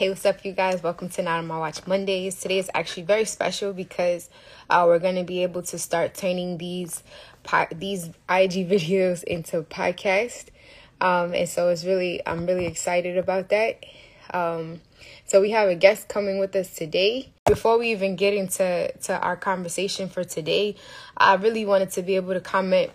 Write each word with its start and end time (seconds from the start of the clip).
Hey, 0.00 0.08
what's 0.08 0.24
up, 0.24 0.46
you 0.46 0.52
guys? 0.52 0.82
Welcome 0.82 1.10
to 1.10 1.22
Not 1.22 1.40
on 1.40 1.46
My 1.46 1.58
Watch 1.58 1.86
Mondays. 1.86 2.36
Today 2.36 2.58
is 2.58 2.70
actually 2.72 3.02
very 3.02 3.26
special 3.26 3.74
because 3.74 4.30
uh, 4.70 4.84
we're 4.86 4.98
going 4.98 5.16
to 5.16 5.24
be 5.24 5.42
able 5.42 5.60
to 5.64 5.78
start 5.78 6.14
turning 6.14 6.56
these 6.56 7.02
po- 7.42 7.66
these 7.70 8.06
IG 8.06 8.14
videos 8.70 9.22
into 9.22 9.60
podcast, 9.60 10.46
um, 11.02 11.34
and 11.34 11.46
so 11.46 11.68
it's 11.68 11.84
really 11.84 12.26
I'm 12.26 12.46
really 12.46 12.64
excited 12.64 13.18
about 13.18 13.50
that. 13.50 13.84
Um, 14.32 14.80
so 15.26 15.38
we 15.38 15.50
have 15.50 15.68
a 15.68 15.74
guest 15.74 16.08
coming 16.08 16.38
with 16.38 16.56
us 16.56 16.74
today. 16.74 17.30
Before 17.44 17.78
we 17.78 17.92
even 17.92 18.16
get 18.16 18.32
into 18.32 18.90
to 19.02 19.20
our 19.20 19.36
conversation 19.36 20.08
for 20.08 20.24
today, 20.24 20.76
I 21.18 21.34
really 21.34 21.66
wanted 21.66 21.90
to 21.90 22.02
be 22.02 22.16
able 22.16 22.32
to 22.32 22.40
comment 22.40 22.90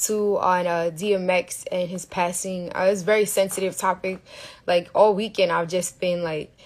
to 0.00 0.38
on 0.38 0.66
uh, 0.66 0.90
DMX 0.92 1.64
and 1.70 1.88
his 1.88 2.04
passing. 2.06 2.70
Uh, 2.74 2.84
it's 2.84 3.02
a 3.02 3.04
very 3.04 3.24
sensitive 3.24 3.76
topic. 3.76 4.22
Like 4.66 4.90
all 4.94 5.14
weekend, 5.14 5.52
I've 5.52 5.68
just 5.68 6.00
been 6.00 6.22
like, 6.22 6.56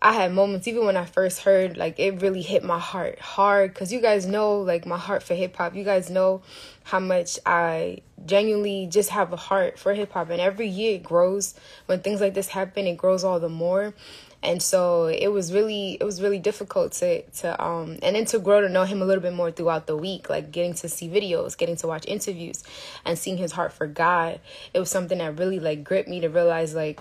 I 0.00 0.12
had 0.12 0.32
moments 0.32 0.66
even 0.66 0.84
when 0.84 0.96
I 0.96 1.04
first 1.04 1.42
heard, 1.42 1.76
like 1.76 2.00
it 2.00 2.20
really 2.22 2.42
hit 2.42 2.64
my 2.64 2.78
heart 2.78 3.20
hard. 3.20 3.72
Cause 3.74 3.92
you 3.92 4.00
guys 4.00 4.26
know, 4.26 4.60
like 4.60 4.84
my 4.84 4.98
heart 4.98 5.22
for 5.22 5.34
hip 5.34 5.56
hop. 5.56 5.76
You 5.76 5.84
guys 5.84 6.10
know 6.10 6.42
how 6.82 6.98
much 6.98 7.38
I 7.46 7.98
genuinely 8.26 8.88
just 8.90 9.10
have 9.10 9.32
a 9.32 9.36
heart 9.36 9.78
for 9.78 9.94
hip 9.94 10.12
hop, 10.12 10.30
and 10.30 10.40
every 10.40 10.66
year 10.66 10.96
it 10.96 11.04
grows. 11.04 11.54
When 11.86 12.00
things 12.00 12.20
like 12.20 12.34
this 12.34 12.48
happen, 12.48 12.86
it 12.88 12.96
grows 12.96 13.22
all 13.22 13.38
the 13.38 13.48
more 13.48 13.94
and 14.42 14.60
so 14.60 15.06
it 15.06 15.28
was 15.28 15.52
really 15.52 15.96
it 16.00 16.04
was 16.04 16.20
really 16.20 16.38
difficult 16.38 16.92
to 16.92 17.22
to 17.30 17.64
um 17.64 17.98
and 18.02 18.16
then 18.16 18.24
to 18.24 18.38
grow 18.38 18.60
to 18.60 18.68
know 18.68 18.84
him 18.84 19.00
a 19.00 19.04
little 19.04 19.22
bit 19.22 19.32
more 19.32 19.50
throughout 19.50 19.86
the 19.86 19.96
week 19.96 20.28
like 20.28 20.50
getting 20.50 20.74
to 20.74 20.88
see 20.88 21.08
videos 21.08 21.56
getting 21.56 21.76
to 21.76 21.86
watch 21.86 22.04
interviews 22.06 22.64
and 23.04 23.18
seeing 23.18 23.36
his 23.36 23.52
heart 23.52 23.72
for 23.72 23.86
god. 23.86 24.40
It 24.74 24.80
was 24.80 24.90
something 24.90 25.18
that 25.18 25.38
really 25.38 25.60
like 25.60 25.84
gripped 25.84 26.08
me 26.08 26.20
to 26.20 26.28
realize 26.28 26.74
like 26.74 27.00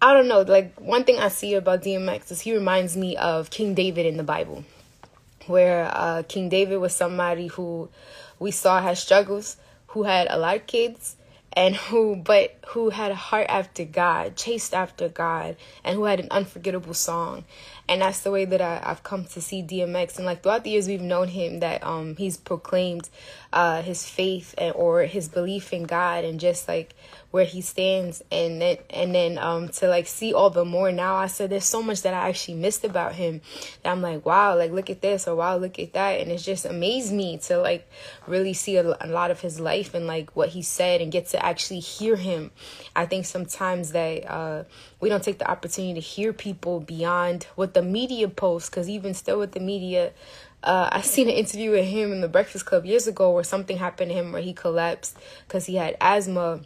i 0.00 0.12
don't 0.12 0.28
know 0.28 0.42
like 0.42 0.78
one 0.80 1.04
thing 1.04 1.18
i 1.18 1.28
see 1.28 1.54
about 1.54 1.82
dmx 1.82 2.30
is 2.30 2.40
he 2.40 2.54
reminds 2.54 2.96
me 2.96 3.16
of 3.16 3.50
king 3.50 3.74
david 3.74 4.04
in 4.04 4.16
the 4.16 4.22
bible 4.22 4.64
where 5.46 5.90
uh 5.94 6.22
king 6.28 6.48
david 6.48 6.78
was 6.78 6.94
somebody 6.94 7.46
who 7.46 7.88
we 8.38 8.50
saw 8.50 8.80
had 8.82 8.98
struggles 8.98 9.56
who 9.88 10.02
had 10.02 10.26
a 10.28 10.38
lot 10.38 10.56
of 10.56 10.66
kids 10.66 11.16
and 11.54 11.76
who 11.76 12.16
but 12.16 12.56
who 12.68 12.90
had 12.90 13.10
a 13.10 13.16
heart 13.16 13.46
after 13.48 13.84
God, 13.84 14.36
chased 14.36 14.74
after 14.74 15.08
God, 15.08 15.56
and 15.84 15.96
who 15.96 16.04
had 16.04 16.20
an 16.20 16.28
unforgettable 16.30 16.94
song. 16.94 17.44
And 17.88 18.00
that's 18.00 18.20
the 18.20 18.30
way 18.30 18.44
that 18.44 18.60
I, 18.60 18.76
have 18.76 19.02
come 19.02 19.24
to 19.26 19.40
see 19.40 19.62
DMX. 19.62 20.16
And 20.16 20.24
like 20.24 20.42
throughout 20.42 20.64
the 20.64 20.70
years 20.70 20.88
we've 20.88 21.00
known 21.00 21.28
him 21.28 21.60
that 21.60 21.84
um 21.84 22.16
he's 22.16 22.36
proclaimed 22.36 23.08
uh 23.52 23.82
his 23.82 24.08
faith 24.08 24.54
and 24.56 24.74
or 24.74 25.02
his 25.02 25.28
belief 25.28 25.72
in 25.72 25.84
God 25.84 26.24
and 26.24 26.40
just 26.40 26.68
like 26.68 26.94
where 27.32 27.46
he 27.46 27.62
stands 27.62 28.22
and 28.30 28.60
then 28.60 28.76
and 28.90 29.14
then 29.14 29.38
um 29.38 29.66
to 29.66 29.88
like 29.88 30.06
see 30.06 30.32
all 30.32 30.50
the 30.50 30.64
more. 30.64 30.92
Now 30.92 31.16
I 31.16 31.26
said 31.26 31.50
there's 31.50 31.64
so 31.64 31.82
much 31.82 32.02
that 32.02 32.14
I 32.14 32.28
actually 32.28 32.58
missed 32.58 32.84
about 32.84 33.14
him 33.14 33.40
that 33.82 33.90
I'm 33.90 34.02
like 34.02 34.24
wow 34.24 34.56
like 34.56 34.70
look 34.70 34.90
at 34.90 35.00
this 35.00 35.26
or 35.26 35.34
wow 35.34 35.56
look 35.56 35.78
at 35.78 35.94
that. 35.94 36.20
And 36.20 36.30
it's 36.30 36.44
just 36.44 36.66
amazed 36.66 37.12
me 37.12 37.38
to 37.38 37.58
like 37.58 37.90
really 38.26 38.52
see 38.52 38.76
a, 38.76 38.96
a 39.00 39.08
lot 39.08 39.30
of 39.30 39.40
his 39.40 39.58
life 39.58 39.94
and 39.94 40.06
like 40.06 40.36
what 40.36 40.50
he 40.50 40.62
said 40.62 41.00
and 41.00 41.10
get 41.10 41.26
to 41.28 41.44
actually 41.44 41.80
hear 41.80 42.16
him. 42.16 42.50
I 42.94 43.06
think 43.06 43.24
sometimes 43.24 43.92
that 43.92 44.30
uh 44.30 44.64
we 45.00 45.08
don't 45.08 45.24
take 45.24 45.38
the 45.38 45.50
opportunity 45.50 45.94
to 45.94 46.00
hear 46.00 46.34
people 46.34 46.80
beyond 46.80 47.44
what 47.54 47.72
the 47.72 47.82
media 47.82 48.28
posts 48.28 48.68
because 48.68 48.90
even 48.90 49.14
still 49.14 49.38
with 49.38 49.52
the 49.52 49.60
media 49.60 50.12
uh, 50.64 50.88
I 50.92 51.00
seen 51.00 51.28
an 51.28 51.34
interview 51.34 51.72
with 51.72 51.86
him 51.86 52.12
in 52.12 52.20
the 52.20 52.28
Breakfast 52.28 52.66
Club 52.66 52.86
years 52.86 53.08
ago 53.08 53.32
where 53.32 53.42
something 53.42 53.78
happened 53.78 54.10
to 54.10 54.14
him 54.14 54.32
where 54.32 54.42
he 54.42 54.52
collapsed 54.52 55.18
because 55.48 55.66
he 55.66 55.74
had 55.74 55.96
asthma 56.00 56.60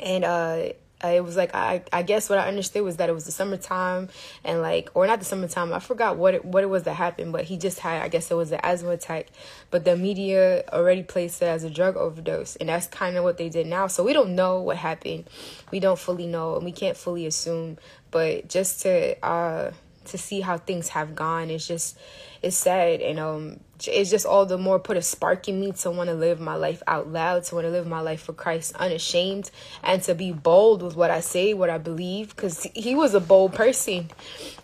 and 0.00 0.24
uh 0.24 0.68
it 1.12 1.22
was 1.22 1.36
like 1.36 1.54
I 1.54 1.82
I 1.92 2.02
guess 2.02 2.30
what 2.30 2.38
I 2.38 2.48
understood 2.48 2.82
was 2.82 2.96
that 2.96 3.08
it 3.08 3.12
was 3.12 3.24
the 3.24 3.32
summertime 3.32 4.08
and 4.44 4.62
like 4.62 4.90
or 4.94 5.06
not 5.06 5.18
the 5.18 5.24
summertime 5.24 5.72
I 5.72 5.78
forgot 5.78 6.16
what 6.16 6.34
it, 6.34 6.44
what 6.44 6.62
it 6.62 6.68
was 6.68 6.84
that 6.84 6.94
happened 6.94 7.32
but 7.32 7.44
he 7.44 7.56
just 7.56 7.80
had 7.80 8.02
I 8.02 8.08
guess 8.08 8.30
it 8.30 8.34
was 8.34 8.52
an 8.52 8.60
asthma 8.62 8.90
attack. 8.90 9.26
But 9.70 9.84
the 9.84 9.96
media 9.96 10.64
already 10.72 11.02
placed 11.02 11.42
it 11.42 11.46
as 11.46 11.64
a 11.64 11.70
drug 11.70 11.96
overdose 11.96 12.56
and 12.56 12.68
that's 12.68 12.86
kind 12.86 13.16
of 13.16 13.24
what 13.24 13.38
they 13.38 13.48
did 13.48 13.66
now. 13.66 13.86
So 13.86 14.02
we 14.04 14.12
don't 14.12 14.34
know 14.34 14.60
what 14.60 14.76
happened. 14.76 15.28
We 15.70 15.80
don't 15.80 15.98
fully 15.98 16.26
know 16.26 16.56
and 16.56 16.64
we 16.64 16.72
can't 16.72 16.96
fully 16.96 17.26
assume. 17.26 17.78
But 18.10 18.48
just 18.48 18.82
to 18.82 19.22
uh 19.24 19.72
to 20.06 20.18
see 20.18 20.42
how 20.42 20.58
things 20.58 20.88
have 20.88 21.14
gone 21.14 21.50
it's 21.50 21.66
just 21.66 21.98
it's 22.42 22.56
sad. 22.56 23.00
And 23.00 23.18
um 23.18 23.60
it's 23.86 24.10
just 24.10 24.24
all 24.24 24.46
the 24.46 24.58
more 24.58 24.78
put 24.78 24.96
a 24.96 25.02
spark 25.02 25.48
in 25.48 25.60
me 25.60 25.72
to 25.72 25.90
want 25.90 26.08
to 26.08 26.14
live 26.14 26.40
my 26.40 26.54
life 26.54 26.82
out 26.86 27.08
loud 27.08 27.42
to 27.44 27.54
want 27.54 27.66
to 27.66 27.70
live 27.70 27.86
my 27.86 28.00
life 28.00 28.22
for 28.22 28.32
christ 28.32 28.74
unashamed 28.76 29.50
and 29.82 30.02
to 30.02 30.14
be 30.14 30.32
bold 30.32 30.82
with 30.82 30.96
what 30.96 31.10
i 31.10 31.20
say 31.20 31.54
what 31.54 31.70
i 31.70 31.78
believe 31.78 32.34
because 32.34 32.62
he 32.74 32.94
was 32.94 33.14
a 33.14 33.20
bold 33.20 33.54
person. 33.54 34.10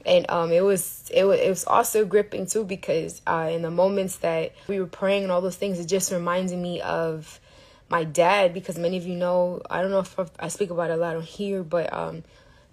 And 0.06 0.30
um 0.30 0.52
it 0.52 0.62
was 0.62 1.10
it 1.12 1.24
was, 1.24 1.40
it 1.40 1.48
was 1.48 1.64
also 1.64 2.04
gripping 2.04 2.46
too 2.46 2.64
because 2.64 3.20
uh 3.26 3.48
in 3.50 3.62
the 3.62 3.70
moments 3.70 4.16
that 4.18 4.52
we 4.68 4.80
were 4.80 4.86
praying 4.86 5.24
and 5.24 5.32
all 5.32 5.40
those 5.40 5.56
things 5.56 5.78
it 5.78 5.86
just 5.86 6.12
reminded 6.12 6.58
me 6.58 6.80
of 6.80 7.40
my 7.88 8.04
dad 8.04 8.54
because 8.54 8.78
many 8.78 8.96
of 8.96 9.06
you 9.06 9.16
know 9.16 9.60
i 9.68 9.82
don't 9.82 9.90
know 9.90 10.00
if 10.00 10.16
i 10.38 10.48
speak 10.48 10.70
about 10.70 10.90
it 10.90 10.94
a 10.94 10.96
lot 10.96 11.16
on 11.16 11.22
here 11.22 11.62
but 11.62 11.92
um 11.92 12.22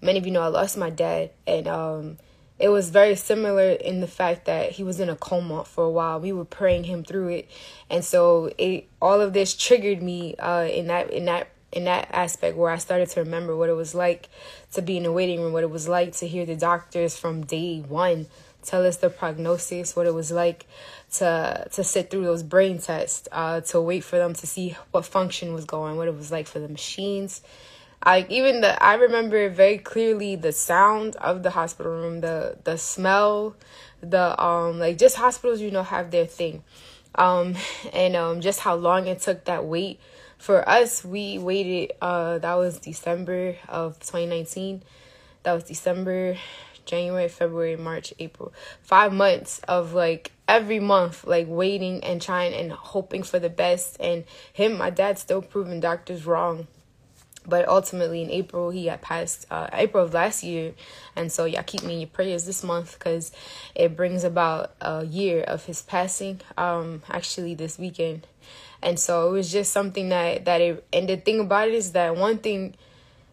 many 0.00 0.18
of 0.18 0.26
you 0.26 0.32
know 0.32 0.42
i 0.42 0.46
lost 0.46 0.76
my 0.76 0.90
dad 0.90 1.30
and 1.46 1.66
um 1.66 2.18
it 2.58 2.68
was 2.70 2.90
very 2.90 3.14
similar 3.14 3.70
in 3.70 4.00
the 4.00 4.06
fact 4.06 4.46
that 4.46 4.72
he 4.72 4.82
was 4.82 4.98
in 5.00 5.08
a 5.08 5.16
coma 5.16 5.64
for 5.64 5.84
a 5.84 5.90
while. 5.90 6.20
We 6.20 6.32
were 6.32 6.44
praying 6.44 6.84
him 6.84 7.04
through 7.04 7.28
it, 7.28 7.50
and 7.88 8.04
so 8.04 8.52
it 8.58 8.88
all 9.00 9.20
of 9.20 9.32
this 9.32 9.54
triggered 9.56 10.02
me 10.02 10.34
uh, 10.36 10.64
in 10.64 10.88
that 10.88 11.10
in 11.10 11.26
that 11.26 11.48
in 11.70 11.84
that 11.84 12.08
aspect 12.12 12.56
where 12.56 12.70
I 12.70 12.78
started 12.78 13.10
to 13.10 13.20
remember 13.20 13.54
what 13.54 13.68
it 13.68 13.74
was 13.74 13.94
like 13.94 14.28
to 14.72 14.82
be 14.82 14.96
in 14.96 15.02
the 15.02 15.12
waiting 15.12 15.40
room, 15.40 15.52
what 15.52 15.62
it 15.62 15.70
was 15.70 15.86
like 15.88 16.14
to 16.16 16.26
hear 16.26 16.46
the 16.46 16.56
doctors 16.56 17.16
from 17.16 17.44
day 17.44 17.80
one 17.80 18.26
tell 18.64 18.84
us 18.84 18.96
the 18.96 19.08
prognosis, 19.08 19.96
what 19.96 20.06
it 20.06 20.14
was 20.14 20.30
like 20.30 20.66
to 21.12 21.68
to 21.72 21.84
sit 21.84 22.10
through 22.10 22.24
those 22.24 22.42
brain 22.42 22.78
tests, 22.78 23.28
uh, 23.32 23.60
to 23.60 23.80
wait 23.80 24.04
for 24.04 24.18
them 24.18 24.34
to 24.34 24.46
see 24.46 24.76
what 24.90 25.04
function 25.04 25.52
was 25.52 25.64
going, 25.64 25.96
what 25.96 26.08
it 26.08 26.16
was 26.16 26.32
like 26.32 26.46
for 26.46 26.58
the 26.58 26.68
machines 26.68 27.40
I 28.02 28.26
even 28.28 28.60
the 28.60 28.80
I 28.82 28.94
remember 28.94 29.48
very 29.48 29.78
clearly 29.78 30.36
the 30.36 30.52
sound 30.52 31.16
of 31.16 31.42
the 31.42 31.50
hospital 31.50 31.92
room, 31.92 32.20
the 32.20 32.56
the 32.64 32.78
smell, 32.78 33.56
the 34.00 34.40
um 34.42 34.78
like 34.78 34.98
just 34.98 35.16
hospitals 35.16 35.60
you 35.60 35.70
know 35.70 35.82
have 35.82 36.10
their 36.10 36.26
thing. 36.26 36.62
Um 37.16 37.56
and 37.92 38.14
um 38.14 38.40
just 38.40 38.60
how 38.60 38.76
long 38.76 39.06
it 39.06 39.20
took 39.20 39.44
that 39.46 39.64
wait 39.64 40.00
for 40.38 40.66
us 40.68 41.04
we 41.04 41.38
waited 41.38 41.92
uh 42.00 42.38
that 42.38 42.54
was 42.54 42.78
December 42.78 43.56
of 43.68 43.98
2019. 43.98 44.82
That 45.42 45.54
was 45.54 45.64
December, 45.64 46.36
January, 46.84 47.28
February, 47.28 47.76
March, 47.76 48.14
April. 48.20 48.52
5 48.82 49.12
months 49.12 49.60
of 49.66 49.92
like 49.92 50.30
every 50.46 50.78
month 50.78 51.26
like 51.26 51.46
waiting 51.48 52.04
and 52.04 52.22
trying 52.22 52.54
and 52.54 52.70
hoping 52.70 53.24
for 53.24 53.40
the 53.40 53.50
best 53.50 53.96
and 53.98 54.24
him 54.52 54.78
my 54.78 54.90
dad 54.90 55.18
still 55.18 55.42
proving 55.42 55.80
doctors 55.80 56.24
wrong 56.24 56.68
but 57.48 57.68
ultimately 57.68 58.22
in 58.22 58.30
April 58.30 58.70
he 58.70 58.86
had 58.86 59.00
passed 59.00 59.46
uh, 59.50 59.68
April 59.72 60.04
of 60.04 60.14
last 60.14 60.42
year, 60.42 60.74
and 61.16 61.32
so 61.32 61.44
y'all 61.44 61.62
keep 61.62 61.82
me 61.82 61.94
in 61.94 62.00
your 62.00 62.08
prayers 62.08 62.44
this 62.44 62.62
month 62.62 62.98
because 62.98 63.32
it 63.74 63.96
brings 63.96 64.24
about 64.24 64.72
a 64.80 65.04
year 65.04 65.42
of 65.42 65.64
his 65.64 65.82
passing. 65.82 66.40
Um, 66.56 67.02
actually 67.08 67.54
this 67.54 67.78
weekend, 67.78 68.26
and 68.82 68.98
so 68.98 69.28
it 69.28 69.32
was 69.32 69.50
just 69.50 69.72
something 69.72 70.08
that 70.10 70.44
that 70.44 70.60
it. 70.60 70.84
And 70.92 71.08
the 71.08 71.16
thing 71.16 71.40
about 71.40 71.68
it 71.68 71.74
is 71.74 71.92
that 71.92 72.16
one 72.16 72.38
thing, 72.38 72.74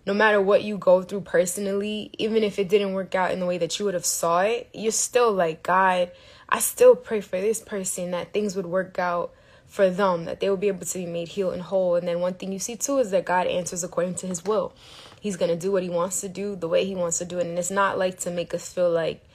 no 0.05 0.13
matter 0.13 0.41
what 0.41 0.63
you 0.63 0.77
go 0.77 1.01
through 1.01 1.21
personally, 1.21 2.11
even 2.17 2.43
if 2.43 2.59
it 2.59 2.69
didn't 2.69 2.93
work 2.93 3.15
out 3.15 3.31
in 3.31 3.39
the 3.39 3.45
way 3.45 3.57
that 3.57 3.77
you 3.79 3.85
would 3.85 3.93
have 3.93 4.05
saw 4.05 4.41
it, 4.41 4.69
you're 4.73 4.91
still 4.91 5.31
like 5.31 5.63
God. 5.63 6.11
I 6.47 6.59
still 6.59 6.95
pray 6.95 7.21
for 7.21 7.41
this 7.41 7.59
person 7.59 8.11
that 8.11 8.31
things 8.31 8.55
would 8.55 8.67
work 8.67 8.99
out 8.99 9.33
for 9.67 9.89
them, 9.89 10.25
that 10.25 10.39
they 10.39 10.49
will 10.49 10.57
be 10.57 10.67
able 10.67 10.85
to 10.85 10.97
be 10.97 11.05
made 11.05 11.29
healed 11.29 11.53
and 11.53 11.61
whole. 11.61 11.95
And 11.95 12.07
then 12.07 12.19
one 12.19 12.35
thing 12.35 12.51
you 12.51 12.59
see 12.59 12.75
too 12.75 12.97
is 12.99 13.11
that 13.11 13.25
God 13.25 13.47
answers 13.47 13.83
according 13.83 14.15
to 14.15 14.27
his 14.27 14.43
will. 14.43 14.73
He's 15.19 15.37
going 15.37 15.51
to 15.51 15.57
do 15.57 15.71
what 15.71 15.83
he 15.83 15.89
wants 15.89 16.21
to 16.21 16.29
do 16.29 16.55
the 16.55 16.67
way 16.67 16.85
he 16.85 16.95
wants 16.95 17.17
to 17.17 17.25
do 17.25 17.39
it. 17.39 17.47
And 17.47 17.57
it's 17.57 17.71
not 17.71 17.97
like 17.97 18.19
to 18.19 18.31
make 18.31 18.53
us 18.53 18.71
feel 18.71 18.91
like, 18.91 19.25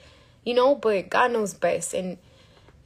you 0.45 0.53
know, 0.53 0.75
but 0.75 1.09
God 1.09 1.31
knows 1.31 1.53
best. 1.53 1.93
And, 1.93 2.17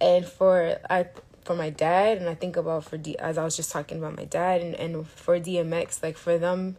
and 0.01 0.25
for, 0.25 0.77
I, 0.89 1.07
for 1.44 1.56
my 1.56 1.69
dad, 1.69 2.18
and 2.18 2.27
I 2.27 2.36
think 2.36 2.57
about 2.57 2.86
for 2.86 2.97
D, 2.97 3.18
as 3.18 3.38
I 3.38 3.44
was 3.44 3.56
just 3.56 3.71
talking 3.71 4.00
about 4.00 4.18
my 4.18 4.25
dad 4.25 4.62
and, 4.62 4.75
and 4.75 5.07
for 5.07 5.39
DMX, 5.39 6.01
like 6.01 6.18
for 6.18 6.38
them 6.38 6.77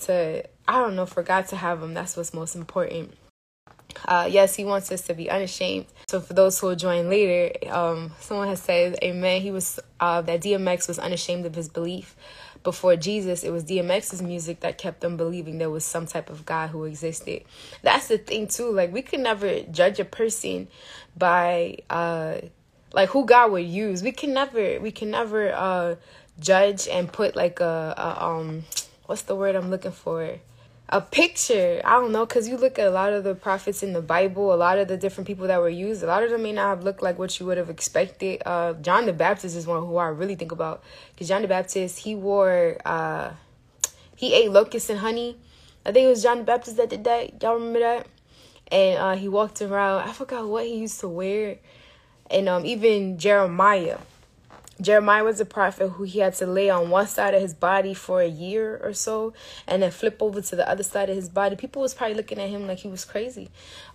to, 0.00 0.44
I 0.66 0.80
don't 0.80 0.96
know, 0.96 1.06
for 1.06 1.22
God 1.22 1.46
to 1.48 1.56
have 1.56 1.80
them, 1.80 1.94
that's 1.94 2.16
what's 2.16 2.34
most 2.34 2.56
important. 2.56 3.14
Uh, 4.04 4.28
yes, 4.30 4.54
he 4.54 4.64
wants 4.64 4.90
us 4.90 5.02
to 5.02 5.14
be 5.14 5.30
unashamed. 5.30 5.86
So 6.08 6.20
for 6.20 6.32
those 6.32 6.58
who 6.58 6.68
will 6.68 6.76
join 6.76 7.08
later, 7.08 7.52
um, 7.72 8.12
someone 8.20 8.48
has 8.48 8.62
said, 8.62 8.98
Amen. 9.02 9.42
He 9.42 9.50
was 9.50 9.78
uh, 10.00 10.22
that 10.22 10.40
DMX 10.40 10.88
was 10.88 10.98
unashamed 10.98 11.46
of 11.46 11.54
his 11.54 11.68
belief. 11.68 12.16
Before 12.64 12.96
Jesus, 12.96 13.44
it 13.44 13.50
was 13.50 13.64
DMX's 13.64 14.20
music 14.20 14.60
that 14.60 14.78
kept 14.78 15.00
them 15.00 15.16
believing 15.16 15.58
there 15.58 15.70
was 15.70 15.84
some 15.84 16.06
type 16.06 16.28
of 16.28 16.44
God 16.44 16.70
who 16.70 16.84
existed. 16.84 17.44
That's 17.82 18.08
the 18.08 18.18
thing 18.18 18.48
too. 18.48 18.70
Like 18.72 18.92
we 18.92 19.02
can 19.02 19.22
never 19.22 19.60
judge 19.60 20.00
a 20.00 20.04
person 20.04 20.68
by 21.16 21.78
uh, 21.88 22.38
like 22.92 23.10
who 23.10 23.26
God 23.26 23.52
would 23.52 23.64
use. 23.66 24.02
We 24.02 24.12
can 24.12 24.34
never 24.34 24.80
we 24.80 24.90
can 24.90 25.10
never 25.10 25.52
uh, 25.52 25.96
judge 26.40 26.88
and 26.88 27.10
put 27.10 27.36
like 27.36 27.60
a, 27.60 27.94
a 27.96 28.24
um 28.24 28.64
what's 29.06 29.22
the 29.22 29.36
word 29.36 29.54
I'm 29.54 29.70
looking 29.70 29.92
for 29.92 30.38
a 30.88 31.00
picture. 31.00 31.80
I 31.84 31.92
don't 32.00 32.12
know, 32.12 32.24
because 32.24 32.48
you 32.48 32.56
look 32.56 32.78
at 32.78 32.86
a 32.86 32.90
lot 32.90 33.12
of 33.12 33.22
the 33.22 33.34
prophets 33.34 33.82
in 33.82 33.92
the 33.92 34.00
Bible, 34.00 34.54
a 34.54 34.56
lot 34.56 34.78
of 34.78 34.88
the 34.88 34.96
different 34.96 35.26
people 35.26 35.46
that 35.46 35.60
were 35.60 35.68
used, 35.68 36.02
a 36.02 36.06
lot 36.06 36.22
of 36.22 36.30
them 36.30 36.42
may 36.42 36.52
not 36.52 36.68
have 36.68 36.82
looked 36.84 37.02
like 37.02 37.18
what 37.18 37.38
you 37.38 37.46
would 37.46 37.58
have 37.58 37.68
expected. 37.68 38.42
Uh, 38.46 38.72
John 38.74 39.06
the 39.06 39.12
Baptist 39.12 39.54
is 39.54 39.66
one 39.66 39.86
who 39.86 39.96
I 39.96 40.08
really 40.08 40.34
think 40.34 40.52
about, 40.52 40.82
because 41.12 41.28
John 41.28 41.42
the 41.42 41.48
Baptist, 41.48 41.98
he 41.98 42.14
wore, 42.14 42.78
uh, 42.84 43.32
he 44.16 44.32
ate 44.34 44.50
locusts 44.50 44.88
and 44.88 44.98
honey. 44.98 45.36
I 45.84 45.92
think 45.92 46.06
it 46.06 46.08
was 46.08 46.22
John 46.22 46.38
the 46.38 46.44
Baptist 46.44 46.76
that 46.78 46.90
did 46.90 47.04
that. 47.04 47.42
Y'all 47.42 47.54
remember 47.54 47.80
that? 47.80 48.06
And 48.70 48.98
uh, 48.98 49.16
he 49.16 49.28
walked 49.28 49.62
around. 49.62 50.08
I 50.08 50.12
forgot 50.12 50.46
what 50.46 50.66
he 50.66 50.76
used 50.76 51.00
to 51.00 51.08
wear. 51.08 51.58
And 52.30 52.48
um, 52.48 52.66
even 52.66 53.18
Jeremiah 53.18 53.98
Jeremiah 54.80 55.24
was 55.24 55.40
a 55.40 55.44
prophet 55.44 55.88
who 55.90 56.04
he 56.04 56.20
had 56.20 56.34
to 56.34 56.46
lay 56.46 56.70
on 56.70 56.90
one 56.90 57.06
side 57.06 57.34
of 57.34 57.42
his 57.42 57.54
body 57.54 57.94
for 57.94 58.20
a 58.20 58.28
year 58.28 58.80
or 58.82 58.92
so 58.92 59.32
and 59.66 59.82
then 59.82 59.90
flip 59.90 60.22
over 60.22 60.40
to 60.40 60.56
the 60.56 60.68
other 60.68 60.82
side 60.82 61.10
of 61.10 61.16
his 61.16 61.28
body. 61.28 61.56
People 61.56 61.82
was 61.82 61.94
probably 61.94 62.16
looking 62.16 62.38
at 62.38 62.48
him 62.48 62.66
like 62.66 62.78
he 62.78 62.88
was 62.88 63.04
crazy. 63.04 63.50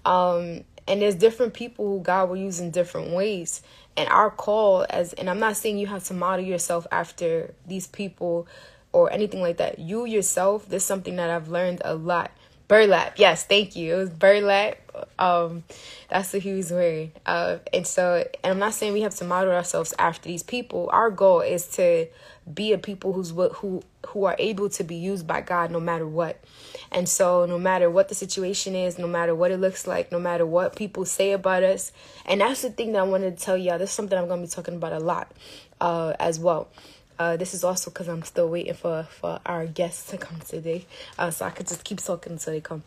Um, 0.05 0.65
and 0.87 1.01
there's 1.01 1.15
different 1.15 1.53
people 1.53 1.87
who 1.87 2.01
God 2.01 2.29
will 2.29 2.37
use 2.37 2.59
in 2.59 2.71
different 2.71 3.11
ways. 3.11 3.61
And 3.95 4.09
our 4.09 4.29
call 4.29 4.85
as 4.89 5.13
and 5.13 5.29
I'm 5.29 5.39
not 5.39 5.55
saying 5.55 5.77
you 5.77 5.87
have 5.87 6.03
to 6.05 6.13
model 6.13 6.45
yourself 6.45 6.85
after 6.91 7.53
these 7.65 7.87
people 7.87 8.47
or 8.91 9.11
anything 9.11 9.41
like 9.41 9.57
that. 9.57 9.79
You 9.79 10.05
yourself, 10.05 10.67
this 10.67 10.83
is 10.83 10.87
something 10.87 11.15
that 11.15 11.29
I've 11.29 11.47
learned 11.47 11.81
a 11.85 11.95
lot 11.95 12.31
burlap. 12.73 13.19
Yes, 13.19 13.45
thank 13.45 13.75
you. 13.75 13.93
It 13.93 13.97
was 13.97 14.09
burlap. 14.09 14.77
Um, 15.19 15.63
that's 16.09 16.33
what 16.33 16.41
he 16.41 16.53
was 16.53 16.71
wearing. 16.71 17.11
Uh, 17.23 17.57
and 17.71 17.85
so, 17.85 18.25
and 18.43 18.51
I'm 18.51 18.57
not 18.59 18.73
saying 18.73 18.93
we 18.93 19.01
have 19.01 19.13
to 19.17 19.25
model 19.25 19.53
ourselves 19.53 19.93
after 19.99 20.27
these 20.27 20.41
people. 20.41 20.89
Our 20.91 21.11
goal 21.11 21.41
is 21.41 21.67
to 21.75 22.07
be 22.51 22.73
a 22.73 22.79
people 22.79 23.13
who's 23.13 23.29
who 23.29 23.83
who 24.07 24.25
are 24.25 24.35
able 24.39 24.69
to 24.69 24.83
be 24.83 24.95
used 24.95 25.27
by 25.27 25.41
God 25.41 25.69
no 25.69 25.79
matter 25.79 26.07
what. 26.07 26.43
And 26.91 27.07
so, 27.07 27.45
no 27.45 27.59
matter 27.59 27.89
what 27.91 28.09
the 28.09 28.15
situation 28.15 28.75
is, 28.75 28.97
no 28.97 29.07
matter 29.07 29.35
what 29.35 29.51
it 29.51 29.59
looks 29.59 29.85
like, 29.85 30.11
no 30.11 30.19
matter 30.19 30.45
what 30.45 30.75
people 30.75 31.05
say 31.05 31.31
about 31.31 31.61
us, 31.63 31.91
and 32.25 32.41
that's 32.41 32.63
the 32.63 32.71
thing 32.71 32.93
that 32.93 32.99
I 32.99 33.03
wanted 33.03 33.37
to 33.37 33.43
tell 33.43 33.57
y'all. 33.57 33.77
This 33.77 33.89
is 33.91 33.95
something 33.95 34.17
I'm 34.17 34.27
gonna 34.27 34.41
be 34.41 34.47
talking 34.47 34.75
about 34.75 34.93
a 34.93 34.99
lot, 34.99 35.31
uh, 35.79 36.13
as 36.19 36.39
well. 36.39 36.69
Uh, 37.19 37.37
this 37.37 37.53
is 37.53 37.63
also 37.63 37.91
because 37.91 38.07
I'm 38.07 38.23
still 38.23 38.49
waiting 38.49 38.73
for, 38.73 39.03
for 39.03 39.39
our 39.45 39.65
guests 39.65 40.09
to 40.11 40.17
come 40.17 40.39
today. 40.39 40.85
Uh, 41.17 41.31
so 41.31 41.45
I 41.45 41.49
could 41.51 41.67
just 41.67 41.83
keep 41.83 41.99
talking 41.99 42.33
until 42.33 42.53
they 42.53 42.61
come. 42.61 42.83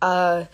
Uh, 0.00 0.44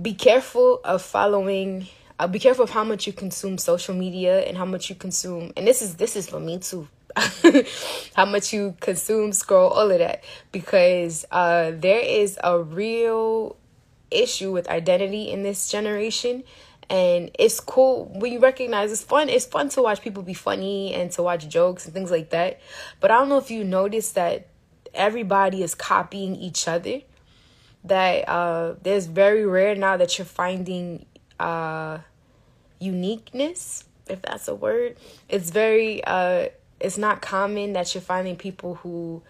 be 0.00 0.14
careful 0.14 0.80
of 0.84 1.02
following. 1.02 1.86
Uh, 2.18 2.26
be 2.26 2.38
careful 2.38 2.64
of 2.64 2.70
how 2.70 2.84
much 2.84 3.06
you 3.06 3.12
consume 3.12 3.58
social 3.58 3.94
media 3.94 4.40
and 4.40 4.56
how 4.56 4.64
much 4.64 4.90
you 4.90 4.96
consume. 4.96 5.52
And 5.56 5.66
this 5.66 5.82
is 5.82 5.96
this 5.96 6.16
is 6.16 6.28
for 6.28 6.40
me 6.40 6.58
too. 6.58 6.88
how 8.14 8.26
much 8.26 8.52
you 8.52 8.76
consume, 8.80 9.32
scroll, 9.32 9.70
all 9.70 9.90
of 9.90 9.98
that, 9.98 10.22
because 10.52 11.24
uh, 11.30 11.72
there 11.74 12.00
is 12.00 12.38
a 12.44 12.60
real 12.60 13.56
issue 14.10 14.52
with 14.52 14.68
identity 14.68 15.30
in 15.30 15.42
this 15.42 15.70
generation 15.70 16.44
and 16.88 17.30
it's 17.38 17.60
cool. 17.60 18.06
When 18.14 18.32
you 18.32 18.38
recognize 18.38 18.92
it's 18.92 19.02
fun 19.02 19.28
it's 19.28 19.46
fun 19.46 19.68
to 19.70 19.82
watch 19.82 20.00
people 20.02 20.22
be 20.22 20.34
funny 20.34 20.94
and 20.94 21.10
to 21.12 21.22
watch 21.22 21.48
jokes 21.48 21.84
and 21.84 21.94
things 21.94 22.10
like 22.10 22.30
that. 22.30 22.60
But 23.00 23.10
i 23.10 23.14
don't 23.14 23.28
know 23.28 23.38
if 23.38 23.50
you 23.50 23.64
notice 23.64 24.12
that 24.12 24.48
everybody 24.94 25.62
is 25.62 25.74
copying 25.74 26.36
each 26.36 26.66
other 26.66 27.02
that 27.84 28.28
uh 28.28 28.74
there's 28.82 29.06
very 29.06 29.46
rare 29.46 29.74
now 29.74 29.96
that 29.96 30.18
you're 30.18 30.24
finding 30.24 31.06
uh 31.38 31.98
uniqueness 32.80 33.84
if 34.08 34.22
that's 34.22 34.48
a 34.48 34.54
word. 34.54 34.96
It's 35.28 35.50
very 35.50 36.02
uh 36.04 36.48
it's 36.80 36.98
not 36.98 37.22
common 37.22 37.72
that 37.72 37.94
you're 37.94 38.02
finding 38.02 38.36
people 38.36 38.76
who 38.76 39.22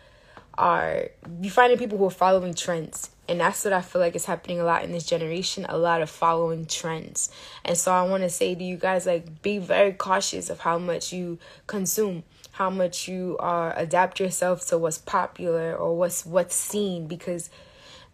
are 0.59 1.09
you 1.41 1.51
finding 1.51 1.79
people 1.79 1.99
who 1.99 2.07
are 2.07 2.11
following 2.11 2.55
trends 2.55 3.11
and 3.29 3.41
that's 3.41 3.65
what 3.65 3.73
I 3.73 3.83
feel 3.83 4.01
like 4.01 4.15
is 4.15 4.25
happening 4.25 4.61
a 4.61 4.65
lot 4.65 4.85
in 4.85 4.93
this 4.93 5.05
generation, 5.05 5.67
a 5.69 5.77
lot 5.77 6.01
of 6.01 6.09
following 6.09 6.67
trends. 6.67 7.29
And 7.65 7.77
so 7.77 7.93
I 7.93 8.03
want 8.03 8.23
to 8.23 8.31
say 8.31 8.55
to 8.55 8.63
you 8.63 8.77
guys 8.77 9.07
like 9.07 9.43
be 9.43 9.59
very 9.59 9.93
cautious 9.93 10.49
of 10.49 10.61
how 10.61 10.79
much 10.79 11.13
you 11.13 11.39
consume, 11.67 12.23
how 12.53 12.71
much 12.71 13.09
you 13.09 13.37
uh, 13.39 13.73
adapt 13.77 14.21
yourself 14.21 14.67
to 14.69 14.79
what's 14.79 14.99
popular 14.99 15.75
or 15.75 15.97
what's 15.97 16.25
what's 16.25 16.55
seen 16.55 17.09
because 17.09 17.51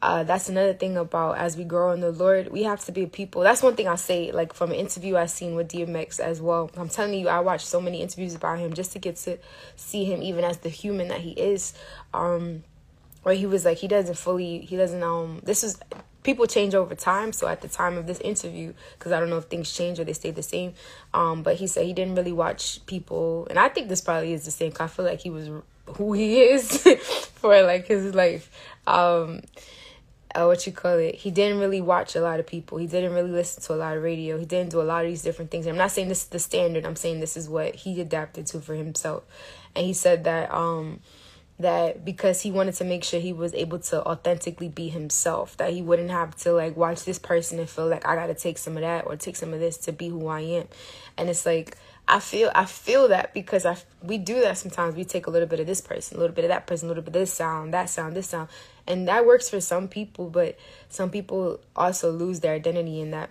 uh, 0.03 0.25
that's 0.25 0.49
another 0.49 0.75
thing 0.75 0.97
about 0.97 1.39
as 1.39 1.57
we 1.57 1.63
grow 1.63 1.93
in 1.93 2.01
the 2.01 2.11
Lord, 2.11 2.51
we 2.51 2.65
have 2.65 2.85
to 2.87 2.93
be 2.93 3.07
people. 3.07 3.43
That's 3.43 3.63
one 3.63 3.77
thing 3.77 3.87
I 3.87 3.95
say, 3.95 4.33
like 4.33 4.53
from 4.53 4.71
an 4.71 4.77
interview 4.77 5.17
I 5.17 5.27
seen 5.27 5.55
with 5.55 5.69
DMX 5.69 6.19
as 6.19 6.43
well. 6.43 6.73
I'm 6.77 6.89
telling 6.89 7.15
you, 7.15 7.29
I 7.29 7.39
watched 7.39 7.69
so 7.69 7.81
many 7.81 8.03
interviews 8.03 8.35
about 8.35 8.59
him 8.59 8.75
just 8.75 8.93
to 8.95 8.99
get 8.99 9.15
to 9.19 9.39
see 9.77 10.05
him 10.05 10.21
even 10.21 10.45
as 10.45 10.59
the 10.59 10.69
human 10.69 11.07
that 11.09 11.21
he 11.21 11.31
is. 11.31 11.73
Um, 12.13 12.65
where 13.23 13.37
he 13.37 13.47
was 13.47 13.65
like 13.65 13.79
he 13.79 13.87
doesn't 13.87 14.17
fully 14.17 14.63
he 14.63 14.77
doesn't 14.77 15.03
um 15.05 15.41
this 15.45 15.63
is 15.63 15.79
people 16.25 16.45
change 16.45 16.75
over 16.75 16.95
time 16.97 17.33
so 17.33 17.47
at 17.47 17.61
the 17.61 17.69
time 17.69 17.97
of 17.97 18.07
this 18.09 18.19
interview 18.19 18.73
because 18.99 19.13
i 19.13 19.21
don't 19.21 19.31
know 19.31 19.39
if 19.39 19.45
things 19.45 19.73
change 19.73 20.01
or 20.01 20.05
they 20.05 20.13
stay 20.13 20.33
the 20.33 20.43
same 20.43 20.75
um 21.15 21.41
but 21.45 21.55
he 21.55 21.69
said 21.69 21.87
he 21.87 21.93
didn't 21.93 22.17
really 22.17 22.33
watch 22.33 22.85
people 22.87 23.47
and 23.49 23.61
i 23.61 23.69
think 23.69 23.89
this 23.89 24.01
probably 24.01 24.33
is 24.33 24.45
the 24.45 24.51
same 24.51 24.73
i 24.81 24.89
feel 24.89 25.05
like 25.05 25.21
he 25.21 25.31
was 25.31 25.49
who 25.97 26.13
he 26.15 26.41
is 26.41 26.79
for 27.35 27.63
like 27.63 27.87
his 27.87 28.13
life 28.13 28.51
um 28.89 29.41
uh, 30.35 30.45
what 30.45 30.67
you 30.67 30.73
call 30.73 30.99
it 30.99 31.15
he 31.17 31.31
didn't 31.31 31.59
really 31.59 31.81
watch 31.81 32.17
a 32.17 32.21
lot 32.21 32.41
of 32.41 32.47
people. 32.47 32.79
He 32.79 32.87
didn't 32.87 33.13
really 33.13 33.31
listen 33.31 33.63
to 33.65 33.75
a 33.75 33.77
lot 33.77 33.97
of 33.97 34.03
radio. 34.03 34.39
He 34.39 34.45
didn't 34.45 34.71
do 34.71 34.81
a 34.81 34.83
lot 34.83 35.05
of 35.05 35.11
these 35.11 35.23
different 35.23 35.51
things. 35.51 35.67
I'm 35.67 35.77
not 35.77 35.91
saying 35.91 36.09
this 36.09 36.23
is 36.23 36.29
the 36.29 36.39
standard. 36.39 36.85
I'm 36.85 36.97
saying 36.97 37.21
this 37.21 37.37
is 37.37 37.49
what 37.49 37.75
he 37.75 38.01
adapted 38.01 38.47
to 38.49 38.61
for 38.61 38.75
himself. 38.75 39.25
And 39.75 39.87
he 39.87 39.93
said 39.93 40.25
that 40.25 40.53
um 40.53 41.01
that 41.59 42.05
because 42.05 42.43
he 42.43 42.51
wanted 42.51 42.75
to 42.75 42.85
make 42.85 43.05
sure 43.05 43.21
he 43.21 43.33
was 43.33 43.55
able 43.55 43.79
to 43.79 44.05
authentically 44.05 44.69
be 44.69 44.89
himself 44.89 45.57
that 45.57 45.73
he 45.73 45.83
wouldn't 45.83 46.11
have 46.11 46.35
to 46.37 46.53
like 46.53 46.77
watch 46.77 47.05
this 47.05 47.19
person 47.19 47.59
and 47.59 47.69
feel 47.69 47.87
like 47.87 48.07
i 48.07 48.17
gotta 48.17 48.35
take 48.35 48.59
some 48.59 48.77
of 48.77 48.83
that 48.83 49.07
or 49.07 49.17
take 49.17 49.37
some 49.37 49.53
of 49.53 49.61
this 49.61 49.77
to 49.77 49.93
be 49.93 50.09
who 50.09 50.27
i 50.27 50.41
am. 50.41 50.67
And 51.17 51.29
it's 51.29 51.47
like 51.47 51.77
i 52.09 52.19
feel 52.21 52.51
i 52.55 52.65
feel 52.65 53.09
that 53.09 53.33
because 53.33 53.65
i 53.65 53.77
we 54.03 54.19
do 54.19 54.41
that 54.41 54.59
sometimes. 54.59 54.97
We 54.97 55.05
take 55.05 55.27
a 55.27 55.31
little 55.31 55.49
bit 55.49 55.61
of 55.61 55.67
this 55.67 55.81
person 55.81 56.17
a 56.17 56.21
little 56.21 56.35
bit 56.35 56.45
of 56.45 56.49
that 56.49 56.67
person 56.67 56.89
a 56.89 56.91
little 56.91 57.03
bit 57.03 57.15
of 57.15 57.21
this 57.21 57.33
sound 57.33 57.75
that 57.75 57.89
sound 57.89 58.17
this 58.17 58.29
sound 58.29 58.49
and 58.87 59.09
that 59.09 59.27
works 59.27 59.49
for 59.49 59.61
some 59.61 59.89
people 59.89 60.29
but 60.29 60.57
some 60.89 61.11
people 61.11 61.61
also 61.77 62.11
lose 62.11 62.41
their 62.41 62.55
identity 62.55 63.01
in 63.01 63.11
that 63.11 63.31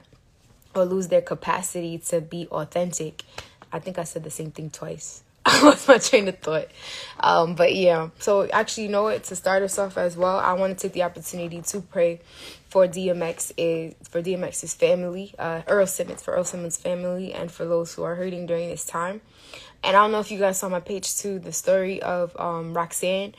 or 0.76 0.86
lose 0.86 1.08
their 1.10 1.22
capacity 1.22 1.98
to 1.98 2.22
be 2.22 2.48
authentic 2.48 3.24
i 3.72 3.80
think 3.80 3.98
i 3.98 4.04
said 4.04 4.24
the 4.24 4.32
same 4.32 4.52
thing 4.52 4.70
twice 4.70 5.24
I 5.46 5.64
lost 5.64 5.88
my 5.88 5.98
train 5.98 6.28
of 6.28 6.38
thought. 6.38 6.68
Um, 7.20 7.56
but 7.56 7.74
yeah, 7.74 8.10
so 8.20 8.48
actually, 8.52 8.84
you 8.84 8.90
know 8.90 9.02
what? 9.02 9.24
To 9.24 9.36
start 9.36 9.64
us 9.64 9.80
off 9.80 9.98
as 9.98 10.16
well, 10.16 10.38
I 10.38 10.54
want 10.54 10.78
to 10.78 10.88
take 10.88 10.94
the 10.94 11.02
opportunity 11.02 11.64
to 11.64 11.82
pray 11.82 12.22
for 12.70 12.88
DMX 12.88 13.52
is 13.58 13.96
for 14.08 14.22
DMX's 14.22 14.76
family, 14.76 15.34
uh, 15.40 15.64
Earl 15.68 15.88
Simmons, 15.88 16.22
for 16.22 16.36
Earl 16.36 16.44
Simmons' 16.44 16.78
family, 16.78 17.34
and 17.34 17.52
for 17.52 17.66
those 17.66 17.96
who 17.96 18.04
are 18.04 18.14
hurting 18.14 18.46
during 18.46 18.70
this 18.70 18.86
time. 18.86 19.22
And 19.84 19.98
I 19.98 20.02
don't 20.02 20.12
know 20.12 20.20
if 20.20 20.32
you 20.32 20.38
guys 20.38 20.60
saw 20.60 20.70
my 20.70 20.80
page 20.80 21.18
too, 21.18 21.40
the 21.40 21.52
story 21.52 22.04
of 22.04 22.40
um, 22.40 22.76
Roxanne. 22.76 23.34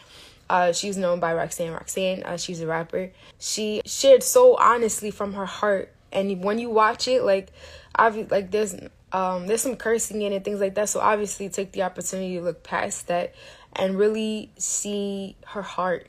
Uh, 0.52 0.70
she's 0.70 0.98
known 0.98 1.18
by 1.18 1.32
Roxanne. 1.32 1.72
Roxanne, 1.72 2.22
uh, 2.24 2.36
she's 2.36 2.60
a 2.60 2.66
rapper. 2.66 3.10
She 3.38 3.80
shared 3.86 4.22
so 4.22 4.54
honestly 4.56 5.10
from 5.10 5.32
her 5.32 5.46
heart, 5.46 5.90
and 6.12 6.44
when 6.44 6.58
you 6.58 6.68
watch 6.68 7.08
it, 7.08 7.22
like, 7.24 7.48
I've 7.94 8.30
like 8.30 8.50
there's 8.50 8.74
um, 9.12 9.46
there's 9.46 9.62
some 9.62 9.76
cursing 9.76 10.20
in 10.20 10.34
it, 10.34 10.44
things 10.44 10.60
like 10.60 10.74
that. 10.74 10.90
So 10.90 11.00
obviously, 11.00 11.48
take 11.48 11.72
the 11.72 11.84
opportunity 11.84 12.36
to 12.36 12.42
look 12.42 12.62
past 12.62 13.06
that 13.06 13.34
and 13.76 13.96
really 13.98 14.50
see 14.58 15.36
her 15.46 15.62
heart, 15.62 16.08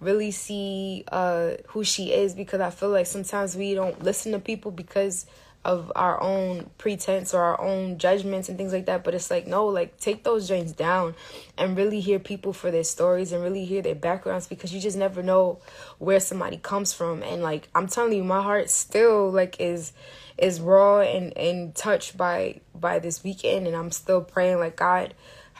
really 0.00 0.32
see 0.32 1.04
uh, 1.12 1.52
who 1.68 1.84
she 1.84 2.12
is. 2.12 2.34
Because 2.34 2.60
I 2.60 2.70
feel 2.70 2.90
like 2.90 3.06
sometimes 3.06 3.54
we 3.54 3.74
don't 3.74 4.02
listen 4.02 4.32
to 4.32 4.40
people 4.40 4.72
because 4.72 5.24
of 5.64 5.90
our 5.96 6.20
own 6.22 6.70
pretense 6.78 7.32
or 7.32 7.42
our 7.42 7.60
own 7.60 7.98
judgments 7.98 8.48
and 8.48 8.58
things 8.58 8.72
like 8.72 8.86
that. 8.86 9.02
But 9.04 9.14
it's 9.14 9.30
like, 9.30 9.46
no, 9.46 9.66
like 9.66 9.98
take 9.98 10.24
those 10.24 10.46
joints 10.46 10.72
down 10.72 11.14
and 11.56 11.76
really 11.76 12.00
hear 12.00 12.18
people 12.18 12.52
for 12.52 12.70
their 12.70 12.84
stories 12.84 13.32
and 13.32 13.42
really 13.42 13.64
hear 13.64 13.82
their 13.82 13.94
backgrounds 13.94 14.46
because 14.46 14.74
you 14.74 14.80
just 14.80 14.96
never 14.96 15.22
know 15.22 15.60
where 15.98 16.20
somebody 16.20 16.56
comes 16.58 16.92
from. 16.92 17.22
And 17.22 17.42
like, 17.42 17.68
I'm 17.74 17.86
telling 17.86 18.12
you, 18.12 18.24
my 18.24 18.42
heart 18.42 18.70
still 18.70 19.30
like 19.30 19.60
is 19.60 19.92
is 20.36 20.60
raw 20.60 21.00
and 21.00 21.36
and 21.36 21.74
touched 21.74 22.16
by 22.16 22.60
by 22.74 22.98
this 22.98 23.22
weekend 23.22 23.66
and 23.66 23.76
I'm 23.76 23.92
still 23.92 24.20
praying 24.20 24.58
like 24.58 24.76
God 24.76 25.14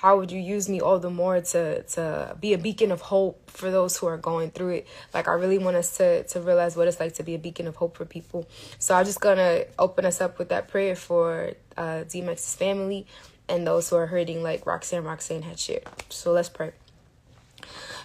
how 0.04 0.18
would 0.18 0.30
you 0.30 0.38
use 0.38 0.68
me 0.68 0.82
all 0.82 0.98
the 0.98 1.08
more 1.08 1.40
to 1.40 1.82
to 1.84 2.36
be 2.38 2.52
a 2.52 2.58
beacon 2.58 2.92
of 2.92 3.00
hope 3.00 3.50
for 3.50 3.70
those 3.70 3.96
who 3.96 4.06
are 4.06 4.18
going 4.18 4.50
through 4.50 4.72
it? 4.78 4.86
Like 5.14 5.28
i 5.28 5.32
really 5.32 5.56
want 5.56 5.76
us 5.78 5.96
to 5.96 6.24
to 6.24 6.40
realize 6.40 6.76
what 6.76 6.86
it's 6.88 7.00
like 7.00 7.14
to 7.14 7.22
be 7.22 7.34
a 7.34 7.38
beacon 7.38 7.66
of 7.66 7.76
hope 7.76 7.96
for 7.96 8.04
people. 8.04 8.46
So 8.78 8.94
i'm 8.94 9.06
just 9.06 9.20
gonna 9.20 9.64
open 9.78 10.04
us 10.04 10.20
up 10.20 10.38
with 10.38 10.50
that 10.50 10.68
prayer 10.68 10.94
for 10.94 11.52
uh 11.78 12.04
dmx's 12.12 12.54
family 12.54 13.06
and 13.48 13.66
those 13.66 13.88
who 13.88 13.96
are 13.96 14.06
hurting 14.06 14.42
like 14.42 14.66
roxanne 14.66 15.04
roxanne 15.04 15.40
had 15.40 15.58
shared. 15.58 15.88
So 16.10 16.32
let's 16.32 16.50
pray 16.50 16.72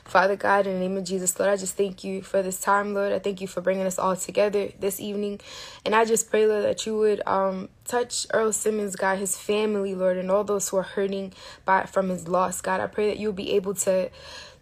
Father 0.10 0.36
God, 0.36 0.66
in 0.68 0.74
the 0.74 0.80
name 0.80 0.98
of 0.98 1.04
Jesus, 1.04 1.40
Lord, 1.40 1.52
I 1.52 1.56
just 1.56 1.78
thank 1.78 2.04
you 2.04 2.22
for 2.22 2.42
this 2.42 2.60
time, 2.60 2.94
Lord. 2.94 3.12
I 3.12 3.20
thank 3.20 3.42
you 3.42 3.48
for 3.48 3.62
bringing 3.62 3.86
us 3.86 4.00
all 4.00 4.16
together 4.16 4.70
this 4.80 5.00
evening. 5.00 5.40
And 5.86 5.94
I 5.96 6.06
just 6.06 6.30
pray, 6.30 6.48
Lord, 6.48 6.64
that 6.64 6.86
you 6.86 6.98
would 6.98 7.22
um, 7.28 7.70
touch 7.86 8.26
Earl 8.34 8.52
Simmons, 8.52 8.96
God, 8.96 9.20
his 9.20 9.38
family, 9.38 9.94
Lord, 9.96 10.18
and 10.18 10.32
all 10.32 10.44
those 10.44 10.70
who 10.70 10.78
are 10.78 10.84
hurting 10.84 11.34
by 11.64 11.86
from 11.86 12.10
his 12.10 12.28
loss, 12.28 12.60
God. 12.62 12.82
I 12.82 12.88
pray 12.88 13.08
that 13.08 13.20
you'll 13.20 13.34
be 13.34 13.54
able 13.54 13.76
to 13.76 14.10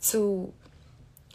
to 0.10 0.54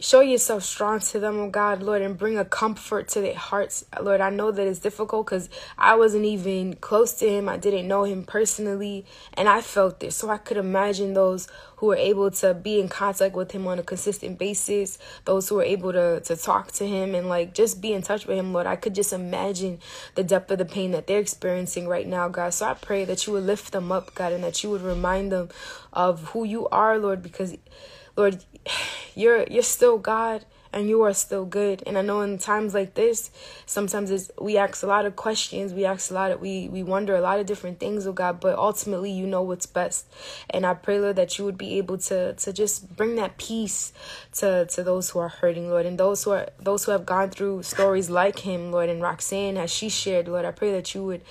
show 0.03 0.19
yourself 0.19 0.63
strong 0.63 0.99
to 0.99 1.17
them, 1.17 1.39
oh 1.39 1.49
God, 1.49 1.81
Lord, 1.81 2.01
and 2.01 2.17
bring 2.17 2.37
a 2.37 2.43
comfort 2.43 3.07
to 3.09 3.21
their 3.21 3.35
hearts. 3.35 3.85
Lord, 4.01 4.19
I 4.19 4.29
know 4.31 4.51
that 4.51 4.67
it's 4.67 4.79
difficult 4.79 5.27
because 5.27 5.49
I 5.77 5.95
wasn't 5.95 6.25
even 6.25 6.73
close 6.73 7.13
to 7.15 7.29
him. 7.29 7.47
I 7.47 7.55
didn't 7.55 7.87
know 7.87 8.03
him 8.03 8.25
personally, 8.25 9.05
and 9.35 9.47
I 9.47 9.61
felt 9.61 10.01
this. 10.01 10.17
So 10.17 10.29
I 10.29 10.37
could 10.37 10.57
imagine 10.57 11.13
those 11.13 11.47
who 11.77 11.87
were 11.87 11.95
able 11.95 12.31
to 12.31 12.53
be 12.53 12.81
in 12.81 12.89
contact 12.89 13.33
with 13.33 13.51
him 13.51 13.65
on 13.65 13.79
a 13.79 13.83
consistent 13.83 14.37
basis, 14.37 14.99
those 15.23 15.47
who 15.47 15.55
were 15.55 15.63
able 15.63 15.93
to, 15.93 16.19
to 16.19 16.35
talk 16.35 16.73
to 16.73 16.85
him 16.85 17.15
and 17.15 17.29
like 17.29 17.53
just 17.53 17.81
be 17.81 17.93
in 17.93 18.01
touch 18.01 18.27
with 18.27 18.37
him, 18.37 18.51
Lord. 18.51 18.67
I 18.67 18.75
could 18.75 18.95
just 18.95 19.13
imagine 19.13 19.79
the 20.15 20.23
depth 20.23 20.51
of 20.51 20.57
the 20.57 20.65
pain 20.65 20.91
that 20.91 21.07
they're 21.07 21.21
experiencing 21.21 21.87
right 21.87 22.07
now, 22.07 22.27
God. 22.27 22.53
So 22.53 22.65
I 22.65 22.73
pray 22.73 23.05
that 23.05 23.25
you 23.25 23.31
would 23.33 23.43
lift 23.43 23.71
them 23.71 23.89
up, 23.89 24.13
God, 24.15 24.33
and 24.33 24.43
that 24.43 24.63
you 24.65 24.69
would 24.69 24.81
remind 24.81 25.31
them 25.31 25.47
of 25.93 26.29
who 26.29 26.43
you 26.43 26.67
are, 26.67 26.99
Lord, 26.99 27.23
because 27.23 27.55
Lord, 28.15 28.43
you're 29.15 29.43
you're 29.43 29.63
still 29.63 29.97
God 29.97 30.45
and 30.73 30.89
you 30.89 31.03
are 31.03 31.13
still 31.13 31.45
good. 31.45 31.83
And 31.85 31.97
I 31.97 32.01
know 32.01 32.21
in 32.21 32.39
times 32.39 32.73
like 32.73 32.95
this, 32.95 33.29
sometimes 33.65 34.31
we 34.41 34.57
ask 34.57 34.81
a 34.81 34.87
lot 34.87 35.05
of 35.05 35.15
questions, 35.15 35.71
we 35.71 35.85
ask 35.85 36.09
a 36.09 36.13
lot 36.15 36.31
of 36.31 36.41
we 36.41 36.67
we 36.67 36.83
wonder 36.83 37.15
a 37.15 37.21
lot 37.21 37.39
of 37.39 37.45
different 37.45 37.79
things, 37.79 38.07
oh 38.07 38.11
God, 38.11 38.39
but 38.39 38.57
ultimately 38.57 39.11
you 39.11 39.27
know 39.27 39.43
what's 39.43 39.67
best. 39.67 40.07
And 40.49 40.65
I 40.65 40.73
pray, 40.73 40.99
Lord, 40.99 41.15
that 41.15 41.37
you 41.37 41.45
would 41.45 41.57
be 41.57 41.77
able 41.77 41.97
to 41.99 42.33
to 42.33 42.51
just 42.51 42.95
bring 42.95 43.15
that 43.15 43.37
peace 43.37 43.93
to 44.33 44.65
to 44.65 44.83
those 44.83 45.11
who 45.11 45.19
are 45.19 45.29
hurting, 45.29 45.69
Lord, 45.69 45.85
and 45.85 45.97
those 45.97 46.23
who 46.23 46.31
are 46.31 46.49
those 46.59 46.85
who 46.85 46.91
have 46.91 47.05
gone 47.05 47.29
through 47.29 47.63
stories 47.63 48.09
like 48.09 48.39
him, 48.39 48.71
Lord, 48.71 48.89
and 48.89 49.01
Roxanne 49.01 49.57
as 49.57 49.71
she 49.71 49.89
shared, 49.89 50.27
Lord. 50.27 50.45
I 50.45 50.51
pray 50.51 50.71
that 50.71 50.95
you 50.95 51.03
would 51.05 51.21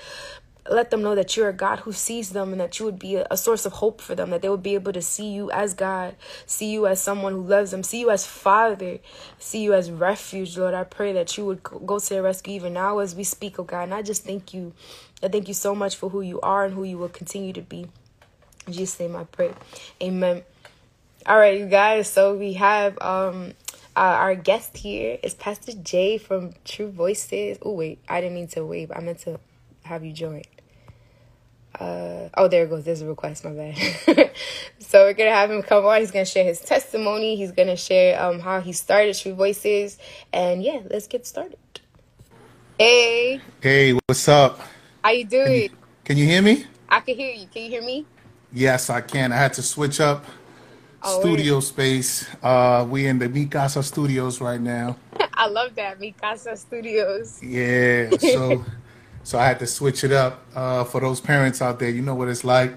let 0.70 0.90
them 0.90 1.02
know 1.02 1.14
that 1.14 1.36
you're 1.36 1.48
a 1.48 1.52
God 1.52 1.80
who 1.80 1.92
sees 1.92 2.30
them 2.30 2.52
and 2.52 2.60
that 2.60 2.78
you 2.78 2.84
would 2.84 2.98
be 2.98 3.16
a, 3.16 3.36
source 3.36 3.66
of 3.66 3.72
hope 3.72 4.00
for 4.00 4.14
them, 4.14 4.30
that 4.30 4.42
they 4.42 4.48
would 4.48 4.62
be 4.62 4.74
able 4.74 4.92
to 4.92 5.02
see 5.02 5.32
you 5.32 5.50
as 5.50 5.74
God, 5.74 6.14
see 6.46 6.70
you 6.70 6.86
as 6.86 7.02
someone 7.02 7.32
who 7.32 7.42
loves 7.42 7.72
them, 7.72 7.82
see 7.82 8.00
you 8.00 8.10
as 8.10 8.24
Father, 8.26 8.98
see 9.38 9.62
you 9.62 9.74
as 9.74 9.90
refuge, 9.90 10.56
Lord. 10.56 10.74
I 10.74 10.84
pray 10.84 11.12
that 11.14 11.36
you 11.36 11.44
would 11.46 11.62
go 11.62 11.98
to 11.98 12.08
their 12.08 12.22
rescue 12.22 12.54
even 12.54 12.74
now 12.74 12.98
as 12.98 13.14
we 13.14 13.24
speak, 13.24 13.58
oh 13.58 13.64
God. 13.64 13.84
And 13.84 13.94
I 13.94 14.02
just 14.02 14.24
thank 14.24 14.54
you. 14.54 14.72
I 15.22 15.28
thank 15.28 15.48
you 15.48 15.54
so 15.54 15.74
much 15.74 15.96
for 15.96 16.10
who 16.10 16.20
you 16.20 16.40
are 16.40 16.64
and 16.64 16.74
who 16.74 16.84
you 16.84 16.98
will 16.98 17.08
continue 17.08 17.52
to 17.54 17.62
be. 17.62 17.86
In 18.66 18.72
Jesus' 18.72 19.00
name 19.00 19.16
I 19.16 19.24
pray. 19.24 19.52
Amen. 20.00 20.42
All 21.26 21.38
right, 21.38 21.58
you 21.58 21.66
guys. 21.66 22.08
So 22.08 22.34
we 22.36 22.54
have 22.54 23.00
um 23.00 23.54
uh, 23.94 24.00
our 24.00 24.34
guest 24.34 24.76
here 24.76 25.18
is 25.22 25.34
Pastor 25.34 25.72
Jay 25.72 26.18
from 26.18 26.54
True 26.64 26.90
Voices. 26.90 27.58
Oh 27.62 27.72
wait, 27.72 27.98
I 28.08 28.20
didn't 28.20 28.36
mean 28.36 28.48
to 28.48 28.64
wave. 28.64 28.90
I 28.94 29.00
meant 29.00 29.18
to 29.20 29.38
have 29.84 30.04
you 30.04 30.12
join. 30.12 30.42
Uh, 31.78 32.28
oh, 32.36 32.48
there 32.48 32.64
it 32.64 32.70
goes. 32.70 32.84
There's 32.84 33.00
a 33.00 33.06
request. 33.06 33.44
My 33.44 33.50
bad. 33.52 34.30
so 34.78 35.04
we're 35.04 35.14
gonna 35.14 35.30
have 35.30 35.50
him 35.50 35.62
come 35.62 35.86
on. 35.86 36.00
He's 36.00 36.10
gonna 36.10 36.24
share 36.24 36.44
his 36.44 36.60
testimony. 36.60 37.36
He's 37.36 37.52
gonna 37.52 37.76
share 37.76 38.22
um 38.22 38.40
how 38.40 38.60
he 38.60 38.72
started 38.72 39.16
True 39.16 39.34
Voices, 39.34 39.98
and 40.32 40.62
yeah, 40.62 40.80
let's 40.90 41.06
get 41.06 41.26
started. 41.26 41.58
Hey. 42.78 43.40
Hey, 43.60 43.92
what's 44.06 44.28
up? 44.28 44.60
How 45.02 45.10
you 45.10 45.24
doing? 45.24 45.46
Can 45.46 45.54
you, 45.54 45.70
can 46.04 46.16
you 46.18 46.26
hear 46.26 46.42
me? 46.42 46.66
I 46.88 47.00
can 47.00 47.14
hear 47.16 47.32
you. 47.32 47.46
Can 47.46 47.62
you 47.62 47.70
hear 47.70 47.82
me? 47.82 48.06
Yes, 48.52 48.90
I 48.90 49.00
can. 49.00 49.32
I 49.32 49.36
had 49.36 49.54
to 49.54 49.62
switch 49.62 50.00
up 50.00 50.24
oh, 51.02 51.20
studio 51.20 51.54
wait. 51.54 51.64
space. 51.64 52.28
Uh, 52.42 52.86
we 52.88 53.06
in 53.06 53.18
the 53.18 53.28
Mikasa 53.28 53.82
Studios 53.82 54.40
right 54.40 54.60
now. 54.60 54.96
I 55.34 55.46
love 55.48 55.74
that 55.76 56.00
Mikasa 56.00 56.58
Studios. 56.58 57.42
Yeah. 57.42 58.10
So. 58.18 58.64
So 59.24 59.38
I 59.38 59.46
had 59.46 59.58
to 59.60 59.66
switch 59.66 60.04
it 60.04 60.12
up 60.12 60.44
uh, 60.54 60.84
for 60.84 61.00
those 61.00 61.20
parents 61.20 61.62
out 61.62 61.78
there. 61.78 61.90
You 61.90 62.02
know 62.02 62.14
what 62.14 62.28
it's 62.28 62.44
like. 62.44 62.74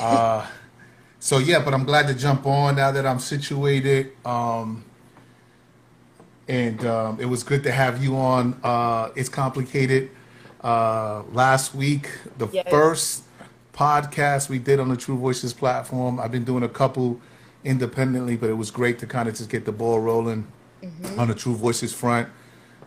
Uh, 0.00 0.46
so 1.18 1.38
yeah, 1.38 1.62
but 1.62 1.74
I'm 1.74 1.84
glad 1.84 2.06
to 2.08 2.14
jump 2.14 2.46
on 2.46 2.76
now 2.76 2.90
that 2.90 3.06
I'm 3.06 3.18
situated. 3.18 4.12
Um, 4.24 4.84
and 6.48 6.84
um, 6.84 7.20
it 7.20 7.26
was 7.26 7.42
good 7.42 7.62
to 7.64 7.72
have 7.72 8.02
you 8.02 8.16
on. 8.16 8.58
Uh, 8.62 9.10
it's 9.14 9.28
complicated. 9.28 10.10
Uh, 10.62 11.22
last 11.32 11.74
week, 11.74 12.08
the 12.38 12.48
yes. 12.48 12.66
first 12.70 13.24
podcast 13.74 14.48
we 14.48 14.58
did 14.58 14.80
on 14.80 14.88
the 14.88 14.96
True 14.96 15.18
Voices 15.18 15.52
platform. 15.52 16.18
I've 16.18 16.32
been 16.32 16.44
doing 16.44 16.62
a 16.62 16.68
couple 16.68 17.20
independently, 17.64 18.36
but 18.36 18.48
it 18.48 18.54
was 18.54 18.70
great 18.70 18.98
to 19.00 19.06
kind 19.06 19.28
of 19.28 19.34
just 19.34 19.50
get 19.50 19.64
the 19.64 19.72
ball 19.72 20.00
rolling 20.00 20.46
mm-hmm. 20.82 21.18
on 21.18 21.28
the 21.28 21.34
True 21.34 21.54
Voices 21.54 21.92
front. 21.92 22.28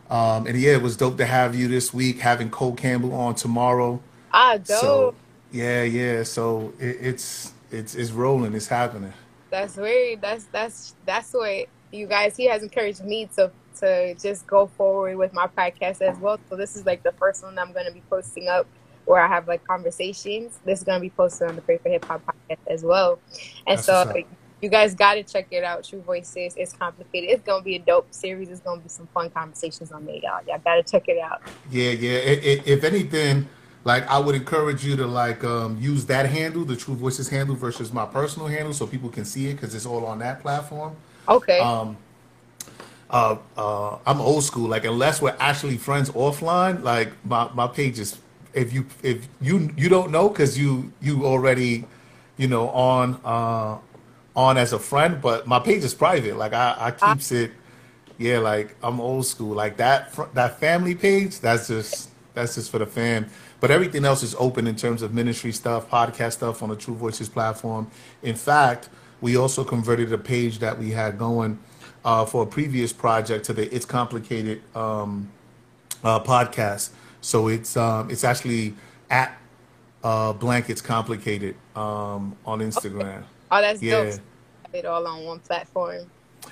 Um, 0.09 0.47
and 0.47 0.57
yeah, 0.57 0.73
it 0.73 0.81
was 0.81 0.95
dope 0.95 1.17
to 1.17 1.25
have 1.25 1.55
you 1.55 1.67
this 1.67 1.93
week, 1.93 2.19
having 2.19 2.49
Cole 2.49 2.73
Campbell 2.73 3.13
on 3.13 3.35
tomorrow. 3.35 4.01
Ah, 4.33 4.57
dope. 4.57 4.65
So, 4.65 5.15
yeah, 5.51 5.83
yeah. 5.83 6.23
So 6.23 6.73
it, 6.79 6.97
it's 7.01 7.53
it's 7.71 7.95
it's 7.95 8.11
rolling. 8.11 8.53
It's 8.53 8.67
happening. 8.67 9.13
That's 9.49 9.75
weird. 9.75 10.21
That's 10.21 10.45
that's 10.45 10.95
that's 11.05 11.33
what 11.33 11.67
you 11.91 12.07
guys. 12.07 12.37
He 12.37 12.45
has 12.45 12.63
encouraged 12.63 13.03
me 13.03 13.29
to 13.35 13.51
to 13.79 14.15
just 14.15 14.47
go 14.47 14.67
forward 14.67 15.17
with 15.17 15.33
my 15.33 15.47
podcast 15.47 16.01
as 16.01 16.17
well. 16.19 16.39
So 16.49 16.55
this 16.55 16.75
is 16.75 16.85
like 16.85 17.03
the 17.03 17.11
first 17.13 17.43
one 17.43 17.57
I'm 17.59 17.73
going 17.73 17.85
to 17.85 17.91
be 17.91 18.01
posting 18.09 18.47
up 18.47 18.65
where 19.05 19.21
I 19.21 19.27
have 19.27 19.47
like 19.47 19.65
conversations. 19.65 20.59
This 20.65 20.79
is 20.79 20.85
going 20.85 20.97
to 20.97 21.01
be 21.01 21.09
posted 21.09 21.49
on 21.49 21.55
the 21.55 21.61
Pray 21.61 21.77
for 21.77 21.89
Hip 21.89 22.05
Hop 22.05 22.21
podcast 22.25 22.59
as 22.67 22.83
well. 22.83 23.19
And 23.65 23.77
that's 23.77 23.85
so 23.85 24.13
you 24.61 24.69
guys 24.69 24.95
got 24.95 25.15
to 25.15 25.23
check 25.23 25.47
it 25.51 25.63
out. 25.63 25.83
True 25.83 26.01
Voices. 26.01 26.55
It's 26.57 26.73
complicated. 26.73 27.29
It's 27.29 27.43
gonna 27.43 27.63
be 27.63 27.75
a 27.75 27.79
dope 27.79 28.13
series. 28.13 28.49
It's 28.49 28.59
gonna 28.61 28.81
be 28.81 28.89
some 28.89 29.07
fun 29.07 29.29
conversations 29.29 29.91
on 29.91 30.05
there, 30.05 30.15
y'all. 30.15 30.41
Y'all 30.47 30.59
got 30.59 30.75
to 30.75 30.83
check 30.83 31.07
it 31.07 31.19
out. 31.19 31.41
Yeah, 31.69 31.91
yeah. 31.91 32.17
It, 32.19 32.45
it, 32.45 32.67
if 32.67 32.83
anything, 32.83 33.47
like 33.83 34.07
I 34.07 34.17
would 34.17 34.35
encourage 34.35 34.83
you 34.83 34.95
to 34.95 35.05
like 35.05 35.43
um, 35.43 35.77
use 35.79 36.05
that 36.07 36.27
handle, 36.27 36.65
the 36.65 36.75
True 36.75 36.95
Voices 36.95 37.29
handle, 37.29 37.55
versus 37.55 37.93
my 37.93 38.05
personal 38.05 38.47
handle, 38.47 38.73
so 38.73 38.87
people 38.87 39.09
can 39.09 39.25
see 39.25 39.47
it 39.47 39.53
because 39.53 39.75
it's 39.75 39.85
all 39.85 40.05
on 40.05 40.19
that 40.19 40.41
platform. 40.41 40.95
Okay. 41.29 41.59
Um, 41.59 41.97
uh, 43.09 43.37
uh, 43.55 43.97
I'm 44.05 44.19
old 44.19 44.43
school. 44.43 44.67
Like 44.67 44.85
unless 44.85 45.21
we're 45.21 45.37
actually 45.39 45.77
friends 45.77 46.09
offline, 46.09 46.81
like 46.83 47.13
my 47.25 47.49
my 47.53 47.67
page 47.67 47.99
is. 47.99 48.17
If 48.53 48.73
you 48.73 48.87
if 49.03 49.27
you 49.39 49.71
you 49.77 49.87
don't 49.87 50.09
know 50.09 50.29
because 50.29 50.57
you 50.57 50.91
you 50.99 51.27
already 51.27 51.85
you 52.37 52.47
know 52.47 52.69
on 52.69 53.19
uh 53.23 53.77
on 54.37 54.55
as 54.55 54.71
a 54.71 54.79
friend, 54.79 55.19
but 55.19 55.47
my 55.47 55.59
page 55.59 55.83
is 55.83 55.95
private. 55.95 56.37
Like 56.37 56.53
I, 56.53 56.75
I 56.77 56.93
ah. 57.01 57.13
keeps 57.13 57.31
it, 57.31 57.51
yeah. 58.17 58.37
Like 58.37 58.75
I'm 58.83 59.01
old 59.01 59.25
school. 59.25 59.53
Like 59.53 59.77
that 59.77 60.15
that 60.35 60.59
family 60.59 60.95
page, 60.95 61.39
that's 61.39 61.67
just 61.67 62.11
that's 62.35 62.55
just 62.55 62.71
for 62.71 62.77
the 62.77 62.85
fam. 62.85 63.25
But 63.59 63.71
everything 63.71 64.05
else 64.05 64.21
is 64.21 64.35
open 64.37 64.67
in 64.67 64.75
terms 64.75 65.01
of 65.01 65.13
ministry 65.13 65.51
stuff, 65.51 65.89
podcast 65.89 66.33
stuff 66.33 66.61
on 66.61 66.69
the 66.69 66.75
True 66.75 66.93
Voices 66.93 67.27
platform. 67.27 67.89
In 68.21 68.35
fact, 68.35 68.89
we 69.19 69.35
also 69.35 69.63
converted 69.63 70.13
a 70.13 70.17
page 70.19 70.59
that 70.59 70.77
we 70.77 70.91
had 70.91 71.17
going 71.17 71.57
uh, 72.05 72.23
for 72.23 72.43
a 72.43 72.45
previous 72.45 72.93
project 72.93 73.45
to 73.45 73.53
the 73.53 73.73
It's 73.73 73.85
Complicated 73.85 74.61
um, 74.75 75.31
uh, 76.03 76.19
podcast. 76.19 76.91
So 77.21 77.47
it's 77.47 77.75
um, 77.75 78.11
it's 78.11 78.23
actually 78.23 78.75
at 79.09 79.35
uh, 80.03 80.33
blank 80.33 80.69
It's 80.69 80.81
Complicated 80.81 81.55
um, 81.75 82.37
on 82.45 82.59
Instagram. 82.59 83.23
Oh, 83.51 83.61
that's 83.61 83.81
yeah. 83.81 84.03
dope. 84.03 84.19
It 84.73 84.85
all 84.85 85.05
on 85.07 85.23
one 85.23 85.39
platform. 85.39 86.09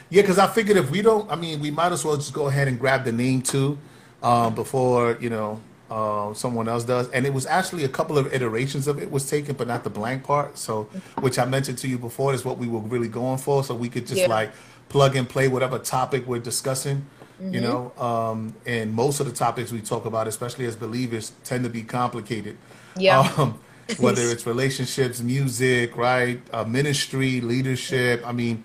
Yeah, 0.10 0.22
because 0.22 0.40
I 0.40 0.48
figured 0.48 0.78
if 0.78 0.90
we 0.90 1.02
don't, 1.02 1.30
I 1.32 1.36
mean, 1.36 1.60
we 1.60 1.72
might 1.72 1.92
as 1.92 2.06
well 2.06 2.16
just 2.16 2.34
go 2.34 2.48
ahead 2.48 2.68
and 2.68 2.80
grab 2.80 3.04
the 3.04 3.12
name 3.12 3.42
too, 3.42 3.78
um, 4.24 4.56
before 4.56 5.18
you 5.20 5.30
know 5.30 5.62
uh, 5.90 6.34
someone 6.34 6.68
else 6.68 6.84
does. 6.84 7.10
And 7.10 7.26
it 7.26 7.34
was 7.34 7.46
actually 7.46 7.84
a 7.84 7.90
couple 7.90 8.18
of 8.18 8.34
iterations 8.34 8.88
of 8.88 9.02
it 9.02 9.12
was 9.12 9.30
taken, 9.30 9.56
but 9.56 9.68
not 9.68 9.84
the 9.84 9.90
blank 9.90 10.24
part. 10.24 10.58
So, 10.58 10.84
which 11.20 11.38
I 11.38 11.46
mentioned 11.46 11.78
to 11.80 11.88
you 11.88 11.98
before 11.98 12.34
is 12.34 12.44
what 12.44 12.58
we 12.58 12.68
were 12.68 12.80
really 12.80 13.08
going 13.08 13.38
for. 13.38 13.64
So 13.64 13.76
we 13.76 13.90
could 13.90 14.08
just 14.08 14.22
yeah. 14.22 14.28
like 14.28 14.52
plug 14.90 15.16
and 15.16 15.28
play 15.28 15.48
whatever 15.48 15.80
topic 15.80 16.26
we're 16.28 16.40
discussing. 16.40 17.06
Mm-hmm. 17.42 17.54
You 17.54 17.62
know, 17.62 17.92
um, 17.98 18.56
and 18.66 18.94
most 18.94 19.20
of 19.20 19.26
the 19.26 19.34
topics 19.34 19.72
we 19.72 19.82
talk 19.82 20.06
about, 20.06 20.28
especially 20.28 20.66
as 20.66 20.76
believers, 20.76 21.34
tend 21.44 21.66
to 21.66 21.70
be 21.70 21.84
complicated. 21.84 22.58
Yeah. 22.98 23.32
Um, 23.38 23.60
whether 24.00 24.24
it's 24.24 24.48
relationships, 24.48 25.22
music, 25.22 25.96
right, 25.96 26.42
uh, 26.52 26.64
ministry, 26.64 27.42
leadership. 27.42 28.26
I 28.26 28.32
mean, 28.32 28.64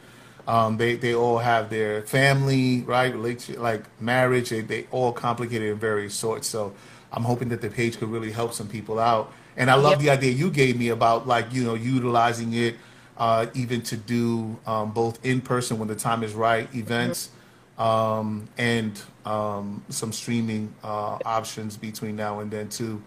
um, 0.48 0.76
they 0.76 0.96
they 0.96 1.14
all 1.14 1.38
have 1.38 1.70
their 1.70 2.02
family, 2.02 2.82
right, 2.82 3.12
relationship, 3.12 3.60
like 3.60 3.84
marriage. 4.00 4.50
They 4.50 4.62
they 4.62 4.86
all 4.90 5.12
complicated 5.12 5.70
in 5.70 5.78
various 5.78 6.14
sorts. 6.14 6.48
So 6.48 6.72
I'm 7.12 7.22
hoping 7.22 7.48
that 7.50 7.60
the 7.60 7.70
page 7.70 7.98
could 7.98 8.10
really 8.10 8.32
help 8.32 8.54
some 8.54 8.68
people 8.68 8.98
out. 8.98 9.32
And 9.56 9.70
I 9.70 9.74
love 9.74 9.92
yep. 9.92 9.98
the 10.00 10.10
idea 10.10 10.30
you 10.32 10.50
gave 10.50 10.78
me 10.78 10.88
about 10.88 11.26
like 11.26 11.52
you 11.52 11.64
know 11.64 11.74
utilizing 11.74 12.54
it 12.54 12.76
uh, 13.18 13.46
even 13.54 13.82
to 13.82 13.96
do 13.96 14.58
um, 14.66 14.92
both 14.92 15.24
in 15.24 15.40
person 15.40 15.78
when 15.78 15.88
the 15.88 15.94
time 15.94 16.22
is 16.22 16.32
right 16.32 16.72
events. 16.74 17.30
Um, 17.78 18.48
and 18.58 19.00
um, 19.24 19.82
some 19.88 20.12
streaming 20.12 20.74
uh, 20.84 21.18
options 21.24 21.78
between 21.78 22.14
now 22.14 22.40
and 22.40 22.50
then 22.50 22.68
too. 22.68 23.02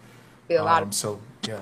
Um, 0.57 0.91
so 0.91 1.19
yeah. 1.47 1.61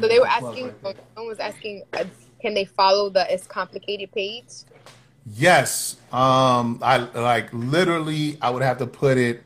So 0.00 0.08
they 0.08 0.18
were 0.18 0.26
asking. 0.26 0.72
Someone 0.82 1.28
was 1.28 1.38
asking, 1.38 1.82
uh, 1.94 2.04
can 2.40 2.54
they 2.54 2.64
follow 2.64 3.10
the 3.10 3.32
"It's 3.32 3.46
Complicated" 3.46 4.12
page? 4.12 4.48
Yes. 5.26 5.96
Um, 6.12 6.78
I 6.82 6.98
like 6.98 7.52
literally. 7.52 8.38
I 8.42 8.50
would 8.50 8.62
have 8.62 8.78
to 8.78 8.86
put 8.86 9.18
it. 9.18 9.42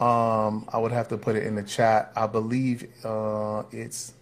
Um, 0.00 0.66
I 0.72 0.78
would 0.78 0.92
have 0.92 1.08
to 1.08 1.18
put 1.18 1.36
it 1.36 1.44
in 1.44 1.54
the 1.54 1.62
chat. 1.62 2.12
I 2.16 2.26
believe 2.26 2.88
uh, 3.04 3.64
it's 3.70 4.14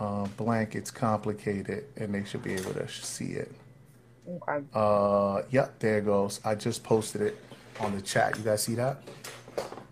uh, 0.00 0.26
blank. 0.36 0.74
It's 0.74 0.90
complicated, 0.90 1.84
and 1.96 2.14
they 2.14 2.24
should 2.24 2.42
be 2.42 2.54
able 2.54 2.74
to 2.74 2.88
see 2.88 3.32
it. 3.32 3.52
Okay. 4.28 4.64
Uh, 4.74 5.42
yep, 5.50 5.78
there 5.78 5.98
it 5.98 6.04
goes. 6.04 6.40
I 6.44 6.54
just 6.54 6.82
posted 6.84 7.22
it 7.22 7.38
on 7.80 7.94
the 7.94 8.02
chat. 8.02 8.36
You 8.36 8.44
guys 8.44 8.62
see 8.64 8.74
that? 8.74 9.02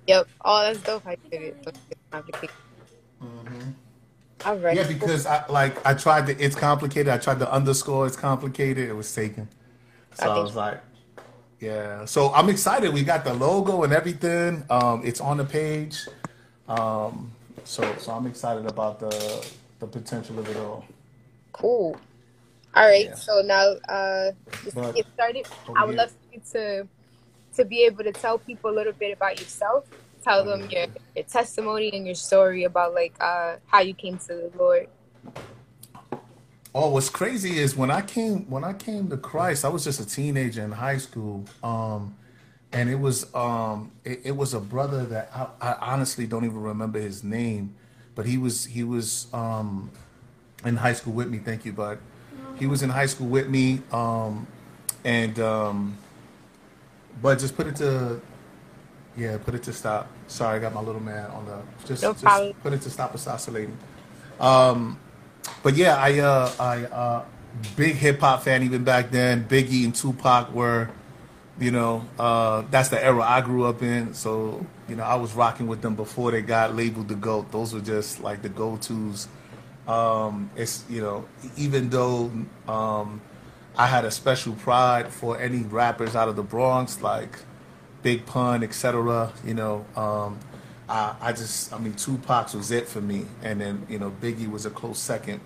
Yep. 0.07 0.29
Oh, 0.45 0.63
that's 0.63 0.81
dope. 0.83 1.07
I 1.07 1.17
did 1.31 1.43
it. 1.43 1.57
It's 1.67 2.01
complicated. 2.11 2.55
All 4.45 4.59
right. 4.59 4.79
Yeah, 4.79 4.85
because 4.85 5.27
I 5.27 5.47
like 5.49 5.85
I 5.87 5.95
tried 5.95 6.27
to. 6.27 6.39
It's 6.45 6.57
complicated. 6.57 7.09
I 7.09 7.19
tried 7.19 7.39
to 7.41 7.53
underscore. 7.53 8.07
It's 8.07 8.17
complicated. 8.17 8.89
It 8.89 8.95
was 8.95 9.15
taken. 9.15 9.49
So 10.15 10.29
I 10.29 10.31
I 10.31 10.39
think 10.39 10.43
was 10.43 10.57
like, 10.57 10.83
yeah. 11.61 12.05
So 12.07 12.33
I'm 12.35 12.49
excited. 12.49 12.93
We 12.93 13.05
got 13.05 13.25
the 13.25 13.35
logo 13.35 13.85
and 13.85 13.93
everything. 13.93 14.65
Um, 14.71 15.03
it's 15.05 15.21
on 15.21 15.39
the 15.39 15.45
page. 15.45 16.09
Um, 16.69 17.33
so 17.65 17.97
so 17.99 18.13
I'm 18.13 18.27
excited 18.27 18.67
about 18.67 19.01
the 19.01 19.47
the 19.81 19.87
potential 19.89 20.39
of 20.39 20.49
it 20.49 20.57
all. 20.57 20.87
cool. 21.53 22.01
All 22.75 22.87
right. 22.89 23.09
Yeah. 23.09 23.17
So 23.17 23.43
now, 23.45 23.75
uh, 23.89 24.33
just 24.65 24.79
to 24.83 24.89
But 24.89 24.95
get 24.95 25.07
started, 25.15 25.47
over 25.69 25.81
I 25.81 25.87
would 25.87 25.97
here. 25.97 25.97
love 25.97 26.11
for 26.11 26.35
you 26.35 26.43
to 26.53 26.89
to 27.57 27.65
be 27.65 27.85
able 27.87 28.05
to 28.05 28.13
tell 28.13 28.39
people 28.39 28.71
a 28.71 28.75
little 28.77 28.93
bit 28.93 29.13
about 29.17 29.39
yourself. 29.41 29.87
Tell 30.27 30.45
them 30.45 30.69
your, 30.71 30.87
your 31.15 31.25
testimony 31.25 31.91
and 31.93 32.05
your 32.05 32.17
story 32.17 32.65
about 32.65 32.95
like 32.95 33.15
uh 33.21 33.57
how 33.67 33.79
you 33.79 33.95
came 33.95 34.19
to 34.19 34.27
the 34.27 34.51
Lord. 34.59 34.89
Oh, 36.75 36.91
what's 36.91 37.09
crazy 37.09 37.61
is 37.61 37.77
when 37.77 37.93
I 37.93 38.03
came 38.03 38.51
when 38.51 38.65
I 38.65 38.73
came 38.73 39.09
to 39.11 39.17
Christ, 39.17 39.65
I 39.65 39.69
was 39.69 39.85
just 39.85 40.01
a 40.01 40.07
teenager 40.07 40.65
in 40.65 40.73
high 40.73 40.99
school. 40.99 41.45
Um, 41.63 42.17
and 42.73 42.91
it 42.91 42.97
was 42.97 43.33
um 43.37 43.93
it, 44.03 44.23
it 44.25 44.37
was 44.37 44.53
a 44.53 44.59
brother 44.59 45.05
that 45.05 45.31
I, 45.33 45.47
I 45.61 45.93
honestly 45.93 46.27
don't 46.27 46.45
even 46.45 46.61
remember 46.61 46.99
his 46.99 47.23
name, 47.23 47.77
but 48.17 48.27
he 48.27 48.37
was 48.37 48.65
he 48.65 48.83
was 48.83 49.29
um 49.33 49.93
in 50.65 50.75
high 50.75 50.95
school 50.95 51.13
with 51.13 51.29
me. 51.29 51.39
Thank 51.39 51.65
you, 51.65 51.73
bud. 51.73 52.01
He 52.59 52.67
was 52.67 52.83
in 52.83 52.91
high 52.91 53.07
school 53.07 53.29
with 53.29 53.49
me. 53.49 53.83
Um, 53.93 54.49
and 55.05 55.39
um, 55.39 55.99
but 57.23 57.39
just 57.39 57.57
put 57.57 57.69
it 57.69 57.77
to 57.77 58.21
yeah, 59.17 59.39
put 59.39 59.55
it 59.55 59.63
to 59.65 59.73
stop. 59.73 60.09
Sorry, 60.29 60.57
I 60.57 60.61
got 60.61 60.75
my 60.75 60.81
little 60.83 61.03
man 61.03 61.31
on 61.31 61.47
the 61.47 61.59
just 61.87 62.03
No 62.03 62.13
just 62.13 62.25
problem. 62.25 62.55
put 62.63 62.73
it 62.73 62.83
to 62.83 62.91
stop 62.91 63.15
oscillating. 63.15 63.77
But 65.63 65.77
yeah, 65.77 65.97
I 65.97 66.19
uh 66.21 66.53
I 66.59 66.85
uh 66.85 67.25
big 67.77 67.97
hip 67.97 68.21
hop 68.21 68.43
fan 68.43 68.63
even 68.63 68.85
back 68.85 69.11
then. 69.11 69.47
Biggie 69.49 69.85
and 69.85 69.95
Tupac 69.95 70.53
were, 70.55 70.91
you 71.61 71.71
know, 71.71 72.05
uh 72.19 72.63
that's 72.71 72.89
the 72.91 73.03
era 73.05 73.23
I 73.23 73.41
grew 73.43 73.65
up 73.67 73.83
in. 73.83 74.15
So, 74.15 74.65
you 74.89 74.97
know, 74.97 75.05
I 75.05 75.17
was 75.17 75.35
rocking 75.35 75.67
with 75.67 75.83
them 75.83 75.95
before 75.97 76.31
they 76.33 76.43
got 76.43 76.75
labeled 76.77 77.09
the 77.09 77.15
GOAT. 77.15 77.53
Those 77.53 77.75
were 77.75 77.81
just 77.81 78.21
like 78.21 78.43
the 78.43 78.49
go 78.51 78.77
tos. 78.77 79.29
Um 79.89 80.51
it's 80.57 80.85
you 80.89 81.01
know, 81.03 81.27
even 81.57 81.91
though 81.91 82.31
um 82.69 83.21
I 83.79 83.87
had 83.87 84.05
a 84.05 84.11
special 84.11 84.55
pride 84.55 85.09
for 85.13 85.39
any 85.41 85.61
rappers 85.63 86.17
out 86.17 86.29
of 86.29 86.37
the 86.37 86.43
Bronx, 86.43 87.03
like 87.03 87.39
Big 88.07 88.25
Pun, 88.25 88.63
etc. 88.63 89.33
You 89.45 89.55
know, 89.55 89.85
um, 89.97 90.39
I, 90.89 91.17
I 91.21 91.33
just, 91.33 91.73
I 91.73 91.79
mean, 91.79 91.93
Tupac's 91.95 92.55
was 92.55 92.71
it 92.71 92.87
for 92.87 93.01
me, 93.01 93.27
and 93.43 93.61
then 93.61 93.85
you 93.91 93.99
know, 93.99 94.15
Biggie 94.23 94.49
was 94.49 94.65
a 94.65 94.71
close 94.71 95.01
second. 95.01 95.41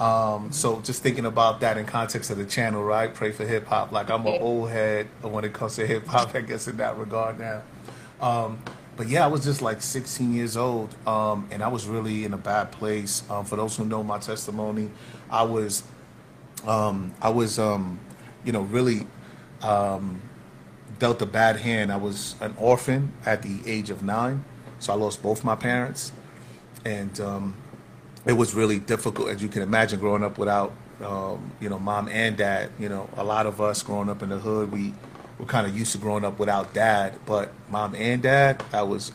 Um, 0.00 0.52
so 0.52 0.80
just 0.80 1.02
thinking 1.02 1.26
about 1.26 1.60
that 1.60 1.76
in 1.76 1.84
context 1.84 2.30
of 2.30 2.38
the 2.38 2.46
channel, 2.46 2.82
right? 2.82 3.12
Pray 3.12 3.30
for 3.30 3.44
hip 3.44 3.66
hop. 3.66 3.92
Like 3.92 4.08
I'm 4.08 4.26
an 4.26 4.40
old 4.40 4.70
head 4.70 5.06
when 5.20 5.44
it 5.44 5.52
comes 5.52 5.76
to 5.76 5.86
hip 5.86 6.06
hop, 6.06 6.34
I 6.34 6.40
guess 6.40 6.66
in 6.66 6.78
that 6.78 6.96
regard 6.96 7.38
now. 7.38 7.60
Um, 8.22 8.58
but 8.96 9.10
yeah, 9.10 9.22
I 9.22 9.26
was 9.26 9.44
just 9.44 9.60
like 9.60 9.82
16 9.82 10.32
years 10.32 10.56
old, 10.56 10.96
um, 11.06 11.46
and 11.50 11.62
I 11.62 11.68
was 11.68 11.86
really 11.86 12.24
in 12.24 12.32
a 12.32 12.38
bad 12.38 12.72
place. 12.72 13.22
Um, 13.28 13.44
for 13.44 13.56
those 13.56 13.76
who 13.76 13.84
know 13.84 14.02
my 14.02 14.18
testimony, 14.18 14.88
I 15.30 15.42
was, 15.42 15.82
um, 16.66 17.12
I 17.20 17.28
was, 17.28 17.58
um, 17.58 18.00
you 18.46 18.52
know, 18.52 18.62
really 18.62 19.06
dealt 21.02 21.20
a 21.20 21.26
bad 21.26 21.56
hand. 21.56 21.90
I 21.90 21.96
was 21.96 22.36
an 22.40 22.54
orphan 22.56 23.12
at 23.26 23.42
the 23.42 23.58
age 23.66 23.90
of 23.90 24.04
nine, 24.04 24.44
so 24.78 24.92
I 24.92 24.96
lost 24.96 25.20
both 25.20 25.42
my 25.42 25.56
parents, 25.56 26.12
and 26.84 27.18
um, 27.18 27.56
it 28.24 28.34
was 28.34 28.54
really 28.54 28.78
difficult, 28.78 29.28
as 29.28 29.42
you 29.42 29.48
can 29.48 29.62
imagine, 29.62 29.98
growing 29.98 30.22
up 30.22 30.38
without, 30.38 30.72
um, 31.02 31.50
you 31.60 31.68
know, 31.68 31.80
mom 31.80 32.06
and 32.06 32.36
dad. 32.36 32.70
You 32.78 32.88
know, 32.88 33.10
a 33.16 33.24
lot 33.24 33.46
of 33.46 33.60
us 33.60 33.82
growing 33.82 34.08
up 34.10 34.22
in 34.22 34.28
the 34.28 34.38
hood, 34.38 34.70
we 34.70 34.94
were 35.40 35.44
kind 35.44 35.66
of 35.66 35.76
used 35.76 35.90
to 35.90 35.98
growing 35.98 36.24
up 36.24 36.38
without 36.38 36.72
dad, 36.72 37.18
but 37.26 37.52
mom 37.68 37.96
and 37.96 38.22
dad, 38.22 38.62
that 38.70 38.86
was 38.86 39.10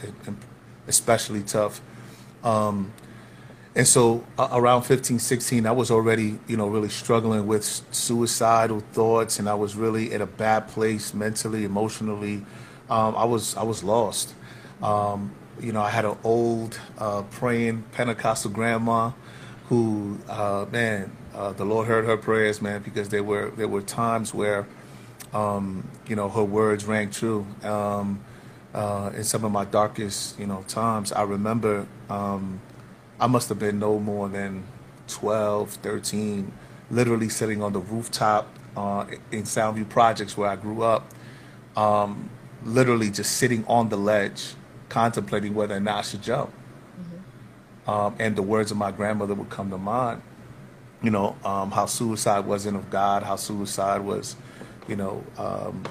especially 0.87 1.41
tough. 1.41 1.79
And 3.77 3.87
so 3.87 4.25
uh, 4.39 4.49
around 4.53 4.83
15, 4.83 5.19
16, 5.19 5.67
I 5.67 5.71
was 5.71 5.91
already, 5.91 6.39
you 6.47 6.57
know, 6.57 6.67
really 6.67 6.89
struggling 6.89 7.45
with 7.45 7.63
suicidal 7.91 8.79
thoughts, 8.79 9.37
and 9.37 9.47
I 9.47 9.53
was 9.53 9.75
really 9.75 10.11
in 10.11 10.19
a 10.19 10.25
bad 10.25 10.67
place 10.67 11.13
mentally, 11.13 11.63
emotionally. 11.63 12.43
Um, 12.89 13.15
I 13.15 13.23
was 13.25 13.55
I 13.55 13.61
was 13.61 13.83
lost. 13.83 14.33
Um, 14.81 15.31
you 15.59 15.71
know, 15.73 15.81
I 15.83 15.91
had 15.91 16.05
an 16.05 16.17
old 16.23 16.79
uh, 16.97 17.21
praying 17.21 17.83
Pentecostal 17.91 18.49
grandma, 18.49 19.11
who, 19.69 20.17
uh, 20.27 20.65
man, 20.71 21.15
uh, 21.35 21.51
the 21.51 21.65
Lord 21.65 21.85
heard 21.85 22.05
her 22.05 22.17
prayers, 22.17 22.59
man, 22.59 22.81
because 22.81 23.09
there 23.09 23.23
were 23.23 23.51
there 23.51 23.67
were 23.67 23.83
times 23.83 24.33
where, 24.33 24.67
um, 25.35 25.87
you 26.07 26.15
know, 26.15 26.29
her 26.29 26.43
words 26.43 26.85
rang 26.85 27.11
true. 27.11 27.45
Um, 27.61 28.21
uh, 28.73 29.11
in 29.15 29.23
some 29.23 29.43
of 29.43 29.51
my 29.51 29.65
darkest, 29.65 30.39
you 30.39 30.47
know, 30.47 30.63
times, 30.67 31.11
I 31.11 31.21
remember. 31.21 31.85
I 33.19 33.27
must 33.27 33.49
have 33.49 33.59
been 33.59 33.79
no 33.79 33.99
more 33.99 34.29
than 34.29 34.63
12, 35.07 35.71
13, 35.71 36.51
literally 36.91 37.29
sitting 37.29 37.63
on 37.63 37.73
the 37.73 37.79
rooftop 37.79 38.47
uh, 38.75 39.05
in 39.31 39.43
Soundview 39.43 39.89
Projects 39.89 40.37
where 40.37 40.49
I 40.49 40.55
grew 40.55 40.83
up, 40.83 41.11
um, 41.75 42.29
literally 42.63 43.09
just 43.09 43.37
sitting 43.37 43.65
on 43.67 43.89
the 43.89 43.97
ledge, 43.97 44.53
contemplating 44.89 45.55
whether 45.55 45.75
or 45.75 45.79
not 45.79 45.99
I 45.99 46.01
should 46.01 46.21
jump. 46.21 46.53
Um, 47.87 48.15
and 48.19 48.35
the 48.35 48.41
words 48.41 48.69
of 48.69 48.77
my 48.77 48.91
grandmother 48.91 49.33
would 49.33 49.49
come 49.49 49.69
to 49.71 49.77
mind, 49.77 50.21
you 51.01 51.09
know, 51.09 51.37
um, 51.45 51.71
how 51.71 51.85
suicide 51.85 52.45
wasn't 52.45 52.75
of 52.75 52.89
God, 52.89 53.23
how 53.23 53.37
suicide 53.37 54.01
was, 54.01 54.35
you 54.87 54.97
know, 54.97 55.23
um, 55.37 55.83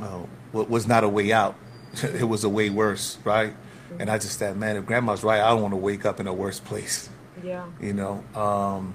uh, 0.00 0.20
was 0.52 0.86
not 0.86 1.02
a 1.02 1.08
way 1.08 1.32
out. 1.32 1.56
it 2.02 2.28
was 2.28 2.44
a 2.44 2.48
way 2.48 2.68
worse, 2.68 3.18
right? 3.24 3.54
And 3.98 4.10
I 4.10 4.18
just 4.18 4.38
said, 4.38 4.56
man, 4.56 4.76
if 4.76 4.86
grandma's 4.86 5.22
right, 5.24 5.40
I 5.40 5.50
don't 5.50 5.62
want 5.62 5.72
to 5.72 5.78
wake 5.78 6.04
up 6.04 6.20
in 6.20 6.26
a 6.26 6.32
worse 6.32 6.60
place, 6.60 7.08
Yeah. 7.42 7.64
you 7.80 7.92
know. 7.92 8.22
Um, 8.34 8.94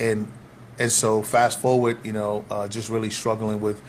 and 0.00 0.30
and 0.78 0.90
so 0.90 1.22
fast 1.22 1.60
forward, 1.60 1.98
you 2.04 2.12
know, 2.12 2.44
uh, 2.50 2.66
just 2.66 2.90
really 2.90 3.10
struggling 3.10 3.60
with 3.60 3.80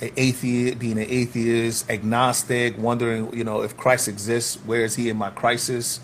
a 0.00 0.12
atheist, 0.20 0.78
being 0.80 0.98
an 0.98 1.06
atheist, 1.08 1.88
agnostic, 1.88 2.76
wondering, 2.78 3.32
you 3.36 3.44
know, 3.44 3.62
if 3.62 3.76
Christ 3.76 4.08
exists, 4.08 4.56
where 4.66 4.80
is 4.84 4.96
He 4.96 5.08
in 5.08 5.16
my 5.16 5.30
crisis, 5.30 6.00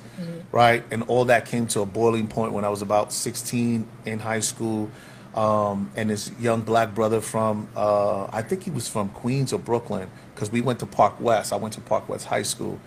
right? 0.53 0.85
And 0.93 1.03
all 1.09 1.25
that 1.27 1.47
came 1.47 1.67
to 1.69 1.81
a 1.81 1.87
boiling 1.87 2.29
point 2.29 2.53
when 2.53 2.65
I 2.65 2.69
was 2.69 2.83
about 2.83 3.13
16 3.13 3.87
in 4.07 4.19
high 4.21 4.39
school. 4.41 4.91
Um, 5.35 5.91
and 5.97 6.11
this 6.11 6.31
young 6.41 6.63
black 6.63 6.95
brother 6.95 7.21
from, 7.21 7.69
uh, 7.77 8.27
I 8.33 8.43
think 8.43 8.63
he 8.65 8.71
was 8.71 8.89
from 8.89 9.09
Queens 9.11 9.53
or 9.53 9.59
Brooklyn, 9.59 10.09
because 10.35 10.51
we 10.51 10.61
went 10.61 10.79
to 10.81 10.87
Park 10.87 11.21
West. 11.21 11.53
I 11.53 11.57
went 11.57 11.75
to 11.75 11.81
Park 11.81 12.09
West 12.09 12.27
High 12.27 12.43
School 12.43 12.79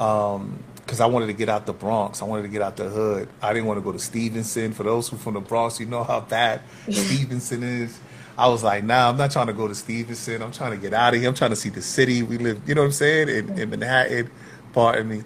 because 0.00 0.98
I 0.98 1.06
wanted 1.06 1.26
to 1.26 1.34
get 1.34 1.50
out 1.50 1.66
the 1.66 1.74
Bronx. 1.74 2.22
I 2.22 2.24
wanted 2.24 2.42
to 2.42 2.48
get 2.48 2.62
out 2.62 2.76
the 2.76 2.88
hood. 2.88 3.28
I 3.42 3.52
didn't 3.52 3.66
want 3.66 3.76
to 3.76 3.82
go 3.82 3.92
to 3.92 3.98
Stevenson. 3.98 4.72
For 4.72 4.82
those 4.82 5.08
who 5.08 5.18
from 5.18 5.34
the 5.34 5.40
Bronx, 5.40 5.78
you 5.78 5.84
know 5.84 6.04
how 6.04 6.20
bad 6.20 6.62
Stevenson 6.90 7.62
is. 7.62 8.00
I 8.38 8.48
was 8.48 8.64
like, 8.64 8.82
nah, 8.82 9.10
I'm 9.10 9.18
not 9.18 9.30
trying 9.30 9.48
to 9.48 9.52
go 9.52 9.68
to 9.68 9.74
Stevenson. 9.74 10.40
I'm 10.40 10.52
trying 10.52 10.70
to 10.70 10.78
get 10.78 10.94
out 10.94 11.12
of 11.12 11.20
here. 11.20 11.28
I'm 11.28 11.34
trying 11.34 11.50
to 11.50 11.56
see 11.56 11.68
the 11.68 11.82
city. 11.82 12.22
We 12.22 12.38
live, 12.38 12.66
you 12.66 12.74
know 12.74 12.80
what 12.80 12.86
I'm 12.86 12.92
saying, 12.92 13.28
in, 13.28 13.58
in 13.58 13.70
Manhattan, 13.70 14.30
pardon 14.72 15.08
me. 15.08 15.22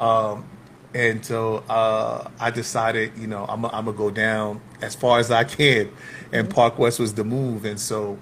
Um, 0.00 0.44
and 0.92 1.24
so 1.24 1.58
uh, 1.68 2.28
I 2.40 2.50
decided, 2.50 3.12
you 3.16 3.28
know, 3.28 3.46
I'm, 3.48 3.64
I'm 3.66 3.84
gonna 3.84 3.92
go 3.92 4.10
down 4.10 4.60
as 4.82 4.96
far 4.96 5.20
as 5.20 5.30
I 5.30 5.44
can, 5.44 5.92
and 6.32 6.50
Park 6.50 6.80
West 6.80 6.98
was 6.98 7.14
the 7.14 7.24
move. 7.24 7.64
And 7.64 7.78
so, 7.78 8.18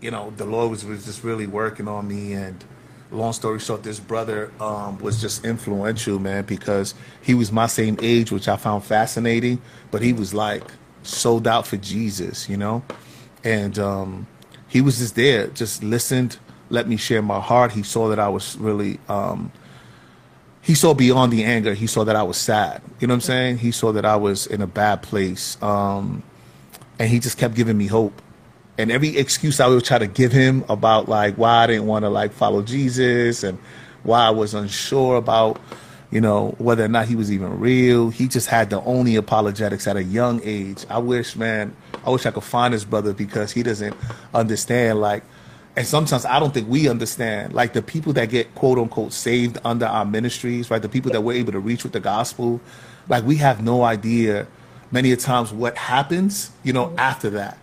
you 0.00 0.10
know, 0.10 0.32
the 0.36 0.44
Lord 0.46 0.70
was, 0.70 0.84
was 0.84 1.04
just 1.04 1.22
really 1.22 1.46
working 1.46 1.86
on 1.86 2.08
me. 2.08 2.32
And 2.32 2.64
long 3.10 3.32
story 3.32 3.58
short, 3.58 3.82
this 3.82 4.00
brother 4.00 4.52
um, 4.60 4.98
was 4.98 5.20
just 5.20 5.44
influential, 5.44 6.18
man, 6.18 6.44
because 6.44 6.94
he 7.22 7.34
was 7.34 7.50
my 7.50 7.66
same 7.66 7.98
age, 8.02 8.30
which 8.30 8.48
I 8.48 8.56
found 8.56 8.84
fascinating. 8.84 9.60
But 9.90 10.02
he 10.02 10.12
was 10.12 10.34
like 10.34 10.64
sold 11.02 11.46
out 11.46 11.66
for 11.66 11.76
Jesus, 11.76 12.48
you 12.48 12.56
know, 12.56 12.82
and 13.44 13.78
um, 13.78 14.26
he 14.68 14.80
was 14.80 14.98
just 14.98 15.14
there, 15.14 15.46
just 15.48 15.82
listened, 15.82 16.38
let 16.70 16.88
me 16.88 16.96
share 16.96 17.22
my 17.22 17.40
heart. 17.40 17.72
He 17.72 17.82
saw 17.82 18.08
that 18.08 18.18
I 18.18 18.28
was 18.28 18.56
really. 18.58 18.98
Um, 19.08 19.52
he 20.60 20.74
saw 20.74 20.92
beyond 20.92 21.32
the 21.32 21.44
anger. 21.44 21.72
He 21.72 21.86
saw 21.86 22.04
that 22.04 22.16
I 22.16 22.22
was 22.22 22.36
sad. 22.36 22.82
You 23.00 23.06
know 23.06 23.12
what 23.12 23.16
I'm 23.16 23.20
saying? 23.22 23.58
He 23.58 23.70
saw 23.70 23.92
that 23.92 24.04
I 24.04 24.16
was 24.16 24.46
in 24.46 24.60
a 24.60 24.66
bad 24.66 25.02
place. 25.02 25.56
Um, 25.62 26.22
and 26.98 27.08
he 27.08 27.20
just 27.20 27.38
kept 27.38 27.54
giving 27.54 27.78
me 27.78 27.86
hope. 27.86 28.20
And 28.78 28.90
every 28.92 29.16
excuse 29.16 29.60
I 29.60 29.66
would 29.66 29.84
try 29.84 29.98
to 29.98 30.06
give 30.06 30.32
him 30.32 30.64
about 30.68 31.08
like 31.08 31.34
why 31.34 31.64
I 31.64 31.66
didn't 31.66 31.86
want 31.86 32.04
to 32.04 32.08
like 32.08 32.32
follow 32.32 32.62
Jesus 32.62 33.42
and 33.42 33.58
why 34.04 34.20
I 34.20 34.30
was 34.30 34.54
unsure 34.54 35.16
about 35.16 35.60
you 36.10 36.20
know, 36.20 36.54
whether 36.58 36.84
or 36.84 36.88
not 36.88 37.06
he 37.06 37.16
was 37.16 37.30
even 37.30 37.58
real. 37.60 38.08
He 38.10 38.28
just 38.28 38.48
had 38.48 38.70
the 38.70 38.80
only 38.82 39.16
apologetics 39.16 39.86
at 39.86 39.96
a 39.96 40.02
young 40.02 40.40
age. 40.42 40.86
I 40.88 40.98
wish, 40.98 41.36
man, 41.36 41.76
I 42.04 42.10
wish 42.10 42.24
I 42.24 42.30
could 42.30 42.44
find 42.44 42.72
his 42.72 42.84
brother 42.84 43.12
because 43.12 43.52
he 43.52 43.62
doesn't 43.62 43.94
understand, 44.32 45.00
like, 45.00 45.22
and 45.76 45.86
sometimes 45.86 46.24
I 46.24 46.40
don't 46.40 46.52
think 46.54 46.68
we 46.68 46.88
understand, 46.88 47.52
like, 47.52 47.74
the 47.74 47.82
people 47.82 48.14
that 48.14 48.30
get 48.30 48.54
quote 48.54 48.78
unquote 48.78 49.12
saved 49.12 49.58
under 49.64 49.86
our 49.86 50.04
ministries, 50.04 50.70
right? 50.70 50.80
The 50.80 50.88
people 50.88 51.12
that 51.12 51.20
we're 51.20 51.34
able 51.34 51.52
to 51.52 51.60
reach 51.60 51.82
with 51.82 51.92
the 51.92 52.00
gospel, 52.00 52.60
like, 53.08 53.24
we 53.24 53.36
have 53.36 53.62
no 53.62 53.82
idea 53.82 54.46
many 54.90 55.12
a 55.12 55.16
times 55.16 55.52
what 55.52 55.76
happens, 55.76 56.50
you 56.64 56.72
know, 56.72 56.94
after 56.96 57.30
that. 57.30 57.58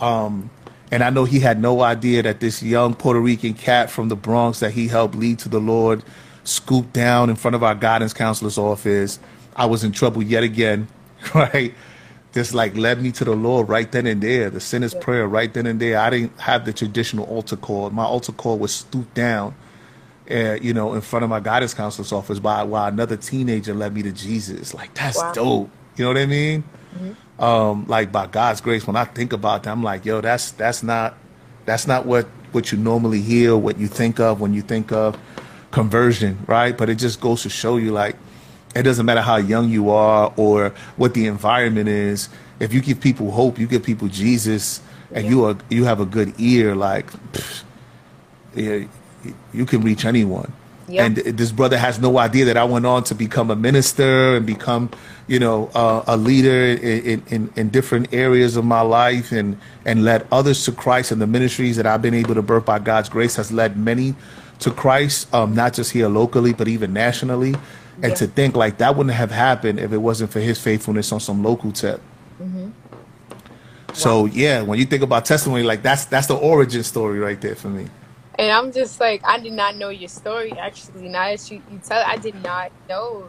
Um, 0.00 0.50
and 0.90 1.02
I 1.02 1.10
know 1.10 1.24
he 1.24 1.40
had 1.40 1.60
no 1.60 1.82
idea 1.82 2.22
that 2.22 2.40
this 2.40 2.62
young 2.62 2.94
Puerto 2.94 3.20
Rican 3.20 3.54
cat 3.54 3.90
from 3.90 4.08
the 4.08 4.16
Bronx 4.16 4.60
that 4.60 4.72
he 4.72 4.88
helped 4.88 5.14
lead 5.14 5.38
to 5.40 5.48
the 5.48 5.60
Lord 5.60 6.02
scooped 6.44 6.92
down 6.92 7.28
in 7.28 7.36
front 7.36 7.54
of 7.54 7.62
our 7.64 7.74
guidance 7.74 8.12
counselor's 8.12 8.58
office. 8.58 9.18
I 9.56 9.66
was 9.66 9.82
in 9.82 9.92
trouble 9.92 10.22
yet 10.22 10.42
again, 10.42 10.88
right? 11.34 11.74
Just 12.32 12.54
like 12.54 12.76
led 12.76 13.02
me 13.02 13.10
to 13.12 13.24
the 13.24 13.34
Lord 13.34 13.68
right 13.68 13.90
then 13.90 14.06
and 14.06 14.22
there, 14.22 14.50
the 14.50 14.60
sinner's 14.60 14.94
prayer 14.94 15.26
right 15.26 15.52
then 15.52 15.66
and 15.66 15.80
there. 15.80 15.98
I 15.98 16.10
didn't 16.10 16.38
have 16.38 16.64
the 16.64 16.72
traditional 16.72 17.24
altar 17.26 17.56
call. 17.56 17.90
My 17.90 18.04
altar 18.04 18.32
call 18.32 18.58
was 18.58 18.72
stooped 18.72 19.14
down, 19.14 19.54
uh, 20.30 20.54
you 20.60 20.74
know, 20.74 20.94
in 20.94 21.00
front 21.00 21.24
of 21.24 21.30
my 21.30 21.40
guidance 21.40 21.74
counselor's 21.74 22.12
office 22.12 22.38
by 22.38 22.62
while 22.62 22.86
another 22.88 23.16
teenager 23.16 23.74
led 23.74 23.94
me 23.94 24.02
to 24.02 24.12
Jesus. 24.12 24.74
Like 24.74 24.92
that's 24.94 25.18
wow. 25.18 25.32
dope. 25.32 25.70
You 25.96 26.04
know 26.04 26.10
what 26.10 26.18
I 26.18 26.26
mean? 26.26 26.62
Mm-hmm. 26.94 27.12
Um, 27.38 27.84
like 27.86 28.12
by 28.12 28.26
God's 28.26 28.60
grace, 28.60 28.86
when 28.86 28.96
I 28.96 29.04
think 29.04 29.32
about 29.32 29.64
that, 29.64 29.70
I'm 29.70 29.82
like, 29.82 30.04
yo, 30.04 30.20
that's 30.20 30.52
that's 30.52 30.82
not 30.82 31.16
that's 31.66 31.86
not 31.86 32.06
what 32.06 32.26
what 32.52 32.72
you 32.72 32.78
normally 32.78 33.20
hear, 33.20 33.56
what 33.56 33.78
you 33.78 33.88
think 33.88 34.18
of 34.18 34.40
when 34.40 34.54
you 34.54 34.62
think 34.62 34.92
of 34.92 35.18
conversion, 35.70 36.38
right? 36.46 36.76
But 36.76 36.88
it 36.88 36.94
just 36.94 37.20
goes 37.20 37.42
to 37.42 37.50
show 37.50 37.76
you 37.76 37.92
like 37.92 38.16
it 38.74 38.82
doesn't 38.82 39.06
matter 39.06 39.20
how 39.20 39.36
young 39.36 39.68
you 39.68 39.90
are 39.90 40.32
or 40.36 40.74
what 40.96 41.14
the 41.14 41.26
environment 41.26 41.88
is. 41.88 42.28
If 42.60 42.72
you 42.72 42.80
give 42.80 43.00
people 43.00 43.30
hope, 43.30 43.58
you 43.58 43.66
give 43.66 43.82
people 43.82 44.08
Jesus, 44.08 44.80
and 45.12 45.24
yeah. 45.24 45.30
you 45.30 45.44
are 45.44 45.56
you 45.68 45.84
have 45.84 46.00
a 46.00 46.06
good 46.06 46.34
ear, 46.38 46.74
like 46.74 47.10
pff, 47.32 47.62
yeah, 48.54 48.86
you 49.52 49.66
can 49.66 49.82
reach 49.82 50.04
anyone. 50.04 50.52
Yep. 50.88 51.04
And 51.04 51.16
this 51.36 51.50
brother 51.50 51.76
has 51.76 51.98
no 51.98 52.18
idea 52.18 52.44
that 52.44 52.56
I 52.56 52.64
went 52.64 52.86
on 52.86 53.02
to 53.04 53.14
become 53.14 53.50
a 53.50 53.56
minister 53.56 54.36
and 54.36 54.46
become, 54.46 54.90
you 55.26 55.40
know, 55.40 55.68
uh, 55.74 56.04
a 56.06 56.16
leader 56.16 56.64
in, 56.80 57.22
in, 57.28 57.52
in 57.56 57.70
different 57.70 58.14
areas 58.14 58.56
of 58.56 58.64
my 58.64 58.82
life 58.82 59.32
and, 59.32 59.58
and 59.84 60.04
led 60.04 60.26
others 60.30 60.64
to 60.66 60.72
Christ. 60.72 61.10
And 61.10 61.20
the 61.20 61.26
ministries 61.26 61.76
that 61.76 61.86
I've 61.86 62.02
been 62.02 62.14
able 62.14 62.36
to 62.36 62.42
birth 62.42 62.64
by 62.64 62.78
God's 62.78 63.08
grace 63.08 63.34
has 63.36 63.50
led 63.50 63.76
many 63.76 64.14
to 64.60 64.70
Christ, 64.70 65.32
um, 65.34 65.54
not 65.54 65.72
just 65.72 65.90
here 65.90 66.08
locally, 66.08 66.52
but 66.52 66.68
even 66.68 66.92
nationally. 66.92 67.54
And 68.02 68.10
yeah. 68.10 68.14
to 68.14 68.26
think 68.26 68.54
like 68.54 68.78
that 68.78 68.94
wouldn't 68.96 69.16
have 69.16 69.30
happened 69.30 69.80
if 69.80 69.92
it 69.92 69.98
wasn't 69.98 70.30
for 70.30 70.40
his 70.40 70.60
faithfulness 70.60 71.10
on 71.12 71.18
some 71.18 71.42
local 71.42 71.72
tip. 71.72 72.00
Mm-hmm. 72.40 72.70
So 73.92 74.20
wow. 74.20 74.26
yeah, 74.26 74.62
when 74.62 74.78
you 74.78 74.84
think 74.84 75.02
about 75.02 75.24
testimony, 75.24 75.62
like 75.62 75.82
that's 75.82 76.04
that's 76.04 76.26
the 76.26 76.36
origin 76.36 76.82
story 76.82 77.18
right 77.18 77.40
there 77.40 77.54
for 77.54 77.68
me. 77.68 77.88
And 78.38 78.52
I'm 78.52 78.72
just 78.72 79.00
like, 79.00 79.22
I 79.24 79.38
did 79.38 79.52
not 79.52 79.76
know 79.76 79.88
your 79.88 80.08
story 80.08 80.52
actually. 80.52 81.08
Now 81.08 81.30
that 81.30 81.50
you, 81.50 81.62
you 81.70 81.80
tell, 81.82 82.02
I 82.06 82.16
did 82.16 82.34
not 82.42 82.70
know. 82.88 83.28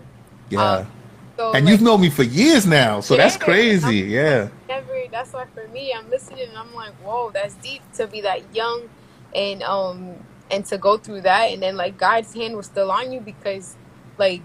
Yeah. 0.50 0.62
Um, 0.62 0.92
so, 1.38 1.54
and 1.54 1.66
like, 1.66 1.72
you've 1.72 1.82
known 1.82 2.02
me 2.02 2.10
for 2.10 2.24
years 2.24 2.66
now, 2.66 3.00
so 3.00 3.14
yeah, 3.14 3.24
that's 3.24 3.38
crazy. 3.38 4.04
I'm, 4.04 4.10
yeah. 4.10 4.48
Never. 4.68 5.04
That's 5.12 5.34
why 5.34 5.46
for 5.54 5.68
me, 5.68 5.94
I'm 5.94 6.10
listening 6.10 6.50
and 6.50 6.58
I'm 6.58 6.74
like, 6.74 6.94
whoa, 6.96 7.30
that's 7.32 7.54
deep 7.56 7.84
to 7.94 8.08
be 8.08 8.22
that 8.22 8.56
young, 8.56 8.90
and 9.36 9.62
um, 9.62 10.16
and 10.52 10.66
to 10.66 10.78
go 10.78 10.98
through 10.98 11.22
that 11.22 11.52
and 11.52 11.62
then 11.62 11.76
like 11.76 11.98
god's 11.98 12.34
hand 12.34 12.56
was 12.56 12.66
still 12.66 12.92
on 12.92 13.12
you 13.12 13.20
because 13.20 13.76
like 14.18 14.42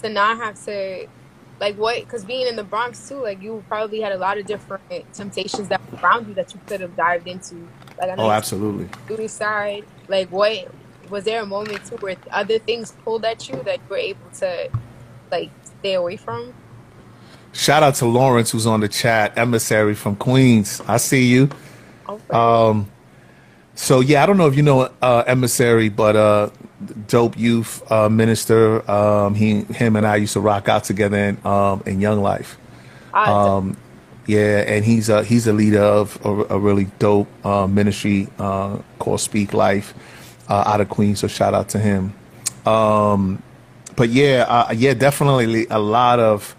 to 0.00 0.08
not 0.08 0.36
have 0.36 0.62
to 0.64 1.06
like 1.60 1.76
what 1.76 2.00
because 2.00 2.24
being 2.24 2.46
in 2.46 2.56
the 2.56 2.64
bronx 2.64 3.08
too 3.08 3.16
like 3.16 3.42
you 3.42 3.62
probably 3.68 4.00
had 4.00 4.12
a 4.12 4.18
lot 4.18 4.38
of 4.38 4.46
different 4.46 4.82
temptations 5.12 5.68
that 5.68 5.80
were 5.90 5.98
around 5.98 6.26
you 6.28 6.34
that 6.34 6.52
you 6.54 6.60
could 6.66 6.80
have 6.80 6.94
dived 6.96 7.26
into 7.26 7.56
like 7.98 8.10
I 8.10 8.14
know 8.14 8.24
oh 8.24 8.30
absolutely 8.30 8.88
suicide 9.08 9.84
like 10.10 10.30
what 10.30 10.68
was 11.08 11.24
there 11.24 11.40
a 11.42 11.46
moment 11.46 11.84
too 11.86 11.96
where 11.96 12.16
other 12.30 12.58
things 12.58 12.92
pulled 13.04 13.24
at 13.24 13.48
you 13.48 13.56
that 13.62 13.78
you 13.78 13.86
were 13.88 13.96
able 13.96 14.30
to 14.38 14.70
like 15.30 15.50
stay 15.64 15.94
away 15.94 16.16
from 16.16 16.52
shout 17.52 17.82
out 17.82 17.94
to 17.94 18.04
lawrence 18.04 18.50
who's 18.50 18.66
on 18.66 18.80
the 18.80 18.88
chat 18.88 19.36
emissary 19.38 19.94
from 19.94 20.14
queens 20.14 20.82
i 20.86 20.98
see 20.98 21.26
you 21.26 21.48
okay. 22.08 22.22
um 22.30 22.90
so 23.80 24.00
yeah, 24.00 24.22
I 24.22 24.26
don't 24.26 24.36
know 24.36 24.46
if 24.46 24.56
you 24.56 24.62
know 24.62 24.90
uh, 25.00 25.24
emissary, 25.26 25.88
but 25.88 26.14
uh, 26.14 26.50
dope 27.08 27.38
youth 27.38 27.90
uh, 27.90 28.10
minister. 28.10 28.88
Um, 28.90 29.34
he, 29.34 29.62
him, 29.62 29.96
and 29.96 30.06
I 30.06 30.16
used 30.16 30.34
to 30.34 30.40
rock 30.40 30.68
out 30.68 30.84
together 30.84 31.16
in 31.16 31.46
um, 31.46 31.82
in 31.86 31.98
Young 31.98 32.20
Life. 32.20 32.58
Um, 33.14 33.78
yeah, 34.30 34.58
and 34.60 34.84
he's 34.84 35.08
a 35.08 35.24
he's 35.24 35.48
a 35.48 35.52
leader 35.52 35.82
of 35.82 36.24
a, 36.24 36.54
a 36.54 36.58
really 36.58 36.84
dope 37.00 37.28
uh, 37.44 37.66
ministry 37.66 38.28
uh, 38.38 38.78
called 39.00 39.20
Speak 39.20 39.52
Life 39.52 39.92
uh, 40.48 40.62
out 40.66 40.80
of 40.80 40.88
Queens. 40.88 41.18
So 41.18 41.26
shout 41.26 41.52
out 41.52 41.68
to 41.70 41.80
him. 41.80 42.14
Um, 42.64 43.42
but 43.96 44.10
yeah, 44.10 44.70
yeah, 44.70 44.94
definitely 44.94 45.66
a 45.68 45.80
lot 45.80 46.20
of 46.20 46.54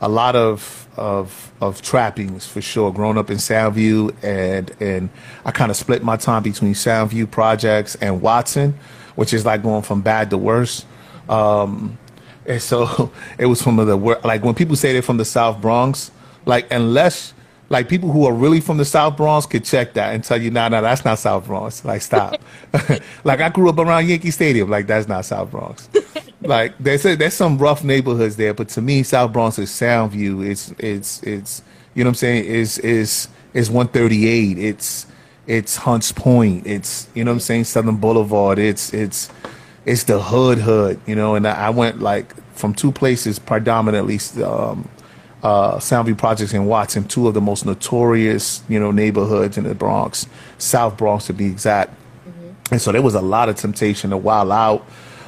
a 0.00 0.08
lot 0.08 0.34
of 0.34 0.88
of 0.96 1.52
of 1.60 1.82
trappings 1.82 2.46
for 2.46 2.62
sure. 2.62 2.90
Growing 2.90 3.18
up 3.18 3.28
in 3.28 3.36
Soundview, 3.36 4.16
and 4.24 4.70
and 4.80 5.10
I 5.44 5.50
kind 5.50 5.70
of 5.70 5.76
split 5.76 6.02
my 6.02 6.16
time 6.16 6.42
between 6.42 6.72
Soundview 6.72 7.30
projects 7.30 7.96
and 7.96 8.22
Watson, 8.22 8.78
which 9.14 9.34
is 9.34 9.44
like 9.44 9.62
going 9.62 9.82
from 9.82 10.00
bad 10.00 10.30
to 10.30 10.38
worse. 10.38 10.86
Um, 11.28 11.98
and 12.46 12.62
so 12.62 13.12
it 13.38 13.44
was 13.44 13.60
from 13.60 13.76
the 13.76 13.96
like 14.24 14.42
when 14.42 14.54
people 14.54 14.74
say 14.74 14.94
they're 14.94 15.02
from 15.02 15.18
the 15.18 15.26
South 15.26 15.60
Bronx, 15.60 16.10
like 16.50 16.70
unless 16.72 17.32
like 17.70 17.88
people 17.88 18.10
who 18.10 18.26
are 18.26 18.34
really 18.34 18.60
from 18.60 18.76
the 18.78 18.84
South 18.84 19.16
Bronx 19.16 19.46
could 19.46 19.64
check 19.64 19.94
that 19.94 20.12
and 20.12 20.24
tell 20.24 20.42
you, 20.42 20.50
nah, 20.50 20.68
nah, 20.68 20.80
that's 20.80 21.04
not 21.04 21.20
South 21.20 21.46
Bronx. 21.46 21.84
Like, 21.84 22.02
stop. 22.02 22.40
like 23.24 23.40
I 23.40 23.48
grew 23.48 23.70
up 23.70 23.78
around 23.78 24.08
Yankee 24.08 24.32
Stadium. 24.32 24.68
Like 24.68 24.88
that's 24.88 25.06
not 25.06 25.24
South 25.24 25.52
Bronx. 25.52 25.88
like 26.42 26.74
there's 26.80 27.06
a, 27.06 27.14
there's 27.14 27.34
some 27.34 27.56
rough 27.58 27.84
neighborhoods 27.84 28.34
there, 28.36 28.52
but 28.52 28.68
to 28.70 28.82
me, 28.82 29.04
South 29.04 29.32
Bronx 29.32 29.58
is 29.58 29.70
Soundview. 29.70 30.44
It's 30.44 30.74
it's 30.78 31.22
it's 31.22 31.62
you 31.94 32.02
know 32.02 32.08
what 32.08 32.12
I'm 32.12 32.14
saying? 32.16 32.44
Is 32.44 32.78
is 32.78 33.28
is 33.54 33.70
138. 33.70 34.58
It's 34.58 35.06
it's 35.46 35.76
Hunts 35.76 36.10
Point. 36.10 36.66
It's 36.66 37.08
you 37.14 37.22
know 37.22 37.30
what 37.30 37.36
I'm 37.36 37.40
saying? 37.40 37.64
Southern 37.64 37.96
Boulevard. 37.96 38.58
It's 38.58 38.92
it's 38.92 39.30
it's 39.86 40.02
the 40.04 40.20
hood 40.20 40.58
hood. 40.58 41.00
You 41.06 41.14
know, 41.14 41.36
and 41.36 41.46
I 41.46 41.70
went 41.70 42.00
like 42.00 42.34
from 42.56 42.74
two 42.74 42.90
places 42.90 43.38
predominantly. 43.38 44.18
Um, 44.42 44.88
uh, 45.42 45.76
Soundview 45.76 46.18
Projects 46.18 46.52
in 46.52 46.66
Watson, 46.66 47.04
two 47.04 47.26
of 47.26 47.34
the 47.34 47.40
most 47.40 47.64
notorious, 47.64 48.62
you 48.68 48.78
know, 48.78 48.90
neighborhoods 48.90 49.56
in 49.56 49.64
the 49.64 49.74
Bronx, 49.74 50.26
South 50.58 50.96
Bronx 50.96 51.26
to 51.26 51.32
be 51.32 51.46
exact. 51.46 51.94
Mm-hmm. 52.28 52.72
And 52.72 52.82
so 52.82 52.92
there 52.92 53.02
was 53.02 53.14
a 53.14 53.22
lot 53.22 53.48
of 53.48 53.56
temptation 53.56 54.10
to 54.10 54.16
wild 54.16 54.52
out. 54.52 54.86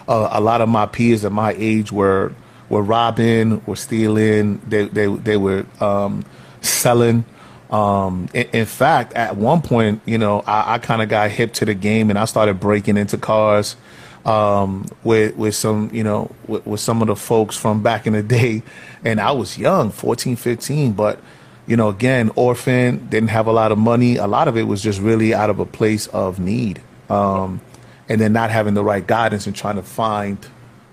Uh, 0.08 0.28
a 0.32 0.40
lot 0.40 0.60
of 0.60 0.68
my 0.68 0.86
peers 0.86 1.24
at 1.24 1.32
my 1.32 1.54
age 1.56 1.92
were 1.92 2.32
were 2.68 2.82
robbing, 2.82 3.64
were 3.66 3.76
stealing. 3.76 4.58
They 4.66 4.86
they 4.88 5.06
they 5.06 5.36
were 5.36 5.66
um, 5.80 6.24
selling. 6.60 7.24
Um, 7.70 8.28
in, 8.34 8.48
in, 8.52 8.66
fact, 8.66 9.14
at 9.14 9.38
one 9.38 9.62
point, 9.62 10.02
you 10.04 10.18
know, 10.18 10.40
I, 10.46 10.74
I 10.74 10.78
kind 10.78 11.00
of 11.00 11.08
got 11.08 11.30
hip 11.30 11.54
to 11.54 11.64
the 11.64 11.72
game 11.72 12.10
and 12.10 12.18
I 12.18 12.26
started 12.26 12.60
breaking 12.60 12.98
into 12.98 13.16
cars 13.16 13.76
um, 14.24 14.86
with 15.02 15.36
with 15.36 15.54
some 15.54 15.90
you 15.92 16.04
know 16.04 16.30
with, 16.46 16.66
with, 16.66 16.80
some 16.80 17.02
of 17.02 17.08
the 17.08 17.16
folks 17.16 17.56
from 17.56 17.82
back 17.82 18.06
in 18.06 18.12
the 18.12 18.22
day, 18.22 18.62
and 19.04 19.20
I 19.20 19.32
was 19.32 19.58
young, 19.58 19.90
14, 19.90 20.36
15, 20.36 20.92
but 20.92 21.20
you 21.66 21.76
know 21.76 21.88
again 21.88 22.30
orphan, 22.36 23.06
didn't 23.08 23.30
have 23.30 23.46
a 23.46 23.52
lot 23.52 23.72
of 23.72 23.78
money. 23.78 24.16
A 24.16 24.26
lot 24.26 24.48
of 24.48 24.56
it 24.56 24.64
was 24.64 24.82
just 24.82 25.00
really 25.00 25.34
out 25.34 25.50
of 25.50 25.58
a 25.58 25.66
place 25.66 26.06
of 26.08 26.38
need, 26.38 26.80
um, 27.08 27.60
and 28.08 28.20
then 28.20 28.32
not 28.32 28.50
having 28.50 28.74
the 28.74 28.84
right 28.84 29.06
guidance 29.06 29.46
and 29.46 29.56
trying 29.56 29.76
to 29.76 29.82
find 29.82 30.38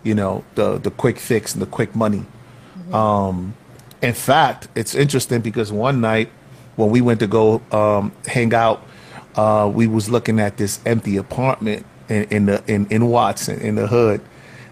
you 0.03 0.15
know 0.15 0.43
the 0.55 0.77
the 0.77 0.91
quick 0.91 1.19
fix 1.19 1.53
and 1.53 1.61
the 1.61 1.67
quick 1.67 1.95
money. 1.95 2.25
Mm-hmm. 2.77 2.93
Um, 2.93 3.55
in 4.01 4.13
fact, 4.13 4.69
it's 4.75 4.95
interesting 4.95 5.41
because 5.41 5.71
one 5.71 6.01
night 6.01 6.29
when 6.77 6.89
we 6.89 7.01
went 7.01 7.19
to 7.19 7.27
go 7.27 7.61
um, 7.71 8.13
hang 8.25 8.53
out, 8.53 8.81
uh, 9.35 9.69
we 9.71 9.85
was 9.85 10.09
looking 10.09 10.39
at 10.39 10.57
this 10.57 10.79
empty 10.85 11.17
apartment 11.17 11.85
in, 12.09 12.23
in 12.25 12.45
the 12.47 12.63
in, 12.67 12.87
in 12.87 13.07
Watson 13.07 13.59
in 13.61 13.75
the 13.75 13.87
hood, 13.87 14.21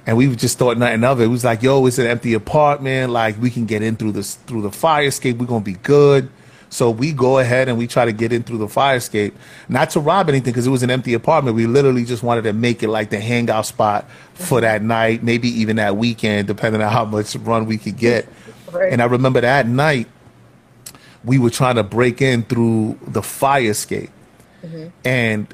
and 0.05 0.17
we 0.17 0.35
just 0.35 0.57
thought 0.57 0.77
nothing 0.77 1.03
of 1.03 1.21
it. 1.21 1.25
It 1.25 1.27
was 1.27 1.45
like, 1.45 1.61
yo, 1.61 1.85
it's 1.85 1.99
an 1.99 2.07
empty 2.07 2.33
apartment. 2.33 3.11
Like 3.11 3.39
we 3.39 3.49
can 3.49 3.65
get 3.65 3.81
in 3.81 3.95
through 3.95 4.13
this 4.13 4.35
through 4.35 4.61
the 4.63 4.71
fire 4.71 5.05
escape. 5.05 5.37
We're 5.37 5.45
gonna 5.45 5.63
be 5.63 5.73
good. 5.73 6.29
So 6.69 6.89
we 6.91 7.13
go 7.13 7.39
ahead 7.39 7.69
and 7.69 7.77
we 7.77 7.87
try 7.87 8.03
to 8.03 8.11
get 8.11 8.33
in 8.33 8.43
through 8.43 8.57
the 8.57 8.67
fire 8.67 8.97
escape, 8.97 9.33
not 9.69 9.89
to 9.91 10.01
rob 10.01 10.27
anything 10.27 10.51
because 10.51 10.67
it 10.67 10.69
was 10.69 10.83
an 10.83 10.91
empty 10.91 11.13
apartment. 11.13 11.55
We 11.55 11.65
literally 11.65 12.03
just 12.03 12.23
wanted 12.23 12.41
to 12.43 12.51
make 12.51 12.83
it 12.83 12.89
like 12.89 13.09
the 13.09 13.21
hangout 13.21 13.65
spot 13.65 14.05
for 14.33 14.59
that 14.59 14.81
night, 14.81 15.23
maybe 15.23 15.47
even 15.47 15.77
that 15.77 15.95
weekend, 15.95 16.47
depending 16.47 16.81
on 16.81 16.91
how 16.91 17.05
much 17.05 17.35
run 17.37 17.67
we 17.67 17.77
could 17.77 17.97
get. 17.97 18.27
Right. 18.71 18.91
And 18.91 19.01
I 19.01 19.05
remember 19.05 19.39
that 19.39 19.65
night 19.65 20.07
we 21.23 21.39
were 21.39 21.49
trying 21.49 21.75
to 21.75 21.83
break 21.83 22.21
in 22.21 22.43
through 22.43 22.99
the 23.07 23.21
fire 23.21 23.71
escape, 23.71 24.09
mm-hmm. 24.63 24.87
and 25.05 25.47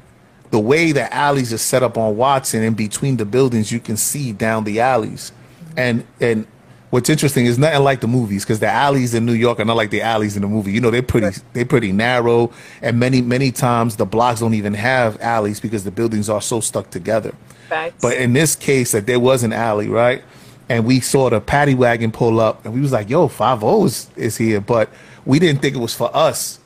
the 0.54 0.60
way 0.60 0.92
the 0.92 1.12
alleys 1.12 1.52
are 1.52 1.58
set 1.58 1.82
up 1.82 1.98
on 1.98 2.16
Watson 2.16 2.62
in 2.62 2.74
between 2.74 3.16
the 3.16 3.24
buildings, 3.24 3.72
you 3.72 3.80
can 3.80 3.96
see 3.96 4.30
down 4.30 4.62
the 4.62 4.78
alleys. 4.78 5.32
And 5.76 6.06
and 6.20 6.46
what's 6.90 7.10
interesting 7.10 7.46
is 7.46 7.58
nothing 7.58 7.82
like 7.82 8.00
the 8.00 8.06
movies 8.06 8.44
because 8.44 8.60
the 8.60 8.68
alleys 8.68 9.14
in 9.14 9.26
New 9.26 9.32
York 9.32 9.58
are 9.58 9.64
not 9.64 9.74
like 9.74 9.90
the 9.90 10.00
alleys 10.00 10.36
in 10.36 10.42
the 10.42 10.46
movie. 10.46 10.70
You 10.70 10.80
know, 10.80 10.92
they're 10.92 11.02
pretty 11.02 11.40
they're 11.54 11.64
pretty 11.64 11.90
narrow, 11.90 12.52
and 12.82 13.00
many 13.00 13.20
many 13.20 13.50
times 13.50 13.96
the 13.96 14.06
blocks 14.06 14.38
don't 14.38 14.54
even 14.54 14.74
have 14.74 15.20
alleys 15.20 15.58
because 15.58 15.82
the 15.82 15.90
buildings 15.90 16.28
are 16.28 16.40
so 16.40 16.60
stuck 16.60 16.88
together. 16.90 17.34
Facts. 17.68 17.96
But 18.00 18.16
in 18.18 18.32
this 18.32 18.54
case, 18.54 18.92
that 18.92 19.08
there 19.08 19.18
was 19.18 19.42
an 19.42 19.52
alley, 19.52 19.88
right? 19.88 20.22
And 20.68 20.86
we 20.86 21.00
saw 21.00 21.30
the 21.30 21.40
paddy 21.40 21.74
wagon 21.74 22.12
pull 22.12 22.38
up, 22.38 22.64
and 22.64 22.72
we 22.72 22.80
was 22.80 22.92
like, 22.92 23.10
"Yo, 23.10 23.26
Five 23.26 23.64
oh 23.64 23.82
O's 23.82 24.08
is 24.14 24.36
here," 24.36 24.60
but 24.60 24.88
we 25.26 25.40
didn't 25.40 25.62
think 25.62 25.74
it 25.74 25.80
was 25.80 25.94
for 25.94 26.14
us 26.14 26.60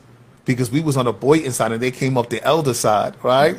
because 0.55 0.71
we 0.71 0.81
was 0.81 0.97
on 0.97 1.05
the 1.05 1.13
Boynton 1.13 1.53
side 1.53 1.73
and 1.73 1.81
they 1.81 1.91
came 1.91 2.19
up 2.19 2.31
the 2.31 2.43
Elder 2.43 2.75
side, 2.75 3.15
right? 3.23 3.57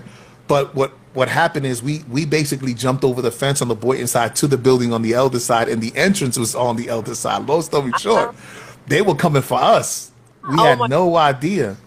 But 0.48 0.76
what 0.76 0.92
what 1.14 1.30
happened 1.30 1.66
is 1.66 1.82
we 1.82 2.04
we 2.10 2.26
basically 2.26 2.74
jumped 2.74 3.04
over 3.04 3.22
the 3.22 3.32
fence 3.32 3.62
on 3.62 3.68
the 3.68 3.76
Boynton 3.76 4.08
side 4.08 4.36
to 4.38 4.48
the 4.48 4.58
building 4.58 4.94
on 4.94 5.02
the 5.02 5.14
elder 5.14 5.40
side, 5.40 5.70
and 5.70 5.82
the 5.82 5.96
entrance 5.96 6.38
was 6.38 6.56
on 6.56 6.76
the 6.76 6.90
elder 6.90 7.16
side. 7.16 7.48
Long 7.48 7.62
story 7.62 7.90
uh-huh. 7.90 7.98
short, 8.00 8.36
they 8.88 9.02
were 9.02 9.16
coming 9.16 9.42
for 9.42 9.60
us. 9.60 10.12
We 10.48 10.56
oh 10.60 10.64
had 10.64 10.90
no 10.90 11.16
idea. 11.16 11.78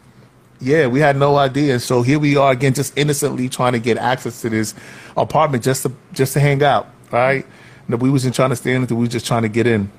Yeah, 0.60 0.86
we 0.86 1.00
had 1.00 1.16
no 1.16 1.36
idea. 1.36 1.80
So 1.80 2.02
here 2.02 2.20
we 2.20 2.36
are 2.36 2.52
again, 2.52 2.72
just 2.72 2.96
innocently 2.96 3.48
trying 3.48 3.72
to 3.72 3.80
get 3.80 3.98
access 3.98 4.40
to 4.42 4.50
this 4.50 4.74
apartment 5.16 5.64
just 5.64 5.82
to 5.82 5.92
just 6.12 6.32
to 6.34 6.40
hang 6.40 6.62
out, 6.62 6.88
right? 7.10 7.44
No, 7.88 7.96
we 7.96 8.10
wasn't 8.10 8.34
trying 8.34 8.50
to 8.50 8.56
stay 8.56 8.74
in 8.74 8.84
it. 8.84 8.90
We 8.90 8.96
were 8.96 9.06
just 9.08 9.26
trying 9.26 9.42
to 9.42 9.48
get 9.48 9.66
in. 9.66 9.90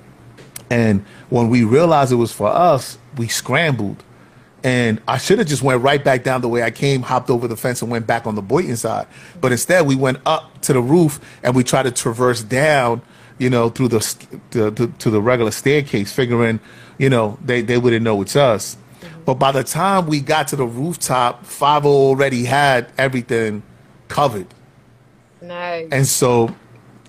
And 0.69 1.05
when 1.29 1.49
we 1.49 1.63
realized 1.63 2.11
it 2.11 2.15
was 2.15 2.31
for 2.31 2.47
us, 2.47 2.97
we 3.17 3.27
scrambled 3.27 4.03
and 4.63 5.01
I 5.07 5.17
should 5.17 5.39
have 5.39 5.47
just 5.47 5.61
went 5.61 5.81
right 5.81 6.01
back 6.01 6.23
down 6.23 6.41
the 6.41 6.47
way 6.47 6.63
I 6.63 6.71
came, 6.71 7.01
hopped 7.01 7.29
over 7.29 7.47
the 7.47 7.57
fence, 7.57 7.81
and 7.81 7.91
went 7.91 8.07
back 8.07 8.25
on 8.25 8.35
the 8.35 8.41
Boynton 8.41 8.77
side. 8.77 9.07
But 9.41 9.51
instead, 9.51 9.85
we 9.85 9.95
went 9.95 10.19
up 10.25 10.61
to 10.61 10.73
the 10.73 10.81
roof 10.81 11.19
and 11.43 11.53
we 11.53 11.63
tried 11.63 11.83
to 11.83 11.91
traverse 11.91 12.41
down, 12.41 13.01
you 13.39 13.49
know, 13.49 13.69
through 13.69 13.89
the, 13.89 14.39
the, 14.51 14.71
the 14.71 14.87
to 14.99 15.09
the 15.09 15.21
regular 15.21 15.51
staircase, 15.51 16.13
figuring, 16.13 16.61
you 16.97 17.09
know, 17.09 17.37
they 17.43 17.61
they 17.61 17.77
wouldn't 17.77 18.03
know 18.03 18.21
it's 18.21 18.37
us. 18.37 18.77
But 19.25 19.35
by 19.35 19.51
the 19.51 19.63
time 19.63 20.07
we 20.07 20.21
got 20.21 20.47
to 20.49 20.55
the 20.55 20.65
rooftop, 20.65 21.45
Five 21.45 21.85
already 21.85 22.45
had 22.45 22.89
everything 22.97 23.63
covered. 24.07 24.47
Nice. 25.41 25.89
And 25.91 26.07
so 26.07 26.55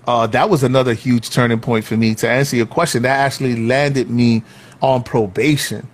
uh, 0.07 0.27
that 0.27 0.49
was 0.49 0.63
another 0.63 0.93
huge 0.93 1.29
turning 1.29 1.59
point 1.61 1.85
for 1.85 1.95
me. 1.95 2.15
To 2.15 2.29
answer 2.29 2.57
your 2.57 2.65
question, 2.65 3.03
that 3.03 3.17
actually 3.17 3.65
landed 3.65 4.09
me 4.09 4.43
on 4.81 5.03
probation 5.03 5.87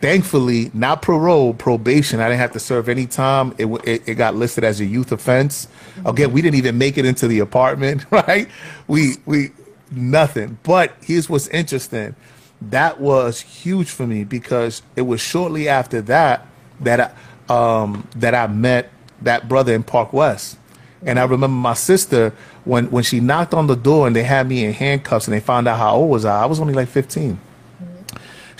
thankfully 0.00 0.70
not 0.74 1.02
parole 1.02 1.54
probation. 1.54 2.20
I 2.20 2.28
didn't 2.28 2.40
have 2.40 2.52
to 2.52 2.60
serve 2.60 2.88
any 2.88 3.06
time. 3.06 3.54
It, 3.58 3.66
it, 3.84 4.08
it, 4.08 4.14
got 4.14 4.34
listed 4.34 4.64
as 4.64 4.80
a 4.80 4.84
youth 4.84 5.12
offense. 5.12 5.68
Again 6.04 6.32
we 6.32 6.42
didn't 6.42 6.56
even 6.56 6.78
make 6.78 6.98
it 6.98 7.04
into 7.04 7.28
the 7.28 7.40
apartment 7.40 8.06
right? 8.10 8.48
We 8.88 9.16
we 9.26 9.50
nothing. 9.90 10.58
But 10.62 10.94
here's 11.02 11.28
what's 11.28 11.48
interesting. 11.48 12.14
That 12.62 13.00
was 13.00 13.40
huge 13.40 13.90
for 13.90 14.06
me 14.06 14.24
because 14.24 14.82
it 14.96 15.02
was 15.02 15.20
shortly 15.20 15.68
after 15.68 16.02
that 16.02 16.46
that 16.80 17.14
I, 17.48 17.54
um, 17.54 18.08
that 18.16 18.34
I 18.34 18.46
met 18.46 18.90
that 19.22 19.48
brother 19.48 19.74
in 19.74 19.82
Park 19.82 20.12
West. 20.12 20.58
And 21.02 21.18
I 21.18 21.22
remember 21.22 21.48
my 21.48 21.74
sister 21.74 22.34
when 22.64 22.90
when 22.90 23.04
she 23.04 23.20
knocked 23.20 23.54
on 23.54 23.66
the 23.66 23.76
door 23.76 24.06
and 24.06 24.14
they 24.14 24.22
had 24.22 24.48
me 24.48 24.64
in 24.64 24.72
handcuffs 24.72 25.26
and 25.26 25.34
they 25.34 25.40
found 25.40 25.68
out 25.68 25.78
how 25.78 25.96
old 25.96 26.10
was 26.10 26.24
I 26.24 26.42
I 26.42 26.46
was 26.46 26.60
only 26.60 26.74
like 26.74 26.88
15 26.88 27.38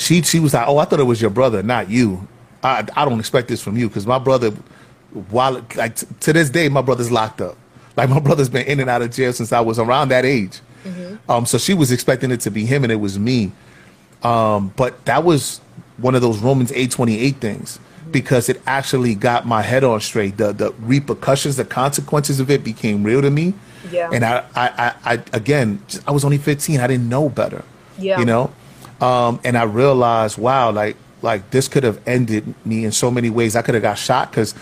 she 0.01 0.23
she 0.23 0.41
was 0.41 0.55
like, 0.55 0.67
"Oh, 0.67 0.79
I 0.79 0.85
thought 0.85 0.99
it 0.99 1.05
was 1.05 1.21
your 1.21 1.31
brother, 1.31 1.63
not 1.63 1.91
you. 1.91 2.27
I 2.63 2.87
I 2.97 3.05
don't 3.05 3.21
expect 3.21 3.49
this 3.49 3.63
from 3.63 3.77
you 3.77 3.89
because 3.89 4.07
my 4.07 4.19
brother, 4.19 4.51
while 5.31 5.65
like 5.77 5.97
t- 5.97 6.07
to 6.21 6.33
this 6.33 6.51
day, 6.51 6.69
my 6.69 6.83
brother's 6.83 7.11
locked 7.11 7.41
up. 7.41 7.57
Like 7.97 8.09
my 8.09 8.19
brother's 8.21 8.49
been 8.49 8.67
in 8.67 8.81
and 8.81 8.89
out 8.89 9.03
of 9.03 9.13
jail 9.13 9.33
since 9.33 9.53
I 9.53 9.61
was 9.61 9.79
around 9.79 10.09
that 10.09 10.25
age. 10.25 10.61
Mm-hmm. 10.85 11.31
Um, 11.31 11.45
so 11.45 11.59
she 11.59 11.75
was 11.75 11.93
expecting 11.93 12.31
it 12.31 12.41
to 12.41 12.51
be 12.51 12.65
him, 12.65 12.83
and 12.83 12.93
it 12.93 12.97
was 12.97 13.19
me. 13.19 13.53
Um, 14.23 14.73
but 14.77 15.05
that 15.05 15.23
was 15.23 15.61
one 15.99 16.15
of 16.15 16.23
those 16.23 16.39
Romans 16.39 16.73
eight 16.73 16.91
twenty 16.91 17.19
eight 17.19 17.37
things 17.37 17.79
mm-hmm. 17.79 18.11
because 18.11 18.49
it 18.49 18.63
actually 18.67 19.15
got 19.15 19.47
my 19.47 19.61
head 19.61 19.85
on 19.85 20.01
straight. 20.01 20.39
The 20.39 20.53
the 20.53 20.73
repercussions, 20.81 21.57
the 21.57 21.65
consequences 21.67 22.41
of 22.41 22.51
it 22.51 22.65
became 22.65 23.05
real 23.05 23.21
to 23.21 23.31
me. 23.31 23.53
Yeah. 23.91 24.11
And 24.13 24.25
I, 24.25 24.45
I, 24.55 24.69
I, 24.69 24.95
I 25.05 25.23
again, 25.33 25.83
I 26.07 26.13
was 26.13 26.25
only 26.25 26.39
15. 26.39 26.81
I 26.81 26.87
didn't 26.87 27.09
know 27.09 27.29
better. 27.29 27.65
Yeah. 27.99 28.19
You 28.19 28.25
know, 28.25 28.53
um, 29.01 29.41
and 29.45 29.57
I 29.57 29.65
realized, 29.65 30.39
wow, 30.39 30.71
like 30.71 30.97
like 31.23 31.51
this 31.51 31.69
could 31.69 31.85
have 31.85 32.01
ended 32.07 32.55
me 32.65 32.85
in 32.85 32.93
so 32.93 33.11
many 33.11 33.31
ways. 33.31 33.57
I 33.57 33.63
could 33.63 33.75
have 33.75 33.83
got 33.83 33.99
shot 33.99 34.31
because 34.31 34.55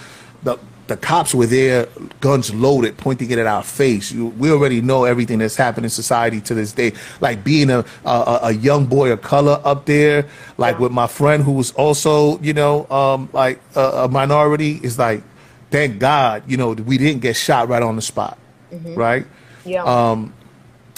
the 0.42 0.58
the 0.88 0.96
cops 0.96 1.34
were 1.34 1.46
there, 1.46 1.86
guns 2.20 2.52
loaded, 2.52 2.96
pointing 2.96 3.30
it 3.30 3.38
at 3.38 3.46
our 3.46 3.62
face. 3.62 4.10
You, 4.10 4.28
we 4.28 4.50
already 4.50 4.80
know 4.80 5.04
everything 5.04 5.38
that's 5.38 5.54
happened 5.54 5.84
in 5.84 5.90
society 5.90 6.40
to 6.42 6.54
this 6.54 6.72
day. 6.72 6.92
Like 7.20 7.44
being 7.44 7.70
a 7.70 7.84
a, 8.04 8.38
a 8.44 8.52
young 8.52 8.86
boy 8.86 9.12
of 9.12 9.22
color 9.22 9.60
up 9.64 9.86
there, 9.86 10.26
like 10.56 10.78
with 10.78 10.92
my 10.92 11.06
friend 11.06 11.42
who 11.42 11.52
was 11.52 11.72
also, 11.72 12.38
you 12.40 12.54
know, 12.54 12.88
um, 12.90 13.28
like 13.32 13.60
a, 13.76 13.80
a, 13.80 14.08
minority, 14.08 14.80
is 14.82 14.98
like, 14.98 15.22
thank 15.70 15.98
God, 15.98 16.42
you 16.46 16.56
know, 16.56 16.72
we 16.72 16.96
didn't 16.98 17.20
get 17.20 17.36
shot 17.36 17.68
right 17.68 17.82
on 17.82 17.96
the 17.96 18.02
spot, 18.02 18.38
mm-hmm. 18.72 18.94
right? 18.94 19.26
Yeah. 19.64 19.84
Um, 19.84 20.32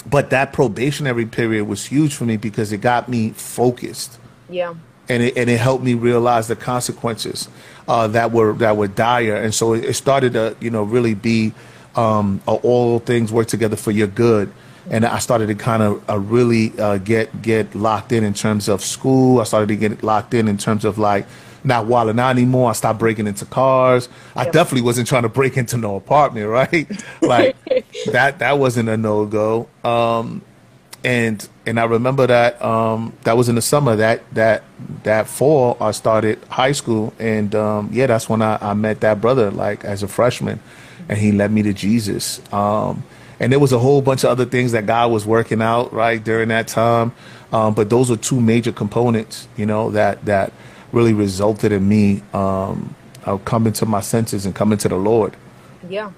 but 0.09 0.29
that 0.31 0.53
probationary 0.53 1.25
period 1.25 1.65
was 1.65 1.85
huge 1.85 2.15
for 2.15 2.25
me 2.25 2.37
because 2.37 2.71
it 2.71 2.79
got 2.79 3.09
me 3.09 3.31
focused. 3.31 4.19
Yeah. 4.49 4.73
And 5.09 5.23
it, 5.23 5.37
and 5.37 5.49
it 5.49 5.59
helped 5.59 5.83
me 5.83 5.93
realize 5.93 6.47
the 6.47 6.55
consequences 6.55 7.49
uh, 7.87 8.07
that 8.07 8.31
were 8.31 8.53
that 8.53 8.77
were 8.77 8.87
dire, 8.87 9.35
and 9.35 9.53
so 9.53 9.73
it, 9.73 9.93
started 9.93 10.33
to 10.33 10.55
you 10.61 10.69
know 10.69 10.83
really 10.83 11.15
be 11.15 11.53
um, 11.95 12.41
all 12.45 12.99
things 12.99 13.31
work 13.31 13.47
together 13.47 13.75
for 13.75 13.91
your 13.91 14.07
good, 14.07 14.53
and 14.89 15.05
I 15.05 15.19
started 15.19 15.47
to 15.47 15.55
kind 15.55 15.83
of 15.83 16.09
uh, 16.09 16.17
really 16.17 16.71
uh, 16.79 16.97
get 16.99 17.41
get 17.41 17.75
locked 17.75 18.11
in 18.11 18.23
in 18.23 18.33
terms 18.33 18.69
of 18.69 18.81
school. 18.81 19.41
I 19.41 19.43
started 19.43 19.67
to 19.67 19.75
get 19.75 20.03
locked 20.03 20.33
in 20.33 20.47
in 20.47 20.57
terms 20.57 20.85
of 20.85 20.97
like 20.97 21.25
not 21.63 21.85
wilding 21.85 22.19
out 22.19 22.31
anymore. 22.31 22.69
I 22.69 22.73
stopped 22.73 22.99
breaking 22.99 23.27
into 23.27 23.45
cars. 23.45 24.09
I 24.35 24.45
definitely 24.45 24.81
wasn't 24.81 25.07
trying 25.07 25.23
to 25.23 25.29
break 25.29 25.57
into 25.57 25.77
no 25.77 25.95
apartment, 25.95 26.47
right? 26.47 26.89
like 27.21 27.55
that 28.11 28.39
that 28.39 28.59
wasn't 28.59 28.89
a 28.89 28.97
no 28.97 29.25
go. 29.25 29.67
Um, 29.83 30.41
and 31.03 31.47
and 31.65 31.79
I 31.79 31.85
remember 31.85 32.27
that 32.27 32.61
um, 32.61 33.13
that 33.23 33.35
was 33.37 33.49
in 33.49 33.55
the 33.55 33.61
summer 33.61 33.95
that 33.95 34.21
that 34.33 34.63
that 35.03 35.27
fall 35.27 35.77
I 35.81 35.91
started 35.91 36.43
high 36.49 36.73
school 36.73 37.13
and 37.19 37.53
um, 37.55 37.89
yeah 37.91 38.07
that's 38.07 38.29
when 38.29 38.41
I, 38.41 38.57
I 38.61 38.73
met 38.73 39.01
that 39.01 39.19
brother 39.19 39.49
like 39.51 39.83
as 39.83 40.03
a 40.03 40.07
freshman 40.07 40.59
and 41.09 41.17
he 41.17 41.31
led 41.31 41.51
me 41.51 41.63
to 41.63 41.73
Jesus 41.73 42.41
um, 42.53 43.03
and 43.39 43.51
there 43.51 43.59
was 43.59 43.71
a 43.71 43.79
whole 43.79 44.01
bunch 44.01 44.23
of 44.23 44.29
other 44.29 44.45
things 44.45 44.73
that 44.73 44.85
God 44.85 45.11
was 45.11 45.25
working 45.25 45.61
out 45.61 45.91
right 45.91 46.23
during 46.23 46.49
that 46.49 46.67
time 46.67 47.13
um, 47.51 47.73
but 47.73 47.89
those 47.89 48.11
are 48.11 48.17
two 48.17 48.39
major 48.39 48.71
components 48.71 49.47
you 49.57 49.65
know 49.65 49.89
that 49.91 50.23
that 50.25 50.53
really 50.91 51.13
resulted 51.13 51.71
in 51.71 51.87
me 51.87 52.21
um, 52.33 52.95
coming 53.45 53.73
to 53.73 53.85
my 53.85 54.01
senses 54.01 54.45
and 54.45 54.55
coming 54.55 54.77
to 54.79 54.89
the 54.89 54.95
Lord. 54.95 55.35
Yeah. 55.89 56.11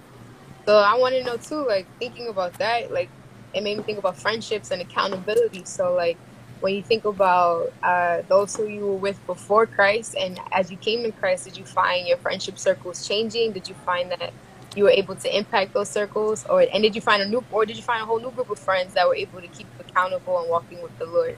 So 0.65 0.77
I 0.77 0.95
want 0.95 1.15
to 1.15 1.23
know 1.23 1.37
too, 1.37 1.65
like 1.67 1.85
thinking 1.99 2.27
about 2.27 2.53
that, 2.53 2.91
like 2.91 3.09
it 3.53 3.63
made 3.63 3.77
me 3.77 3.83
think 3.83 3.99
about 3.99 4.17
friendships 4.17 4.71
and 4.71 4.81
accountability. 4.81 5.65
So 5.65 5.93
like 5.93 6.17
when 6.61 6.73
you 6.75 6.81
think 6.81 7.05
about 7.05 7.73
uh, 7.83 8.21
those 8.29 8.55
who 8.55 8.67
you 8.67 8.85
were 8.85 8.95
with 8.95 9.25
before 9.27 9.65
Christ 9.65 10.15
and 10.17 10.39
as 10.51 10.71
you 10.71 10.77
came 10.77 11.03
to 11.03 11.11
Christ, 11.11 11.45
did 11.45 11.57
you 11.57 11.65
find 11.65 12.07
your 12.07 12.17
friendship 12.17 12.57
circles 12.57 13.07
changing? 13.07 13.51
Did 13.51 13.67
you 13.67 13.75
find 13.85 14.11
that 14.11 14.31
you 14.75 14.85
were 14.85 14.89
able 14.89 15.15
to 15.15 15.37
impact 15.37 15.73
those 15.73 15.89
circles, 15.89 16.45
or 16.47 16.61
and 16.61 16.83
did 16.83 16.95
you 16.95 17.01
find 17.01 17.21
a 17.21 17.27
new, 17.27 17.43
or 17.51 17.65
did 17.65 17.77
you 17.77 17.83
find 17.83 18.01
a 18.01 18.05
whole 18.05 18.19
new 18.19 18.31
group 18.31 18.49
of 18.49 18.57
friends 18.57 18.93
that 18.95 19.07
were 19.07 19.15
able 19.15 19.39
to 19.39 19.47
keep 19.47 19.67
you 19.77 19.85
accountable 19.87 20.39
and 20.39 20.49
walking 20.49 20.81
with 20.81 20.97
the 20.97 21.05
Lord? 21.05 21.35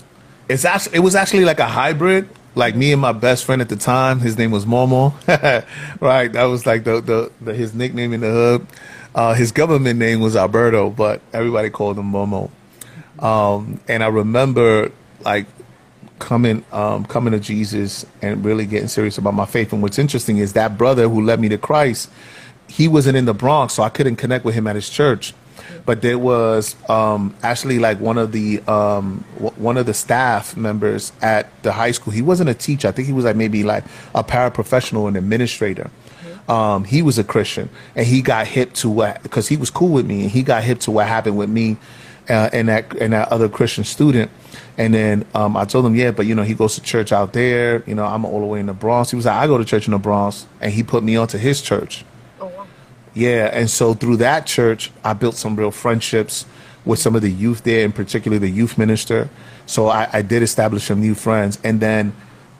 It's 0.48 0.64
actually 0.64 0.96
it 0.96 1.00
was 1.00 1.16
actually 1.16 1.44
like 1.46 1.60
a 1.60 1.66
hybrid 1.66 2.30
like 2.56 2.76
me 2.76 2.92
and 2.92 3.02
my 3.02 3.12
best 3.12 3.46
friend 3.46 3.62
at 3.62 3.70
the 3.70 3.76
time, 3.76 4.20
his 4.20 4.38
name 4.38 4.52
was 4.52 4.66
Momo, 4.66 5.14
right? 6.02 6.32
That 6.32 6.46
was 6.46 6.66
like 6.66 6.86
the, 6.86 7.02
the, 7.02 7.32
the 7.42 7.54
his 7.54 7.74
nickname 7.74 8.14
in 8.14 8.22
the 8.22 8.32
hood. 8.32 8.68
Uh, 9.14 9.34
his 9.34 9.52
government 9.52 10.00
name 10.00 10.20
was 10.22 10.36
Alberto, 10.36 10.90
but 10.90 11.22
everybody 11.34 11.70
called 11.70 11.98
him 11.98 12.12
Momo. 12.12 12.50
Um, 13.20 13.80
and 13.88 14.04
I 14.04 14.08
remember 14.08 14.92
like 15.22 15.46
coming 16.20 16.64
um, 16.72 17.06
coming 17.06 17.32
to 17.32 17.40
Jesus 17.40 18.06
and 18.22 18.44
really 18.44 18.66
getting 18.66 18.88
serious 18.88 19.18
about 19.18 19.34
my 19.34 19.46
faith. 19.46 19.74
And 19.74 19.82
what's 19.82 20.00
interesting 20.00 20.38
is 20.38 20.54
that 20.54 20.78
brother 20.78 21.08
who 21.08 21.22
led 21.22 21.40
me 21.40 21.50
to 21.50 21.58
Christ, 21.58 22.10
he 22.68 22.88
wasn't 22.88 23.18
in 23.18 23.26
the 23.26 23.34
Bronx, 23.34 23.74
so 23.74 23.84
I 23.84 23.90
couldn't 23.90 24.16
connect 24.16 24.46
with 24.46 24.56
him 24.56 24.68
at 24.68 24.76
his 24.76 24.90
church 24.90 25.34
but 25.86 26.02
there 26.02 26.18
was 26.18 26.76
um, 26.90 27.36
actually 27.44 27.80
like 27.80 28.00
one 28.00 28.18
of 28.18 28.32
the 28.32 28.60
um, 28.68 29.24
w- 29.36 29.54
one 29.58 29.78
of 29.78 29.86
the 29.86 29.94
staff 29.94 30.58
members 30.58 31.12
at 31.22 31.50
the 31.64 31.72
high 31.72 31.92
school. 31.92 32.12
He 32.12 32.22
wasn't 32.22 32.50
a 32.50 32.54
teacher. 32.54 32.88
I 32.88 32.92
think 32.92 33.08
he 33.08 33.14
was 33.14 33.26
like 33.26 33.36
maybe 33.36 33.64
like 33.64 33.84
a 34.14 34.24
paraprofessional 34.24 35.08
and 35.08 35.16
administrator. 35.16 35.90
Um, 36.48 36.84
he 36.84 37.02
was 37.02 37.18
a 37.18 37.24
Christian, 37.24 37.70
and 37.96 38.06
he 38.06 38.22
got 38.22 38.48
hip 38.48 38.74
to 38.74 38.90
what 38.90 39.22
because 39.24 39.48
he 39.48 39.58
was 39.58 39.70
cool 39.70 39.90
with 39.90 40.06
me, 40.06 40.24
and 40.24 40.32
he 40.32 40.44
got 40.44 40.64
hip 40.64 40.80
to 40.82 40.92
what 40.92 41.08
happened 41.08 41.38
with 41.38 41.50
me 41.50 41.78
uh, 42.30 42.50
and 42.54 42.68
that 42.70 42.96
and 42.98 43.14
that 43.14 43.32
other 43.32 43.50
Christian 43.50 43.84
student. 43.84 44.32
And 44.78 44.94
then 44.94 45.26
um, 45.34 45.56
I 45.56 45.66
told 45.66 45.86
him, 45.86 45.96
yeah, 45.96 46.12
but 46.12 46.26
you 46.26 46.36
know, 46.36 46.44
he 46.44 46.54
goes 46.54 46.76
to 46.76 46.82
church 46.82 47.12
out 47.12 47.34
there. 47.34 47.84
You 47.88 47.96
know, 47.96 48.06
I'm 48.06 48.26
all 48.26 48.42
the 48.42 48.46
way 48.46 48.60
in 48.60 48.66
the 48.66 48.74
Bronx. 48.74 49.10
He 49.10 49.16
was 49.16 49.26
like, 49.26 49.36
I 49.36 49.48
go 49.48 49.58
to 49.58 49.66
church 49.66 49.88
in 49.88 49.92
the 49.92 50.00
Bronx, 50.00 50.46
and 50.60 50.72
he 50.74 50.84
put 50.84 51.04
me 51.04 51.16
onto 51.16 51.38
his 51.38 51.62
church. 51.62 52.04
Yeah, 53.16 53.50
and 53.54 53.70
so 53.70 53.94
through 53.94 54.18
that 54.18 54.46
church, 54.46 54.92
I 55.04 55.14
built 55.14 55.36
some 55.36 55.56
real 55.56 55.72
friendships 55.72 56.46
with 56.86 57.00
some 57.00 57.16
of 57.16 57.22
the 57.24 57.32
youth 57.32 57.64
there, 57.64 57.84
and 57.84 57.96
particularly 57.96 58.40
the 58.40 58.54
youth 58.54 58.78
minister. 58.78 59.30
So 59.66 59.88
I, 59.88 60.08
I 60.14 60.22
did 60.22 60.44
establish 60.44 60.84
some 60.84 61.02
new 61.02 61.16
friends, 61.16 61.58
and 61.64 61.80
then 61.80 62.14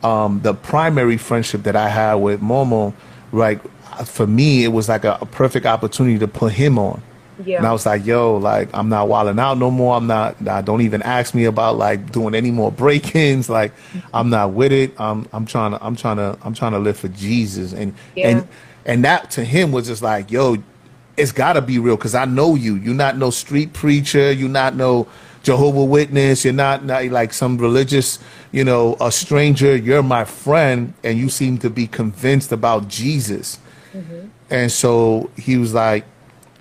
um, 0.04 0.40
the 0.42 0.54
primary 0.54 1.18
friendship 1.18 1.64
that 1.64 1.76
I 1.76 1.90
had 1.90 2.16
with 2.16 2.42
Momo, 2.42 2.94
like 3.32 3.60
for 4.06 4.26
me, 4.26 4.64
it 4.64 4.70
was 4.70 4.90
like 4.90 5.04
a, 5.04 5.18
a 5.22 5.26
perfect 5.26 5.66
opportunity 5.66 6.18
to 6.20 6.28
put 6.28 6.54
him 6.54 6.80
on. 6.80 7.02
Yeah. 7.44 7.58
And 7.58 7.68
I 7.68 7.74
was 7.74 7.86
like, 7.86 8.06
yo, 8.06 8.38
like 8.38 8.70
I'm 8.74 8.88
not 8.88 9.10
wilding 9.10 9.40
out 9.40 9.58
no 9.58 9.70
more. 9.70 9.98
I'm 9.98 10.08
not. 10.08 10.48
I 10.48 10.62
don't 10.62 10.82
even 10.82 11.02
ask 11.02 11.36
me 11.36 11.44
about 11.46 11.78
like 11.78 12.12
doing 12.14 12.34
any 12.34 12.50
more 12.50 12.72
break-ins. 12.72 13.50
Like 13.50 13.74
I'm 14.14 14.30
not 14.30 14.54
with 14.54 14.72
it. 14.72 14.94
I'm 15.00 15.28
I'm 15.34 15.46
trying 15.46 15.72
to 15.72 15.86
I'm 15.86 15.98
trying 15.98 16.16
to 16.18 16.38
I'm 16.44 16.54
trying 16.54 16.72
to 16.72 16.80
live 16.80 16.98
for 16.98 17.10
Jesus. 17.10 17.74
And 17.74 17.94
Yeah. 18.16 18.30
and 18.30 18.48
and 18.86 19.04
that 19.04 19.32
to 19.32 19.44
him 19.44 19.72
was 19.72 19.88
just 19.88 20.02
like, 20.02 20.32
yo, 20.32 20.58
it's 21.18 21.32
got 21.32 21.54
to 21.54 21.62
be 21.62 21.80
real 21.80 21.96
because 21.96 22.16
I 22.16 22.26
know 22.26 22.56
you. 22.56 22.76
You're 22.76 22.94
not 22.94 23.18
no 23.18 23.30
street 23.30 23.74
preacher. 23.74 24.32
You're 24.32 24.50
not 24.50 24.76
no 24.76 25.08
Jehovah 25.44 25.84
Witness. 25.84 26.44
You're 26.44 26.54
not, 26.54 26.84
not 26.84 27.06
like 27.06 27.34
some 27.34 27.58
religious, 27.58 28.20
you 28.52 28.64
know, 28.64 28.98
a 29.00 29.12
stranger. 29.12 29.76
You're 29.76 30.04
my 30.04 30.26
friend, 30.26 30.94
and 31.04 31.18
you 31.18 31.30
seem 31.30 31.58
to 31.60 31.70
be 31.70 31.88
convinced 31.88 32.52
about 32.52 32.88
Jesus. 32.88 33.60
Mm-hmm. 33.94 34.28
And 34.50 34.72
so 34.72 35.30
he 35.38 35.58
was 35.58 35.74
like, 35.74 36.06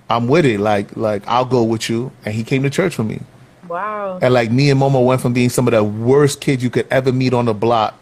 I'm 0.09 0.29
with 0.29 0.45
it. 0.45 0.61
Like, 0.61 0.97
like 0.97 1.27
I'll 1.27 1.45
go 1.45 1.63
with 1.63 1.89
you. 1.91 2.13
And 2.25 2.35
he 2.35 2.45
came 2.45 2.63
to 2.63 2.71
church 2.71 2.99
with 2.99 3.07
me. 3.07 3.21
Wow. 3.69 4.19
And 4.23 4.33
like 4.33 4.51
me 4.51 4.71
and 4.71 4.81
Momo 4.81 5.05
went 5.05 5.21
from 5.21 5.33
being 5.33 5.49
some 5.49 5.67
of 5.67 5.73
the 5.73 5.83
worst 5.83 6.41
kids 6.41 6.63
you 6.63 6.71
could 6.71 6.87
ever 6.91 7.13
meet 7.13 7.35
on 7.35 7.47
the 7.47 7.55
block. 7.55 7.99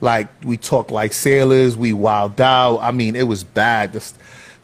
Like 0.00 0.28
we 0.44 0.56
talked 0.56 0.90
like 0.90 1.12
sailors, 1.12 1.76
we 1.76 1.92
wild 1.92 2.40
out. 2.40 2.78
I 2.78 2.90
mean, 2.92 3.16
it 3.16 3.26
was 3.26 3.44
bad. 3.44 3.92
Just 3.92 4.16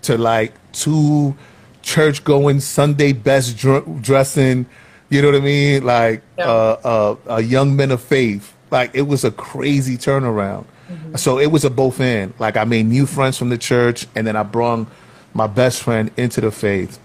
to 0.02 0.16
like 0.18 0.52
two 0.72 1.34
church 1.82 2.24
going 2.24 2.60
Sunday 2.60 3.12
best 3.12 3.56
dr- 3.56 4.00
dressing. 4.02 4.66
You 5.10 5.22
know 5.22 5.28
what 5.30 5.36
I 5.36 5.44
mean? 5.44 5.84
Like 5.84 6.22
Yeah. 6.38 6.44
uh, 6.46 6.78
uh, 7.28 7.36
a 7.36 7.42
young 7.42 7.76
men 7.76 7.90
of 7.90 8.02
faith. 8.02 8.52
Like 8.70 8.90
it 8.94 9.02
was 9.02 9.24
a 9.24 9.30
crazy 9.30 9.96
turnaround. 9.96 10.64
So 11.16 11.38
it 11.38 11.46
was 11.50 11.64
a 11.64 11.70
both 11.70 12.00
end. 12.00 12.34
Like 12.38 12.56
I 12.56 12.64
made 12.64 12.86
new 12.86 13.06
friends 13.06 13.38
from 13.38 13.48
the 13.48 13.58
church, 13.58 14.06
and 14.14 14.26
then 14.26 14.36
I 14.36 14.42
brought 14.42 14.86
my 15.32 15.46
best 15.46 15.82
friend 15.82 16.10
into 16.16 16.40
the 16.40 16.50
faith. 16.50 16.98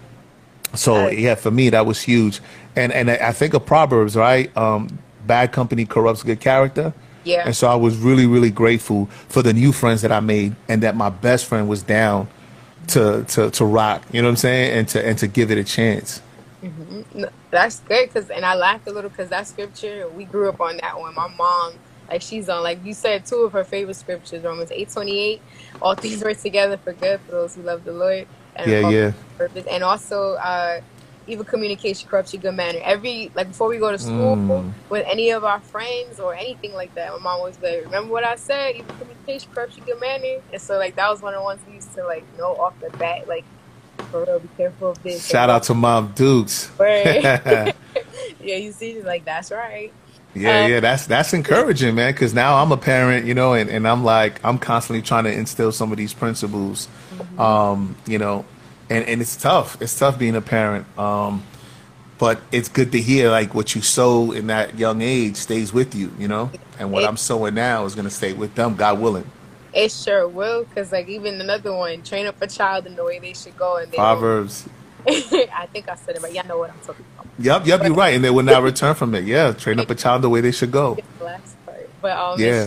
So 0.74 0.94
Nice. 1.06 1.18
yeah, 1.18 1.34
for 1.34 1.50
me 1.50 1.70
that 1.70 1.86
was 1.86 2.00
huge. 2.00 2.40
And 2.76 2.92
and 2.92 3.10
I 3.10 3.18
I 3.28 3.32
think 3.32 3.54
of 3.54 3.64
Proverbs, 3.66 4.16
right? 4.16 4.54
Um, 4.56 4.98
bad 5.26 5.52
company 5.52 5.84
corrupts 5.86 6.22
good 6.22 6.40
character. 6.40 6.92
Yeah. 7.24 7.42
And 7.46 7.54
so 7.56 7.68
I 7.68 7.74
was 7.74 7.96
really 7.98 8.26
really 8.26 8.50
grateful 8.50 9.06
for 9.28 9.42
the 9.42 9.52
new 9.52 9.72
friends 9.72 10.02
that 10.02 10.12
I 10.12 10.20
made, 10.20 10.56
and 10.68 10.82
that 10.82 10.96
my 10.96 11.10
best 11.10 11.46
friend 11.46 11.68
was 11.68 11.82
down 11.82 12.28
to 12.88 13.24
to 13.28 13.50
to 13.50 13.64
rock. 13.64 14.02
You 14.12 14.22
know 14.22 14.28
what 14.28 14.32
I'm 14.32 14.36
saying? 14.36 14.78
And 14.78 14.88
to 14.88 15.06
and 15.06 15.18
to 15.18 15.26
give 15.28 15.50
it 15.50 15.58
a 15.58 15.64
chance. 15.64 16.22
No, 17.14 17.28
That's 17.50 17.80
good 17.80 18.08
because, 18.08 18.30
and 18.30 18.44
I 18.44 18.54
laughed 18.54 18.86
a 18.86 18.92
little 18.92 19.10
because 19.10 19.30
that 19.30 19.46
scripture 19.46 20.08
we 20.10 20.24
grew 20.24 20.48
up 20.48 20.60
on 20.60 20.76
that 20.78 20.98
one. 20.98 21.14
My 21.14 21.28
mom, 21.28 21.74
like 22.08 22.22
she's 22.22 22.48
on, 22.48 22.62
like 22.62 22.84
you 22.84 22.94
said, 22.94 23.26
two 23.26 23.36
of 23.38 23.52
her 23.52 23.64
favorite 23.64 23.94
scriptures: 23.96 24.42
Romans 24.44 24.70
eight 24.72 24.90
twenty 24.90 25.18
eight, 25.18 25.42
all 25.80 25.94
things 25.94 26.22
work 26.22 26.38
together 26.38 26.76
for 26.76 26.92
good 26.92 27.20
for 27.22 27.32
those 27.32 27.54
who 27.54 27.62
love 27.62 27.84
the 27.84 27.92
Lord. 27.92 28.26
And 28.56 28.70
Yeah, 28.70 28.90
yeah. 28.90 29.12
purpose. 29.38 29.66
And 29.70 29.82
also, 29.82 30.34
uh, 30.34 30.80
evil 31.26 31.44
communication 31.44 32.08
corrupts 32.08 32.32
your 32.32 32.42
good 32.42 32.54
manner. 32.54 32.80
Every 32.82 33.30
like 33.34 33.48
before 33.48 33.68
we 33.68 33.78
go 33.78 33.90
to 33.92 33.98
school 33.98 34.36
Mm. 34.36 34.72
with 34.88 35.06
any 35.06 35.30
of 35.30 35.44
our 35.44 35.60
friends 35.60 36.18
or 36.18 36.34
anything 36.34 36.72
like 36.74 36.94
that, 36.94 37.12
my 37.12 37.18
mom 37.18 37.38
always 37.40 37.58
like, 37.62 37.84
"Remember 37.84 38.10
what 38.12 38.24
I 38.24 38.36
said? 38.36 38.76
Evil 38.76 38.94
communication 38.98 39.50
corrupts 39.54 39.76
your 39.76 39.86
good 39.86 40.00
manner." 40.00 40.40
And 40.52 40.60
so, 40.60 40.78
like 40.78 40.96
that 40.96 41.08
was 41.10 41.22
one 41.22 41.34
of 41.34 41.40
the 41.40 41.44
ones 41.44 41.60
we 41.68 41.74
used 41.74 41.94
to 41.94 42.04
like 42.04 42.24
know 42.38 42.54
off 42.56 42.74
the 42.80 42.90
bat, 42.96 43.26
like. 43.28 43.44
For 44.10 44.24
real, 44.24 44.40
be 44.40 44.48
careful 44.56 44.90
of 44.90 45.02
this. 45.04 45.24
Shout 45.26 45.50
out 45.50 45.62
to 45.64 45.74
Mom 45.74 46.12
Dukes. 46.16 46.70
Yeah, 48.42 48.56
you 48.56 48.72
see, 48.72 48.94
she's 48.94 49.04
like, 49.04 49.24
that's 49.24 49.50
right. 49.50 49.92
yeah, 50.34 50.66
yeah, 50.66 50.80
that's 50.80 51.06
that's 51.06 51.32
encouraging, 51.34 51.94
man. 51.94 52.12
Because 52.12 52.32
now 52.32 52.56
I'm 52.56 52.72
a 52.72 52.76
parent, 52.76 53.26
you 53.26 53.34
know, 53.34 53.52
and, 53.52 53.68
and 53.68 53.86
I'm 53.86 54.02
like 54.02 54.40
I'm 54.44 54.58
constantly 54.58 55.02
trying 55.02 55.24
to 55.24 55.32
instill 55.32 55.70
some 55.72 55.92
of 55.92 55.98
these 55.98 56.14
principles, 56.14 56.88
um, 57.38 57.96
you 58.06 58.18
know, 58.18 58.44
and 58.90 59.04
and 59.06 59.20
it's 59.22 59.36
tough. 59.36 59.80
It's 59.80 59.98
tough 59.98 60.18
being 60.18 60.36
a 60.36 60.40
parent, 60.40 60.86
um, 60.98 61.42
but 62.18 62.40
it's 62.52 62.68
good 62.68 62.92
to 62.92 63.00
hear 63.00 63.30
like 63.30 63.54
what 63.54 63.74
you 63.74 63.80
sow 63.82 64.32
in 64.32 64.48
that 64.48 64.78
young 64.78 65.00
age 65.00 65.36
stays 65.36 65.72
with 65.72 65.94
you, 65.94 66.12
you 66.18 66.28
know, 66.28 66.50
and 66.78 66.92
what 66.92 67.04
It- 67.04 67.08
I'm 67.08 67.16
sowing 67.16 67.54
now 67.54 67.84
is 67.86 67.94
gonna 67.94 68.10
stay 68.10 68.32
with 68.34 68.54
them, 68.56 68.74
God 68.76 69.00
willing. 69.00 69.24
It 69.72 69.92
sure 69.92 70.26
will, 70.26 70.64
because 70.64 70.90
like 70.92 71.08
even 71.08 71.40
another 71.40 71.72
one, 71.74 72.02
train 72.02 72.26
up 72.26 72.42
a 72.42 72.46
child 72.48 72.86
in 72.86 72.96
the 72.96 73.04
way 73.04 73.20
they 73.20 73.32
should 73.32 73.56
go, 73.56 73.76
and 73.76 73.90
they 73.90 73.96
Proverbs. 73.96 74.64
I 75.08 75.66
think 75.72 75.88
I 75.88 75.94
said 75.94 76.16
it, 76.16 76.20
but 76.22 76.34
y'all 76.34 76.46
know 76.46 76.58
what 76.58 76.70
I'm 76.70 76.78
talking 76.84 77.04
about. 77.14 77.26
Yep, 77.38 77.66
yep, 77.66 77.82
you're 77.84 77.94
right, 77.94 78.14
and 78.14 78.22
they 78.24 78.28
will 78.30 78.42
not 78.42 78.62
return 78.62 78.94
from 78.94 79.14
it. 79.14 79.24
Yeah, 79.24 79.52
train 79.52 79.78
up 79.80 79.88
a 79.88 79.94
child 79.94 80.20
the 80.22 80.28
way 80.28 80.40
they 80.42 80.52
should 80.52 80.72
go. 80.72 80.98
The 81.18 81.24
last 81.24 81.54
part, 81.64 81.88
but 82.02 82.18
um, 82.18 82.38
Yeah. 82.40 82.66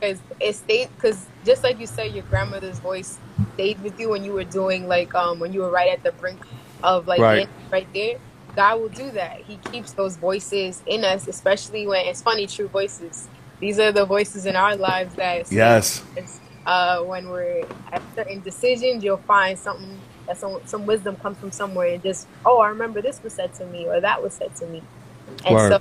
because 0.00 0.18
it 0.40 0.54
stays 0.56 0.88
because 0.96 1.24
just 1.44 1.64
like 1.64 1.78
you 1.80 1.86
said, 1.86 2.12
your 2.12 2.24
grandmother's 2.24 2.80
voice 2.80 3.20
stayed 3.54 3.80
with 3.82 3.98
you 3.98 4.10
when 4.10 4.24
you 4.24 4.32
were 4.34 4.44
doing 4.44 4.86
like 4.88 5.14
um 5.14 5.38
when 5.40 5.52
you 5.52 5.60
were 5.62 5.70
right 5.70 5.90
at 5.92 6.02
the 6.04 6.12
brink 6.12 6.42
of 6.82 7.06
like 7.06 7.22
Right. 7.22 7.48
right 7.72 7.88
there. 7.94 8.14
God 8.56 8.80
will 8.80 8.88
do 8.90 9.12
that. 9.12 9.34
He 9.46 9.58
keeps 9.58 9.94
those 9.94 10.16
voices 10.18 10.82
in 10.86 11.04
us, 11.04 11.28
especially 11.28 11.86
when 11.86 12.06
it's 12.06 12.22
funny, 12.22 12.46
true 12.48 12.68
voices. 12.68 13.28
These 13.60 13.78
are 13.80 13.92
the 13.92 14.06
voices 14.06 14.46
in 14.46 14.56
our 14.56 14.76
lives 14.76 15.16
that 15.16 15.46
Yes. 15.50 16.04
uh, 16.66 17.00
when 17.02 17.28
we're 17.28 17.66
at 17.92 18.04
certain 18.14 18.42
decisions, 18.42 19.04
you'll 19.04 19.24
find 19.26 19.58
something 19.58 20.04
that 20.28 20.38
some 20.38 20.60
some 20.66 20.86
wisdom 20.86 21.16
comes 21.16 21.38
from 21.40 21.52
somewhere, 21.52 21.94
and 21.94 22.02
just 22.02 22.28
oh, 22.44 22.60
I 22.60 22.68
remember 22.68 23.02
this 23.02 23.20
was 23.22 23.34
said 23.36 23.52
to 23.54 23.66
me, 23.66 23.88
or 23.88 24.00
that 24.00 24.22
was 24.22 24.36
said 24.36 24.54
to 24.56 24.66
me, 24.66 24.88
and 25.46 25.56
Word. 25.56 25.60
so. 25.60 25.78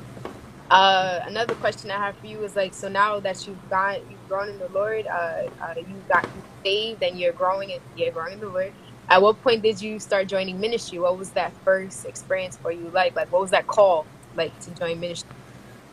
Uh, 0.69 1.21
another 1.25 1.55
question 1.55 1.91
I 1.91 1.97
have 1.97 2.17
for 2.17 2.27
you 2.27 2.43
is 2.43 2.55
like, 2.55 2.73
so 2.73 2.89
now 2.89 3.19
that 3.21 3.47
you've 3.47 3.69
got 3.69 3.99
you've 4.09 4.27
grown 4.27 4.49
in 4.49 4.59
the 4.59 4.69
Lord, 4.69 5.07
uh, 5.07 5.49
uh, 5.61 5.73
you 5.77 5.95
got 6.07 6.23
you 6.25 6.43
saved, 6.63 7.03
and 7.03 7.19
you're 7.19 7.33
growing 7.33 7.71
in 7.71 7.81
you're 7.97 8.11
growing 8.11 8.33
in 8.33 8.39
the 8.39 8.49
Lord. 8.49 8.73
At 9.09 9.21
what 9.21 9.41
point 9.41 9.63
did 9.63 9.81
you 9.81 9.99
start 9.99 10.27
joining 10.27 10.59
ministry? 10.59 10.99
What 10.99 11.17
was 11.17 11.31
that 11.31 11.53
first 11.65 12.05
experience 12.05 12.57
for 12.57 12.71
you 12.71 12.89
like? 12.93 13.15
Like, 13.15 13.31
what 13.31 13.41
was 13.41 13.51
that 13.51 13.67
call 13.67 14.05
like 14.35 14.57
to 14.61 14.71
join 14.71 14.99
ministry? 14.99 15.29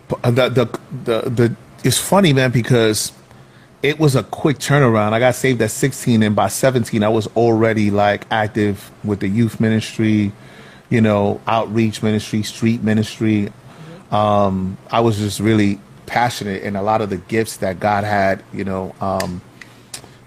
the, 0.09 0.49
the 0.49 0.81
the 1.05 1.31
the 1.31 1.57
it's 1.85 1.99
funny 1.99 2.33
man 2.33 2.51
because 2.51 3.13
it 3.83 3.99
was 3.99 4.17
a 4.17 4.23
quick 4.25 4.59
turnaround 4.59 5.13
i 5.13 5.19
got 5.19 5.35
saved 5.35 5.61
at 5.63 5.71
16 5.71 6.23
and 6.23 6.37
by 6.37 6.49
17 6.49 7.03
i 7.03 7.09
was 7.09 7.27
already 7.37 7.91
like 7.91 8.27
active 8.31 8.91
with 9.05 9.21
the 9.21 9.29
youth 9.29 9.61
ministry 9.61 10.33
you 10.91 11.01
know 11.01 11.41
outreach 11.47 12.03
ministry 12.03 12.43
street 12.43 12.83
ministry 12.83 13.51
um 14.11 14.77
i 14.91 15.01
was 15.01 15.19
just 15.19 15.41
really 15.41 15.81
passionate 16.07 16.63
and 16.63 16.77
a 16.77 16.83
lot 16.83 17.01
of 17.01 17.11
the 17.11 17.17
gifts 17.17 17.57
that 17.59 17.81
god 17.81 18.05
had 18.05 18.43
you 18.53 18.63
know 18.65 18.95
um 19.01 19.41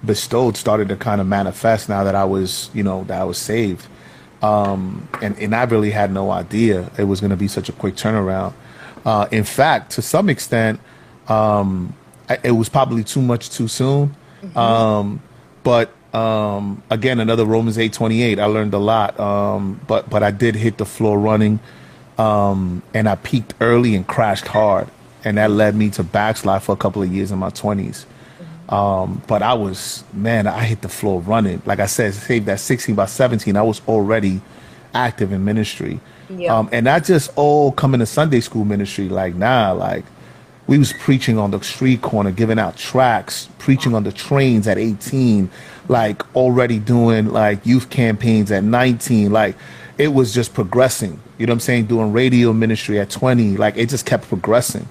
bestowed 0.05 0.55
started 0.57 0.87
to 0.89 0.95
kind 0.95 1.19
of 1.21 1.27
manifest 1.27 1.89
now 1.89 2.03
that 2.03 2.15
i 2.15 2.23
was 2.23 2.69
you 2.73 2.83
know 2.83 3.03
that 3.05 3.21
i 3.21 3.23
was 3.23 3.37
saved 3.37 3.87
um, 4.41 5.05
and 5.21 5.37
and 5.37 5.53
I 5.53 5.63
really 5.65 5.91
had 5.91 6.13
no 6.13 6.31
idea 6.31 6.89
it 6.97 7.03
was 7.03 7.19
going 7.19 7.31
to 7.31 7.35
be 7.35 7.49
such 7.49 7.67
a 7.67 7.73
quick 7.73 7.95
turnaround. 7.95 8.53
Uh, 9.05 9.27
in 9.31 9.43
fact, 9.43 9.91
to 9.95 10.01
some 10.01 10.29
extent, 10.29 10.79
um, 11.27 11.93
I- 12.29 12.39
it 12.45 12.51
was 12.51 12.69
probably 12.69 13.03
too 13.03 13.21
much 13.21 13.49
too 13.49 13.67
soon. 13.67 14.15
Um, 14.55 15.21
but 15.65 15.91
um, 16.15 16.81
again, 16.89 17.19
another 17.19 17.43
Romans 17.43 17.77
eight 17.77 17.91
twenty 17.91 18.21
eight. 18.21 18.39
I 18.39 18.45
learned 18.45 18.73
a 18.73 18.77
lot, 18.77 19.19
um, 19.19 19.81
but 19.87 20.09
but 20.09 20.23
I 20.23 20.31
did 20.31 20.55
hit 20.55 20.77
the 20.77 20.85
floor 20.85 21.19
running, 21.19 21.59
um, 22.19 22.83
and 22.93 23.07
I 23.07 23.15
peaked 23.15 23.53
early 23.61 23.95
and 23.95 24.05
crashed 24.05 24.47
hard, 24.47 24.87
and 25.23 25.37
that 25.37 25.49
led 25.51 25.75
me 25.75 25.89
to 25.91 26.03
backslide 26.03 26.61
for 26.63 26.73
a 26.73 26.77
couple 26.77 27.01
of 27.01 27.11
years 27.11 27.31
in 27.31 27.39
my 27.39 27.49
twenties. 27.49 28.05
Um, 28.69 29.23
but 29.25 29.41
I 29.41 29.55
was, 29.55 30.03
man, 30.13 30.45
I 30.45 30.63
hit 30.63 30.81
the 30.81 30.89
floor 30.89 31.21
running. 31.21 31.61
Like 31.65 31.79
I 31.79 31.87
said, 31.87 32.13
saved 32.13 32.47
at 32.49 32.59
16 32.59 32.93
by 32.93 33.07
17, 33.07 33.55
I 33.57 33.63
was 33.63 33.81
already 33.87 34.41
active 34.93 35.31
in 35.31 35.43
ministry. 35.43 35.99
Yeah. 36.29 36.55
Um, 36.55 36.69
and 36.71 36.85
not 36.85 37.03
just 37.03 37.31
all 37.35 37.71
coming 37.71 37.99
to 37.99 38.05
Sunday 38.05 38.41
school 38.41 38.65
ministry. 38.65 39.09
Like, 39.09 39.33
nah, 39.33 39.71
like 39.71 40.05
we 40.67 40.77
was 40.77 40.93
preaching 40.93 41.39
on 41.39 41.49
the 41.49 41.59
street 41.63 42.03
corner, 42.03 42.29
giving 42.29 42.59
out 42.59 42.77
tracts, 42.77 43.49
preaching 43.57 43.95
on 43.95 44.03
the 44.03 44.11
trains 44.11 44.67
at 44.67 44.77
18, 44.77 45.49
like 45.87 46.35
already 46.35 46.77
doing 46.77 47.29
like 47.29 47.65
youth 47.65 47.89
campaigns 47.89 48.51
at 48.51 48.63
19. 48.63 49.31
Like 49.31 49.55
it 49.99 50.07
was 50.07 50.33
just 50.33 50.53
progressing. 50.53 51.21
You 51.37 51.45
know 51.45 51.51
what 51.51 51.55
I'm 51.55 51.59
saying? 51.59 51.85
Doing 51.85 52.13
radio 52.13 52.53
ministry 52.53 52.99
at 52.99 53.09
20. 53.11 53.57
Like 53.57 53.77
it 53.77 53.89
just 53.89 54.05
kept 54.05 54.27
progressing. 54.29 54.87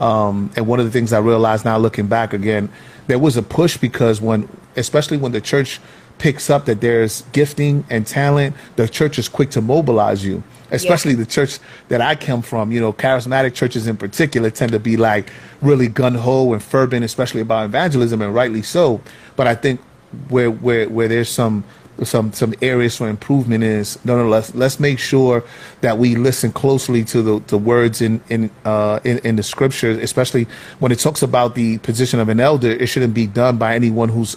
Um, 0.00 0.50
and 0.56 0.66
one 0.66 0.80
of 0.80 0.86
the 0.86 0.90
things 0.90 1.12
I 1.12 1.18
realized 1.18 1.64
now 1.64 1.76
looking 1.76 2.06
back 2.06 2.32
again, 2.32 2.70
there 3.08 3.18
was 3.18 3.36
a 3.36 3.42
push 3.42 3.76
because 3.76 4.20
when, 4.20 4.48
especially 4.76 5.18
when 5.18 5.32
the 5.32 5.40
church 5.40 5.80
picks 6.18 6.50
up 6.50 6.64
that 6.64 6.80
there's 6.80 7.22
gifting 7.32 7.84
and 7.90 8.06
talent, 8.06 8.56
the 8.76 8.88
church 8.88 9.18
is 9.18 9.28
quick 9.28 9.50
to 9.50 9.60
mobilize 9.60 10.24
you. 10.24 10.42
Especially 10.70 11.14
the 11.14 11.26
church 11.26 11.58
that 11.88 12.00
I 12.00 12.14
come 12.14 12.42
from, 12.42 12.72
you 12.72 12.80
know, 12.80 12.92
charismatic 12.92 13.54
churches 13.54 13.86
in 13.86 13.96
particular 13.96 14.50
tend 14.50 14.72
to 14.72 14.78
be 14.78 14.96
like 14.96 15.30
really 15.62 15.88
gun 15.88 16.14
ho 16.14 16.52
and 16.52 16.62
fervent, 16.62 17.04
especially 17.04 17.40
about 17.40 17.64
evangelism, 17.64 18.20
and 18.20 18.34
rightly 18.34 18.62
so. 18.62 19.00
But 19.36 19.46
I 19.46 19.54
think 19.54 19.80
where 20.28 20.50
where 20.50 20.88
where 20.88 21.08
there's 21.08 21.30
some 21.30 21.64
some 22.04 22.32
some 22.32 22.54
areas 22.62 22.96
for 22.96 23.08
improvement 23.08 23.64
is 23.64 23.98
no 24.04 24.16
no 24.16 24.28
let's 24.28 24.54
let's 24.54 24.78
make 24.78 24.98
sure 24.98 25.42
that 25.80 25.98
we 25.98 26.14
listen 26.14 26.52
closely 26.52 27.04
to 27.04 27.22
the, 27.22 27.38
the 27.48 27.58
words 27.58 28.00
in 28.00 28.20
in, 28.28 28.50
uh, 28.64 29.00
in 29.04 29.18
in 29.18 29.36
the 29.36 29.42
scriptures 29.42 29.98
especially 29.98 30.46
when 30.78 30.92
it 30.92 30.98
talks 30.98 31.22
about 31.22 31.54
the 31.54 31.78
position 31.78 32.20
of 32.20 32.28
an 32.28 32.40
elder 32.40 32.70
it 32.70 32.86
shouldn't 32.86 33.14
be 33.14 33.26
done 33.26 33.58
by 33.58 33.74
anyone 33.74 34.08
who's 34.08 34.36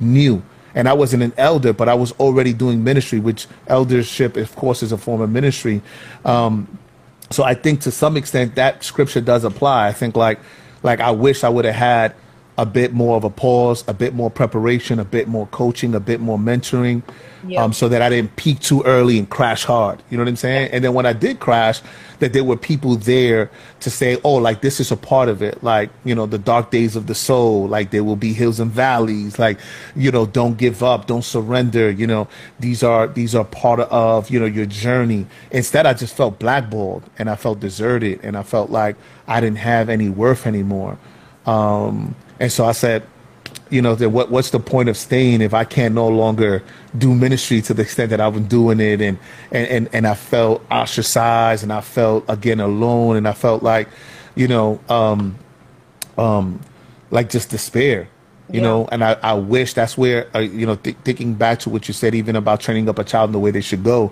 new. 0.00 0.42
And 0.74 0.88
I 0.88 0.92
wasn't 0.92 1.22
an 1.22 1.32
elder 1.36 1.72
but 1.72 1.88
I 1.88 1.94
was 1.94 2.12
already 2.12 2.52
doing 2.52 2.82
ministry 2.82 3.20
which 3.20 3.46
eldership 3.66 4.36
of 4.36 4.54
course 4.56 4.82
is 4.82 4.92
a 4.92 4.98
form 4.98 5.20
of 5.20 5.30
ministry. 5.30 5.82
Um, 6.24 6.78
so 7.30 7.44
I 7.44 7.54
think 7.54 7.82
to 7.82 7.90
some 7.90 8.16
extent 8.16 8.56
that 8.56 8.82
scripture 8.82 9.20
does 9.20 9.44
apply. 9.44 9.88
I 9.88 9.92
think 9.92 10.16
like 10.16 10.40
like 10.82 11.00
I 11.00 11.10
wish 11.10 11.44
I 11.44 11.48
would 11.48 11.64
have 11.64 11.74
had 11.74 12.14
a 12.60 12.66
bit 12.66 12.92
more 12.92 13.16
of 13.16 13.24
a 13.24 13.30
pause, 13.30 13.82
a 13.88 13.94
bit 13.94 14.12
more 14.12 14.30
preparation, 14.30 15.00
a 15.00 15.04
bit 15.04 15.26
more 15.26 15.46
coaching, 15.46 15.94
a 15.94 16.00
bit 16.00 16.20
more 16.20 16.36
mentoring, 16.36 17.02
um, 17.56 17.72
so 17.72 17.88
that 17.88 18.02
I 18.02 18.10
didn't 18.10 18.36
peak 18.36 18.60
too 18.60 18.82
early 18.82 19.18
and 19.18 19.30
crash 19.30 19.64
hard. 19.64 20.02
You 20.10 20.18
know 20.18 20.24
what 20.24 20.28
I'm 20.28 20.36
saying? 20.36 20.70
And 20.70 20.84
then 20.84 20.92
when 20.92 21.06
I 21.06 21.14
did 21.14 21.40
crash, 21.40 21.80
that 22.18 22.34
there 22.34 22.44
were 22.44 22.58
people 22.58 22.96
there 22.96 23.50
to 23.80 23.88
say, 23.88 24.20
oh, 24.24 24.34
like 24.34 24.60
this 24.60 24.78
is 24.78 24.92
a 24.92 24.96
part 24.96 25.30
of 25.30 25.40
it. 25.40 25.64
Like, 25.64 25.88
you 26.04 26.14
know, 26.14 26.26
the 26.26 26.36
dark 26.36 26.70
days 26.70 26.96
of 26.96 27.06
the 27.06 27.14
soul, 27.14 27.66
like 27.66 27.92
there 27.92 28.04
will 28.04 28.14
be 28.14 28.34
hills 28.34 28.60
and 28.60 28.70
valleys, 28.70 29.38
like, 29.38 29.58
you 29.96 30.10
know, 30.10 30.26
don't 30.26 30.58
give 30.58 30.82
up, 30.82 31.06
don't 31.06 31.24
surrender. 31.24 31.90
You 31.90 32.06
know, 32.06 32.28
these 32.58 32.82
are, 32.82 33.06
these 33.06 33.34
are 33.34 33.46
part 33.46 33.80
of, 33.80 34.28
you 34.28 34.38
know, 34.38 34.44
your 34.44 34.66
journey. 34.66 35.24
Instead, 35.50 35.86
I 35.86 35.94
just 35.94 36.14
felt 36.14 36.38
blackballed 36.38 37.04
and 37.18 37.30
I 37.30 37.36
felt 37.36 37.60
deserted 37.60 38.20
and 38.22 38.36
I 38.36 38.42
felt 38.42 38.68
like 38.68 38.96
I 39.26 39.40
didn't 39.40 39.58
have 39.60 39.88
any 39.88 40.10
worth 40.10 40.46
anymore. 40.46 40.98
Um, 41.46 42.14
and 42.38 42.50
so 42.50 42.64
I 42.64 42.72
said, 42.72 43.02
you 43.70 43.80
know, 43.80 43.94
that 43.94 44.10
what 44.10 44.30
what's 44.30 44.50
the 44.50 44.60
point 44.60 44.88
of 44.88 44.96
staying 44.96 45.40
if 45.40 45.54
I 45.54 45.64
can't 45.64 45.94
no 45.94 46.08
longer 46.08 46.62
do 46.98 47.14
ministry 47.14 47.62
to 47.62 47.74
the 47.74 47.82
extent 47.82 48.10
that 48.10 48.20
I 48.20 48.28
was 48.28 48.42
doing 48.42 48.80
it 48.80 49.00
and 49.00 49.18
and, 49.52 49.68
and, 49.68 49.88
and 49.92 50.06
I 50.06 50.14
felt 50.14 50.64
ostracized 50.70 51.62
and 51.62 51.72
I 51.72 51.80
felt 51.80 52.24
again 52.28 52.60
alone 52.60 53.16
and 53.16 53.28
I 53.28 53.32
felt 53.32 53.62
like, 53.62 53.88
you 54.34 54.48
know, 54.48 54.80
um 54.88 55.38
um 56.18 56.60
like 57.10 57.30
just 57.30 57.50
despair. 57.50 58.08
You 58.48 58.56
yeah. 58.56 58.62
know, 58.62 58.88
and 58.90 59.04
I, 59.04 59.12
I 59.22 59.34
wish 59.34 59.74
that's 59.74 59.96
where, 59.96 60.28
uh, 60.34 60.40
you 60.40 60.66
know, 60.66 60.74
th- 60.74 60.96
thinking 61.04 61.34
back 61.34 61.60
to 61.60 61.70
what 61.70 61.86
you 61.86 61.94
said, 61.94 62.16
even 62.16 62.34
about 62.34 62.58
training 62.58 62.88
up 62.88 62.98
a 62.98 63.04
child 63.04 63.28
in 63.28 63.32
the 63.32 63.38
way 63.38 63.52
they 63.52 63.60
should 63.60 63.84
go. 63.84 64.10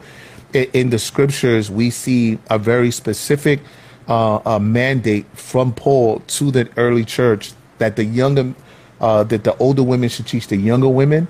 In, 0.53 0.65
in 0.73 0.91
the 0.91 0.99
scriptures, 1.01 1.73
we 1.73 1.91
see 1.91 2.39
a 2.49 2.57
very 2.57 2.93
specific 2.93 3.59
uh, 4.09 4.41
a 4.45 4.59
mandate 4.59 5.27
from 5.35 5.73
Paul 5.73 6.21
to 6.21 6.51
the 6.51 6.69
early 6.77 7.05
church 7.05 7.53
that 7.79 7.97
the 7.97 8.05
younger, 8.05 8.55
uh, 9.01 9.25
that 9.25 9.45
the 9.45 9.57
older 9.59 9.83
women 9.83 10.09
should 10.09 10.27
teach 10.27 10.49
the 10.49 10.57
younger 10.57 10.89
women, 10.89 11.29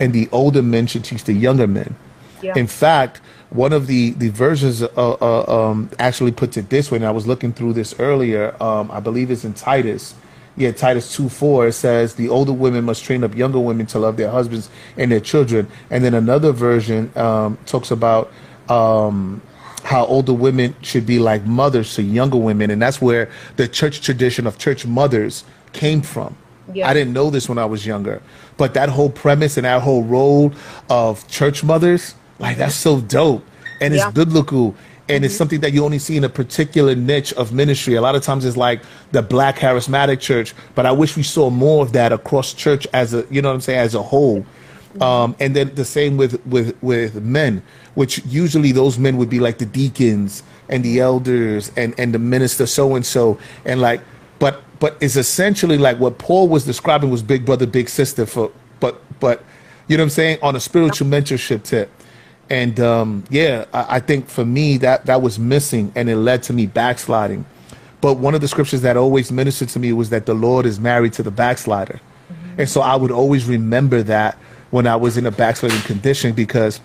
and 0.00 0.12
the 0.12 0.28
older 0.32 0.62
men 0.62 0.86
should 0.86 1.04
teach 1.04 1.24
the 1.24 1.34
younger 1.34 1.66
men. 1.66 1.94
Yeah. 2.42 2.54
In 2.56 2.66
fact, 2.66 3.20
one 3.50 3.72
of 3.72 3.86
the 3.86 4.10
the 4.12 4.30
versions 4.30 4.82
uh, 4.82 4.88
uh, 4.96 5.44
um, 5.70 5.90
actually 5.98 6.32
puts 6.32 6.56
it 6.56 6.70
this 6.70 6.90
way, 6.90 6.96
and 6.96 7.04
I 7.04 7.10
was 7.10 7.26
looking 7.26 7.52
through 7.52 7.74
this 7.74 7.94
earlier. 7.98 8.56
Um, 8.62 8.90
I 8.90 9.00
believe 9.00 9.30
it's 9.30 9.44
in 9.44 9.54
Titus. 9.54 10.14
Yeah, 10.56 10.72
Titus 10.72 11.14
two 11.14 11.28
four. 11.28 11.68
It 11.68 11.72
says 11.72 12.14
the 12.14 12.28
older 12.28 12.52
women 12.52 12.84
must 12.84 13.04
train 13.04 13.24
up 13.24 13.34
younger 13.34 13.60
women 13.60 13.86
to 13.86 13.98
love 13.98 14.16
their 14.16 14.30
husbands 14.30 14.70
and 14.96 15.10
their 15.10 15.20
children. 15.20 15.66
And 15.90 16.04
then 16.04 16.14
another 16.14 16.52
version 16.52 17.10
um, 17.16 17.58
talks 17.66 17.90
about 17.90 18.32
um, 18.68 19.40
how 19.82 20.06
older 20.06 20.32
women 20.32 20.74
should 20.82 21.06
be 21.06 21.18
like 21.18 21.44
mothers 21.44 21.94
to 21.96 22.02
younger 22.02 22.38
women, 22.38 22.70
and 22.70 22.80
that's 22.80 23.00
where 23.00 23.30
the 23.56 23.66
church 23.66 24.00
tradition 24.00 24.46
of 24.46 24.58
church 24.58 24.86
mothers 24.86 25.44
came 25.72 26.02
from. 26.02 26.36
Yeah. 26.72 26.88
I 26.88 26.94
didn't 26.94 27.12
know 27.12 27.30
this 27.30 27.48
when 27.48 27.58
I 27.58 27.64
was 27.64 27.84
younger, 27.84 28.22
but 28.56 28.74
that 28.74 28.88
whole 28.88 29.10
premise 29.10 29.56
and 29.56 29.64
that 29.64 29.82
whole 29.82 30.04
role 30.04 30.52
of 30.88 31.26
church 31.28 31.64
mothers, 31.64 32.14
like 32.38 32.56
that's 32.56 32.74
so 32.74 33.00
dope, 33.00 33.44
and 33.80 33.94
yeah. 33.94 34.06
it's 34.06 34.14
biblical, 34.14 34.76
and 35.08 35.16
mm-hmm. 35.16 35.24
it's 35.24 35.36
something 35.36 35.60
that 35.60 35.72
you 35.72 35.84
only 35.84 35.98
see 35.98 36.16
in 36.16 36.24
a 36.24 36.28
particular 36.28 36.94
niche 36.94 37.32
of 37.34 37.52
ministry. 37.52 37.96
A 37.96 38.00
lot 38.00 38.14
of 38.14 38.22
times 38.22 38.44
it's 38.44 38.56
like 38.56 38.82
the 39.10 39.22
black 39.22 39.58
charismatic 39.58 40.20
church, 40.20 40.54
but 40.74 40.86
I 40.86 40.92
wish 40.92 41.16
we 41.16 41.24
saw 41.24 41.50
more 41.50 41.82
of 41.82 41.92
that 41.92 42.12
across 42.12 42.54
church 42.54 42.86
as 42.92 43.12
a, 43.14 43.26
you 43.30 43.42
know 43.42 43.48
what 43.48 43.56
I'm 43.56 43.60
saying, 43.60 43.80
as 43.80 43.94
a 43.94 44.02
whole. 44.02 44.40
Mm-hmm. 44.42 45.02
Um, 45.02 45.36
and 45.40 45.56
then 45.56 45.74
the 45.74 45.84
same 45.84 46.16
with 46.16 46.44
with 46.46 46.80
with 46.82 47.20
men, 47.22 47.62
which 47.94 48.24
usually 48.26 48.72
those 48.72 48.98
men 48.98 49.16
would 49.16 49.30
be 49.30 49.40
like 49.40 49.58
the 49.58 49.66
deacons 49.66 50.42
and 50.68 50.84
the 50.84 51.00
elders 51.00 51.70
and 51.76 51.94
and 51.98 52.14
the 52.14 52.18
minister 52.18 52.66
so 52.66 52.94
and 52.94 53.04
so, 53.04 53.38
and 53.64 53.80
like 53.80 54.00
but 54.38 54.62
but 54.80 54.96
it's 55.00 55.16
essentially 55.16 55.78
like 55.78 55.98
what 56.00 56.18
Paul 56.18 56.48
was 56.48 56.64
describing 56.64 57.10
was 57.10 57.22
big 57.22 57.44
brother, 57.44 57.66
big 57.66 57.88
sister 57.88 58.26
for 58.26 58.50
but 58.80 59.00
but 59.20 59.44
you 59.88 59.96
know 59.96 60.02
what 60.02 60.06
I'm 60.06 60.10
saying 60.10 60.38
on 60.42 60.56
a 60.56 60.60
spiritual 60.60 61.06
mentorship 61.06 61.62
tip. 61.62 61.90
And 62.50 62.78
um, 62.80 63.24
yeah, 63.30 63.66
I, 63.72 63.96
I 63.96 64.00
think 64.00 64.28
for 64.28 64.44
me 64.44 64.78
that 64.78 65.06
that 65.06 65.22
was 65.22 65.38
missing, 65.38 65.92
and 65.94 66.10
it 66.10 66.16
led 66.16 66.42
to 66.44 66.52
me 66.52 66.66
backsliding. 66.66 67.46
But 68.00 68.14
one 68.14 68.34
of 68.34 68.40
the 68.40 68.48
scriptures 68.48 68.82
that 68.82 68.96
always 68.96 69.30
ministered 69.30 69.68
to 69.70 69.78
me 69.78 69.92
was 69.92 70.10
that 70.10 70.26
the 70.26 70.34
Lord 70.34 70.66
is 70.66 70.80
married 70.80 71.12
to 71.14 71.22
the 71.22 71.30
backslider, 71.30 72.00
mm-hmm. 72.32 72.60
and 72.60 72.68
so 72.68 72.80
I 72.80 72.96
would 72.96 73.12
always 73.12 73.44
remember 73.44 74.02
that 74.02 74.36
when 74.70 74.86
I 74.86 74.96
was 74.96 75.16
in 75.16 75.26
a 75.26 75.30
backsliding 75.30 75.82
condition 75.82 76.32
because 76.32 76.80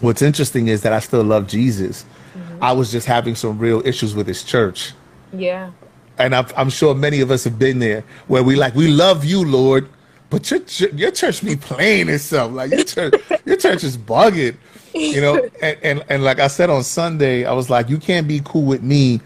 what's 0.00 0.22
interesting 0.22 0.68
is 0.68 0.82
that 0.82 0.92
I 0.92 1.00
still 1.00 1.22
love 1.22 1.46
Jesus. 1.46 2.04
Mm-hmm. 2.36 2.62
I 2.62 2.72
was 2.72 2.90
just 2.90 3.06
having 3.06 3.34
some 3.34 3.58
real 3.58 3.86
issues 3.86 4.14
with 4.14 4.26
his 4.26 4.42
church. 4.42 4.92
Yeah. 5.32 5.70
And 6.18 6.34
I'm, 6.34 6.46
I'm, 6.56 6.70
sure 6.70 6.94
many 6.94 7.20
of 7.20 7.30
us 7.30 7.44
have 7.44 7.58
been 7.58 7.80
there 7.80 8.04
where 8.28 8.42
we 8.42 8.54
like 8.54 8.76
we 8.76 8.86
love 8.86 9.24
you 9.24 9.44
lord 9.44 9.88
but 10.30 10.48
your 10.48 10.60
your 10.90 11.10
church 11.10 11.44
be 11.44 11.56
playing 11.56 12.08
itself 12.08 12.52
like 12.52 12.70
your 12.70 12.84
church 12.84 13.14
your 13.44 13.56
church 13.56 13.82
is 13.82 13.98
bugging 13.98 14.56
you 14.94 15.20
know? 15.20 15.34
And, 15.60 15.78
and 15.82 16.04
and 16.08 16.22
like 16.22 16.38
i 16.38 16.46
said 16.46 16.70
on 16.70 16.84
sunday 16.84 17.44
i 17.46 17.52
was 17.52 17.68
like 17.68 17.88
you 17.88 17.98
can't 17.98 18.28
be 18.28 18.40
cool 18.44 18.62
with 18.62 18.80
me 18.80 19.20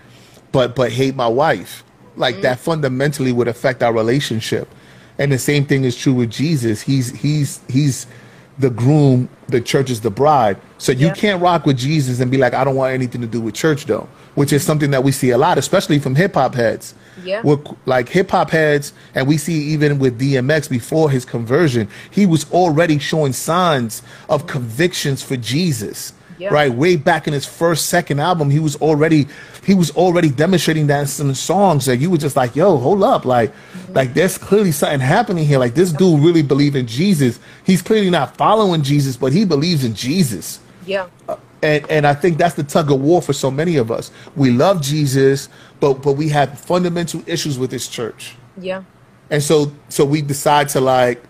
but 0.52 0.74
but 0.74 0.92
hate 0.92 1.14
my 1.14 1.28
wife. 1.28 1.84
Like 2.16 2.36
mm. 2.36 2.42
that 2.42 2.58
fundamentally 2.58 3.32
would 3.32 3.48
affect 3.48 3.82
our 3.82 3.92
relationship. 3.92 4.68
And 5.18 5.32
the 5.32 5.38
same 5.38 5.66
thing 5.66 5.84
is 5.84 5.96
true 5.96 6.14
with 6.14 6.30
jesus. 6.30 6.80
He's 6.80 7.10
he's 7.10 7.60
he's 7.68 8.06
the 8.58 8.70
groom 8.70 9.28
the 9.48 9.60
church 9.60 9.90
is 9.90 10.00
the 10.00 10.10
bride 10.10 10.56
so 10.78 10.92
you 10.92 11.06
yeah. 11.06 11.14
can't 11.14 11.40
rock 11.40 11.64
with 11.64 11.76
jesus 11.76 12.20
and 12.20 12.30
be 12.30 12.36
like 12.36 12.54
i 12.54 12.64
don't 12.64 12.76
want 12.76 12.92
anything 12.92 13.20
to 13.20 13.26
do 13.26 13.40
with 13.40 13.54
church 13.54 13.86
though 13.86 14.08
which 14.38 14.52
is 14.52 14.62
something 14.62 14.92
that 14.92 15.02
we 15.02 15.10
see 15.10 15.30
a 15.30 15.36
lot, 15.36 15.58
especially 15.58 15.98
from 15.98 16.14
hip 16.14 16.34
hop 16.34 16.54
heads. 16.54 16.94
Yeah. 17.24 17.42
With, 17.42 17.66
like 17.86 18.08
hip 18.08 18.30
hop 18.30 18.50
heads, 18.50 18.92
and 19.16 19.26
we 19.26 19.36
see 19.36 19.54
even 19.72 19.98
with 19.98 20.20
DMX 20.20 20.70
before 20.70 21.10
his 21.10 21.24
conversion, 21.24 21.88
he 22.12 22.24
was 22.24 22.48
already 22.52 23.00
showing 23.00 23.32
signs 23.32 24.00
of 24.28 24.46
convictions 24.46 25.24
for 25.24 25.36
Jesus. 25.36 26.12
Yeah. 26.38 26.54
Right, 26.54 26.72
way 26.72 26.94
back 26.94 27.26
in 27.26 27.32
his 27.32 27.44
first, 27.44 27.86
second 27.86 28.20
album, 28.20 28.48
he 28.48 28.60
was 28.60 28.76
already 28.76 29.26
he 29.66 29.74
was 29.74 29.90
already 29.90 30.30
demonstrating 30.30 30.86
that 30.86 31.00
in 31.00 31.06
some 31.06 31.34
songs 31.34 31.86
that 31.86 31.96
you 31.96 32.10
were 32.10 32.16
just 32.16 32.36
like, 32.36 32.54
"Yo, 32.54 32.76
hold 32.76 33.02
up!" 33.02 33.24
Like, 33.24 33.52
mm-hmm. 33.52 33.92
like 33.92 34.14
there's 34.14 34.38
clearly 34.38 34.70
something 34.70 35.00
happening 35.00 35.44
here. 35.44 35.58
Like 35.58 35.74
this 35.74 35.92
dude 35.92 36.20
really 36.20 36.42
believe 36.42 36.76
in 36.76 36.86
Jesus. 36.86 37.40
He's 37.64 37.82
clearly 37.82 38.08
not 38.08 38.36
following 38.36 38.82
Jesus, 38.82 39.16
but 39.16 39.32
he 39.32 39.44
believes 39.44 39.84
in 39.84 39.94
Jesus. 39.94 40.60
Yeah. 40.86 41.08
Uh, 41.28 41.36
and 41.62 41.90
and 41.90 42.06
I 42.06 42.14
think 42.14 42.38
that's 42.38 42.54
the 42.54 42.62
tug 42.62 42.90
of 42.90 43.00
war 43.00 43.20
for 43.20 43.32
so 43.32 43.50
many 43.50 43.76
of 43.76 43.90
us. 43.90 44.10
We 44.36 44.50
love 44.50 44.80
Jesus, 44.80 45.48
but 45.80 45.94
but 46.02 46.12
we 46.12 46.28
have 46.28 46.58
fundamental 46.58 47.22
issues 47.26 47.58
with 47.58 47.72
his 47.72 47.88
church. 47.88 48.36
Yeah. 48.56 48.84
And 49.30 49.42
so 49.42 49.72
so 49.88 50.04
we 50.04 50.22
decide 50.22 50.68
to 50.70 50.80
like 50.80 51.22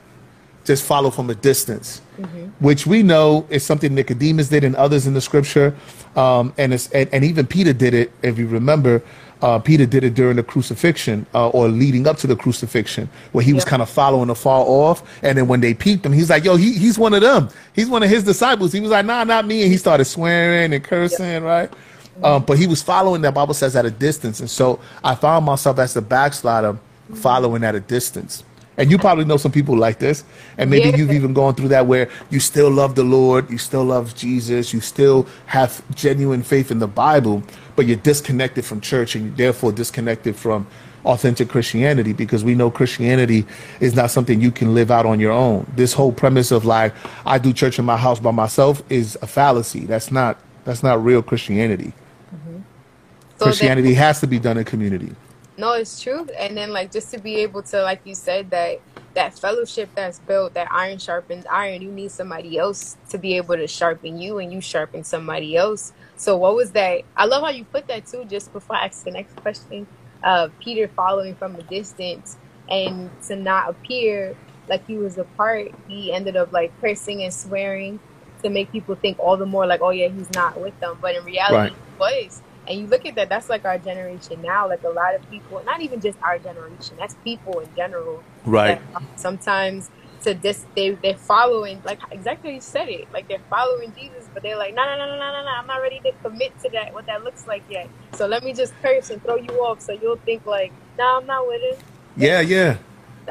just 0.69 0.85
follow 0.85 1.11
from 1.11 1.29
a 1.31 1.35
distance, 1.35 2.01
mm-hmm. 2.21 2.45
which 2.65 2.87
we 2.87 3.03
know 3.03 3.45
is 3.51 3.65
something 3.65 3.95
Nicodemus 3.95 4.49
did 4.49 4.63
and 4.63 4.77
others 4.77 5.07
in 5.09 5.15
the 5.15 5.21
scripture, 5.21 5.75
um, 6.15 6.55
and, 6.57 6.73
and 6.95 7.09
and 7.13 7.25
even 7.25 7.47
Peter 7.47 7.73
did 7.73 7.95
it. 7.95 8.13
If 8.23 8.39
you 8.39 8.47
remember, 8.47 9.03
uh, 9.43 9.59
Peter 9.59 9.87
did 9.87 10.05
it 10.05 10.15
during 10.15 10.37
the 10.37 10.43
crucifixion 10.43 11.27
uh, 11.35 11.49
or 11.49 11.69
leading 11.69 12.07
up 12.07 12.19
to 12.19 12.27
the 12.27 12.37
crucifixion, 12.37 13.09
where 13.33 13.43
he 13.43 13.53
was 13.53 13.65
kind 13.65 13.83
of 13.83 13.89
following 13.89 14.31
afar 14.31 14.65
off. 14.65 15.03
And 15.23 15.39
then 15.39 15.49
when 15.49 15.61
they 15.61 15.75
peeped 15.75 16.05
him, 16.05 16.13
he's 16.13 16.31
like, 16.31 16.45
"Yo, 16.45 16.57
he, 16.57 16.75
he's 16.75 16.99
one 16.99 17.15
of 17.15 17.23
them. 17.23 17.49
He's 17.75 17.89
one 17.89 18.03
of 18.03 18.11
his 18.11 18.23
disciples." 18.23 18.73
He 18.73 18.81
was 18.81 18.91
like, 18.91 19.07
"Nah, 19.07 19.25
not 19.25 19.47
me." 19.47 19.63
And 19.63 19.73
he 19.73 19.79
started 19.79 20.05
swearing 20.05 20.73
and 20.73 20.85
cursing, 20.85 21.43
right? 21.43 21.73
Um, 22.23 22.45
but 22.45 22.59
he 22.59 22.67
was 22.67 22.83
following. 22.83 23.23
That 23.23 23.35
Bible 23.35 23.55
says 23.55 23.75
at 23.75 23.87
a 23.87 23.91
distance, 23.91 24.41
and 24.41 24.51
so 24.51 24.81
I 25.03 25.15
found 25.15 25.47
myself 25.47 25.79
as 25.79 25.95
the 25.95 26.03
backslider, 26.03 26.79
following 27.15 27.65
at 27.65 27.75
a 27.75 27.81
distance. 27.81 28.45
And 28.79 28.91
you 28.91 28.97
probably 28.97 29.25
know 29.25 29.37
some 29.37 29.53
people 29.53 29.77
like 29.77 29.99
this. 29.99 30.25
And 30.57 30.71
maybe 30.71 30.91
yeah. 30.91 30.97
you've 30.97 31.13
even 31.13 31.35
gone 31.35 31.55
through 31.57 31.69
that 31.69 31.87
where 31.87 32.09
you 32.31 32.39
still 32.39 32.71
love 32.71 32.95
the 32.95 33.03
Lord, 33.03 33.51
you 33.51 33.59
still 33.59 33.85
love 33.85 34.15
Jesus, 34.15 34.73
you 34.73 34.81
still 34.81 35.27
have 35.47 35.83
genuine 35.95 36.43
faith 36.43 36.71
in 36.71 36.79
the 36.79 36.87
Bible, 36.87 37.43
but 37.75 37.87
you're 37.87 37.97
disconnected 37.97 38.65
from 38.65 38.81
church 38.81 39.17
and 39.17 39.27
you're 39.27 39.35
therefore 39.35 39.73
disconnected 39.73 40.37
from 40.37 40.67
authentic 41.05 41.49
Christianity 41.49 42.13
because 42.13 42.45
we 42.45 42.55
know 42.55 42.71
Christianity 42.71 43.47
is 43.81 43.95
not 43.95 44.11
something 44.11 44.41
you 44.41 44.51
can 44.51 44.75
live 44.75 44.91
out 44.91 45.07
on 45.07 45.19
your 45.19 45.33
own. 45.33 45.67
This 45.75 45.93
whole 45.93 46.13
premise 46.13 46.51
of 46.51 46.65
like 46.65 46.95
I 47.27 47.39
do 47.39 47.53
church 47.53 47.79
in 47.79 47.85
my 47.85 47.97
house 47.97 48.21
by 48.21 48.31
myself 48.31 48.83
is 48.91 49.19
a 49.23 49.27
fallacy. 49.27 49.81
That's 49.81 50.13
not 50.13 50.39
that's 50.65 50.83
not 50.83 51.03
real 51.03 51.23
Christianity. 51.23 51.93
Mm-hmm. 52.35 52.59
So 53.39 53.45
Christianity 53.47 53.89
then, 53.89 53.97
has 53.99 54.21
to 54.21 54.27
be 54.27 54.39
done 54.39 54.59
in 54.59 54.65
community. 54.65 55.15
No, 55.59 55.73
it's 55.73 56.01
true. 56.01 56.27
And 56.39 56.57
then 56.57 56.73
like 56.73 56.93
just 56.93 57.11
to 57.13 57.19
be 57.19 57.37
able 57.37 57.63
to 57.65 57.83
like 57.83 58.01
you 58.05 58.15
said 58.15 58.51
that 58.51 58.81
that 59.15 59.37
fellowship 59.37 59.91
that's 59.97 60.21
built, 60.21 60.55
that 60.55 60.69
iron 60.71 60.99
sharpens 60.99 61.45
iron, 61.51 61.83
you 61.83 61.91
need 61.91 62.13
somebody 62.13 62.57
else 62.57 62.97
to 63.11 63.19
be 63.19 63.37
able 63.37 63.57
to 63.57 63.67
sharpen 63.67 64.19
you 64.19 64.39
and 64.39 64.53
you 64.53 64.61
sharpen 64.61 65.03
somebody 65.03 65.57
else. 65.57 65.93
So 66.17 66.37
what 66.37 66.55
was 66.55 66.71
that? 66.73 67.03
I 67.17 67.25
love 67.25 67.43
how 67.43 67.51
you 67.51 67.65
put 67.65 67.89
that 67.89 68.07
too, 68.07 68.25
just 68.27 68.53
before 68.53 68.77
I 68.77 68.87
ask 68.87 69.05
the 69.05 69.11
next 69.11 69.35
question. 69.37 69.89
Uh, 70.23 70.49
Peter 70.61 70.87
following 70.87 71.35
from 71.35 71.57
a 71.57 71.63
distance 71.63 72.37
and 72.71 73.11
to 73.27 73.35
not 73.35 73.71
appear 73.71 74.37
like 74.69 74.87
he 74.87 74.97
was 74.97 75.19
a 75.19 75.25
part, 75.25 75.73
he 75.89 76.13
ended 76.13 76.37
up 76.37 76.53
like 76.53 76.73
cursing 76.81 77.25
and 77.25 77.35
swearing 77.35 77.99
to 78.45 78.49
make 78.49 78.71
people 78.71 78.95
think 78.95 79.19
all 79.19 79.37
the 79.37 79.47
more 79.47 79.67
like, 79.67 79.81
oh 79.81 79.91
yeah, 79.91 80.07
he's 80.07 80.31
not 80.35 80.61
with 80.61 80.79
them. 80.79 80.99
But 81.01 81.17
in 81.17 81.25
reality, 81.25 81.57
right. 81.57 81.73
he 81.73 81.99
was. 81.99 82.43
And 82.69 82.79
you 82.81 82.87
look 82.87 83.07
at 83.07 83.15
that, 83.15 83.29
that's 83.29 83.49
like 83.49 83.65
our 83.65 83.79
generation 83.79 84.43
now. 84.43 84.69
Like 84.69 84.85
a 84.85 84.91
lot 84.91 85.15
of 85.15 85.29
people, 85.31 85.63
not 85.65 85.81
even 85.81 86.01
just 86.01 86.19
our 86.23 86.39
generation, 86.39 86.97
that's 86.99 87.15
people 87.25 87.61
in 87.61 87.69
general. 87.75 88.23
Right. 88.45 88.81
Um, 88.95 89.07
sometimes 89.17 89.91
to 90.23 90.35
this, 90.35 90.67
they, 90.77 90.91
they're 90.91 91.17
following, 91.17 91.81
like 91.85 92.01
exactly 92.11 92.55
you 92.55 92.61
said 92.61 92.89
it, 92.89 93.11
like 93.13 93.29
they're 93.29 93.39
following 93.49 93.95
Jesus, 93.97 94.29
but 94.35 94.43
they're 94.43 94.59
like, 94.59 94.75
no, 94.75 94.85
no, 94.85 94.99
no, 94.99 95.07
no, 95.07 95.19
no, 95.19 95.33
no, 95.33 95.45
no, 95.45 95.51
I'm 95.59 95.67
not 95.67 95.79
ready 95.79 96.01
to 96.01 96.13
commit 96.23 96.59
to 96.61 96.71
that, 96.71 96.93
what 96.93 97.07
that 97.07 97.25
looks 97.25 97.47
like 97.47 97.63
yet. 97.71 97.89
So 98.15 98.27
let 98.27 98.45
me 98.45 98.53
just 98.53 98.75
curse 98.83 99.11
and 99.11 99.23
throw 99.23 99.37
you 99.37 99.51
off 99.61 99.81
so 99.81 99.93
you'll 99.93 100.17
think 100.17 100.45
like, 100.45 100.73
no, 100.99 101.05
nah, 101.05 101.19
I'm 101.19 101.27
not 101.27 101.47
with 101.47 101.63
it. 101.63 101.79
Yeah, 102.17 102.41
yeah 102.41 102.79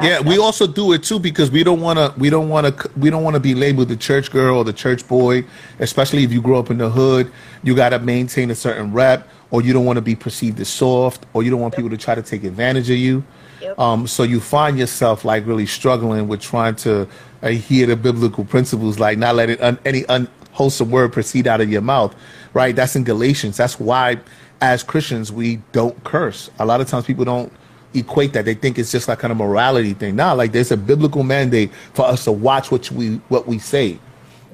yeah, 0.01 0.19
we 0.19 0.37
also 0.37 0.67
do 0.67 0.93
it 0.93 1.03
too 1.03 1.19
because 1.19 1.49
we 1.49 1.63
don't 1.63 1.81
want 1.81 1.97
to. 1.97 2.13
We 2.19 2.29
don't 2.29 2.49
want 2.49 2.67
to. 2.67 2.91
We 2.97 3.09
don't 3.09 3.23
want 3.23 3.35
to 3.35 3.39
be 3.39 3.55
labeled 3.55 3.89
the 3.89 3.95
church 3.95 4.31
girl 4.31 4.57
or 4.57 4.63
the 4.63 4.73
church 4.73 5.07
boy. 5.07 5.43
Especially 5.79 6.23
if 6.23 6.31
you 6.31 6.41
grow 6.41 6.59
up 6.59 6.69
in 6.69 6.77
the 6.77 6.89
hood, 6.89 7.31
you 7.63 7.75
got 7.75 7.89
to 7.89 7.99
maintain 7.99 8.51
a 8.51 8.55
certain 8.55 8.93
rep, 8.93 9.27
or 9.51 9.61
you 9.61 9.73
don't 9.73 9.85
want 9.85 9.97
to 9.97 10.01
be 10.01 10.15
perceived 10.15 10.59
as 10.59 10.69
soft, 10.69 11.25
or 11.33 11.43
you 11.43 11.49
don't 11.49 11.59
want 11.59 11.73
yep. 11.73 11.77
people 11.77 11.89
to 11.89 11.97
try 11.97 12.15
to 12.15 12.21
take 12.21 12.43
advantage 12.43 12.89
of 12.89 12.97
you. 12.97 13.23
Yep. 13.61 13.79
Um, 13.79 14.07
so 14.07 14.23
you 14.23 14.39
find 14.39 14.77
yourself 14.77 15.25
like 15.25 15.45
really 15.47 15.65
struggling 15.65 16.27
with 16.27 16.41
trying 16.41 16.75
to 16.77 17.07
hear 17.43 17.87
the 17.87 17.95
biblical 17.95 18.45
principles, 18.45 18.99
like 18.99 19.17
not 19.17 19.35
letting 19.35 19.59
un- 19.61 19.79
any 19.83 20.05
unwholesome 20.09 20.91
word 20.91 21.11
proceed 21.11 21.47
out 21.47 21.61
of 21.61 21.71
your 21.71 21.81
mouth. 21.81 22.15
Right? 22.53 22.75
That's 22.75 22.95
in 22.95 23.03
Galatians. 23.03 23.57
That's 23.57 23.79
why, 23.79 24.19
as 24.61 24.83
Christians, 24.83 25.31
we 25.31 25.57
don't 25.71 26.01
curse. 26.03 26.49
A 26.59 26.65
lot 26.65 26.81
of 26.81 26.87
times 26.87 27.05
people 27.05 27.25
don't 27.25 27.51
equate 27.99 28.33
that. 28.33 28.45
They 28.45 28.53
think 28.53 28.77
it's 28.79 28.91
just 28.91 29.07
like 29.07 29.19
kind 29.19 29.31
of 29.31 29.37
morality 29.37 29.93
thing. 29.93 30.15
Nah, 30.15 30.33
like 30.33 30.51
there's 30.51 30.71
a 30.71 30.77
biblical 30.77 31.23
mandate 31.23 31.71
for 31.93 32.05
us 32.05 32.23
to 32.25 32.31
watch 32.31 32.71
what 32.71 32.89
we 32.91 33.15
what 33.29 33.47
we 33.47 33.59
say, 33.59 33.99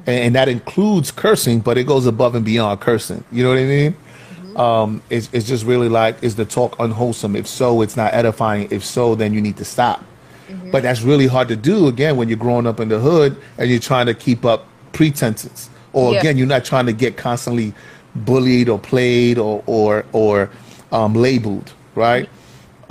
and, 0.05 0.25
and 0.25 0.35
that 0.35 0.49
includes 0.49 1.11
cursing, 1.11 1.59
but 1.59 1.77
it 1.77 1.85
goes 1.85 2.05
above 2.05 2.35
and 2.35 2.45
beyond 2.45 2.81
cursing. 2.81 3.23
You 3.31 3.43
know 3.43 3.49
what 3.49 3.59
I 3.59 3.65
mean? 3.65 3.93
Mm-hmm. 3.93 4.57
Um, 4.57 5.03
it's, 5.09 5.29
it's 5.33 5.47
just 5.47 5.65
really 5.65 5.89
like 5.89 6.21
is 6.23 6.35
the 6.35 6.45
talk 6.45 6.75
unwholesome? 6.79 7.35
If 7.35 7.47
so, 7.47 7.81
it's 7.81 7.97
not 7.97 8.13
edifying. 8.13 8.67
If 8.71 8.83
so, 8.83 9.15
then 9.15 9.33
you 9.33 9.41
need 9.41 9.57
to 9.57 9.65
stop. 9.65 10.03
Mm-hmm. 10.47 10.71
But 10.71 10.83
that's 10.83 11.01
really 11.01 11.27
hard 11.27 11.47
to 11.49 11.55
do 11.55 11.87
again 11.87 12.17
when 12.17 12.29
you're 12.29 12.37
growing 12.37 12.67
up 12.67 12.79
in 12.79 12.89
the 12.89 12.99
hood 12.99 13.37
and 13.57 13.69
you're 13.69 13.79
trying 13.79 14.05
to 14.07 14.13
keep 14.13 14.45
up 14.45 14.67
pretenses, 14.91 15.69
or 15.93 16.13
yeah. 16.13 16.19
again 16.19 16.37
you're 16.37 16.47
not 16.47 16.65
trying 16.65 16.85
to 16.85 16.93
get 16.93 17.17
constantly 17.17 17.73
bullied 18.15 18.69
or 18.69 18.77
played 18.77 19.37
or 19.37 19.63
or 19.65 20.05
or 20.11 20.49
um, 20.91 21.13
labeled, 21.15 21.73
right? 21.95 22.29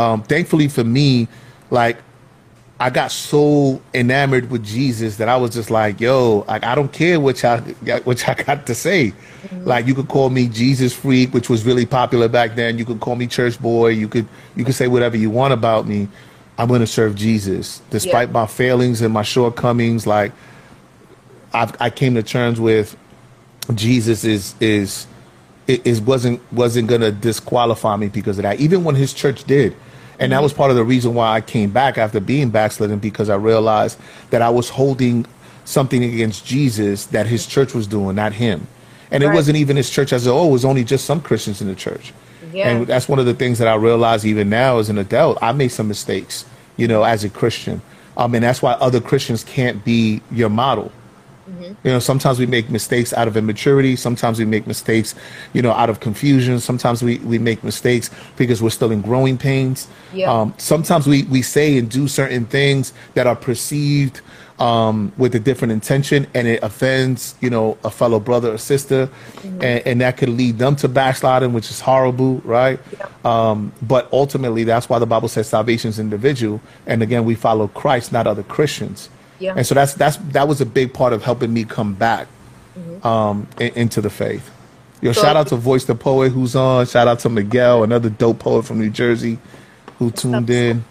Um, 0.03 0.22
thankfully 0.22 0.68
for 0.68 0.84
me, 0.84 1.28
like 1.70 1.96
I 2.80 2.90
got 2.90 3.12
so 3.12 3.80
enamored 3.94 4.50
with 4.50 4.64
Jesus 4.64 5.16
that 5.18 5.28
I 5.28 5.36
was 5.36 5.53
just 5.55 5.70
like, 5.70 6.00
yo, 6.00 6.44
like 6.48 6.64
I 6.64 6.74
don't 6.74 6.92
care 6.92 7.20
what 7.20 7.40
y'all 7.42 7.61
what 8.05 8.26
y'all 8.26 8.34
got 8.44 8.66
to 8.66 8.74
say. 8.74 9.12
Mm-hmm. 9.12 9.64
Like 9.64 9.86
you 9.86 9.94
could 9.94 10.09
call 10.09 10.30
me 10.30 10.48
Jesus 10.48 10.92
freak, 10.92 11.32
which 11.32 11.48
was 11.48 11.64
really 11.64 11.86
popular 11.86 12.28
back 12.28 12.57
then. 12.57 12.78
You 12.78 12.84
could 12.84 12.98
call 13.00 13.14
me 13.14 13.28
church 13.28 13.61
boy. 13.61 13.88
You 13.88 14.09
could 14.09 14.26
you 14.57 14.64
could 14.64 14.74
say 14.74 14.88
whatever 14.88 15.16
you 15.16 15.30
want 15.30 15.53
about 15.53 15.86
me. 15.86 16.09
I'm 16.59 16.68
going 16.68 16.80
to 16.80 16.86
serve 16.86 17.14
Jesus 17.14 17.80
despite 17.90 18.28
yeah. 18.28 18.32
my 18.32 18.46
failings 18.46 19.00
and 19.00 19.14
my 19.14 19.22
shortcomings. 19.22 20.07
Like 20.07 20.32
I've, 21.55 21.80
I 21.80 21.88
came 21.88 22.16
to 22.16 22.22
terms 22.22 22.61
with 22.61 22.96
Jesus 23.74 24.24
is 24.24 24.57
is 24.59 25.07
it, 25.68 25.86
it 25.86 26.00
wasn't 26.00 26.40
wasn't 26.53 26.88
going 26.88 27.00
to 27.03 27.12
disqualify 27.12 27.94
me 27.96 28.09
because 28.09 28.38
of 28.38 28.42
that. 28.42 28.59
Even 28.59 28.82
when 28.82 28.96
his 28.96 29.14
church 29.14 29.44
did 29.44 29.76
and 30.23 30.33
that 30.33 30.43
was 30.43 30.53
part 30.53 30.70
of 30.70 30.77
the 30.77 30.85
reason 30.85 31.14
why 31.14 31.35
I 31.35 31.41
came 31.41 31.70
back 31.70 31.99
after 31.99 32.20
being 32.20 32.51
backslidden 32.51 32.99
because 32.99 33.29
I 33.29 33.35
realized 33.35 33.99
that 34.31 34.43
I 34.43 34.51
was 34.51 34.68
holding 34.68 35.27
something 35.64 36.03
against 36.03 36.47
Jesus 36.47 37.07
that 37.07 37.27
his 37.27 37.47
church 37.47 37.75
was 37.75 37.87
doing, 37.87 38.16
not 38.16 38.33
him. 38.33 38.66
And 39.11 39.23
right. 39.23 39.33
it 39.33 39.35
wasn't 39.35 39.59
even 39.59 39.77
his 39.77 39.91
church 39.91 40.12
as 40.12 40.27
a 40.27 40.33
whole, 40.33 40.49
it 40.49 40.53
was 40.53 40.64
only 40.64 40.85
just 40.85 41.05
some 41.05 41.20
Christians 41.20 41.61
in 41.61 41.68
the 41.68 41.75
church. 41.75 42.12
Yeah. 42.53 42.68
And 42.68 42.87
that's 42.87 43.09
one 43.09 43.18
of 43.18 43.27
the 43.27 43.35
things 43.35 43.59
that 43.59 43.68
I 43.68 43.75
realize 43.75 44.27
even 44.27 44.49
now 44.49 44.79
as 44.79 44.91
an 44.91 44.99
adult. 44.99 45.39
I 45.43 45.53
made 45.53 45.68
some 45.68 45.89
mistakes, 45.89 46.45
you 46.77 46.87
know, 46.87 47.03
as 47.03 47.25
a 47.25 47.31
Christian. 47.31 47.83
Um, 48.16 48.35
and 48.35 48.45
that's 48.45 48.62
why 48.62 48.73
other 48.73 49.01
Christians 49.01 49.43
can't 49.43 49.85
be 49.85 50.20
your 50.31 50.51
model. 50.51 50.93
Mm-hmm. 51.53 51.86
You 51.86 51.92
know, 51.92 51.98
sometimes 51.98 52.38
we 52.38 52.46
make 52.46 52.70
mistakes 52.70 53.12
out 53.12 53.28
of 53.28 53.36
immaturity. 53.36 53.96
Sometimes 53.96 54.38
we 54.38 54.44
make 54.44 54.66
mistakes, 54.66 55.14
you 55.53 55.62
know, 55.62 55.72
out 55.72 55.90
of 55.90 56.00
confusion. 56.00 56.61
Sometimes 56.61 57.03
we, 57.03 57.18
we 57.18 57.38
make 57.38 57.62
mistakes 57.62 58.11
because 58.36 58.62
we're 58.62 58.70
still 58.70 58.90
in 58.90 59.03
growing 59.03 59.38
pains. 59.38 59.88
Yeah. 60.12 60.32
Um, 60.32 60.55
sometimes 60.59 61.07
we, 61.07 61.24
we 61.24 61.42
say 61.42 61.78
and 61.78 61.90
do 61.90 62.09
certain 62.09 62.46
things 62.46 62.92
that 63.14 63.26
are 63.26 63.36
perceived 63.36 64.20
um, 64.59 65.12
with 65.16 65.34
a 65.34 65.40
different 65.40 65.72
intention 65.72 66.26
and 66.34 66.46
it 66.46 66.62
offends, 66.62 67.34
you 67.40 67.50
know, 67.50 67.76
a 67.84 67.90
fellow 67.90 68.20
brother 68.20 68.53
or 68.53 68.59
sister. 68.59 69.07
Mm-hmm. 69.07 69.62
And, 69.62 69.86
and, 69.86 70.00
that 70.00 70.16
could 70.16 70.28
lead 70.28 70.59
them 70.59 70.76
to 70.76 70.88
backsliding, 70.88 71.53
which 71.53 71.70
is 71.70 71.80
horrible, 71.80 72.36
right? 72.44 72.78
Yeah. 72.92 73.09
Um, 73.24 73.72
but 73.82 74.09
ultimately, 74.12 74.64
that's 74.64 74.88
why 74.88 74.98
the 74.98 75.07
Bible 75.07 75.28
says 75.28 75.48
salvation 75.48 75.88
is 75.88 75.98
individual. 75.98 76.61
And 76.86 77.03
again, 77.03 77.24
we 77.24 77.34
follow 77.34 77.68
Christ, 77.68 78.12
not 78.12 78.26
other 78.26 78.42
Christians. 78.44 79.09
Yeah. 79.43 79.55
And 79.57 79.66
so 79.66 79.74
that's 79.74 79.95
that's 79.95 80.16
that 80.16 80.47
was 80.47 80.61
a 80.61 80.66
big 80.66 80.95
part 80.95 81.12
of 81.12 81.22
helping 81.22 81.53
me 81.53 81.64
come 81.64 81.95
back 81.95 82.28
mm-hmm. 82.78 83.07
um, 83.07 83.49
in, 83.59 83.72
into 83.74 84.01
the 84.01 84.11
faith. 84.11 84.51
Yo, 85.01 85.12
so, 85.12 85.22
shout 85.22 85.36
out 85.36 85.49
to 85.49 85.57
Voice 85.57 85.84
the 85.84 85.97
Poet 85.97 86.30
who's 86.30 86.55
on. 86.55 86.86
Shout 86.86 87.09
out 87.09 87.18
to 87.20 87.28
Miguel, 87.28 87.82
another 87.82 88.09
dope 88.09 88.38
poet 88.38 88.64
from 88.64 88.78
New 88.78 88.90
Jersey, 88.90 89.38
who 89.99 90.12
tuned 90.12 90.49
in. 90.49 90.84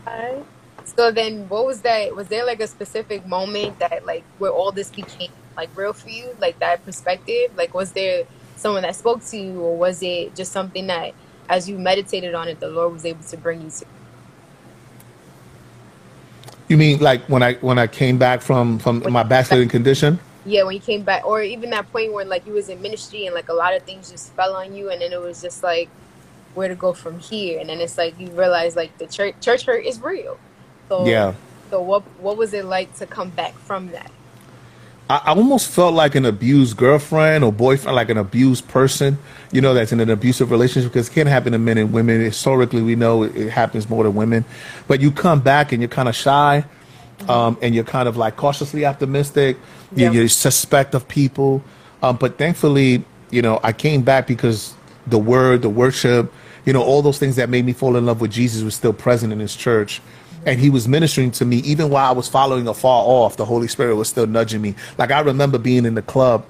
So 0.83 1.09
then, 1.09 1.47
what 1.47 1.65
was 1.65 1.81
that? 1.81 2.13
Was 2.15 2.27
there 2.27 2.45
like 2.45 2.59
a 2.59 2.67
specific 2.67 3.25
moment 3.25 3.79
that 3.79 4.05
like 4.05 4.23
where 4.37 4.51
all 4.51 4.71
this 4.71 4.89
became 4.89 5.31
like 5.55 5.69
real 5.75 5.93
for 5.93 6.09
you, 6.09 6.35
like 6.39 6.59
that 6.59 6.83
perspective? 6.83 7.55
Like, 7.55 7.73
was 7.73 7.93
there 7.93 8.25
someone 8.57 8.83
that 8.83 8.95
spoke 8.95 9.23
to 9.25 9.37
you, 9.37 9.61
or 9.61 9.77
was 9.77 10.03
it 10.03 10.35
just 10.35 10.51
something 10.51 10.87
that, 10.87 11.13
as 11.47 11.69
you 11.69 11.79
meditated 11.79 12.35
on 12.35 12.49
it, 12.49 12.59
the 12.59 12.69
Lord 12.69 12.91
was 12.91 13.05
able 13.05 13.23
to 13.23 13.37
bring 13.37 13.61
you 13.61 13.69
to? 13.69 13.85
You 16.71 16.77
mean 16.77 16.99
like 16.99 17.21
when 17.27 17.43
I 17.43 17.55
when 17.55 17.77
I 17.77 17.85
came 17.85 18.17
back 18.17 18.41
from 18.41 18.79
from 18.79 19.01
when 19.01 19.11
my 19.11 19.23
backsliding 19.23 19.67
condition? 19.67 20.21
Yeah, 20.45 20.63
when 20.63 20.73
you 20.73 20.79
came 20.79 21.01
back, 21.01 21.25
or 21.27 21.41
even 21.41 21.69
that 21.71 21.91
point 21.91 22.13
where 22.13 22.23
like 22.23 22.47
you 22.47 22.53
was 22.53 22.69
in 22.69 22.81
ministry 22.81 23.25
and 23.25 23.35
like 23.35 23.49
a 23.49 23.53
lot 23.53 23.75
of 23.75 23.83
things 23.83 24.09
just 24.09 24.31
fell 24.35 24.55
on 24.55 24.73
you, 24.73 24.89
and 24.89 25.01
then 25.01 25.11
it 25.11 25.19
was 25.19 25.41
just 25.41 25.63
like 25.63 25.89
where 26.53 26.69
to 26.69 26.75
go 26.75 26.93
from 26.93 27.19
here, 27.19 27.59
and 27.59 27.67
then 27.67 27.81
it's 27.81 27.97
like 27.97 28.17
you 28.17 28.29
realize 28.29 28.77
like 28.77 28.97
the 28.99 29.05
church 29.05 29.35
church 29.41 29.65
hurt 29.65 29.83
is 29.85 29.99
real. 29.99 30.39
So 30.87 31.05
yeah. 31.05 31.33
So 31.71 31.81
what 31.81 32.03
what 32.21 32.37
was 32.37 32.53
it 32.53 32.63
like 32.63 32.95
to 32.99 33.05
come 33.05 33.31
back 33.31 33.53
from 33.55 33.91
that? 33.91 34.09
I, 35.11 35.33
almost 35.33 35.69
felt 35.69 35.93
like 35.93 36.15
an 36.15 36.25
abused 36.25 36.77
girlfriend 36.77 37.43
or 37.43 37.51
boyfriend, 37.51 37.95
like 37.95 38.09
an 38.09 38.17
abused 38.17 38.67
person, 38.69 39.17
you 39.51 39.59
know, 39.59 39.73
that's 39.73 39.91
in 39.91 39.99
an 39.99 40.09
abusive 40.09 40.51
relationship 40.51 40.91
because 40.91 41.09
it 41.09 41.13
can 41.13 41.27
happen 41.27 41.51
to 41.51 41.59
men 41.59 41.77
and 41.77 41.91
women. 41.91 42.21
Historically, 42.21 42.81
we 42.81 42.95
know 42.95 43.23
it, 43.23 43.35
it 43.35 43.49
happens 43.49 43.89
more 43.89 44.03
to 44.03 44.11
women. 44.11 44.45
But 44.87 45.01
you 45.01 45.11
come 45.11 45.41
back 45.41 45.73
and 45.73 45.81
you're 45.81 45.89
kind 45.89 46.07
of 46.07 46.15
shy 46.15 46.63
um, 47.27 47.57
and 47.61 47.75
you're 47.75 47.83
kind 47.83 48.07
of 48.07 48.15
like 48.15 48.37
cautiously 48.37 48.85
optimistic. 48.85 49.57
You, 49.95 50.11
you 50.13 50.27
suspect 50.29 50.95
of 50.95 51.07
people. 51.07 51.61
Um, 52.01 52.15
but 52.15 52.37
thankfully, 52.37 53.03
you 53.31 53.41
know, 53.41 53.59
I 53.63 53.73
came 53.73 54.03
back 54.03 54.27
because 54.27 54.73
the 55.07 55.17
word, 55.19 55.61
the 55.61 55.69
worship, 55.69 56.31
you 56.65 56.73
know, 56.73 56.83
all 56.83 57.01
those 57.01 57.19
things 57.19 57.35
that 57.35 57.49
made 57.49 57.65
me 57.65 57.73
fall 57.73 57.97
in 57.97 58.05
love 58.05 58.21
with 58.21 58.31
Jesus 58.31 58.63
was 58.63 58.75
still 58.75 58.93
present 58.93 59.33
in 59.33 59.39
his 59.39 59.55
church 59.55 60.01
and 60.45 60.59
he 60.59 60.69
was 60.69 60.87
ministering 60.87 61.31
to 61.31 61.45
me 61.45 61.57
even 61.57 61.89
while 61.89 62.09
I 62.09 62.13
was 62.13 62.27
following 62.27 62.67
afar 62.67 63.03
off. 63.05 63.37
The 63.37 63.45
Holy 63.45 63.67
Spirit 63.67 63.95
was 63.95 64.09
still 64.09 64.27
nudging 64.27 64.61
me. 64.61 64.75
Like 64.97 65.11
I 65.11 65.19
remember 65.19 65.57
being 65.57 65.85
in 65.85 65.95
the 65.95 66.01
club, 66.01 66.45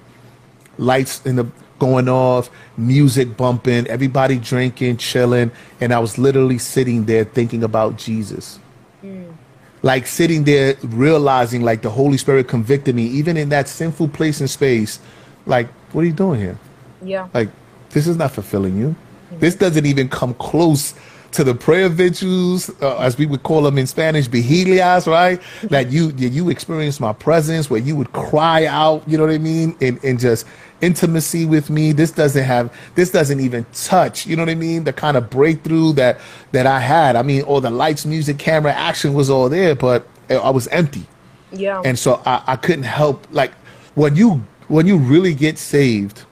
lights 0.78 1.26
in 1.26 1.36
the 1.36 1.48
going 1.80 2.08
off, 2.08 2.50
music 2.78 3.36
bumping, 3.36 3.88
everybody 3.88 4.38
drinking, 4.38 4.98
chilling, 4.98 5.52
and 5.80 5.92
I 5.92 6.00
was 6.00 6.18
literally 6.20 6.60
sitting 6.60 7.06
there 7.06 7.24
thinking 7.24 7.64
about 7.64 7.98
Jesus. 7.98 8.60
Mm. 9.04 9.34
Like 9.82 10.06
sitting 10.06 10.44
there 10.44 10.76
realizing 10.84 11.64
like 11.64 11.82
the 11.82 11.90
Holy 11.90 12.18
Spirit 12.18 12.48
convicted 12.48 12.96
me 12.96 13.08
even 13.08 13.36
in 13.36 13.50
that 13.50 13.68
sinful 13.68 14.10
place 14.10 14.40
and 14.40 14.50
space. 14.50 15.00
Like, 15.48 15.68
what 15.92 16.04
are 16.04 16.06
you 16.06 16.14
doing 16.14 16.40
here? 16.40 16.58
Yeah. 17.04 17.28
Like 17.34 17.50
this 17.90 18.06
is 18.08 18.16
not 18.16 18.32
fulfilling 18.32 18.78
you. 18.78 18.90
Mm-hmm. 18.90 19.40
This 19.40 19.56
doesn't 19.56 19.86
even 19.86 20.08
come 20.08 20.36
close 20.36 20.94
to 21.32 21.44
the 21.44 21.56
prayer 21.56 21.90
vigils, 21.90 22.70
uh, 22.82 22.98
as 22.98 23.18
we 23.18 23.26
would 23.26 23.44
call 23.44 23.62
them 23.62 23.78
in 23.78 23.88
Spanish, 23.88 24.28
vigilias, 24.28 25.08
right? 25.08 25.42
that 25.64 25.92
you 25.92 26.12
you 26.18 26.50
experience 26.50 27.00
my 27.00 27.14
presence, 27.14 27.70
where 27.70 27.80
you 27.80 27.96
would 27.96 28.12
cry 28.14 28.66
out, 28.66 29.08
you 29.08 29.18
know 29.18 29.26
what 29.26 29.34
I 29.34 29.38
mean, 29.38 29.76
and 29.82 30.04
and 30.04 30.20
just 30.20 30.46
intimacy 30.82 31.46
with 31.46 31.70
me. 31.70 31.92
This 31.92 32.12
doesn't 32.12 32.44
have, 32.44 32.76
this 32.96 33.12
doesn't 33.12 33.40
even 33.40 33.66
touch, 33.74 34.26
you 34.26 34.36
know 34.36 34.42
what 34.42 34.50
I 34.50 34.56
mean, 34.56 34.84
the 34.84 34.94
kind 34.94 35.16
of 35.16 35.30
breakthrough 35.30 35.94
that 35.94 36.20
that 36.52 36.66
I 36.66 36.80
had. 36.80 37.16
I 37.16 37.22
mean, 37.22 37.44
all 37.44 37.62
the 37.62 37.70
lights, 37.70 38.06
music, 38.06 38.38
camera, 38.38 38.74
action 38.74 39.14
was 39.14 39.30
all 39.30 39.50
there, 39.50 39.76
but 39.76 40.08
I 40.30 40.50
was 40.50 40.68
empty. 40.70 41.06
Yeah. 41.52 41.82
And 41.84 41.98
so 42.00 42.22
I, 42.26 42.44
I 42.48 42.56
couldn't 42.56 42.84
help 42.84 43.28
like 43.32 43.54
when 43.96 44.16
you 44.16 44.44
when 44.68 44.88
you 44.88 44.98
really 44.98 45.34
get 45.34 45.58
saved, 45.58 46.24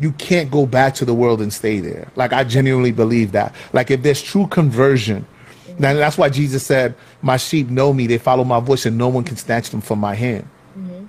you 0.00 0.12
can't 0.12 0.50
go 0.50 0.66
back 0.66 0.94
to 0.94 1.04
the 1.04 1.14
world 1.14 1.40
and 1.42 1.52
stay 1.52 1.78
there. 1.78 2.10
Like 2.16 2.32
I 2.32 2.42
genuinely 2.42 2.90
believe 2.90 3.32
that. 3.32 3.54
Like 3.72 3.90
if 3.90 4.02
there's 4.02 4.22
true 4.22 4.46
conversion, 4.46 5.26
now 5.78 5.94
that's 5.94 6.18
why 6.18 6.30
Jesus 6.30 6.64
said, 6.64 6.94
"My 7.22 7.36
sheep 7.36 7.68
know 7.68 7.92
me; 7.92 8.06
they 8.06 8.18
follow 8.18 8.44
my 8.44 8.60
voice, 8.60 8.86
and 8.86 8.96
no 8.96 9.08
one 9.08 9.24
can 9.24 9.36
snatch 9.36 9.70
them 9.70 9.80
from 9.80 9.98
my 9.98 10.14
hand." 10.14 10.48
Mm-hmm. 10.76 11.06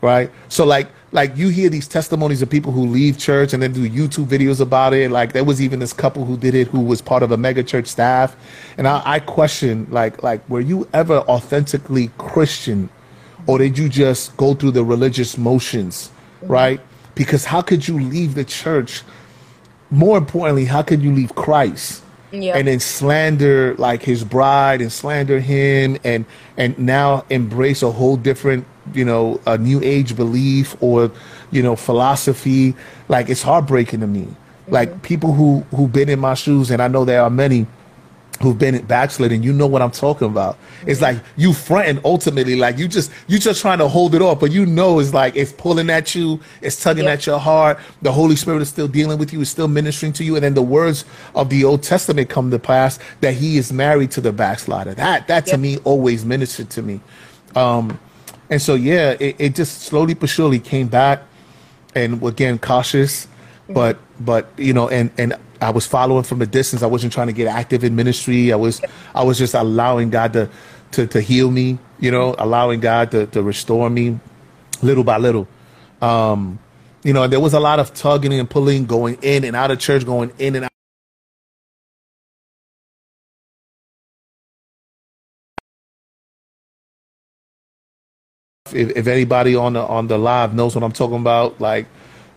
Right. 0.00 0.30
So 0.48 0.64
like 0.64 0.88
like 1.10 1.36
you 1.36 1.48
hear 1.48 1.68
these 1.68 1.88
testimonies 1.88 2.42
of 2.42 2.50
people 2.50 2.70
who 2.70 2.86
leave 2.86 3.18
church 3.18 3.52
and 3.52 3.62
then 3.62 3.72
do 3.72 3.88
YouTube 3.88 4.26
videos 4.26 4.60
about 4.60 4.92
it. 4.92 5.10
Like 5.10 5.32
there 5.32 5.44
was 5.44 5.60
even 5.60 5.80
this 5.80 5.92
couple 5.92 6.24
who 6.24 6.36
did 6.36 6.54
it 6.54 6.68
who 6.68 6.80
was 6.80 7.00
part 7.00 7.22
of 7.22 7.32
a 7.32 7.36
mega 7.36 7.62
church 7.64 7.86
staff, 7.86 8.36
and 8.76 8.86
I, 8.86 9.02
I 9.04 9.20
question 9.20 9.86
like 9.90 10.22
like 10.22 10.48
were 10.48 10.60
you 10.60 10.88
ever 10.92 11.18
authentically 11.20 12.10
Christian, 12.18 12.88
or 13.46 13.58
did 13.58 13.76
you 13.76 13.88
just 13.88 14.36
go 14.36 14.54
through 14.54 14.72
the 14.72 14.84
religious 14.84 15.36
motions, 15.36 16.10
mm-hmm. 16.40 16.52
right? 16.52 16.80
Because 17.18 17.44
how 17.44 17.60
could 17.60 17.86
you 17.88 17.98
leave 17.98 18.34
the 18.34 18.44
church? 18.44 19.02
More 19.90 20.16
importantly, 20.16 20.64
how 20.64 20.82
could 20.82 21.02
you 21.02 21.12
leave 21.12 21.34
Christ? 21.34 22.04
Yeah. 22.30 22.58
and 22.58 22.68
then 22.68 22.78
slander 22.78 23.74
like 23.76 24.02
his 24.02 24.22
bride 24.22 24.82
and 24.82 24.92
slander 24.92 25.40
him 25.40 25.96
and 26.04 26.26
and 26.58 26.78
now 26.78 27.24
embrace 27.30 27.82
a 27.82 27.90
whole 27.90 28.18
different 28.18 28.66
you 28.92 29.02
know 29.02 29.40
a 29.46 29.56
new 29.56 29.80
age 29.82 30.14
belief 30.14 30.76
or 30.82 31.10
you 31.50 31.62
know 31.62 31.74
philosophy 31.74 32.74
like 33.08 33.30
it's 33.30 33.40
heartbreaking 33.40 34.00
to 34.00 34.06
me 34.06 34.28
like 34.68 34.90
mm-hmm. 34.90 35.00
people 35.00 35.32
who 35.32 35.60
who've 35.74 35.90
been 35.90 36.10
in 36.10 36.18
my 36.18 36.34
shoes 36.34 36.70
and 36.70 36.82
i 36.82 36.86
know 36.86 37.06
there 37.06 37.22
are 37.22 37.30
many 37.30 37.66
who've 38.40 38.58
been 38.58 38.80
backslid 38.86 39.32
and 39.32 39.44
you 39.44 39.52
know 39.52 39.66
what 39.66 39.82
i'm 39.82 39.90
talking 39.90 40.28
about. 40.28 40.56
It's 40.86 41.00
like 41.00 41.18
you 41.36 41.52
fronting 41.52 42.00
ultimately 42.04 42.54
like 42.54 42.78
you 42.78 42.86
just 42.86 43.10
you 43.26 43.38
just 43.38 43.60
trying 43.60 43.78
to 43.78 43.88
hold 43.88 44.14
it 44.14 44.22
off 44.22 44.38
but 44.38 44.52
you 44.52 44.64
know 44.64 45.00
it's 45.00 45.12
like 45.12 45.34
it's 45.34 45.52
pulling 45.52 45.90
at 45.90 46.14
you 46.14 46.40
it's 46.62 46.80
tugging 46.80 47.04
Yep. 47.04 47.12
at 47.18 47.26
your 47.26 47.38
heart. 47.40 47.80
The 48.02 48.12
holy 48.12 48.36
spirit 48.36 48.62
is 48.62 48.68
still 48.68 48.86
dealing 48.86 49.18
with 49.18 49.32
you 49.32 49.40
is 49.40 49.50
still 49.50 49.66
ministering 49.66 50.12
to 50.14 50.24
you 50.24 50.36
and 50.36 50.44
then 50.44 50.54
the 50.54 50.62
words 50.62 51.04
of 51.34 51.50
the 51.50 51.64
old 51.64 51.82
testament 51.82 52.28
come 52.28 52.50
to 52.52 52.58
pass 52.60 52.98
that 53.22 53.34
he 53.34 53.58
is 53.58 53.72
married 53.72 54.12
to 54.12 54.20
the 54.20 54.32
backslider. 54.32 54.94
That 54.94 55.26
that 55.26 55.46
to 55.46 55.50
Yep. 55.52 55.60
me 55.60 55.78
always 55.78 56.24
ministered 56.24 56.70
to 56.70 56.82
me. 56.82 57.00
Um 57.56 57.98
and 58.50 58.62
so 58.62 58.74
yeah 58.76 59.16
it, 59.18 59.34
it 59.38 59.54
just 59.56 59.82
slowly 59.82 60.14
but 60.14 60.28
surely 60.28 60.60
came 60.60 60.86
back 60.86 61.22
and 61.96 62.22
again 62.22 62.58
cautious 62.58 63.26
but 63.68 63.98
but 64.20 64.48
you 64.56 64.72
know 64.72 64.88
and 64.88 65.10
and 65.18 65.34
i 65.60 65.70
was 65.70 65.86
following 65.86 66.22
from 66.24 66.42
a 66.42 66.46
distance. 66.46 66.82
I 66.82 66.86
wasn't 66.86 67.12
trying 67.12 67.28
to 67.28 67.32
get 67.32 67.46
active 67.48 67.84
in 67.84 67.96
ministry. 67.96 68.52
I 68.52 68.56
was 68.56 68.80
i 69.14 69.22
was 69.24 69.38
just 69.38 69.54
allowing 69.54 70.10
god 70.10 70.32
to 70.34 70.48
to, 70.92 71.06
to 71.08 71.20
heal 71.20 71.50
me 71.50 71.78
you 72.00 72.10
know 72.10 72.34
allowing 72.38 72.80
god 72.80 73.10
to, 73.12 73.26
to 73.28 73.42
restore 73.42 73.90
me 73.90 74.18
little 74.82 75.04
by 75.04 75.18
little. 75.18 75.48
Um 76.02 76.58
you 77.04 77.12
know 77.12 77.26
there 77.26 77.40
was 77.40 77.54
a 77.54 77.60
lot 77.60 77.80
of 77.80 77.94
tugging 77.94 78.32
and 78.32 78.48
pulling 78.48 78.86
going 78.86 79.18
in 79.22 79.44
and 79.44 79.56
out 79.56 79.70
of 79.70 79.78
church 79.78 80.04
going 80.06 80.32
in 80.38 80.56
and 80.56 80.64
out. 80.66 80.70
If, 88.72 88.90
if 88.96 89.06
anybody 89.06 89.54
on 89.56 89.74
the 89.74 89.80
on 89.82 90.08
the 90.08 90.18
live 90.18 90.54
knows 90.54 90.74
what 90.74 90.84
I'm 90.84 90.92
talking 90.92 91.16
about, 91.16 91.60
like 91.60 91.86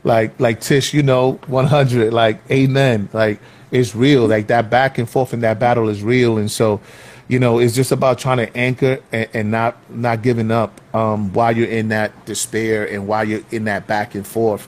like 0.03 0.39
like 0.39 0.61
Tish, 0.61 0.93
you 0.93 1.03
know, 1.03 1.33
100, 1.47 2.13
like 2.13 2.39
amen, 2.51 3.09
like 3.13 3.39
it's 3.71 3.95
real, 3.95 4.27
like 4.27 4.47
that 4.47 4.69
back 4.69 4.97
and 4.97 5.09
forth 5.09 5.33
and 5.33 5.43
that 5.43 5.59
battle 5.59 5.89
is 5.89 6.03
real, 6.03 6.37
and 6.37 6.49
so 6.51 6.81
you 7.27 7.39
know 7.39 7.59
it's 7.59 7.73
just 7.73 7.91
about 7.93 8.17
trying 8.19 8.37
to 8.37 8.57
anchor 8.57 8.99
and, 9.13 9.27
and 9.33 9.51
not 9.51 9.77
not 9.89 10.21
giving 10.21 10.51
up 10.51 10.81
um, 10.93 11.31
while 11.33 11.55
you're 11.55 11.69
in 11.69 11.87
that 11.89 12.25
despair 12.25 12.85
and 12.91 13.07
while 13.07 13.23
you're 13.23 13.41
in 13.51 13.63
that 13.65 13.87
back 13.87 14.15
and 14.15 14.25
forth, 14.27 14.67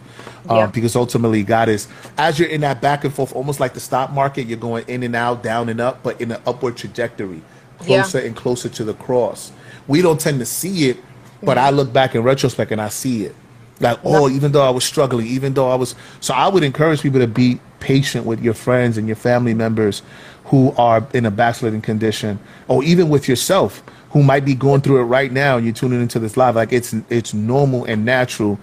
um, 0.49 0.57
Yeah. 0.57 0.65
because 0.67 0.95
ultimately 0.95 1.43
God 1.43 1.67
is 1.67 1.87
as 2.17 2.39
you're 2.39 2.47
in 2.49 2.61
that 2.61 2.79
back 2.79 3.03
and 3.03 3.13
forth, 3.13 3.33
almost 3.35 3.59
like 3.59 3.73
the 3.73 3.79
stock 3.81 4.11
market, 4.13 4.47
you're 4.47 4.57
going 4.59 4.85
in 4.87 5.03
and 5.03 5.15
out, 5.15 5.43
down 5.43 5.67
and 5.67 5.81
up, 5.81 6.01
but 6.03 6.21
in 6.21 6.31
an 6.31 6.41
upward 6.45 6.77
trajectory, 6.77 7.41
Yeah. 7.81 8.03
closer 8.03 8.19
and 8.19 8.35
closer 8.35 8.69
to 8.69 8.83
the 8.85 8.93
cross. 8.93 9.51
We 9.87 10.01
don't 10.01 10.19
tend 10.19 10.39
to 10.39 10.45
see 10.45 10.89
it, 10.89 10.97
but 11.41 11.57
I 11.57 11.71
look 11.71 11.91
back 11.91 12.15
in 12.15 12.23
retrospect 12.23 12.71
and 12.71 12.79
I 12.79 12.87
see 12.87 13.25
it. 13.25 13.35
Like, 13.83 13.99
oh, 14.03 14.29
even 14.29 14.53
though 14.53 14.65
I 14.65 14.69
was 14.69 14.83
struggling, 14.83 15.27
even 15.27 15.53
though 15.53 15.69
I 15.69 15.75
was. 15.75 15.93
So 16.21 16.33
I 16.33 16.47
would 16.47 16.63
encourage 16.63 17.01
people 17.01 17.19
to 17.19 17.27
be 17.27 17.59
patient 17.79 18.25
with 18.25 18.41
your 18.41 18.53
friends 18.53 18.97
and 18.97 19.07
your 19.07 19.17
family 19.17 19.53
members 19.53 20.01
who 20.45 20.71
are 20.77 21.05
in 21.13 21.25
a 21.25 21.31
backsliding 21.31 21.81
condition, 21.81 22.39
or 22.67 22.83
even 22.83 23.09
with 23.09 23.27
yourself 23.27 23.83
who 24.11 24.23
might 24.23 24.45
be 24.45 24.55
going 24.55 24.81
through 24.81 24.99
it 25.01 25.03
right 25.03 25.31
now. 25.31 25.57
And 25.57 25.65
you're 25.65 25.75
tuning 25.75 26.01
into 26.01 26.17
this 26.17 26.37
live. 26.37 26.55
Like 26.55 26.71
it's 26.71 26.93
it's 27.09 27.33
normal 27.33 27.85
and 27.85 28.05
natural 28.05 28.57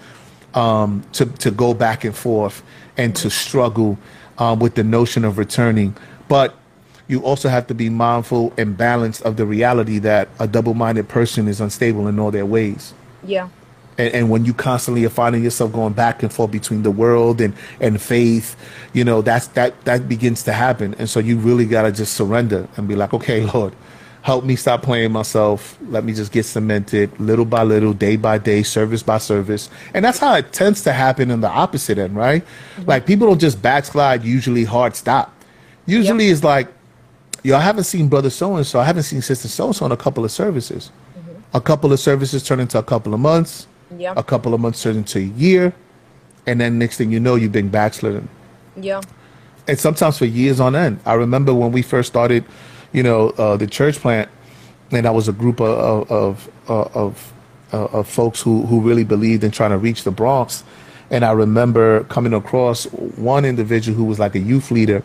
um, 0.54 1.04
to 1.12 1.26
to 1.26 1.50
go 1.50 1.74
back 1.74 2.04
and 2.04 2.16
forth 2.16 2.62
and 2.96 3.14
to 3.16 3.30
struggle 3.30 3.98
um, 4.38 4.58
with 4.58 4.74
the 4.74 4.84
notion 4.84 5.24
of 5.24 5.38
returning, 5.38 5.94
but 6.28 6.56
you 7.08 7.22
also 7.24 7.48
have 7.48 7.66
to 7.66 7.74
be 7.74 7.90
mindful 7.90 8.52
and 8.56 8.76
balanced 8.76 9.22
of 9.22 9.36
the 9.36 9.44
reality 9.44 9.98
that 9.98 10.28
a 10.38 10.46
double-minded 10.46 11.08
person 11.08 11.48
is 11.48 11.60
unstable 11.60 12.06
in 12.06 12.20
all 12.20 12.30
their 12.30 12.46
ways 12.46 12.94
Yeah. 13.24 13.48
And, 14.00 14.14
and 14.14 14.30
when 14.30 14.44
you 14.44 14.54
constantly 14.54 15.04
are 15.04 15.10
finding 15.10 15.44
yourself 15.44 15.72
going 15.72 15.92
back 15.92 16.22
and 16.22 16.32
forth 16.32 16.50
between 16.50 16.82
the 16.82 16.90
world 16.90 17.40
and 17.40 17.54
and 17.80 18.00
faith 18.00 18.56
you 18.92 19.04
know 19.04 19.22
that's 19.22 19.48
that 19.48 19.84
that 19.84 20.08
begins 20.08 20.42
to 20.44 20.52
happen. 20.52 20.94
And 20.98 21.08
so 21.08 21.20
you 21.20 21.36
really 21.38 21.66
got 21.66 21.82
to 21.82 21.92
just 21.92 22.14
surrender 22.14 22.68
and 22.76 22.88
be 22.88 22.96
like 22.96 23.12
okay 23.14 23.44
lord 23.44 23.74
help 24.22 24.44
me 24.44 24.54
stop 24.54 24.82
playing 24.82 25.10
myself. 25.10 25.78
Let 25.88 26.04
me 26.04 26.12
just 26.12 26.30
get 26.30 26.44
cemented 26.44 27.18
little 27.18 27.46
by 27.46 27.62
little 27.62 27.94
day 27.94 28.16
by 28.16 28.36
day 28.36 28.62
service 28.62 29.02
by 29.02 29.16
service. 29.16 29.70
And 29.94 30.04
that's 30.04 30.18
how 30.18 30.34
it 30.34 30.52
tends 30.52 30.82
to 30.82 30.92
happen 30.92 31.30
in 31.30 31.40
the 31.40 31.48
opposite 31.48 31.96
end 31.96 32.16
right? 32.16 32.44
Mm-hmm. 32.44 32.88
Like 32.88 33.06
people 33.06 33.28
don't 33.28 33.40
just 33.40 33.62
backslide 33.62 34.22
usually 34.24 34.64
hard 34.64 34.96
stop. 34.96 35.34
Usually 35.86 36.28
it's 36.28 36.44
like 36.44 36.68
yo, 37.42 37.56
I 37.56 37.60
haven't 37.60 37.84
seen 37.84 38.08
brother 38.08 38.30
so 38.30 38.56
and 38.56 38.66
so, 38.66 38.80
I 38.80 38.84
haven't 38.84 39.04
seen 39.04 39.22
sister 39.22 39.48
so 39.48 39.66
and 39.66 39.76
so 39.76 39.86
in 39.86 39.92
a 39.92 39.96
couple 39.96 40.24
of 40.24 40.30
services. 40.30 40.90
Mm-hmm. 41.18 41.56
A 41.56 41.60
couple 41.60 41.92
of 41.92 42.00
services 42.00 42.42
turn 42.42 42.60
into 42.60 42.78
a 42.78 42.82
couple 42.82 43.14
of 43.14 43.20
months. 43.20 43.66
Yeah. 43.96 44.14
A 44.16 44.22
couple 44.22 44.54
of 44.54 44.60
months 44.60 44.82
turn 44.82 44.96
into 44.96 45.18
a 45.18 45.22
year, 45.22 45.72
and 46.46 46.60
then 46.60 46.78
next 46.78 46.96
thing 46.96 47.10
you 47.10 47.20
know, 47.20 47.34
you've 47.34 47.52
been 47.52 47.68
backslidden. 47.68 48.28
Yeah. 48.76 49.00
And 49.66 49.78
sometimes 49.78 50.18
for 50.18 50.24
years 50.24 50.60
on 50.60 50.74
end. 50.74 51.00
I 51.04 51.14
remember 51.14 51.54
when 51.54 51.72
we 51.72 51.82
first 51.82 52.08
started, 52.08 52.44
you 52.92 53.02
know, 53.02 53.30
uh, 53.30 53.56
the 53.56 53.66
church 53.66 53.98
plant, 53.98 54.28
and 54.90 55.06
I 55.06 55.10
was 55.10 55.28
a 55.28 55.32
group 55.32 55.60
of 55.60 56.10
of 56.10 56.50
of, 56.68 56.96
of, 56.96 57.32
uh, 57.72 57.98
of 57.98 58.08
folks 58.08 58.40
who 58.40 58.66
who 58.66 58.80
really 58.80 59.04
believed 59.04 59.44
in 59.44 59.50
trying 59.50 59.70
to 59.70 59.78
reach 59.78 60.04
the 60.04 60.10
Bronx. 60.10 60.64
And 61.10 61.24
I 61.24 61.32
remember 61.32 62.04
coming 62.04 62.32
across 62.32 62.84
one 62.84 63.44
individual 63.44 63.96
who 63.96 64.04
was 64.04 64.18
like 64.18 64.34
a 64.36 64.38
youth 64.38 64.70
leader, 64.70 65.02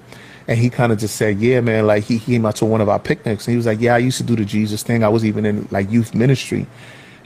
and 0.47 0.57
he 0.59 0.69
kind 0.69 0.91
of 0.91 0.99
just 0.99 1.15
said, 1.15 1.39
"Yeah, 1.39 1.61
man." 1.61 1.87
Like 1.87 2.03
he 2.03 2.19
came 2.19 2.45
out 2.45 2.55
to 2.57 2.65
one 2.65 2.81
of 2.81 2.89
our 2.89 2.99
picnics, 2.99 3.47
and 3.47 3.53
he 3.53 3.57
was 3.57 3.65
like, 3.65 3.81
"Yeah, 3.81 3.95
I 3.95 3.99
used 3.99 4.17
to 4.17 4.23
do 4.23 4.35
the 4.35 4.45
Jesus 4.45 4.83
thing. 4.83 5.03
I 5.03 5.09
was 5.09 5.25
even 5.25 5.45
in 5.45 5.67
like 5.71 5.91
youth 5.91 6.13
ministry." 6.13 6.67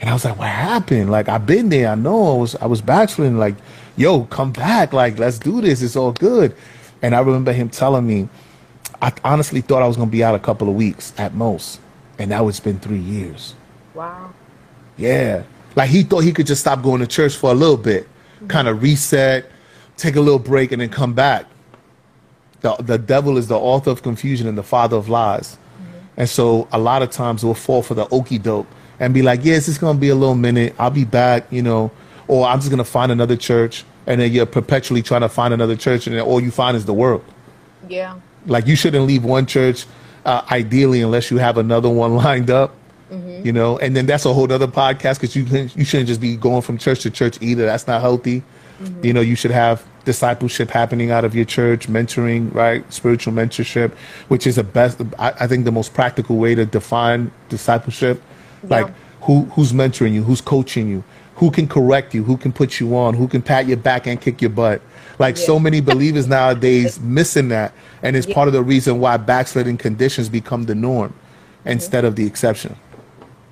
And 0.00 0.08
I 0.08 0.12
was 0.12 0.24
like, 0.24 0.38
"What 0.38 0.48
happened? 0.48 1.10
Like 1.10 1.28
I've 1.28 1.46
been 1.46 1.68
there. 1.68 1.88
I 1.88 1.94
know. 1.94 2.36
I 2.36 2.40
was 2.40 2.54
I 2.56 2.66
was 2.66 2.80
backsliding. 2.80 3.38
Like, 3.38 3.56
yo, 3.96 4.24
come 4.24 4.52
back. 4.52 4.92
Like 4.92 5.18
let's 5.18 5.38
do 5.38 5.60
this. 5.60 5.82
It's 5.82 5.96
all 5.96 6.12
good." 6.12 6.54
And 7.02 7.14
I 7.14 7.20
remember 7.20 7.52
him 7.52 7.70
telling 7.70 8.06
me, 8.06 8.28
I 9.00 9.12
honestly 9.24 9.60
thought 9.60 9.82
I 9.82 9.86
was 9.86 9.96
gonna 9.96 10.10
be 10.10 10.24
out 10.24 10.34
a 10.34 10.38
couple 10.38 10.68
of 10.68 10.74
weeks 10.74 11.12
at 11.18 11.34
most, 11.34 11.80
and 12.18 12.30
now 12.30 12.48
it's 12.48 12.60
been 12.60 12.78
three 12.78 12.98
years. 12.98 13.54
Wow. 13.94 14.32
Yeah. 14.96 15.42
Like 15.76 15.90
he 15.90 16.02
thought 16.02 16.20
he 16.20 16.32
could 16.32 16.46
just 16.46 16.62
stop 16.62 16.82
going 16.82 17.00
to 17.00 17.06
church 17.06 17.36
for 17.36 17.50
a 17.50 17.54
little 17.54 17.76
bit, 17.76 18.08
kind 18.48 18.68
of 18.68 18.82
reset, 18.82 19.50
take 19.96 20.16
a 20.16 20.20
little 20.20 20.38
break, 20.38 20.72
and 20.72 20.80
then 20.80 20.88
come 20.88 21.14
back. 21.14 21.46
The, 22.60 22.76
the 22.76 22.98
devil 22.98 23.38
is 23.38 23.48
the 23.48 23.58
author 23.58 23.90
of 23.90 24.02
confusion 24.02 24.46
and 24.46 24.58
the 24.58 24.62
father 24.62 24.96
of 24.96 25.08
lies. 25.08 25.56
Mm-hmm. 25.56 25.98
And 26.18 26.28
so 26.28 26.68
a 26.72 26.78
lot 26.78 27.02
of 27.02 27.10
times 27.10 27.42
we'll 27.44 27.54
fall 27.54 27.82
for 27.82 27.94
the 27.94 28.06
okey 28.10 28.38
doke 28.38 28.66
and 29.00 29.12
be 29.14 29.22
like, 29.22 29.40
yes, 29.42 29.66
it's 29.66 29.78
going 29.78 29.96
to 29.96 30.00
be 30.00 30.10
a 30.10 30.14
little 30.14 30.34
minute. 30.36 30.74
I'll 30.78 30.90
be 30.90 31.04
back, 31.04 31.46
you 31.50 31.62
know, 31.62 31.90
or 32.28 32.46
I'm 32.46 32.58
just 32.58 32.70
going 32.70 32.78
to 32.78 32.84
find 32.84 33.10
another 33.10 33.36
church. 33.36 33.84
And 34.06 34.20
then 34.20 34.30
you're 34.32 34.46
perpetually 34.46 35.02
trying 35.02 35.22
to 35.22 35.28
find 35.28 35.52
another 35.52 35.76
church, 35.76 36.06
and 36.06 36.16
then 36.16 36.22
all 36.22 36.40
you 36.40 36.50
find 36.50 36.76
is 36.76 36.84
the 36.84 36.94
world. 36.94 37.24
Yeah. 37.88 38.18
Like 38.46 38.66
you 38.66 38.76
shouldn't 38.76 39.06
leave 39.06 39.24
one 39.24 39.46
church, 39.46 39.86
uh, 40.24 40.42
ideally, 40.50 41.02
unless 41.02 41.30
you 41.30 41.38
have 41.38 41.58
another 41.58 41.88
one 41.88 42.14
lined 42.24 42.50
up. 42.50 42.76
You 43.44 43.52
know, 43.52 43.76
and 43.78 43.96
then 43.96 44.06
that's 44.06 44.24
a 44.24 44.32
whole 44.32 44.52
other 44.52 44.68
podcast 44.68 45.16
because 45.16 45.34
you 45.34 45.44
can, 45.44 45.68
you 45.74 45.84
shouldn't 45.84 46.06
just 46.06 46.20
be 46.20 46.36
going 46.36 46.62
from 46.62 46.78
church 46.78 47.00
to 47.00 47.10
church 47.10 47.38
either. 47.42 47.66
That's 47.66 47.88
not 47.88 48.00
healthy. 48.00 48.44
You 49.02 49.12
know, 49.12 49.20
you 49.20 49.34
should 49.34 49.50
have 49.50 49.84
discipleship 50.04 50.70
happening 50.70 51.10
out 51.10 51.24
of 51.24 51.34
your 51.34 51.44
church, 51.44 51.88
mentoring, 51.88 52.54
right? 52.54 52.90
Spiritual 52.92 53.32
mentorship, 53.34 53.92
which 54.28 54.46
is 54.46 54.56
the 54.56 54.64
best. 54.64 55.00
I, 55.18 55.32
I 55.40 55.46
think 55.46 55.64
the 55.64 55.72
most 55.72 55.92
practical 55.92 56.36
way 56.36 56.54
to 56.54 56.64
define 56.64 57.30
discipleship. 57.50 58.22
Like 58.64 58.86
Yeah. 58.86 58.92
who 59.22 59.44
who's 59.54 59.72
mentoring 59.72 60.12
you, 60.12 60.22
who's 60.22 60.40
coaching 60.40 60.88
you, 60.88 61.04
who 61.36 61.50
can 61.50 61.66
correct 61.68 62.14
you, 62.14 62.22
who 62.24 62.36
can 62.36 62.52
put 62.52 62.80
you 62.80 62.96
on, 62.96 63.14
who 63.14 63.26
can 63.28 63.42
pat 63.42 63.66
your 63.66 63.76
back 63.76 64.06
and 64.06 64.20
kick 64.20 64.40
your 64.42 64.50
butt. 64.50 64.82
Like 65.18 65.36
so 65.36 65.58
many 65.58 65.80
believers 65.80 66.26
nowadays 66.38 67.00
missing 67.00 67.48
that, 67.48 67.72
and 68.02 68.16
it's 68.16 68.26
Yeah. 68.26 68.34
part 68.34 68.48
of 68.48 68.54
the 68.54 68.62
reason 68.62 69.00
why 69.00 69.16
backsliding 69.16 69.78
conditions 69.78 70.28
become 70.28 70.64
the 70.64 70.74
norm 70.74 71.14
instead 71.64 72.04
of 72.04 72.16
the 72.16 72.26
exception. 72.26 72.76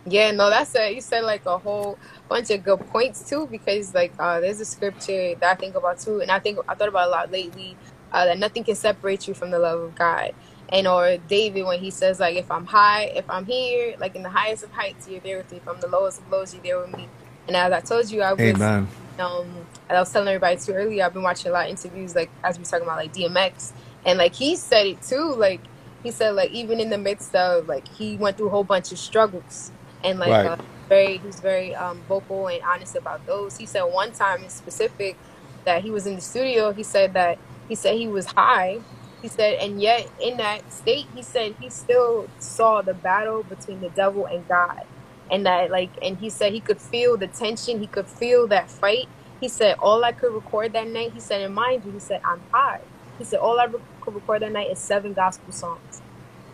Yeah, 0.07 0.31
no, 0.31 0.49
that's 0.49 0.75
a 0.75 0.95
you 0.95 1.03
said 1.03 1.25
like 1.25 1.45
a 1.45 1.59
whole 1.59 1.99
bunch 2.29 2.51
of 2.51 2.63
good 2.65 2.87
points 2.87 3.29
too, 3.29 3.47
because 3.51 3.95
like 3.95 4.15
uh, 4.19 4.41
there's 4.41 4.61
a 4.61 4.65
scripture 4.65 5.35
that 5.41 5.51
I 5.51 5.55
think 5.55 5.75
about 5.75 5.99
too, 5.99 6.21
and 6.21 6.31
I 6.31 6.39
think 6.39 6.59
I 6.69 6.75
thought 6.75 6.89
about 6.89 7.09
a 7.09 7.11
lot 7.11 7.31
lately 7.31 7.77
uh, 8.13 8.25
that 8.25 8.39
nothing 8.39 8.65
can 8.65 8.75
separate 8.75 9.29
you 9.29 9.35
from 9.35 9.51
the 9.51 9.59
love 9.59 9.81
of 9.81 9.95
God. 9.95 10.33
And 10.71 10.87
or 10.89 11.19
David 11.19 11.65
when 11.65 11.81
he 11.81 11.91
says 11.91 12.21
like 12.21 12.37
if 12.37 12.51
I'm 12.51 12.67
high, 12.67 13.05
if 13.05 13.25
I'm 13.29 13.47
here, 13.47 13.95
like 13.99 14.17
in 14.17 14.23
the 14.23 14.31
highest 14.31 14.65
of 14.65 14.73
heights, 14.73 15.09
you're 15.09 15.21
there 15.21 15.39
with 15.39 15.51
me. 15.53 15.59
If 15.59 15.69
I'm 15.69 15.81
the 15.81 15.89
lowest 15.89 16.21
of 16.21 16.29
lows, 16.31 16.55
you're 16.55 16.63
there 16.63 16.81
with 16.81 16.97
me. 16.97 17.11
And 17.47 17.57
as 17.57 17.73
I 17.73 17.81
told 17.81 18.11
you, 18.11 18.23
I 18.23 18.35
was 18.35 18.41
Amen. 18.41 18.89
um 19.19 19.69
I 19.91 19.99
was 20.01 20.13
telling 20.13 20.29
everybody 20.29 20.59
too 20.59 20.73
earlier, 20.73 21.05
I've 21.05 21.15
been 21.15 21.23
watching 21.23 21.51
a 21.51 21.55
lot 21.55 21.67
of 21.67 21.71
interviews 21.71 22.15
like 22.15 22.33
as 22.45 22.59
we 22.59 22.63
were 22.63 22.67
talking 22.67 22.87
about 22.87 22.99
like 22.99 23.13
DMX 23.13 23.73
and 24.05 24.19
like 24.19 24.35
he 24.35 24.57
said 24.57 24.87
it 24.87 25.03
too, 25.03 25.35
like 25.37 25.63
he 26.03 26.11
said 26.11 26.33
like 26.33 26.51
even 26.53 26.81
in 26.81 26.91
the 26.91 26.99
midst 26.99 27.35
of 27.35 27.67
like 27.69 27.89
he 27.89 28.17
went 28.17 28.37
through 28.37 28.49
a 28.49 28.51
whole 28.51 28.65
bunch 28.65 28.93
of 28.93 28.99
struggles 28.99 29.73
and 30.05 30.19
like 30.19 30.31
Right. 30.31 30.45
uh, 30.45 30.57
very 30.89 31.19
he's 31.19 31.41
very 31.41 31.75
um 31.75 32.05
vocal 32.09 32.49
and 32.49 32.63
honest 32.65 32.97
about 32.97 33.27
those. 33.27 33.57
He 33.57 33.67
said 33.67 33.83
one 33.85 34.13
time 34.13 34.45
in 34.45 34.51
specific 34.51 35.19
that 35.65 35.83
he 35.83 35.91
was 35.91 36.07
in 36.07 36.17
the 36.17 36.23
studio, 36.23 36.73
he 36.73 36.83
said 36.85 37.15
that 37.15 37.39
he 37.69 37.75
said 37.75 37.97
he 37.97 38.09
was 38.09 38.27
high. 38.37 38.81
He 39.23 39.29
said 39.29 39.57
and 39.61 39.81
yet 39.81 40.11
in 40.21 40.37
that 40.39 40.73
state 40.73 41.09
he 41.13 41.23
said 41.25 41.57
he 41.59 41.71
still 41.71 42.31
saw 42.39 42.83
the 42.83 42.95
battle 42.95 43.43
between 43.45 43.81
the 43.81 43.91
devil 43.91 44.27
and 44.31 44.47
God. 44.47 44.85
And 45.31 45.47
that 45.47 45.71
like 45.71 45.95
and 46.03 46.19
he 46.19 46.31
said 46.31 46.53
he 46.53 46.61
could 46.63 46.81
feel 46.81 47.19
the 47.19 47.29
tension 47.29 47.81
he 47.81 47.89
could 47.89 48.09
feel 48.09 48.49
that 48.49 48.71
fight. 48.71 49.09
He 49.41 49.49
said 49.49 49.77
all 49.81 50.05
i 50.05 50.13
could 50.13 50.35
record 50.35 50.75
that 50.75 50.89
night 50.89 51.13
he 51.13 51.21
said 51.21 51.43
and 51.43 51.55
mind 51.55 51.85
you 51.85 51.93
he 51.93 52.01
said 52.01 52.21
i'm 52.25 52.47
high. 52.53 52.85
He 53.19 53.25
said 53.25 53.41
all 53.41 53.61
i 53.61 53.65
re- 53.65 53.81
could 54.01 54.15
record 54.15 54.43
that 54.43 54.53
night 54.53 54.71
is 54.73 54.81
seven 54.81 55.15
gospel 55.15 55.53
songs. 55.53 56.03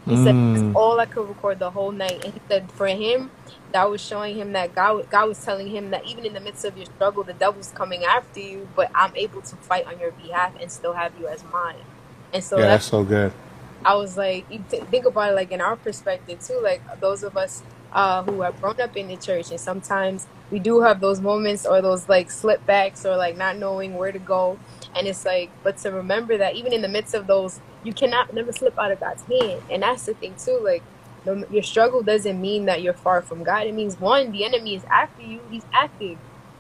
He 0.09 0.17
said 0.17 0.37
Mm. 0.37 0.55
that's 0.55 0.65
all 0.75 1.01
i 1.01 1.07
could 1.07 1.29
record 1.29 1.59
the 1.61 1.71
whole 1.73 1.93
night. 1.93 2.21
And 2.25 2.35
he 2.35 2.43
said 2.51 2.73
for 2.73 2.89
him 2.89 3.33
that 3.73 3.91
was 3.91 4.03
showing 4.03 4.37
him 4.37 4.53
that 4.53 4.75
god 4.75 5.05
god 5.11 5.29
was 5.29 5.41
telling 5.41 5.69
him 5.69 5.91
that 5.91 6.05
even 6.07 6.27
in 6.27 6.35
the 6.35 6.41
midst 6.41 6.65
of 6.65 6.77
your 6.77 6.87
struggle 6.87 7.25
the 7.25 7.35
devil's 7.35 7.73
coming 7.73 8.05
after 8.05 8.41
you 8.41 8.71
but 8.77 8.91
i'm 8.95 9.12
able 9.17 9.43
to 9.43 9.57
fight 9.59 9.85
on 9.87 9.99
your 10.01 10.12
behalf 10.12 10.53
and 10.61 10.73
still 10.73 10.95
have 10.95 11.17
you 11.17 11.29
as 11.29 11.45
mine 11.45 11.85
and 12.35 12.45
so 12.45 12.61
Yeah, 12.61 12.68
that's 12.68 12.85
that's 12.85 12.87
so 12.87 13.05
good. 13.05 13.32
I 13.85 13.97
was 13.97 14.16
like, 14.18 14.47
you 14.51 14.64
th- 14.70 14.85
think 14.91 15.07
about 15.07 15.32
it 15.32 15.37
like 15.37 15.53
in 15.53 15.61
our 15.62 15.76
perspective 15.76 16.41
too, 16.41 16.61
like 16.62 16.85
those 17.01 17.24
of 17.24 17.37
us 17.37 17.64
uh, 17.93 18.24
who 18.24 18.43
have 18.43 18.61
grown 18.61 18.80
up 18.80 18.97
in 18.97 19.09
the 19.09 19.16
church, 19.18 19.51
and 19.53 19.61
sometimes 19.61 20.28
we 20.51 20.61
do 20.61 20.82
have 20.82 21.01
those 21.01 21.20
moments 21.20 21.66
or 21.66 21.82
those 21.82 22.09
like 22.09 22.30
slip 22.30 22.66
backs 22.66 23.07
or 23.07 23.16
like 23.16 23.37
not 23.37 23.59
knowing 23.59 23.95
where 23.95 24.12
to 24.12 24.20
go, 24.20 24.61
and 24.95 25.09
it's 25.09 25.24
like, 25.26 25.53
but 25.64 25.78
to 25.78 25.91
remember 25.93 26.39
that 26.39 26.57
even 26.57 26.72
in 26.74 26.82
the 26.82 26.89
midst 26.89 27.14
of 27.14 27.26
those, 27.28 27.61
you 27.85 27.95
cannot 27.95 28.32
never 28.35 28.53
slip 28.53 28.74
out 28.78 28.93
of 28.93 29.01
God's 29.01 29.24
hand, 29.30 29.62
and 29.70 29.82
that's 29.82 30.07
the 30.07 30.14
thing 30.14 30.37
too, 30.37 30.61
like. 30.64 30.85
no- 31.26 31.45
Your 31.51 31.62
struggle 31.62 32.03
doesn't 32.03 32.41
mean 32.41 32.66
that 32.66 32.82
you're 32.82 32.95
far 32.95 33.22
from 33.22 33.45
God. 33.45 33.66
It 33.66 33.74
means 33.74 33.99
one, 34.01 34.32
the 34.32 34.45
enemy 34.45 34.74
is 34.76 34.85
after 34.91 35.22
you. 35.22 35.43
He's 35.51 35.66
active. 35.74 36.18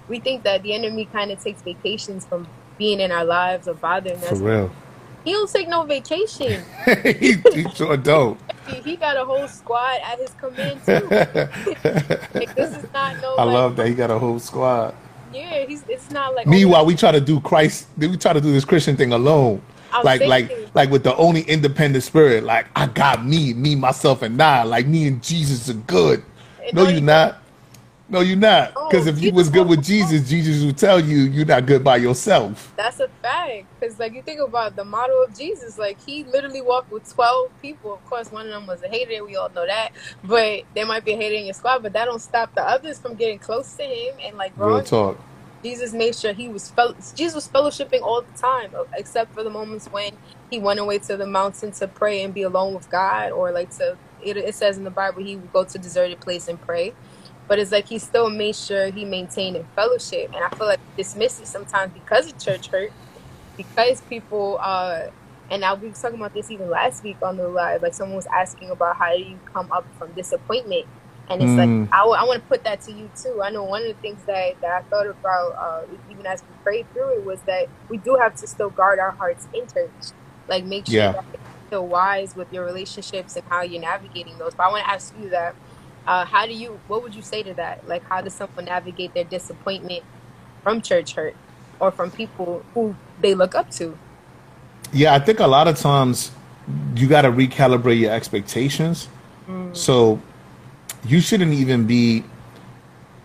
We 0.08 0.20
think 0.20 0.44
that 0.44 0.62
the 0.62 0.74
enemy 0.74 1.06
kind 1.06 1.30
of 1.32 1.42
takes 1.42 1.62
vacations 1.62 2.26
from 2.26 2.48
being 2.78 3.00
in 3.00 3.12
our 3.12 3.24
lives 3.24 3.68
or 3.68 3.74
bothering 3.74 4.20
For 4.20 4.26
us. 4.30 4.40
For 4.40 4.44
real. 4.44 4.76
He 5.24 5.32
don't 5.32 5.50
take 5.50 5.68
no 5.68 5.82
vacation. 5.84 6.62
he, 7.02 7.34
he 7.52 7.66
sure 7.74 7.96
don't. 7.96 8.38
He, 8.84 8.96
got 8.96 9.16
a 9.16 9.24
whole 9.24 9.46
squad 9.48 10.00
at 10.04 10.18
his 10.18 10.30
command 10.30 10.80
too. 10.84 11.06
like 12.38 12.54
this 12.54 12.76
is 12.76 12.86
not 12.92 13.20
no 13.20 13.34
I 13.36 13.44
like 13.44 13.54
love 13.54 13.76
that 13.76 13.88
he 13.88 13.94
got 13.94 14.10
a 14.10 14.18
whole 14.18 14.38
squad. 14.38 14.94
yeah. 15.32 15.64
He's 15.66 15.82
it's 15.88 16.10
not 16.10 16.34
like 16.34 16.46
oh, 16.46 16.50
Meanwhile, 16.50 16.86
we 16.86 16.94
try 16.94 17.12
to 17.12 17.20
do 17.20 17.40
Christ. 17.40 17.88
We 17.98 18.16
try 18.16 18.32
to 18.32 18.40
do 18.40 18.52
this 18.52 18.64
Christian 18.64 18.96
thing 18.96 19.12
alone, 19.12 19.60
I 19.92 19.98
was 19.98 20.04
like 20.04 20.20
like 20.22 20.48
thinking- 20.48 20.70
like 20.74 20.90
with 20.90 21.04
the 21.04 21.14
only 21.16 21.42
independent 21.42 22.04
spirit. 22.04 22.44
Like 22.44 22.66
I 22.76 22.86
got 22.86 23.24
me, 23.24 23.54
me, 23.54 23.76
myself, 23.76 24.22
and 24.22 24.40
I. 24.42 24.62
Like 24.62 24.86
me 24.86 25.06
and 25.08 25.22
Jesus 25.22 25.68
are 25.70 25.74
good. 25.74 26.22
And 26.64 26.74
No, 26.74 26.84
no, 26.84 26.88
you 26.90 26.96
you- 26.96 27.00
not. 27.02 27.38
No, 28.08 28.20
you're 28.20 28.36
not. 28.36 28.74
Oh, 28.76 28.88
Because 28.90 29.06
if 29.08 29.16
you 29.16 29.32
Jesus 29.32 29.36
was 29.36 29.50
good 29.50 29.68
with 29.68 29.84
Jesus, 29.84 30.28
Jesus 30.28 30.64
would 30.64 30.78
tell 30.78 31.00
you 31.00 31.18
you're 31.18 31.46
not 31.46 31.66
good 31.66 31.84
by 31.84 31.96
yourself. 31.98 32.74
that's 32.76 33.00
a 33.00 33.08
fact. 33.22 33.66
Because 33.80 33.98
like 33.98 34.14
you 34.14 34.22
think 34.22 34.40
about 34.40 34.76
the 34.76 34.84
model 34.84 35.24
of 35.28 35.36
Jesus, 35.36 35.78
like 35.78 36.00
he 36.04 36.24
literally 36.24 36.62
walked 36.62 36.90
with 36.92 37.10
twelve 37.12 37.52
people. 37.62 37.94
Of 37.94 38.04
course, 38.04 38.30
one 38.32 38.46
of 38.46 38.52
them 38.52 38.66
was 38.66 38.82
a 38.82 38.88
hater. 38.88 39.24
We 39.24 39.36
all 39.36 39.50
know 39.54 39.66
that. 39.66 39.90
But 40.24 40.64
there 40.74 40.86
might 40.86 41.04
be 41.04 41.14
a 41.14 41.16
hater 41.16 41.36
in 41.36 41.46
your 41.46 41.54
squad, 41.54 41.82
but 41.82 41.94
that 41.94 42.06
don't 42.06 42.20
stop 42.22 42.52
the 42.56 42.62
others 42.62 43.00
from 43.00 43.16
getting 43.16 43.40
close 43.40 43.74
to 43.76 43.84
him 43.84 44.16
and 44.26 44.36
like 44.38 44.54
Real 44.58 44.82
talk. 44.82 45.20
Jesus 45.64 45.92
made 45.92 46.16
sure 46.16 46.32
he 46.34 46.48
was 46.48 46.70
fel- 46.70 46.96
Jesus 47.16 47.34
was 47.34 47.48
fellowshipping 47.48 48.02
all 48.02 48.22
the 48.22 48.32
time, 48.40 48.72
except 48.96 49.34
for 49.34 49.44
the 49.44 49.50
moments 49.50 49.88
when 49.90 50.12
he 50.50 50.58
went 50.60 50.80
away 50.80 50.98
to 51.00 51.16
the 51.16 51.26
mountain 51.26 51.72
to 51.72 51.88
pray 51.88 52.22
and 52.22 52.34
be 52.34 52.42
alone 52.42 52.74
with 52.74 52.88
God, 52.90 53.32
or 53.32 53.52
like 53.52 53.70
to. 53.78 53.98
It, 54.20 54.36
it 54.36 54.54
says 54.56 54.78
in 54.78 54.84
the 54.84 54.90
Bible 54.90 55.22
he 55.22 55.36
would 55.36 55.52
go 55.52 55.64
to 55.64 55.78
a 55.78 55.82
deserted 55.82 56.20
place 56.20 56.48
and 56.48 56.60
pray, 56.60 56.94
but 57.48 57.58
it's 57.58 57.72
like 57.72 57.88
he 57.88 57.98
still 57.98 58.30
made 58.30 58.56
sure 58.56 58.90
he 58.90 59.04
maintained 59.04 59.56
in 59.56 59.66
fellowship, 59.76 60.30
and 60.34 60.44
I 60.44 60.50
feel 60.56 60.66
like 60.68 60.80
we 60.86 61.02
dismiss 61.02 61.40
it 61.40 61.48
sometimes 61.48 61.92
because 61.92 62.28
of 62.28 62.38
church 62.38 62.68
hurt, 62.72 62.92
because 63.56 64.02
people. 64.02 64.60
uh 64.62 65.02
and 65.50 65.64
I 65.64 65.74
we 65.74 65.88
was 65.88 66.00
talking 66.00 66.18
about 66.18 66.32
this 66.34 66.50
even 66.50 66.70
last 66.70 67.02
week 67.04 67.18
on 67.22 67.36
the 67.36 67.48
live. 67.48 67.82
Like 67.82 67.94
someone 67.94 68.16
was 68.16 68.26
asking 68.36 68.70
about 68.70 68.96
how 68.98 69.12
do 69.14 69.22
you 69.22 69.40
come 69.54 69.68
up 69.72 69.88
from 69.98 70.14
disappointment, 70.14 70.86
and 71.28 71.42
it's 71.42 71.56
Mm. 71.56 71.58
like 71.58 71.70
I, 71.92 72.04
want 72.06 72.42
to 72.42 72.46
put 72.48 72.64
that 72.64 72.80
to 72.82 72.92
you 72.92 73.10
too. 73.22 73.40
I 73.44 73.50
know 73.50 73.64
one 73.64 73.82
of 73.82 73.88
the 73.88 73.94
things 73.94 74.24
that, 74.26 74.54
that 74.62 74.70
I 74.70 74.80
thought 74.90 75.06
about 75.06 75.52
uh, 75.62 75.82
even 76.08 76.26
as 76.26 76.42
we 76.48 76.54
prayed 76.64 76.88
through 76.92 77.18
it 77.18 77.24
was 77.24 77.42
that 77.46 77.68
we 77.88 77.98
do 77.98 78.16
have 78.20 78.34
to 78.36 78.46
still 78.48 78.70
guard 78.70 78.98
our 78.98 79.12
hearts 79.18 79.48
in 79.52 79.66
church, 79.72 80.14
like 80.48 80.64
make 80.64 80.86
sure 80.86 81.04
Yeah. 81.04 81.12
that 81.12 81.24
you're 81.32 81.78
still 81.80 81.88
wise 81.88 82.34
with 82.34 82.48
your 82.50 82.64
relationships 82.64 83.36
and 83.36 83.44
how 83.50 83.62
you're 83.62 83.80
navigating 83.80 84.38
those. 84.38 84.54
But 84.56 84.66
I 84.66 84.70
want 84.70 84.84
to 84.86 84.90
ask 84.90 85.14
you 85.14 85.30
that: 85.30 85.56
uh, 86.06 86.24
how 86.24 86.46
do 86.46 86.52
you? 86.52 86.78
What 86.88 87.02
would 87.02 87.14
you 87.14 87.22
say 87.22 87.42
to 87.42 87.54
that? 87.54 87.88
Like, 87.88 88.04
how 88.04 88.20
does 88.20 88.34
someone 88.34 88.66
navigate 88.66 89.14
their 89.14 89.24
disappointment 89.24 90.04
from 90.62 90.80
church 90.80 91.14
hurt 91.14 91.36
or 91.80 91.90
from 91.90 92.10
people 92.10 92.64
who 92.74 92.94
they 93.20 93.34
look 93.34 93.54
up 93.54 93.70
to? 93.72 93.96
Yeah, 94.92 95.14
I 95.14 95.18
think 95.18 95.40
a 95.40 95.46
lot 95.46 95.66
of 95.66 95.78
times 95.78 96.30
you 96.94 97.08
got 97.08 97.22
to 97.22 97.30
recalibrate 97.30 98.00
your 98.00 98.12
expectations. 98.12 99.08
So 99.72 100.20
you 101.04 101.20
shouldn't 101.20 101.52
even 101.52 101.86
be 101.86 102.24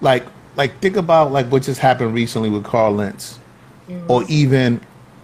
like 0.02 0.26
like 0.56 0.78
think 0.80 0.98
about 0.98 1.32
like 1.32 1.48
what 1.48 1.64
just 1.64 1.80
happened 1.80 2.14
recently 2.14 2.50
with 2.50 2.64
Carl 2.66 2.94
Lentz, 2.94 3.40
or 4.08 4.24
even 4.28 4.82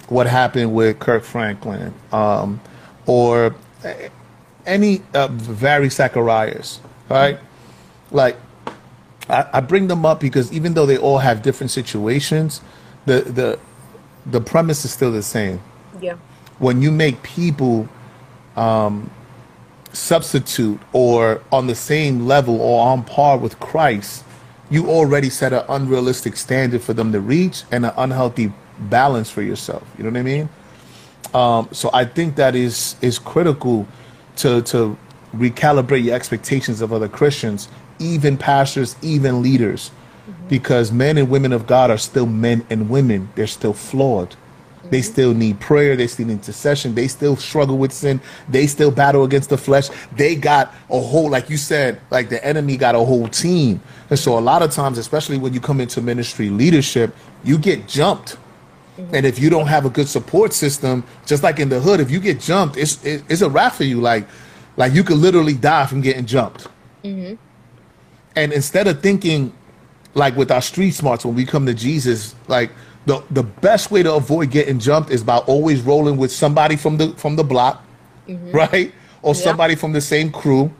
what 0.07 0.27
happened 0.27 0.73
with 0.73 0.99
Kirk 0.99 1.23
Franklin, 1.23 1.93
um, 2.11 2.61
or 3.05 3.53
any 4.65 5.01
uh, 5.13 5.27
Ravi 5.61 5.89
Zacharias, 5.89 6.79
right? 7.09 7.39
Like 8.15 8.37
I, 9.29 9.45
I 9.55 9.59
bring 9.61 9.87
them 9.87 10.05
up 10.05 10.19
because 10.21 10.51
even 10.53 10.73
though 10.75 10.85
they 10.87 10.97
all 10.97 11.19
have 11.19 11.41
different 11.43 11.71
situations, 11.71 12.61
the 13.05 13.21
the 13.21 13.59
the 14.25 14.41
premise 14.41 14.85
is 14.85 14.91
still 14.93 15.11
the 15.11 15.23
same 15.23 15.61
Yeah. 16.01 16.15
when 16.59 16.81
you 16.81 16.91
make 16.91 17.21
people 17.23 17.87
um, 18.57 19.11
substitute 19.93 20.79
or 20.93 21.41
on 21.51 21.67
the 21.67 21.75
same 21.75 22.25
level 22.27 22.59
or 22.61 22.87
on 22.87 23.03
par 23.03 23.37
with 23.37 23.59
Christ, 23.59 24.23
you 24.71 24.89
already 24.89 25.29
set 25.29 25.53
an 25.53 25.63
unrealistic 25.69 26.37
standard 26.37 26.81
for 26.81 26.93
them 26.93 27.11
to 27.11 27.19
reach 27.21 27.63
and 27.71 27.85
an 27.85 27.93
unhealthy 27.97 28.51
balance 28.79 29.29
for 29.29 29.43
yourself. 29.43 29.83
You 29.97 30.05
know 30.05 30.11
what 30.11 30.19
I 30.19 30.23
mean? 30.23 30.49
Um, 31.33 31.69
so 31.71 31.89
I 31.93 32.05
think 32.05 32.35
that 32.37 32.55
is 32.55 32.95
is 33.01 33.19
critical 33.19 33.87
to 34.37 34.61
to 34.63 34.97
recalibrate 35.35 36.03
your 36.05 36.15
expectations 36.15 36.81
of 36.81 36.93
other 36.93 37.09
Christians, 37.09 37.67
even 37.99 38.37
pastors, 38.37 38.95
even 39.01 39.41
leaders, 39.41 39.91
because 40.49 40.91
men 40.91 41.17
and 41.17 41.29
women 41.29 41.53
of 41.53 41.67
God 41.67 41.89
are 41.91 41.97
still 41.97 42.25
men 42.25 42.65
and 42.69 42.89
women. 42.89 43.29
They're 43.35 43.47
still 43.47 43.73
flawed. 43.73 44.35
They 44.89 44.99
mm-hmm. 44.99 45.11
still 45.11 45.33
need 45.33 45.59
prayer. 45.59 45.95
They 45.95 46.07
still 46.07 46.27
need 46.27 46.33
intercession. 46.33 46.93
They 46.93 47.07
still 47.07 47.35
struggle 47.35 47.77
with 47.77 47.91
sin. 47.91 48.21
They 48.47 48.67
still 48.67 48.91
battle 48.91 49.23
against 49.23 49.49
the 49.49 49.57
flesh. 49.57 49.89
They 50.15 50.35
got 50.35 50.73
a 50.89 50.99
whole, 50.99 51.29
like 51.29 51.49
you 51.49 51.57
said, 51.57 51.99
like 52.11 52.29
the 52.29 52.43
enemy 52.45 52.77
got 52.77 52.95
a 52.95 52.99
whole 52.99 53.27
team. 53.27 53.81
And 54.09 54.19
so 54.19 54.37
a 54.37 54.41
lot 54.41 54.61
of 54.61 54.71
times, 54.71 54.97
especially 54.97 55.37
when 55.37 55.53
you 55.53 55.59
come 55.59 55.81
into 55.81 56.01
ministry 56.01 56.49
leadership, 56.49 57.15
you 57.43 57.57
get 57.57 57.87
jumped. 57.87 58.37
Mm-hmm. 58.97 59.15
And 59.15 59.25
if 59.25 59.39
you 59.39 59.49
don't 59.49 59.67
have 59.67 59.85
a 59.85 59.89
good 59.89 60.07
support 60.07 60.53
system, 60.53 61.03
just 61.25 61.43
like 61.43 61.59
in 61.59 61.69
the 61.69 61.79
hood, 61.79 61.99
if 61.99 62.09
you 62.09 62.19
get 62.19 62.39
jumped, 62.39 62.77
it's 62.77 63.03
it, 63.03 63.23
it's 63.27 63.41
a 63.41 63.49
wrap 63.49 63.73
for 63.73 63.83
you. 63.83 63.99
Like, 63.99 64.27
like 64.77 64.93
you 64.93 65.03
could 65.03 65.17
literally 65.17 65.53
die 65.53 65.85
from 65.85 66.01
getting 66.01 66.25
jumped. 66.25 66.67
Mm-hmm. 67.03 67.35
And 68.35 68.51
instead 68.53 68.87
of 68.87 69.01
thinking 69.01 69.53
like 70.13 70.35
with 70.35 70.51
our 70.51 70.61
street 70.61 70.91
smarts 70.91 71.25
when 71.25 71.35
we 71.35 71.45
come 71.45 71.65
to 71.65 71.73
Jesus, 71.73 72.35
like 72.47 72.71
the 73.05 73.23
the 73.31 73.43
best 73.43 73.91
way 73.91 74.03
to 74.03 74.13
avoid 74.13 74.51
getting 74.51 74.79
jumped 74.79 75.09
is 75.11 75.23
by 75.23 75.37
always 75.39 75.81
rolling 75.81 76.17
with 76.17 76.31
somebody 76.31 76.75
from 76.75 76.97
the 76.97 77.09
from 77.13 77.35
the 77.35 77.43
block, 77.43 77.83
right? 78.51 78.93
Or 79.21 79.33
Yeah. 79.33 79.41
somebody 79.41 79.75
from 79.75 79.93
the 79.93 80.01
same 80.01 80.31
crew, 80.31 80.71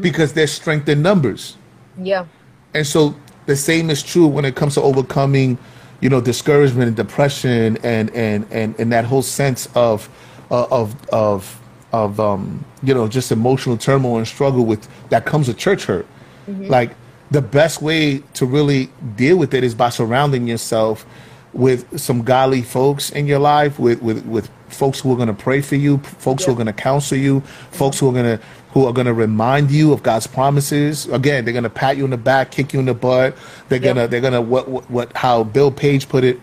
because 0.00 0.32
there's 0.32 0.52
strength 0.52 0.88
in 0.88 1.02
numbers. 1.02 1.56
Yeah. 2.00 2.26
And 2.74 2.86
so 2.86 3.14
the 3.46 3.56
same 3.56 3.90
is 3.90 4.02
true 4.02 4.26
when 4.26 4.44
it 4.44 4.54
comes 4.54 4.74
to 4.74 4.82
overcoming, 4.82 5.58
you 6.00 6.08
know, 6.08 6.20
discouragement 6.20 6.88
and 6.88 6.96
depression 6.96 7.78
and 7.82 8.10
and 8.14 8.46
and, 8.50 8.74
and 8.78 8.92
that 8.92 9.04
whole 9.04 9.22
sense 9.22 9.68
of 9.74 10.08
uh, 10.50 10.66
of 10.70 10.94
of 11.10 11.60
of 11.92 12.18
um 12.20 12.64
you 12.82 12.94
know 12.94 13.06
just 13.08 13.30
emotional 13.32 13.76
turmoil 13.76 14.18
and 14.18 14.26
struggle 14.26 14.64
with 14.64 14.88
that 15.10 15.24
comes 15.26 15.48
with 15.48 15.58
church 15.58 15.84
hurt. 15.84 16.06
Mm-hmm. 16.48 16.66
Like 16.66 16.94
the 17.30 17.42
best 17.42 17.80
way 17.82 18.18
to 18.34 18.46
really 18.46 18.90
deal 19.16 19.36
with 19.36 19.54
it 19.54 19.64
is 19.64 19.74
by 19.74 19.88
surrounding 19.90 20.46
yourself 20.46 21.06
with 21.52 21.98
some 22.00 22.22
godly 22.22 22.62
folks 22.62 23.10
in 23.10 23.26
your 23.26 23.38
life, 23.38 23.78
with 23.78 24.00
with, 24.02 24.24
with 24.26 24.50
folks 24.68 25.00
who 25.00 25.12
are 25.12 25.16
going 25.16 25.28
to 25.28 25.34
pray 25.34 25.60
for 25.60 25.76
you, 25.76 25.98
folks 25.98 26.44
who 26.44 26.52
are 26.52 26.54
going 26.54 26.66
to 26.66 26.72
counsel 26.72 27.18
you, 27.18 27.40
mm-hmm. 27.40 27.72
folks 27.74 27.98
who 27.98 28.08
are 28.08 28.12
going 28.12 28.38
to 28.38 28.44
who 28.72 28.86
are 28.86 28.92
going 28.92 29.06
to 29.06 29.12
remind 29.12 29.70
you 29.70 29.92
of 29.92 30.02
God's 30.02 30.26
promises. 30.26 31.06
Again, 31.08 31.44
they're 31.44 31.52
going 31.52 31.64
to 31.64 31.70
pat 31.70 31.98
you 31.98 32.04
in 32.04 32.10
the 32.10 32.16
back, 32.16 32.50
kick 32.50 32.72
you 32.72 32.80
in 32.80 32.86
the 32.86 32.94
butt. 32.94 33.36
They're 33.68 33.78
Yeah. 33.78 33.92
gonna 33.92 34.08
they're 34.08 34.20
gonna 34.22 34.40
what 34.40 34.68
what, 34.68 34.90
what 34.90 35.16
how 35.16 35.44
Bill 35.44 35.70
Page 35.70 36.08
put 36.08 36.24
it. 36.24 36.40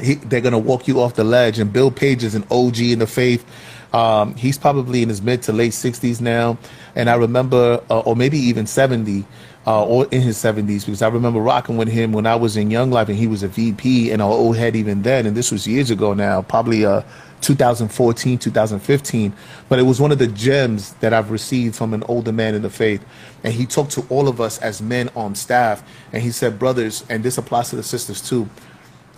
He, 0.00 0.14
they're 0.14 0.40
gonna 0.40 0.58
walk 0.58 0.88
you 0.88 1.00
off 1.00 1.14
the 1.14 1.24
ledge. 1.24 1.58
And 1.58 1.72
Bill 1.72 1.90
Page 1.90 2.24
is 2.24 2.34
an 2.34 2.44
OG 2.50 2.80
in 2.80 2.98
the 2.98 3.06
faith. 3.06 3.44
Um, 3.92 4.34
he's 4.36 4.56
probably 4.56 5.02
in 5.02 5.08
his 5.08 5.20
mid 5.20 5.42
to 5.42 5.52
late 5.52 5.74
sixties 5.74 6.20
now, 6.20 6.56
and 6.96 7.10
I 7.10 7.14
remember, 7.14 7.82
uh, 7.90 8.00
or 8.00 8.16
maybe 8.16 8.38
even 8.38 8.66
seventy, 8.66 9.26
uh, 9.66 9.84
or 9.84 10.06
in 10.06 10.22
his 10.22 10.38
seventies, 10.38 10.84
because 10.84 11.02
I 11.02 11.08
remember 11.08 11.40
rocking 11.40 11.76
with 11.76 11.88
him 11.88 12.12
when 12.12 12.26
I 12.26 12.34
was 12.34 12.56
in 12.56 12.70
Young 12.70 12.90
Life, 12.90 13.08
and 13.08 13.18
he 13.18 13.26
was 13.26 13.42
a 13.42 13.48
VP 13.48 14.10
and 14.10 14.22
an 14.22 14.28
old 14.28 14.56
head 14.56 14.76
even 14.76 15.02
then, 15.02 15.26
and 15.26 15.36
this 15.36 15.52
was 15.52 15.66
years 15.66 15.90
ago 15.90 16.14
now, 16.14 16.40
probably 16.40 16.86
uh, 16.86 17.02
2014, 17.42 18.38
2015. 18.38 19.32
But 19.68 19.78
it 19.78 19.82
was 19.82 20.00
one 20.00 20.10
of 20.10 20.18
the 20.18 20.28
gems 20.28 20.94
that 20.94 21.12
I've 21.12 21.30
received 21.30 21.76
from 21.76 21.92
an 21.92 22.02
older 22.04 22.32
man 22.32 22.54
in 22.54 22.62
the 22.62 22.70
faith, 22.70 23.04
and 23.44 23.52
he 23.52 23.66
talked 23.66 23.90
to 23.92 24.06
all 24.08 24.26
of 24.26 24.40
us 24.40 24.58
as 24.58 24.80
men 24.80 25.10
on 25.14 25.34
staff, 25.34 25.82
and 26.14 26.22
he 26.22 26.30
said, 26.30 26.58
brothers, 26.58 27.04
and 27.10 27.22
this 27.22 27.36
applies 27.36 27.68
to 27.70 27.76
the 27.76 27.82
sisters 27.82 28.26
too. 28.26 28.48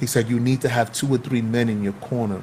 He 0.01 0.07
said, 0.07 0.29
You 0.29 0.41
need 0.41 0.61
to 0.62 0.68
have 0.68 0.93
two 0.93 1.14
or 1.14 1.18
three 1.18 1.43
men 1.43 1.68
in 1.68 1.85
your 1.85 1.93
corner 1.95 2.43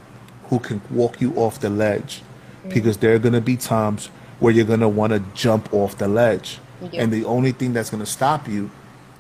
who 0.52 0.60
can 0.60 0.82
walk 0.92 1.22
you 1.22 1.34
off 1.36 1.62
the 1.62 1.70
ledge 1.70 2.22
because 2.68 2.98
there 2.98 3.16
are 3.16 3.20
going 3.20 3.34
to 3.34 3.42
be 3.42 3.56
times 3.58 4.08
where 4.40 4.54
you're 4.54 4.66
going 4.66 4.82
to 4.82 4.90
want 4.90 5.14
to 5.14 5.20
jump 5.34 5.74
off 5.74 5.98
the 5.98 6.10
ledge. 6.10 6.60
Yeah. 6.92 7.02
And 7.02 7.12
the 7.12 7.24
only 7.24 7.54
thing 7.54 7.72
that's 7.72 7.90
going 7.90 8.04
to 8.04 8.10
stop 8.10 8.50
you 8.50 8.70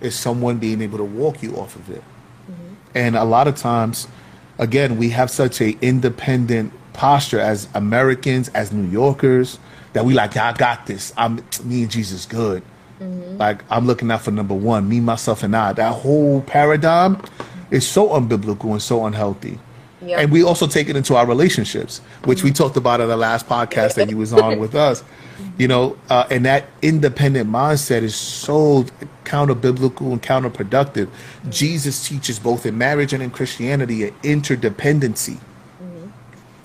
is 0.02 0.14
someone 0.14 0.58
being 0.58 0.82
able 0.82 0.98
to 0.98 1.06
walk 1.06 1.42
you 1.42 1.56
off 1.56 1.78
of 1.78 1.90
it. 1.90 2.04
Mm-hmm. 2.52 2.74
And 2.96 3.16
a 3.16 3.24
lot 3.24 3.48
of 3.48 3.56
times, 3.56 4.10
again, 4.58 4.98
we 4.98 5.10
have 5.12 5.32
such 5.32 5.62
a 5.62 5.78
independent 5.82 6.74
posture 6.92 7.40
as 7.40 7.70
Americans, 7.74 8.50
as 8.50 8.74
New 8.74 8.90
Yorkers, 8.90 9.58
that 9.94 10.04
we 10.04 10.14
like, 10.14 10.36
I 10.36 10.52
got 10.52 10.86
this. 10.86 11.14
I'm 11.16 11.38
me 11.64 11.84
and 11.84 11.92
Jesus 11.92 12.26
good. 12.26 12.62
Mm-hmm. 13.00 13.38
Like 13.38 13.64
I'm 13.70 13.88
looking 13.88 14.12
out 14.12 14.24
for 14.24 14.32
number 14.32 14.54
one, 14.54 14.90
me, 14.90 15.00
myself, 15.00 15.44
and 15.44 15.56
I. 15.56 15.72
That 15.72 15.94
whole 15.94 16.42
paradigm 16.42 17.22
is 17.70 17.88
so 17.88 18.10
unbiblical 18.10 18.72
and 18.72 18.82
so 18.82 19.06
unhealthy. 19.06 19.60
And 20.02 20.32
we 20.32 20.44
also 20.44 20.68
take 20.68 20.90
it 20.90 20.96
into 20.96 21.16
our 21.16 21.26
relationships, 21.26 22.00
which 22.26 22.44
we 22.44 22.52
talked 22.52 22.78
about 22.78 23.02
in 23.02 23.08
the 23.08 23.18
last 23.18 23.48
podcast 23.48 23.96
that 23.96 24.10
you 24.10 24.18
was 24.18 24.34
on 24.34 24.60
with 24.60 24.76
us. 24.76 25.04
You 25.58 25.68
know, 25.68 25.98
uh, 26.10 26.28
and 26.30 26.46
that 26.46 26.68
independent 26.84 27.50
mindset 27.50 28.04
is 28.04 28.16
so 28.16 28.86
counter 29.26 29.56
biblical 29.56 30.12
and 30.12 30.22
counterproductive. 30.22 31.10
Jesus 31.50 32.08
teaches 32.08 32.38
both 32.40 32.66
in 32.66 32.78
marriage 32.78 33.12
and 33.12 33.22
in 33.24 33.32
Christianity 33.32 34.04
an 34.08 34.14
interdependency 34.22 35.40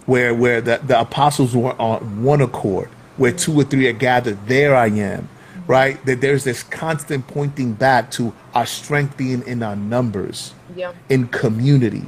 where 0.06 0.34
where 0.34 0.60
the, 0.60 0.80
the 0.84 0.98
apostles 1.00 1.54
were 1.56 1.78
on 1.80 2.22
one 2.22 2.40
accord, 2.40 2.88
where 3.16 3.32
two 3.32 3.58
or 3.58 3.64
three 3.64 3.86
are 3.88 3.92
gathered, 3.92 4.46
there 4.46 4.74
I 4.76 4.86
am. 4.88 5.28
Right? 5.66 6.02
That 6.06 6.20
there's 6.20 6.44
this 6.44 6.62
constant 6.62 7.26
pointing 7.26 7.72
back 7.72 8.10
to 8.12 8.32
our 8.54 8.66
strength 8.66 9.16
being 9.16 9.42
in 9.46 9.62
our 9.62 9.74
numbers, 9.76 10.54
Yeah. 10.76 10.92
in 11.08 11.26
community. 11.28 12.04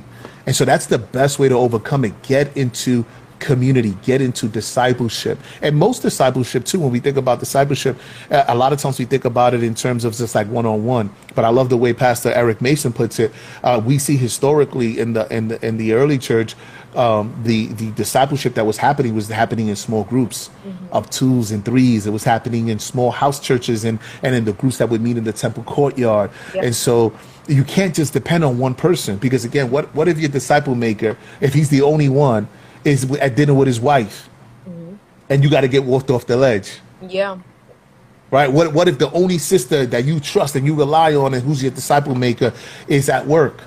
And 0.49 0.57
so 0.57 0.65
that's 0.65 0.87
the 0.87 0.97
best 0.97 1.39
way 1.39 1.51
to 1.51 1.55
overcome 1.55 2.07
it. 2.07 2.23
Get 2.23 2.57
into 2.57 3.05
community, 3.39 3.95
get 4.03 4.23
into 4.23 4.49
discipleship. 4.49 5.39
And 5.61 5.77
most 5.77 6.01
discipleship, 6.01 6.65
too, 6.65 6.81
when 6.81 6.91
we 6.91 7.01
think 7.01 7.19
about 7.19 7.39
discipleship, 7.39 7.99
a 8.31 8.55
lot 8.55 8.73
of 8.73 8.81
times 8.81 8.99
we 8.99 9.05
think 9.05 9.27
about 9.27 9.53
it 9.53 9.63
in 9.63 9.75
terms 9.75 10.07
of 10.07 10.17
just 10.17 10.35
like 10.35 10.47
one 10.49 10.65
on 10.65 10.87
one. 10.87 11.11
But 11.35 11.45
I 11.45 11.51
love 11.51 11.69
the 11.69 11.77
way 11.77 11.93
Pastor 11.93 12.33
Eric 12.33 12.63
Mason 12.63 12.95
puts 12.95 13.19
it. 13.19 13.31
Uh, 13.63 13.83
we 13.85 13.99
see 13.99 14.17
historically 14.17 14.99
in 14.99 15.13
the 15.13 15.31
in 15.31 15.49
the 15.49 15.63
in 15.63 15.77
the 15.77 15.93
early 15.93 16.17
church, 16.17 16.55
um, 16.97 17.39
the 17.45 17.67
the 17.75 17.91
discipleship 17.91 18.55
that 18.55 18.65
was 18.65 18.79
happening 18.79 19.15
was 19.15 19.29
happening 19.29 19.69
in 19.69 19.77
small 19.77 20.05
groups 20.05 20.49
of 20.93 21.11
twos 21.11 21.51
and 21.51 21.63
threes. 21.63 22.07
It 22.07 22.11
was 22.11 22.25
happening 22.25 22.69
in 22.69 22.79
small 22.79 23.11
house 23.11 23.39
churches 23.39 23.85
and 23.85 23.99
and 24.23 24.35
in 24.35 24.47
the 24.47 24.55
groups 24.55 24.79
that 24.79 24.89
would 24.89 25.03
meet 25.03 25.19
in 25.19 25.25
the 25.25 25.33
temple 25.35 25.63
courtyard. 25.65 26.31
Yeah. 26.55 26.63
And 26.63 26.75
so 26.75 27.13
you 27.49 27.65
can't 27.65 27.95
just 27.95 28.13
depend 28.13 28.45
on 28.45 28.59
one 28.59 28.75
person 28.75 29.17
because 29.17 29.45
again, 29.45 29.71
what 29.71 29.93
what 29.95 30.07
if 30.09 30.19
your 30.19 30.29
disciple 30.29 30.75
maker, 30.75 31.17
if 31.41 31.55
he's 31.55 31.71
the 31.71 31.83
only 31.83 32.09
one, 32.09 32.49
is 32.85 33.11
at 33.17 33.37
dinner 33.37 33.55
with 33.55 33.67
his 33.67 33.81
wife, 33.81 34.29
mm-hmm. 34.69 34.95
and 35.31 35.43
you 35.43 35.51
got 35.51 35.63
to 35.63 35.69
get 35.69 35.85
walked 35.85 36.11
off 36.11 36.27
the 36.27 36.37
ledge, 36.37 36.79
Yeah. 37.09 37.39
right? 38.31 38.53
What 38.53 38.75
what 38.75 38.87
if 38.89 38.99
the 38.99 39.11
only 39.13 39.39
sister 39.39 39.87
that 39.87 40.05
you 40.05 40.21
trust 40.21 40.57
and 40.57 40.67
you 40.67 40.75
rely 40.75 41.15
on 41.15 41.35
and 41.35 41.43
who's 41.43 41.63
your 41.63 41.73
disciple 41.73 42.15
maker 42.15 42.53
is 42.87 43.09
at 43.09 43.27
work, 43.27 43.63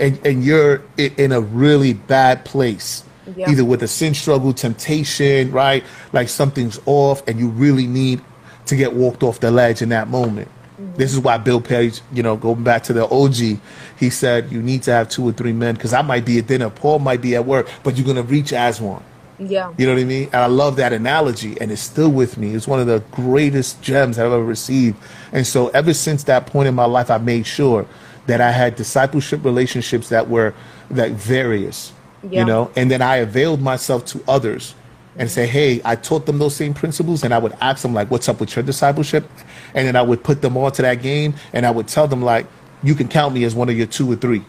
and 0.00 0.18
and 0.26 0.42
you're 0.42 0.82
in 0.96 1.32
a 1.32 1.40
really 1.40 1.92
bad 1.92 2.44
place, 2.46 3.04
Yeah. 3.36 3.50
either 3.50 3.64
with 3.64 3.82
a 3.82 3.88
sin 3.88 4.14
struggle, 4.14 4.54
temptation, 4.54 5.52
right? 5.52 5.84
Like 6.12 6.28
something's 6.30 6.80
off, 6.86 7.22
and 7.28 7.38
you 7.38 7.48
really 7.48 7.86
need 7.86 8.22
to 8.66 8.76
get 8.76 8.94
walked 8.94 9.22
off 9.22 9.40
the 9.40 9.50
ledge 9.50 9.82
in 9.82 9.90
that 9.90 10.08
moment. 10.08 10.48
Mm-hmm. 10.80 10.96
This 10.96 11.12
is 11.12 11.18
why 11.18 11.38
Bill 11.38 11.60
Page, 11.60 12.00
you 12.12 12.22
know, 12.22 12.36
going 12.36 12.62
back 12.62 12.84
to 12.84 12.92
the 12.92 13.08
OG, 13.08 13.60
he 13.98 14.10
said 14.10 14.52
you 14.52 14.62
need 14.62 14.82
to 14.84 14.92
have 14.92 15.08
two 15.08 15.28
or 15.28 15.32
three 15.32 15.52
men 15.52 15.74
because 15.74 15.92
I 15.92 16.02
might 16.02 16.24
be 16.24 16.38
at 16.38 16.46
dinner, 16.46 16.70
Paul 16.70 17.00
might 17.00 17.20
be 17.20 17.34
at 17.34 17.44
work, 17.44 17.68
but 17.82 17.96
you're 17.96 18.06
gonna 18.06 18.22
reach 18.22 18.52
as 18.52 18.80
one. 18.80 19.02
Yeah. 19.40 19.72
You 19.76 19.86
know 19.86 19.94
what 19.94 20.00
I 20.00 20.04
mean? 20.04 20.24
And 20.32 20.36
I 20.36 20.46
love 20.46 20.76
that 20.76 20.92
analogy, 20.92 21.60
and 21.60 21.70
it's 21.70 21.82
still 21.82 22.10
with 22.10 22.38
me. 22.38 22.54
It's 22.54 22.66
one 22.66 22.80
of 22.80 22.86
the 22.86 23.00
greatest 23.10 23.80
gems 23.82 24.18
I've 24.18 24.26
ever 24.26 24.42
received. 24.42 24.96
And 25.32 25.46
so, 25.46 25.68
ever 25.68 25.94
since 25.94 26.24
that 26.24 26.46
point 26.46 26.68
in 26.68 26.74
my 26.74 26.86
life, 26.86 27.10
I 27.10 27.18
made 27.18 27.46
sure 27.46 27.86
that 28.26 28.40
I 28.40 28.50
had 28.50 28.76
discipleship 28.76 29.44
relationships 29.44 30.08
that 30.08 30.28
were 30.28 30.54
that 30.90 31.12
various. 31.12 31.92
Yeah. 32.22 32.40
You 32.40 32.46
know, 32.46 32.70
and 32.74 32.90
then 32.90 33.00
I 33.00 33.16
availed 33.16 33.60
myself 33.60 34.04
to 34.06 34.22
others 34.26 34.74
and 35.16 35.30
say, 35.30 35.46
"Hey, 35.46 35.80
I 35.84 35.96
taught 35.96 36.26
them 36.26 36.38
those 36.38 36.54
same 36.54 36.74
principles," 36.74 37.22
and 37.24 37.32
I 37.34 37.38
would 37.38 37.54
ask 37.60 37.82
them 37.82 37.94
like, 37.94 38.10
"What's 38.10 38.28
up 38.28 38.40
with 38.40 38.54
your 38.54 38.62
discipleship?" 38.62 39.28
And 39.74 39.86
then 39.86 39.96
I 39.96 40.02
would 40.02 40.22
put 40.22 40.42
them 40.42 40.56
all 40.56 40.70
to 40.70 40.82
that 40.82 41.02
game, 41.02 41.34
and 41.52 41.66
I 41.66 41.70
would 41.70 41.88
tell 41.88 42.06
them 42.06 42.22
like, 42.22 42.46
"You 42.82 42.94
can 42.94 43.08
count 43.08 43.34
me 43.34 43.44
as 43.44 43.54
one 43.54 43.68
of 43.68 43.76
your 43.76 43.86
two 43.86 44.10
or 44.10 44.16
3 44.16 44.42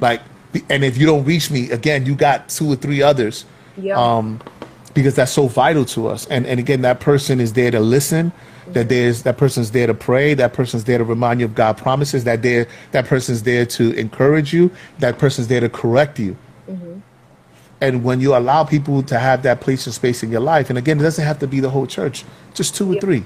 Like, 0.00 0.20
and 0.70 0.84
if 0.84 0.96
you 0.98 1.06
don't 1.06 1.24
reach 1.24 1.50
me 1.50 1.70
again, 1.70 2.06
you 2.06 2.14
got 2.14 2.48
two 2.48 2.70
or 2.72 2.76
three 2.76 3.02
others 3.02 3.44
Yeah. 3.76 3.96
um, 3.96 4.40
because 4.94 5.14
that's 5.14 5.32
so 5.32 5.48
vital 5.48 5.84
to 5.86 6.08
us. 6.08 6.26
And 6.30 6.46
and 6.46 6.58
again, 6.58 6.82
that 6.82 7.00
person 7.00 7.40
is 7.40 7.52
there 7.52 7.70
to 7.70 7.80
listen. 7.80 8.32
That 8.72 8.88
there's 8.88 9.22
that 9.22 9.36
person's 9.36 9.70
there 9.70 9.86
to 9.86 9.94
pray. 9.94 10.34
That 10.34 10.52
person's 10.52 10.84
there 10.84 10.98
to 10.98 11.04
remind 11.04 11.38
you 11.40 11.46
of 11.46 11.54
God 11.54 11.76
promises. 11.76 12.24
That 12.24 12.42
there 12.42 12.66
that 12.92 13.06
person's 13.06 13.42
there 13.44 13.64
to 13.66 13.92
encourage 13.92 14.52
you. 14.52 14.70
That 14.98 15.18
person's 15.18 15.46
there 15.48 15.60
to 15.60 15.68
correct 15.68 16.18
you. 16.18 16.36
And 17.80 18.02
when 18.02 18.20
you 18.20 18.34
allow 18.36 18.64
people 18.64 19.02
to 19.04 19.18
have 19.18 19.42
that 19.42 19.60
place 19.60 19.86
and 19.86 19.94
space 19.94 20.22
in 20.22 20.30
your 20.30 20.40
life, 20.40 20.70
and 20.70 20.78
again, 20.78 20.98
it 20.98 21.02
doesn't 21.02 21.24
have 21.24 21.38
to 21.40 21.46
be 21.46 21.60
the 21.60 21.70
whole 21.70 21.86
church, 21.86 22.24
just 22.54 22.74
two 22.74 22.94
or 22.96 23.00
three. 23.00 23.24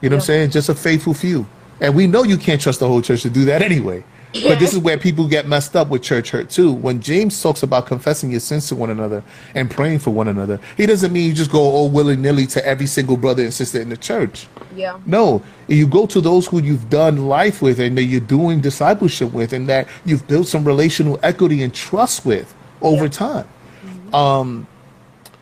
You 0.00 0.10
know 0.10 0.16
what 0.16 0.22
I'm 0.22 0.26
saying? 0.26 0.50
Just 0.50 0.68
a 0.68 0.74
faithful 0.74 1.14
few. 1.14 1.46
And 1.80 1.94
we 1.94 2.06
know 2.06 2.24
you 2.24 2.36
can't 2.36 2.60
trust 2.60 2.80
the 2.80 2.88
whole 2.88 3.02
church 3.02 3.22
to 3.22 3.30
do 3.30 3.44
that 3.46 3.62
anyway. 3.62 4.04
But 4.42 4.58
this 4.58 4.72
is 4.72 4.80
where 4.80 4.98
people 4.98 5.28
get 5.28 5.46
messed 5.46 5.76
up 5.76 5.88
with 5.90 6.02
church 6.02 6.30
hurt 6.30 6.50
too. 6.50 6.72
When 6.72 7.00
James 7.00 7.40
talks 7.40 7.62
about 7.62 7.86
confessing 7.86 8.32
your 8.32 8.40
sins 8.40 8.66
to 8.66 8.74
one 8.74 8.90
another 8.90 9.22
and 9.54 9.70
praying 9.70 10.00
for 10.00 10.10
one 10.10 10.26
another, 10.26 10.58
he 10.76 10.86
doesn't 10.86 11.12
mean 11.12 11.28
you 11.28 11.34
just 11.34 11.52
go 11.52 11.60
all 11.60 11.88
willy 11.88 12.16
nilly 12.16 12.44
to 12.48 12.66
every 12.66 12.86
single 12.86 13.16
brother 13.16 13.44
and 13.44 13.54
sister 13.54 13.80
in 13.80 13.90
the 13.90 13.96
church. 13.96 14.48
Yeah. 14.74 14.98
No, 15.06 15.40
you 15.68 15.86
go 15.86 16.06
to 16.06 16.20
those 16.20 16.48
who 16.48 16.60
you've 16.60 16.90
done 16.90 17.28
life 17.28 17.62
with 17.62 17.78
and 17.78 17.96
that 17.96 18.04
you're 18.04 18.20
doing 18.20 18.60
discipleship 18.60 19.32
with 19.32 19.52
and 19.52 19.68
that 19.68 19.86
you've 20.04 20.26
built 20.26 20.48
some 20.48 20.64
relational 20.64 21.20
equity 21.22 21.62
and 21.62 21.72
trust 21.72 22.26
with 22.26 22.52
over 22.82 23.04
Yeah. 23.04 23.10
time. 23.10 23.48
Um, 24.14 24.66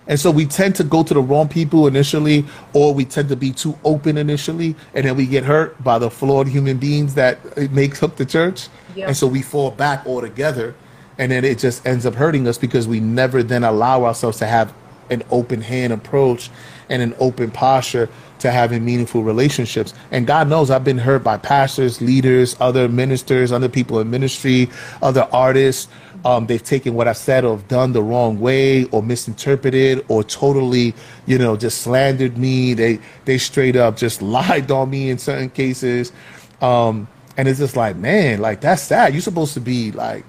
and 0.07 0.19
so 0.19 0.31
we 0.31 0.47
tend 0.47 0.75
to 0.77 0.85
go 0.85 1.03
to 1.05 1.15
the 1.15 1.21
wrong 1.21 1.49
people 1.49 1.87
initially, 1.87 2.45
or 2.73 2.93
we 2.93 3.05
tend 3.05 3.29
to 3.29 3.37
be 3.37 3.53
too 3.53 3.79
open 3.85 4.19
initially, 4.19 4.75
and 4.95 5.07
then 5.07 5.17
we 5.17 5.27
get 5.27 5.45
hurt 5.45 5.83
by 5.83 5.99
the 5.99 6.11
flawed 6.11 6.49
human 6.49 6.79
beings 6.79 7.15
that 7.15 7.39
it 7.57 7.71
makes 7.71 8.03
up 8.03 8.17
the 8.17 8.27
church. 8.27 8.69
Yeah. 8.97 9.07
And 9.07 9.17
so 9.17 9.27
we 9.27 9.43
fall 9.43 9.71
back 9.71 10.05
altogether, 10.05 10.75
and 11.19 11.31
then 11.31 11.45
it 11.45 11.59
just 11.59 11.87
ends 11.87 12.05
up 12.05 12.15
hurting 12.15 12.49
us 12.49 12.59
because 12.59 12.89
we 12.89 12.99
never 12.99 13.43
then 13.43 13.63
allow 13.63 14.05
ourselves 14.05 14.39
to 14.39 14.47
have 14.47 14.75
an 15.11 15.23
open 15.31 15.61
hand 15.61 15.93
approach 15.93 16.51
and 16.89 17.03
an 17.03 17.15
open 17.21 17.51
posture 17.51 18.09
to 18.41 18.51
having 18.51 18.85
meaningful 18.85 19.23
relationships. 19.23 19.95
And 20.11 20.27
God 20.27 20.49
knows 20.49 20.71
I've 20.71 20.85
been 20.85 20.99
hurt 20.99 21.23
by 21.23 21.37
pastors, 21.37 22.01
leaders, 22.01 22.57
other 22.61 22.89
ministers, 22.89 23.53
other 23.53 23.69
people 23.69 24.01
in 24.01 24.11
ministry, 24.11 24.69
other 25.01 25.29
artists. 25.33 25.89
Um, 26.25 26.47
they've 26.47 26.63
taken 26.63 26.95
what 26.95 27.09
I 27.09 27.13
said 27.15 27.45
or 27.45 27.59
done 27.69 27.93
the 27.93 28.03
wrong 28.03 28.39
way 28.39 28.85
or 28.87 29.03
misinterpreted 29.03 30.05
or 30.09 30.23
totally, 30.23 30.95
you 31.27 31.37
know, 31.37 31.57
just 31.57 31.83
slandered 31.83 32.39
me. 32.39 32.75
They 32.75 33.01
they 33.25 33.39
straight 33.39 33.77
up 33.77 33.97
just 33.97 34.23
lied 34.37 34.71
on 34.71 34.91
me 34.91 35.11
in 35.11 35.19
certain 35.19 35.51
cases. 35.51 36.13
Um, 36.61 37.09
and 37.37 37.49
it's 37.49 37.59
just 37.59 37.77
like, 37.77 37.97
man, 37.97 38.41
like 38.41 38.61
that's 38.61 38.83
sad. 38.83 39.13
You're 39.15 39.23
supposed 39.23 39.55
to 39.55 39.61
be 39.61 39.91
like 39.93 40.25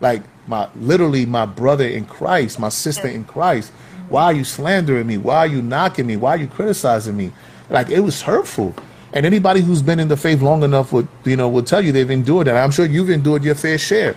like 0.00 0.22
my 0.46 0.68
literally 0.76 1.26
my 1.26 1.46
brother 1.46 1.86
in 1.86 2.04
Christ, 2.04 2.58
my 2.58 2.68
sister 2.68 3.08
in 3.08 3.24
Christ. 3.24 3.72
Why 4.08 4.24
are 4.24 4.32
you 4.32 4.44
slandering 4.44 5.06
me? 5.06 5.16
Why 5.16 5.38
are 5.38 5.46
you 5.46 5.62
knocking 5.62 6.06
me? 6.06 6.16
Why 6.16 6.30
are 6.30 6.36
you 6.36 6.46
criticizing 6.46 7.16
me? 7.16 7.32
Like 7.70 7.90
it 7.90 8.00
was 8.00 8.22
hurtful. 8.22 8.74
And 9.14 9.26
anybody 9.26 9.60
who's 9.60 9.82
been 9.82 10.00
in 10.00 10.08
the 10.08 10.16
faith 10.16 10.40
long 10.40 10.62
enough 10.62 10.92
would, 10.92 11.08
you 11.24 11.36
know, 11.36 11.48
will 11.48 11.62
tell 11.62 11.82
you 11.82 11.92
they've 11.92 12.10
endured 12.10 12.46
that. 12.46 12.56
I'm 12.56 12.70
sure 12.70 12.86
you've 12.86 13.10
endured 13.10 13.44
your 13.44 13.54
fair 13.54 13.78
share. 13.78 14.16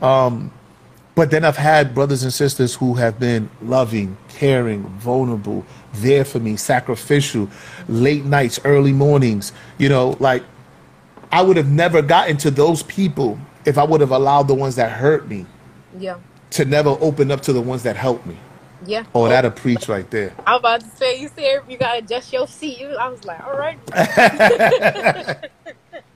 Um, 0.00 0.50
but 1.14 1.30
then 1.30 1.44
I've 1.44 1.56
had 1.56 1.94
brothers 1.94 2.22
and 2.22 2.32
sisters 2.32 2.74
who 2.74 2.94
have 2.94 3.18
been 3.18 3.50
loving, 3.62 4.16
caring, 4.28 4.84
vulnerable, 4.98 5.64
there 5.94 6.24
for 6.24 6.38
me, 6.38 6.56
sacrificial, 6.56 7.50
late 7.88 8.24
nights, 8.24 8.60
early 8.64 8.92
mornings. 8.92 9.52
You 9.78 9.88
know, 9.88 10.16
like 10.20 10.42
I 11.32 11.42
would 11.42 11.56
have 11.56 11.68
never 11.70 12.02
gotten 12.02 12.36
to 12.38 12.50
those 12.50 12.82
people 12.84 13.38
if 13.64 13.76
I 13.78 13.84
would 13.84 14.00
have 14.00 14.12
allowed 14.12 14.48
the 14.48 14.54
ones 14.54 14.76
that 14.76 14.90
hurt 14.92 15.28
me 15.28 15.46
Yeah. 15.98 16.16
to 16.52 16.64
never 16.64 16.90
open 17.00 17.30
up 17.30 17.42
to 17.42 17.52
the 17.52 17.60
ones 17.60 17.82
that 17.82 17.96
helped 17.96 18.26
me. 18.26 18.36
Yeah. 18.86 19.04
Oh, 19.14 19.28
that'll 19.28 19.50
preach 19.50 19.88
right 19.88 20.10
there. 20.10 20.32
I 20.46 20.52
was 20.52 20.60
about 20.60 20.80
to 20.80 20.86
say, 20.96 21.20
you 21.20 21.28
said 21.28 21.60
you 21.68 21.76
gotta 21.76 21.98
adjust 21.98 22.32
your 22.32 22.46
seat. 22.48 22.82
I 22.98 23.08
was 23.08 23.24
like, 23.24 23.40
all 23.46 23.56
right. 23.58 23.78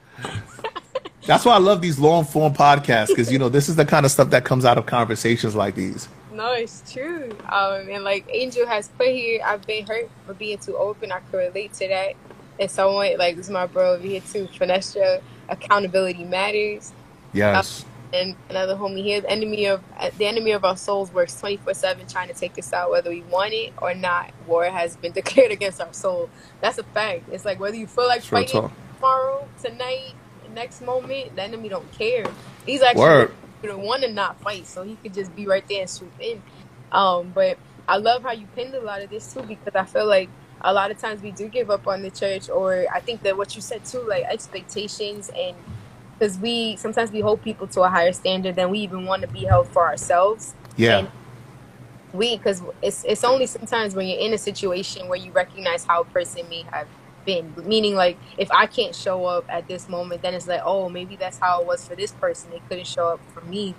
That's 1.27 1.45
why 1.45 1.55
I 1.55 1.59
love 1.59 1.81
these 1.81 1.99
long 1.99 2.25
form 2.25 2.53
podcasts 2.53 3.09
because 3.09 3.33
you 3.33 3.39
know 3.39 3.49
this 3.49 3.69
is 3.69 3.77
the 3.77 3.85
kind 3.87 4.05
of 4.05 4.13
stuff 4.13 4.31
that 4.31 4.45
comes 4.45 4.65
out 4.65 4.77
of 4.79 4.87
conversations 4.87 5.55
like 5.55 5.75
these. 5.75 6.09
No, 6.33 6.53
it's 6.53 6.93
true. 6.93 7.31
Um, 7.49 7.89
and 7.89 8.05
like 8.05 8.27
Angel 8.31 8.67
has 8.67 8.89
put 8.89 9.07
here, 9.09 9.41
I've 9.45 9.65
been 9.67 9.87
hurt 9.87 10.11
for 10.27 10.35
being 10.35 10.59
too 10.59 10.77
open. 10.77 11.13
I 11.13 11.21
can 11.31 11.39
relate 11.39 11.73
to 11.75 11.89
that. 11.89 12.15
And 12.61 12.71
someone 12.71 13.17
like 13.19 13.37
this 13.37 13.47
is 13.47 13.51
my 13.51 13.67
bro 13.67 13.95
over 13.95 14.07
here 14.07 14.21
too, 14.21 14.49
Finestra. 14.49 15.23
Accountability 15.49 16.25
matters. 16.25 16.93
Yes. 17.33 17.85
And 18.13 18.37
another 18.49 18.77
homie 18.77 19.03
here, 19.03 19.21
the 19.23 19.31
enemy 19.31 19.67
of 19.67 19.83
uh, 19.99 20.11
the 20.19 20.27
enemy 20.27 20.53
of 20.53 20.65
our 20.65 20.77
souls 20.77 21.13
works 21.13 21.39
twenty 21.41 21.57
four 21.57 21.75
seven 21.75 22.07
trying 22.07 22.29
to 22.29 22.35
take 22.35 22.57
us 22.59 22.73
out, 22.73 22.91
whether 22.91 23.11
we 23.11 23.23
want 23.23 23.53
it 23.55 23.73
or 23.83 23.95
not. 23.95 24.31
War 24.47 24.65
has 24.67 24.97
been 24.97 25.13
declared 25.21 25.51
against 25.53 25.81
our 25.81 25.93
soul. 25.93 26.29
That's 26.61 26.79
a 26.79 26.85
fact. 26.85 27.25
It's 27.33 27.45
like 27.45 27.59
whether 27.59 27.77
you 27.77 27.87
feel 27.87 28.07
like 28.07 28.21
Real 28.23 28.43
fighting 28.43 28.61
talk. 28.63 28.73
tomorrow, 28.97 29.49
tonight, 29.63 30.15
next 30.55 30.81
moment, 30.83 31.37
the 31.37 31.43
enemy 31.43 31.69
don't 31.69 31.91
care. 31.93 32.25
He's 32.65 32.83
actually 32.83 33.03
Word. 33.03 33.35
the 33.63 33.77
one 33.77 34.01
to 34.01 34.11
not 34.11 34.41
fight, 34.41 34.67
so 34.67 34.83
he 34.83 34.97
could 34.97 35.15
just 35.15 35.35
be 35.37 35.47
right 35.47 35.67
there 35.69 35.83
and 35.83 35.91
swoop 35.91 36.13
in. 36.21 36.43
Um, 36.93 37.33
but 37.35 37.59
I 37.87 37.99
love 37.99 38.23
how 38.23 38.33
you 38.33 38.47
pinned 38.55 38.75
a 38.75 38.81
lot 38.81 39.03
of 39.03 39.11
this 39.11 39.33
too, 39.33 39.43
because 39.43 39.75
I 39.75 39.85
feel 39.85 40.07
like 40.07 40.29
a 40.61 40.73
lot 40.73 40.91
of 40.91 40.99
times 40.99 41.21
we 41.21 41.31
do 41.31 41.49
give 41.49 41.71
up 41.71 41.87
on 41.87 42.03
the 42.03 42.11
church, 42.11 42.49
or 42.49 42.87
I 42.93 43.01
think 43.01 43.23
that 43.23 43.37
what 43.37 43.55
you 43.55 43.61
said 43.61 43.85
too, 43.85 44.01
like 44.09 44.25
expectations, 44.25 45.31
and 45.37 45.57
because 46.19 46.39
we 46.39 46.77
sometimes 46.77 47.11
we 47.11 47.21
hold 47.21 47.43
people 47.43 47.67
to 47.69 47.83
a 47.83 47.89
higher 47.89 48.13
standard 48.13 48.57
than 48.57 48.71
we 48.71 48.79
even 48.79 49.05
want 49.05 49.23
to 49.23 49.29
be 49.29 49.45
held 49.45 49.69
for 49.69 49.85
ourselves. 49.85 50.55
Yeah. 50.77 50.99
And 50.99 51.09
we, 52.13 52.37
because 52.37 52.63
it's 52.81 53.05
it's 53.05 53.25
only 53.25 53.47
sometimes 53.47 53.95
when 53.95 54.07
you're 54.07 54.21
in 54.21 54.33
a 54.33 54.39
situation 54.39 55.09
where 55.09 55.19
you 55.19 55.33
recognize 55.33 55.85
how 55.85 56.03
a 56.03 56.05
person 56.05 56.49
may 56.49 56.63
have 56.71 56.87
been. 57.25 57.55
Meaning, 57.65 57.95
like 57.95 58.19
if 58.39 58.51
I 58.51 58.67
can't 58.67 58.95
show 58.95 59.25
up 59.27 59.45
at 59.49 59.69
this 59.69 59.89
moment, 59.89 60.23
then 60.23 60.35
it's 60.35 60.47
like, 60.47 60.63
oh, 60.65 60.89
maybe 60.89 61.17
that's 61.17 61.39
how 61.39 61.61
it 61.61 61.67
was 61.67 61.87
for 61.87 61.95
this 61.95 62.13
person. 62.13 62.51
They 62.51 62.61
couldn't 62.69 62.87
show 62.87 63.09
up 63.09 63.21
for 63.33 63.41
me. 63.43 63.75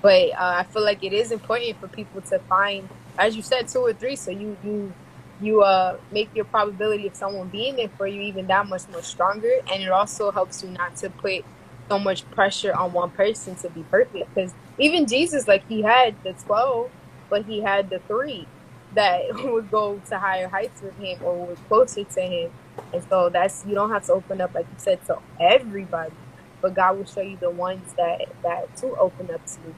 But 0.00 0.30
uh, 0.30 0.54
I 0.58 0.62
feel 0.64 0.84
like 0.84 1.02
it 1.02 1.12
is 1.12 1.32
important 1.32 1.78
for 1.80 1.88
people 1.88 2.20
to 2.22 2.38
find, 2.40 2.88
as 3.18 3.36
you 3.36 3.42
said, 3.42 3.68
two 3.68 3.80
or 3.80 3.92
three. 3.92 4.16
So 4.16 4.30
you 4.30 4.56
you 4.62 4.92
you 5.40 5.62
uh 5.62 5.96
make 6.10 6.34
your 6.34 6.44
probability 6.44 7.06
of 7.06 7.14
someone 7.14 7.48
being 7.48 7.76
there 7.76 7.88
for 7.96 8.06
you 8.06 8.20
even 8.22 8.46
that 8.48 8.68
much 8.68 8.88
more 8.88 9.02
stronger, 9.02 9.52
and 9.72 9.82
it 9.82 9.90
also 9.90 10.30
helps 10.30 10.62
you 10.62 10.70
not 10.70 10.96
to 10.96 11.10
put 11.10 11.44
so 11.88 11.98
much 11.98 12.28
pressure 12.32 12.74
on 12.74 12.92
one 12.92 13.10
person 13.10 13.54
to 13.56 13.70
be 13.70 13.82
perfect. 13.90 14.34
Because 14.34 14.54
even 14.78 15.06
Jesus, 15.06 15.48
like 15.48 15.66
he 15.68 15.82
had 15.82 16.14
the 16.22 16.32
twelve, 16.34 16.90
but 17.28 17.44
he 17.44 17.60
had 17.60 17.90
the 17.90 17.98
three 18.00 18.46
that 18.92 19.22
would 19.44 19.70
go 19.70 20.00
to 20.08 20.18
higher 20.18 20.48
heights 20.48 20.82
with 20.82 20.96
him 20.98 21.18
or 21.22 21.46
were 21.48 21.56
closer 21.68 22.04
to 22.04 22.20
him. 22.22 22.52
And 22.92 23.04
so 23.10 23.30
that's 23.30 23.64
you 23.66 23.74
don't 23.74 23.90
have 23.90 24.04
to 24.06 24.12
open 24.14 24.40
up 24.40 24.54
like 24.54 24.66
you 24.70 24.76
said 24.78 25.00
to 25.06 25.18
everybody, 25.40 26.14
but 26.62 26.74
God 26.74 26.98
will 26.98 27.06
show 27.06 27.20
you 27.22 27.36
the 27.38 27.50
ones 27.50 27.94
that 27.96 28.20
that 28.44 28.76
to 28.78 28.96
open 28.96 29.30
up 29.32 29.42
to. 29.46 29.74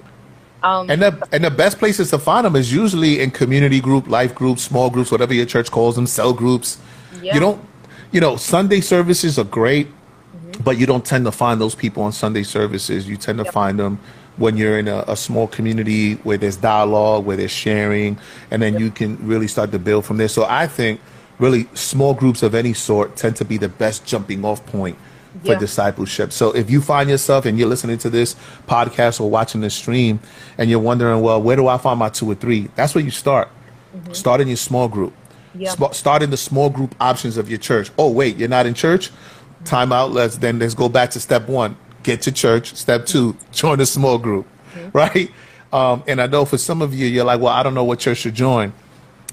Um, 0.63 0.91
And 0.91 1.03
the 1.03 1.29
and 1.33 1.45
the 1.45 1.51
best 1.51 1.79
places 1.79 2.11
to 2.11 2.19
find 2.19 2.45
them 2.47 2.57
is 2.57 2.73
usually 2.73 3.21
in 3.21 3.31
community 3.31 3.81
group, 3.81 4.09
life 4.09 4.35
groups, 4.35 4.63
small 4.63 4.91
groups, 4.91 5.11
whatever 5.11 5.35
your 5.35 5.47
church 5.47 5.71
calls 5.71 5.97
them, 5.97 6.07
cell 6.07 6.33
groups. 6.33 6.79
Yeah. 7.23 7.35
You 7.35 7.41
don't, 7.41 7.69
you 8.13 8.21
know, 8.21 8.37
Sunday 8.37 8.81
services 8.81 9.39
are 9.39 9.45
great, 9.45 9.89
Mm-hmm. 10.37 10.63
but 10.63 10.79
you 10.79 10.87
don't 10.87 11.05
tend 11.05 11.25
to 11.27 11.33
find 11.33 11.61
those 11.61 11.75
people 11.75 12.03
on 12.05 12.13
Sunday 12.13 12.43
services. 12.45 13.09
You 13.09 13.17
tend 13.17 13.39
to 13.39 13.45
Yep. 13.45 13.55
find 13.55 13.79
them 13.81 13.99
when 14.41 14.57
you're 14.57 14.79
in 14.79 14.89
a, 14.89 15.05
a 15.07 15.17
small 15.17 15.47
community 15.47 16.15
where 16.25 16.39
there's 16.39 16.57
dialogue, 16.57 17.27
where 17.27 17.37
there's 17.37 17.51
sharing, 17.51 18.19
and 18.51 18.63
then 18.63 18.79
you 18.79 18.91
can 18.91 19.17
really 19.27 19.47
start 19.47 19.71
to 19.73 19.79
build 19.79 20.07
from 20.07 20.17
there. 20.17 20.29
So 20.29 20.47
I 20.49 20.67
think 20.67 20.99
really 21.39 21.69
small 21.75 22.15
groups 22.15 22.43
of 22.43 22.55
any 22.55 22.73
sort 22.73 23.17
tend 23.17 23.37
to 23.37 23.45
be 23.45 23.59
the 23.59 23.69
best 23.69 24.07
jumping 24.07 24.43
off 24.45 24.65
point 24.67 24.97
for 25.45 25.53
Yeah. 25.53 25.59
discipleship. 25.59 26.33
So 26.33 26.53
if 26.53 26.71
you 26.71 26.81
find 26.81 27.11
yourself 27.11 27.45
and 27.45 27.59
you're 27.59 27.69
listening 27.69 27.99
to 27.99 28.09
this 28.11 28.35
podcast 28.67 29.21
or 29.21 29.29
watching 29.29 29.61
this 29.61 29.75
stream 29.75 30.21
and 30.57 30.71
you're 30.71 30.81
wondering, 30.81 31.21
well, 31.21 31.41
where 31.41 31.57
do 31.57 31.69
I 31.69 31.77
find 31.77 31.99
my 31.99 32.09
two 32.09 32.31
or 32.31 32.35
three? 32.35 32.69
That's 32.77 32.95
where 32.95 33.05
you 33.05 33.11
start. 33.11 33.49
Mm-hmm. 33.95 34.13
Start 34.15 34.41
in 34.41 34.49
your 34.49 34.57
small 34.57 34.89
group. 34.89 35.13
Yeah. 35.55 35.71
Sp- 35.77 35.93
start 35.93 36.23
in 36.23 36.31
the 36.31 36.37
small 36.39 36.71
group 36.71 36.95
options 36.99 37.37
of 37.37 37.49
your 37.51 37.59
church. 37.59 37.91
Oh, 37.99 38.11
wait, 38.11 38.39
you're 38.39 38.49
not 38.49 38.65
in 38.67 38.73
church? 38.73 39.11
Mm-hmm. 39.11 39.65
Time 39.65 39.93
out. 39.93 40.13
Let's 40.13 40.39
then 40.39 40.59
let's 40.59 40.75
go 40.75 40.89
back 40.89 41.11
to 41.11 41.21
step 41.21 41.47
one. 41.49 41.77
Get 42.03 42.23
to 42.23 42.33
church. 42.33 42.75
Step 42.75 43.07
two, 43.07 43.37
join 43.53 43.81
a 43.81 43.87
small 43.87 44.19
group. 44.19 44.47
Right? 44.93 45.31
Um, 45.73 46.03
and 46.07 46.21
I 46.21 46.27
know 46.27 46.45
for 46.45 46.59
some 46.59 46.83
of 46.83 46.95
you, 46.95 47.07
you're 47.07 47.25
like, 47.25 47.41
well, 47.41 47.53
I 47.53 47.63
don't 47.63 47.75
know 47.75 47.85
what 47.85 47.99
church 48.01 48.23
to 48.25 48.31
join. 48.33 48.73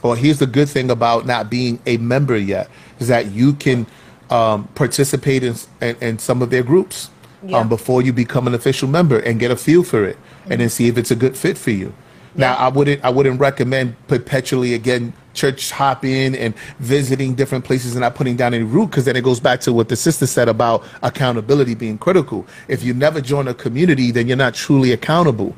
Well, 0.04 0.14
here's 0.14 0.38
the 0.40 0.46
good 0.48 0.70
thing 0.70 0.92
about 0.92 1.26
not 1.26 1.50
being 1.50 1.80
a 1.86 1.98
member 1.98 2.38
yet 2.38 2.70
is 3.00 3.08
that 3.08 3.32
you 3.32 3.54
can 3.54 3.88
um, 4.30 4.68
participate 4.76 5.44
in, 5.44 5.56
in, 5.82 5.96
in 6.02 6.20
some 6.20 6.42
of 6.42 6.50
their 6.50 6.64
groups 6.64 7.10
Yeah. 7.44 7.58
um, 7.60 7.70
before 7.70 8.02
you 8.02 8.14
become 8.14 8.46
an 8.48 8.54
official 8.54 8.88
member 8.88 9.20
and 9.20 9.40
get 9.40 9.52
a 9.52 9.56
feel 9.56 9.84
for 9.84 10.04
it, 10.04 10.18
and 10.50 10.60
then 10.62 10.70
see 10.70 10.88
if 10.88 10.98
it's 10.98 11.12
a 11.12 11.16
good 11.16 11.36
fit 11.38 11.58
for 11.58 11.72
you. 11.72 11.94
Now, 12.38 12.56
I 12.56 12.68
wouldn't 12.70 13.04
I 13.04 13.10
wouldn't 13.10 13.40
recommend 13.40 13.96
perpetually 14.08 14.76
again 14.76 15.14
church 15.34 15.72
hopping 15.72 16.36
and 16.36 16.56
visiting 16.80 17.36
different 17.36 17.64
places 17.64 17.94
and 17.94 18.02
not 18.02 18.16
putting 18.16 18.36
down 18.36 18.54
any 18.54 18.64
root 18.64 18.88
because 18.88 19.06
then 19.06 19.16
it 19.16 19.24
goes 19.24 19.40
back 19.40 19.60
to 19.62 19.72
what 19.74 19.90
the 19.90 19.96
sister 19.96 20.26
said 20.26 20.50
about 20.50 20.84
accountability 21.04 21.76
being 21.76 21.98
critical. 21.98 22.46
If 22.68 22.84
you 22.84 22.94
never 22.94 23.22
join 23.22 23.48
a 23.48 23.54
community, 23.54 24.12
then 24.12 24.28
you're 24.28 24.38
not 24.38 24.56
truly 24.56 24.92
accountable. 24.94 25.56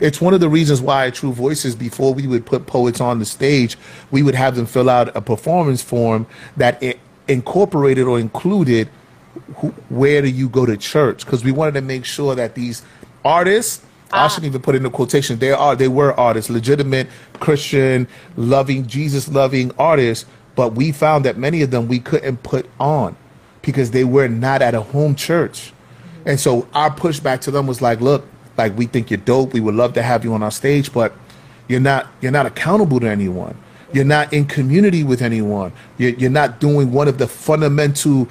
It's 0.00 0.20
one 0.20 0.34
of 0.34 0.40
the 0.40 0.48
reasons 0.48 0.80
why 0.80 1.08
at 1.08 1.14
True 1.14 1.32
Voices, 1.32 1.76
before 1.76 2.14
we 2.14 2.26
would 2.26 2.46
put 2.46 2.66
poets 2.66 3.00
on 3.00 3.18
the 3.18 3.24
stage, 3.24 3.76
we 4.10 4.22
would 4.22 4.34
have 4.34 4.56
them 4.56 4.66
fill 4.66 4.88
out 4.88 5.14
a 5.14 5.20
performance 5.20 5.82
form 5.82 6.26
that 6.56 6.82
it 6.82 6.98
incorporated 7.28 8.06
or 8.06 8.18
included 8.18 8.88
who, 9.56 9.68
where 9.90 10.22
do 10.22 10.28
you 10.28 10.48
go 10.48 10.64
to 10.66 10.76
church? 10.76 11.24
Because 11.24 11.44
we 11.44 11.52
wanted 11.52 11.74
to 11.74 11.82
make 11.82 12.04
sure 12.04 12.34
that 12.34 12.54
these 12.54 12.82
artists, 13.24 13.84
I 14.12 14.24
ah. 14.24 14.28
shouldn't 14.28 14.46
even 14.46 14.62
put 14.62 14.74
in 14.74 14.82
the 14.82 14.90
quotation, 14.90 15.38
they 15.38 15.52
are 15.52 15.76
they 15.76 15.88
were 15.88 16.18
artists, 16.18 16.50
legitimate 16.50 17.08
Christian, 17.34 18.08
loving, 18.36 18.86
Jesus 18.86 19.28
loving 19.28 19.72
artists, 19.78 20.26
but 20.56 20.74
we 20.74 20.92
found 20.92 21.24
that 21.24 21.36
many 21.36 21.62
of 21.62 21.70
them 21.70 21.88
we 21.88 22.00
couldn't 22.00 22.42
put 22.42 22.68
on 22.78 23.16
because 23.62 23.90
they 23.92 24.04
were 24.04 24.28
not 24.28 24.62
at 24.62 24.74
a 24.74 24.80
home 24.80 25.14
church. 25.14 25.72
And 26.26 26.38
so 26.38 26.68
our 26.74 26.90
pushback 26.90 27.40
to 27.42 27.50
them 27.50 27.66
was 27.66 27.80
like, 27.80 28.00
look, 28.00 28.26
like 28.58 28.76
we 28.76 28.86
think 28.86 29.10
you're 29.10 29.18
dope. 29.18 29.52
We 29.52 29.60
would 29.60 29.74
love 29.74 29.94
to 29.94 30.02
have 30.02 30.24
you 30.24 30.34
on 30.34 30.42
our 30.42 30.50
stage, 30.50 30.92
but 30.92 31.14
you're 31.68 31.80
not 31.80 32.08
you're 32.20 32.32
not 32.32 32.46
accountable 32.46 33.00
to 33.00 33.08
anyone. 33.08 33.56
You're 33.92 34.04
not 34.04 34.32
in 34.32 34.46
community 34.46 35.02
with 35.02 35.20
anyone. 35.20 35.72
You're, 35.98 36.10
you're 36.10 36.30
not 36.30 36.60
doing 36.60 36.92
one 36.92 37.08
of 37.08 37.18
the 37.18 37.26
fundamental, 37.26 38.28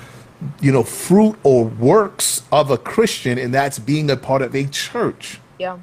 you 0.61 0.71
know, 0.71 0.83
fruit 0.83 1.37
or 1.43 1.65
works 1.65 2.43
of 2.51 2.71
a 2.71 2.77
Christian, 2.77 3.37
and 3.37 3.53
that's 3.53 3.77
being 3.77 4.09
a 4.09 4.15
part 4.15 4.41
of 4.41 4.55
a 4.55 4.65
church. 4.65 5.39
Yeah. 5.59 5.77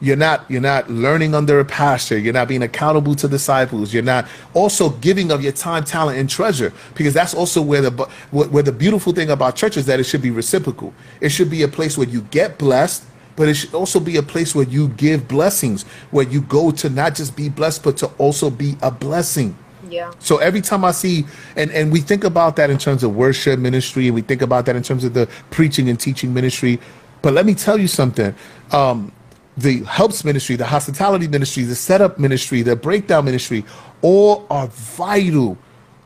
You're 0.00 0.16
not 0.16 0.50
you're 0.50 0.60
not 0.60 0.90
learning 0.90 1.32
under 1.32 1.60
a 1.60 1.64
pastor. 1.64 2.18
You're 2.18 2.32
not 2.32 2.48
being 2.48 2.62
accountable 2.62 3.14
to 3.14 3.28
disciples. 3.28 3.94
You're 3.94 4.02
not 4.02 4.26
also 4.52 4.90
giving 4.90 5.30
of 5.30 5.44
your 5.44 5.52
time, 5.52 5.84
talent, 5.84 6.18
and 6.18 6.28
treasure 6.28 6.72
because 6.96 7.14
that's 7.14 7.34
also 7.34 7.62
where 7.62 7.82
the 7.82 7.90
where 8.32 8.64
the 8.64 8.72
beautiful 8.72 9.12
thing 9.12 9.30
about 9.30 9.54
church 9.54 9.76
is 9.76 9.86
that 9.86 10.00
it 10.00 10.04
should 10.04 10.20
be 10.20 10.32
reciprocal. 10.32 10.92
It 11.20 11.28
should 11.28 11.48
be 11.48 11.62
a 11.62 11.68
place 11.68 11.96
where 11.96 12.08
you 12.08 12.22
get 12.32 12.58
blessed, 12.58 13.04
but 13.36 13.48
it 13.48 13.54
should 13.54 13.74
also 13.74 14.00
be 14.00 14.16
a 14.16 14.24
place 14.24 14.56
where 14.56 14.66
you 14.66 14.88
give 14.88 15.28
blessings, 15.28 15.84
where 16.10 16.26
you 16.26 16.40
go 16.40 16.72
to 16.72 16.90
not 16.90 17.14
just 17.14 17.36
be 17.36 17.48
blessed, 17.48 17.84
but 17.84 17.96
to 17.98 18.08
also 18.18 18.50
be 18.50 18.76
a 18.82 18.90
blessing. 18.90 19.56
Yeah. 19.88 20.10
So 20.18 20.38
every 20.38 20.62
time 20.62 20.84
I 20.84 20.92
see, 20.92 21.26
and, 21.54 21.70
and 21.70 21.92
we 21.92 22.00
think 22.00 22.24
about 22.24 22.56
that 22.56 22.70
in 22.70 22.78
terms 22.78 23.02
of 23.02 23.14
worship 23.14 23.60
ministry, 23.60 24.06
and 24.06 24.14
we 24.14 24.22
think 24.22 24.42
about 24.42 24.66
that 24.66 24.74
in 24.74 24.82
terms 24.82 25.04
of 25.04 25.14
the 25.14 25.28
preaching 25.50 25.88
and 25.88 26.00
teaching 26.00 26.32
ministry. 26.32 26.80
But 27.22 27.34
let 27.34 27.46
me 27.46 27.54
tell 27.54 27.78
you 27.78 27.88
something. 27.88 28.34
Um, 28.72 29.12
the 29.56 29.84
helps 29.84 30.24
ministry, 30.24 30.56
the 30.56 30.66
hospitality 30.66 31.28
ministry, 31.28 31.64
the 31.64 31.74
setup 31.74 32.18
ministry, 32.18 32.62
the 32.62 32.74
breakdown 32.74 33.24
ministry, 33.24 33.64
all 34.00 34.46
are 34.50 34.66
vital 34.68 35.58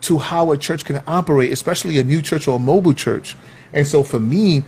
to 0.02 0.18
how 0.18 0.52
a 0.52 0.58
church 0.58 0.84
can 0.84 1.02
operate, 1.06 1.52
especially 1.52 1.98
a 1.98 2.04
new 2.04 2.20
church 2.20 2.48
or 2.48 2.56
a 2.56 2.58
mobile 2.58 2.94
church. 2.94 3.36
And 3.72 3.86
so 3.86 4.02
for 4.02 4.20
me, 4.20 4.64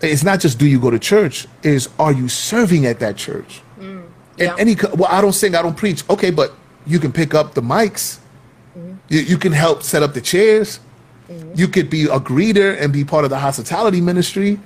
it's 0.00 0.22
not 0.22 0.40
just 0.40 0.58
do 0.58 0.66
you 0.66 0.80
go 0.80 0.90
to 0.90 0.98
church, 0.98 1.46
is 1.62 1.88
are 1.98 2.12
you 2.12 2.28
serving 2.28 2.86
at 2.86 3.00
that 3.00 3.16
church? 3.16 3.62
Mm, 3.78 4.06
yeah. 4.36 4.50
And 4.50 4.60
any 4.60 4.76
well, 4.94 5.08
I 5.10 5.20
don't 5.20 5.32
sing, 5.32 5.54
I 5.54 5.62
don't 5.62 5.76
preach. 5.76 6.08
Okay, 6.08 6.30
but 6.30 6.54
you 6.86 6.98
can 6.98 7.12
pick 7.12 7.34
up 7.34 7.54
the 7.54 7.62
mics. 7.62 8.18
Mm-hmm. 8.76 8.94
You, 9.08 9.20
you 9.20 9.38
can 9.38 9.52
help 9.52 9.82
set 9.82 10.02
up 10.02 10.14
the 10.14 10.20
chairs. 10.20 10.80
Mm-hmm. 11.28 11.52
You 11.54 11.68
could 11.68 11.90
be 11.90 12.04
a 12.04 12.20
greeter 12.20 12.80
and 12.80 12.92
be 12.92 13.04
part 13.04 13.24
of 13.24 13.30
the 13.30 13.38
hospitality 13.38 14.00
ministry. 14.00 14.58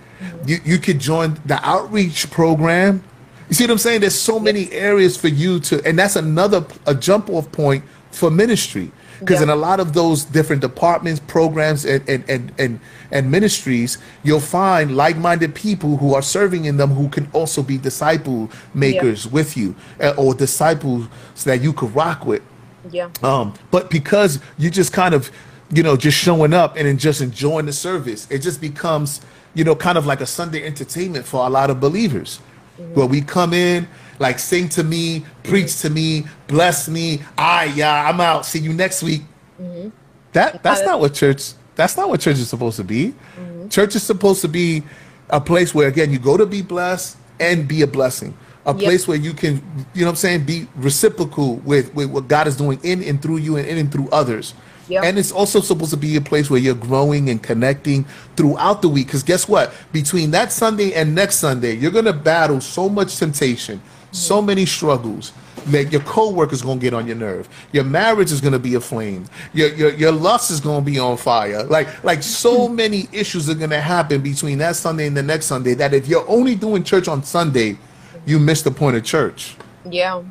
You, 0.47 0.59
you 0.65 0.79
could 0.79 0.99
join 0.99 1.41
the 1.47 1.59
outreach 1.67 2.31
program. 2.31 3.03
You 3.49 3.55
see 3.55 3.65
what 3.65 3.71
I'm 3.73 3.79
saying? 3.79 4.01
There's 4.01 4.19
so 4.19 4.39
many 4.39 4.71
areas 4.73 5.17
for 5.17 5.29
you 5.29 5.61
to, 5.61 5.85
and 5.85 5.99
that's 5.99 6.17
another 6.17 6.65
a 6.87 6.95
jump 6.95 7.29
off 7.31 7.51
point 7.53 7.85
for 8.11 8.31
ministry. 8.31 8.91
Because 9.21 9.39
Yeah. 9.39 9.45
in 9.45 9.51
a 9.51 9.57
lot 9.57 9.79
of 9.79 9.93
those 9.93 10.25
different 10.25 10.63
departments, 10.63 11.21
programs, 11.21 11.85
and, 11.85 12.03
and, 12.09 12.25
and, 12.29 12.53
and, 12.59 12.81
and 13.13 13.31
ministries, 13.31 13.99
you'll 14.25 14.41
find 14.41 14.97
like 14.97 15.17
minded 15.17 15.55
people 15.55 15.97
who 15.99 16.13
are 16.15 16.23
serving 16.23 16.65
in 16.65 16.77
them 16.77 16.91
who 16.91 17.09
can 17.09 17.29
also 17.33 17.63
be 17.63 17.79
disciple 17.79 18.51
makers 18.75 19.29
with 19.29 19.57
you 19.57 19.77
uh, 20.01 20.15
or 20.17 20.35
disciples 20.35 21.07
that 21.45 21.61
you 21.63 21.73
could 21.73 21.95
rock 21.95 22.27
with. 22.27 22.43
Yeah. 22.91 23.11
Um, 23.23 23.55
but 23.71 23.91
because 23.91 24.41
you 24.59 24.71
just 24.71 24.93
kind 24.93 25.15
of, 25.15 25.31
you 25.73 25.85
know, 25.85 25.97
just 25.97 26.19
showing 26.19 26.53
up 26.53 26.77
and 26.77 26.89
then 26.89 26.99
just 26.99 27.21
enjoying 27.21 27.67
the 27.67 27.73
service, 27.73 28.27
it 28.29 28.39
just 28.39 28.61
becomes, 28.61 29.21
you 29.55 29.65
know, 29.65 29.75
kind 29.75 29.99
of 29.99 30.07
like 30.07 30.21
a 30.21 30.27
Sunday 30.27 30.65
entertainment 30.65 31.27
for 31.27 31.47
a 31.47 31.51
lot 31.51 31.71
of 31.71 31.81
believers. 31.81 32.41
Mm-hmm. 32.81 32.95
Where 32.95 33.07
we 33.07 33.21
come 33.21 33.53
in, 33.53 33.87
like 34.19 34.39
sing 34.39 34.69
to 34.71 34.85
me, 34.85 35.25
preach 35.43 35.81
to 35.81 35.91
me, 35.91 36.25
bless 36.47 36.89
me. 36.89 37.23
I 37.37 37.65
yeah, 37.65 38.09
I'm 38.09 38.21
out. 38.21 38.47
See 38.47 38.59
you 38.61 38.73
next 38.73 39.03
week. 39.03 39.23
Mm-hmm. 39.61 39.91
That 40.33 40.63
that's 40.63 40.83
not 40.83 41.01
what 41.01 41.15
church. 41.15 41.53
That's 41.75 41.97
not 41.97 42.09
what 42.09 42.21
church 42.21 42.39
is 42.39 42.49
supposed 42.49 42.77
to 42.77 42.85
be. 42.85 43.15
Mm-hmm. 43.39 43.69
Church 43.69 43.95
is 43.95 44.03
supposed 44.03 44.41
to 44.43 44.49
be 44.49 44.83
a 45.29 45.41
place 45.41 45.75
where 45.75 45.89
again 45.89 46.11
you 46.11 46.19
go 46.19 46.37
to 46.37 46.47
be 46.47 46.63
blessed 46.63 47.17
and 47.41 47.69
be 47.69 47.83
a 47.83 47.87
blessing. 47.87 48.37
A 48.65 48.73
Yep. 48.73 48.83
place 48.85 49.09
where 49.09 49.17
you 49.17 49.33
can, 49.33 49.55
you 49.93 50.03
know 50.03 50.07
what 50.07 50.11
I'm 50.11 50.17
saying, 50.17 50.45
be 50.45 50.69
reciprocal 50.77 51.57
with, 51.57 51.93
with 51.95 52.11
what 52.11 52.29
God 52.29 52.47
is 52.47 52.57
doing 52.57 52.79
in 52.85 53.03
and 53.03 53.21
through 53.21 53.39
you 53.39 53.57
and 53.57 53.67
in 53.67 53.77
and 53.77 53.91
through 53.91 54.09
others. 54.11 54.55
Yep. 54.89 55.05
And 55.05 55.19
it's 55.19 55.33
also 55.33 55.61
supposed 55.61 55.91
to 55.93 55.97
be 55.97 56.17
a 56.17 56.21
place 56.21 56.51
where 56.51 56.61
you're 56.61 56.75
growing 56.75 57.31
and 57.31 57.43
connecting 57.43 58.05
throughout 58.37 58.83
the 58.83 58.89
week. 58.89 59.07
Because 59.07 59.23
guess 59.23 59.49
what? 59.49 59.73
Between 59.93 60.31
that 60.33 60.53
Sunday 60.53 60.93
and 60.93 61.15
next 61.15 61.37
Sunday, 61.37 61.75
you're 61.75 61.91
going 61.91 62.05
to 62.07 62.13
battle 62.13 62.61
so 62.61 62.89
much 62.89 63.17
temptation, 63.17 63.81
so 64.11 64.43
many 64.43 64.67
struggles. 64.67 65.33
That 65.67 65.93
your 65.93 66.01
co-workers 66.01 66.63
gonna 66.63 66.81
get 66.81 66.93
on 66.93 67.07
your 67.07 67.15
nerve. 67.15 67.49
Your 67.71 67.85
marriage 67.85 68.33
is 68.33 68.41
gonna 68.41 68.59
be 68.59 68.75
aflame. 68.75 69.27
Your 69.53 69.69
your 69.69 69.91
your 69.95 70.11
lust 70.11 70.51
is 70.51 70.59
gonna 70.59 70.85
be 70.85 70.99
on 70.99 71.17
fire. 71.17 71.63
Like 71.63 72.03
like 72.03 72.25
so 72.25 72.67
mm-hmm. 72.67 72.75
many 72.75 73.09
issues 73.13 73.49
are 73.49 73.55
gonna 73.55 73.81
happen 73.81 74.23
between 74.23 74.59
that 74.59 74.75
Sunday 74.75 75.07
and 75.07 75.17
the 75.17 75.23
next 75.23 75.47
Sunday. 75.47 75.75
That 75.75 75.95
if 75.95 76.09
you're 76.09 76.29
only 76.29 76.57
doing 76.57 76.83
church 76.83 77.07
on 77.07 77.23
Sunday, 77.23 77.79
you 78.27 78.41
miss 78.41 78.63
the 78.63 78.73
point 78.73 78.97
of 78.97 79.05
church. 79.05 79.55
Yeah. 79.89 80.23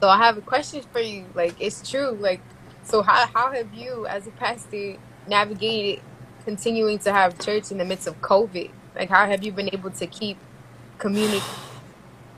So 0.00 0.08
I 0.08 0.16
have 0.16 0.38
a 0.38 0.40
question 0.40 0.82
for 0.92 1.00
you. 1.00 1.26
Like, 1.34 1.54
it's 1.60 1.88
true. 1.88 2.16
Like, 2.20 2.40
so 2.84 3.02
how 3.02 3.26
how 3.26 3.52
have 3.52 3.72
you, 3.74 4.06
as 4.06 4.26
a 4.26 4.30
pastor, 4.32 4.96
navigated 5.28 6.02
continuing 6.44 6.98
to 7.00 7.12
have 7.12 7.38
church 7.38 7.70
in 7.70 7.78
the 7.78 7.84
midst 7.84 8.06
of 8.06 8.20
COVID? 8.20 8.70
Like, 8.94 9.08
how 9.08 9.26
have 9.26 9.44
you 9.44 9.52
been 9.52 9.70
able 9.72 9.90
to 9.90 10.06
keep 10.06 10.36
community 10.98 11.42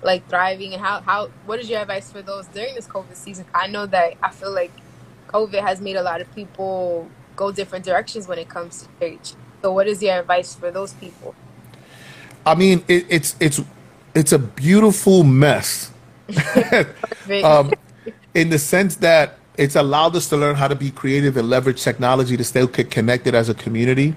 like 0.03 0.29
thriving? 0.29 0.75
And 0.75 0.83
how 0.83 1.01
how 1.01 1.29
what 1.47 1.61
is 1.61 1.69
your 1.71 1.81
advice 1.81 2.11
for 2.11 2.23
those 2.23 2.47
during 2.49 2.75
this 2.75 2.87
COVID 2.87 3.15
season? 3.15 3.47
I 3.55 3.67
know 3.67 3.87
that 3.87 4.15
I 4.23 4.31
feel 4.31 4.53
like 4.53 4.73
COVID 5.29 5.61
has 5.61 5.81
made 5.81 5.97
a 5.97 6.03
lot 6.03 6.21
of 6.21 6.33
people 6.35 7.09
go 7.37 7.51
different 7.53 7.85
directions 7.85 8.29
when 8.29 8.39
it 8.39 8.49
comes 8.49 8.83
to 8.83 8.89
church. 9.01 9.35
So, 9.63 9.73
what 9.73 9.87
is 9.87 10.03
your 10.03 10.19
advice 10.19 10.55
for 10.55 10.71
those 10.71 10.93
people? 10.95 11.35
I 12.45 12.55
mean, 12.55 12.85
it, 12.89 13.07
it's 13.09 13.37
it's 13.41 13.61
it's 14.15 14.33
a 14.33 14.39
beautiful 14.39 15.25
mess. 15.25 15.91
Um, 17.45 17.73
in 18.35 18.51
the 18.51 18.59
sense 18.59 18.97
that 18.97 19.39
it's 19.57 19.77
allowed 19.77 20.17
us 20.17 20.29
to 20.31 20.37
learn 20.37 20.57
how 20.57 20.69
to 20.69 20.75
be 20.75 20.91
creative 20.91 21.37
and 21.37 21.49
leverage 21.51 21.83
technology 21.83 22.37
to 22.37 22.45
stay 22.45 22.67
connected 22.67 23.35
as 23.35 23.49
a 23.49 23.55
community. 23.55 24.15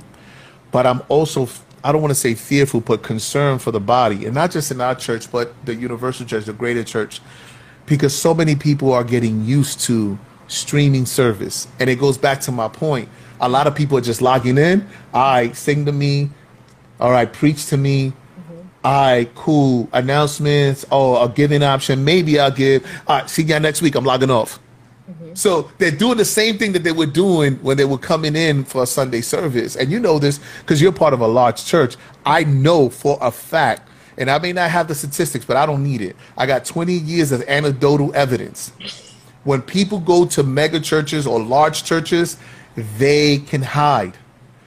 But 0.71 0.85
I'm 0.85 1.01
also, 1.09 1.47
I 1.83 1.91
don't 1.91 2.01
want 2.01 2.11
to 2.11 2.19
say 2.19 2.35
fearful, 2.35 2.81
but 2.81 3.03
concerned 3.03 3.61
for 3.61 3.71
the 3.71 3.79
body, 3.79 4.25
and 4.25 4.33
not 4.33 4.51
just 4.51 4.71
in 4.71 4.81
our 4.81 4.95
church, 4.95 5.31
but 5.31 5.53
the 5.65 5.75
universal 5.75 6.25
church, 6.25 6.45
the 6.45 6.53
greater 6.53 6.83
church, 6.83 7.21
because 7.85 8.15
so 8.15 8.33
many 8.33 8.55
people 8.55 8.93
are 8.93 9.03
getting 9.03 9.43
used 9.43 9.81
to 9.81 10.17
streaming 10.47 11.05
service. 11.05 11.67
And 11.79 11.89
it 11.89 11.99
goes 11.99 12.17
back 12.17 12.39
to 12.41 12.51
my 12.51 12.67
point. 12.67 13.09
A 13.41 13.49
lot 13.49 13.67
of 13.67 13.75
people 13.75 13.97
are 13.97 14.01
just 14.01 14.21
logging 14.21 14.57
in. 14.57 14.87
All 15.13 15.21
right, 15.21 15.55
sing 15.55 15.85
to 15.85 15.91
me. 15.91 16.29
All 16.99 17.11
right, 17.11 17.31
preach 17.31 17.67
to 17.67 17.77
me. 17.77 18.11
Mm-hmm. 18.11 18.67
All 18.83 19.05
right, 19.05 19.35
cool. 19.35 19.89
Announcements. 19.91 20.85
Oh, 20.91 21.21
a 21.21 21.29
giving 21.29 21.61
option. 21.61 22.05
Maybe 22.05 22.39
I'll 22.39 22.51
give. 22.51 22.85
All 23.07 23.19
right, 23.19 23.29
see 23.29 23.43
y'all 23.43 23.59
next 23.59 23.81
week. 23.81 23.95
I'm 23.95 24.05
logging 24.05 24.31
off. 24.31 24.59
Mm-hmm. 25.09 25.35
So 25.35 25.71
they're 25.77 25.91
doing 25.91 26.17
the 26.17 26.25
same 26.25 26.57
thing 26.57 26.71
that 26.73 26.83
they 26.83 26.91
were 26.91 27.05
doing 27.05 27.55
when 27.57 27.77
they 27.77 27.85
were 27.85 27.97
coming 27.97 28.35
in 28.35 28.63
for 28.63 28.83
a 28.83 28.87
Sunday 28.87 29.21
service. 29.21 29.75
And 29.75 29.91
you 29.91 29.99
know 29.99 30.17
this 30.17 30.39
because 30.61 30.81
you're 30.81 30.91
part 30.91 31.13
of 31.13 31.21
a 31.21 31.27
large 31.27 31.63
church. 31.63 31.95
I 32.25 32.43
know 32.43 32.89
for 32.89 33.17
a 33.21 33.31
fact, 33.31 33.87
and 34.17 34.31
I 34.31 34.39
may 34.39 34.53
not 34.53 34.71
have 34.71 34.87
the 34.87 34.95
statistics, 34.95 35.45
but 35.45 35.57
I 35.57 35.65
don't 35.65 35.83
need 35.83 36.01
it. 36.01 36.15
I 36.37 36.45
got 36.45 36.65
20 36.65 36.93
years 36.93 37.31
of 37.31 37.43
anecdotal 37.43 38.15
evidence. 38.15 38.71
When 39.43 39.61
people 39.61 39.99
go 39.99 40.25
to 40.25 40.43
mega 40.43 40.79
churches 40.79 41.27
or 41.27 41.39
large 41.41 41.83
churches, 41.83 42.37
they 42.97 43.39
can 43.39 43.61
hide. 43.61 44.17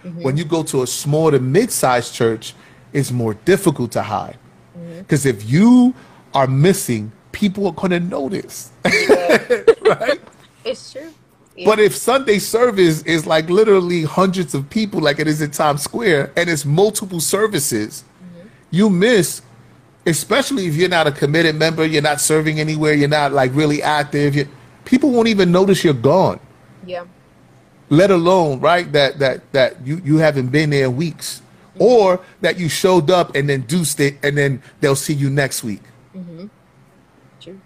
Mm-hmm. 0.05 0.22
When 0.22 0.36
you 0.36 0.45
go 0.45 0.62
to 0.64 0.82
a 0.82 0.86
small 0.86 1.30
to 1.32 1.41
mid-sized 1.41 2.14
church, 2.14 2.55
it's 2.93 3.11
more 3.11 3.34
difficult 3.34 3.91
to 3.93 4.03
hide. 4.03 4.39
Mm-hmm. 4.78 4.99
Because 4.99 5.26
if 5.26 5.49
you 5.51 5.95
are 6.32 6.47
missing, 6.47 7.11
people 7.32 7.66
are 7.66 7.72
going 7.72 7.91
to 7.91 8.01
notice. 8.01 8.70
right? 8.84 10.20
It's 10.71 10.93
true. 10.93 11.12
Yeah. 11.57 11.66
But 11.66 11.81
if 11.81 11.95
Sunday 11.97 12.39
service 12.39 13.03
is 13.03 13.27
like 13.27 13.51
literally 13.51 14.05
hundreds 14.05 14.55
of 14.55 14.71
people, 14.71 15.01
like 15.01 15.19
it 15.19 15.27
is 15.27 15.43
in 15.43 15.51
Times 15.51 15.83
Square, 15.83 16.33
and 16.37 16.49
it's 16.49 16.64
multiple 16.64 17.21
services, 17.21 18.05
you 18.71 18.89
miss, 18.91 19.43
especially 20.07 20.66
if 20.66 20.77
you're 20.77 20.89
not 20.89 21.07
a 21.07 21.12
committed 21.12 21.57
member, 21.57 21.85
you're 21.85 22.03
not 22.03 22.21
serving 22.21 22.61
anywhere, 22.61 22.93
you're 22.95 23.09
not 23.09 23.33
like 23.33 23.51
really 23.55 23.83
active. 23.83 24.37
You, 24.37 24.47
people 24.85 25.11
won't 25.11 25.27
even 25.29 25.51
notice 25.51 25.83
you're 25.83 25.95
gone. 25.95 26.39
yeah. 26.87 27.05
Let 27.91 28.11
alone 28.11 28.61
right 28.61 28.93
that 28.93 29.19
that 29.19 29.51
that 29.53 29.87
you 29.87 30.03
you 30.05 30.19
haven't 30.19 30.49
been 30.49 30.69
there 30.69 30.85
in 30.85 30.95
weeks, 30.97 31.41
or 31.79 32.21
that 32.43 32.59
you 32.59 32.69
showed 32.69 33.11
up 33.11 33.35
and 33.35 33.49
then 33.49 33.62
deuced 33.62 33.99
it, 33.99 34.19
and 34.23 34.37
then 34.37 34.62
they'll 34.81 34.95
see 34.95 35.14
you 35.14 35.31
next 35.31 35.64
week. 35.64 35.81
Mhm. 36.14 36.51
True. 37.41 37.59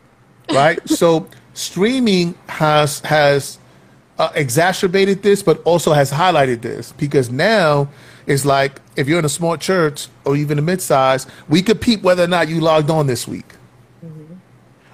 right? 0.53 0.79
so 0.89 1.27
streaming 1.55 2.35
has 2.49 3.01
has 3.01 3.59
uh, 4.19 4.31
exacerbated 4.35 5.23
this, 5.23 5.43
but 5.43 5.61
also 5.65 5.93
has 5.93 6.13
highlighted 6.13 6.63
this 6.63 6.93
because 6.93 7.31
now 7.31 7.89
it's 8.27 8.45
like 8.45 8.81
if 8.97 9.09
you're 9.09 9.19
in 9.19 9.25
a 9.25 9.31
small 9.31 9.57
church 9.57 10.09
or 10.25 10.37
even 10.37 10.59
a 10.59 10.63
mid-size, 10.63 11.27
we 11.49 11.63
could 11.63 11.81
peep 11.81 12.03
whether 12.03 12.25
or 12.25 12.29
not 12.29 12.49
you 12.49 12.61
logged 12.61 12.91
on 12.91 13.07
this 13.07 13.27
week. 13.27 13.47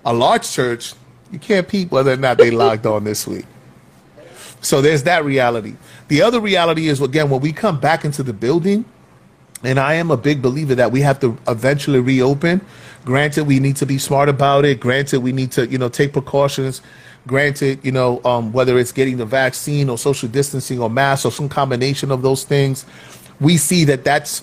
A 0.05 0.13
large 0.13 0.51
church, 0.51 0.95
you 1.31 1.39
can't 1.39 1.69
peep 1.69 1.91
whether 1.91 2.13
or 2.13 2.17
not 2.17 2.39
they 2.39 2.51
logged 2.65 2.87
on 2.87 3.05
this 3.05 3.27
week. 3.27 3.45
So 4.61 4.81
there's 4.81 5.03
that 5.05 5.25
reality. 5.25 5.77
The 6.09 6.23
other 6.23 6.41
reality 6.41 6.89
is 6.89 7.01
again 7.01 7.29
when 7.31 7.41
we 7.41 7.53
come 7.53 7.79
back 7.79 8.05
into 8.05 8.23
the 8.23 8.33
building, 8.33 8.85
and 9.65 9.79
I 9.79 9.95
am 9.95 10.11
a 10.11 10.17
big 10.17 10.41
believer 10.41 10.75
that 10.75 10.93
we 10.93 11.01
have 11.01 11.21
to 11.21 11.37
eventually 11.49 12.01
reopen. 12.01 12.61
Granted, 13.05 13.45
we 13.45 13.59
need 13.59 13.77
to 13.77 13.87
be 13.87 13.99
smart 13.99 14.29
about 14.29 14.65
it. 14.65 14.81
Granted, 14.81 15.21
we 15.21 15.33
need 15.33 15.53
to, 15.53 15.67
you 15.67 15.79
know, 15.79 15.89
take 15.89 16.13
precautions. 16.13 16.81
Granted, 17.27 17.81
you 17.85 17.93
know, 17.93 18.23
um, 18.25 18.53
whether 18.53 18.79
it's 18.79 18.93
getting 18.93 19.17
the 19.17 19.27
vaccine 19.27 19.89
or 19.89 19.99
social 19.99 20.29
distancing 20.29 20.81
or 20.81 20.89
masks 20.89 21.25
or 21.25 21.33
some 21.33 21.49
combination 21.49 22.11
of 22.11 22.23
those 22.23 22.45
things, 22.45 22.87
we 23.41 23.57
see 23.57 23.85
that 23.85 24.05
that's 24.05 24.43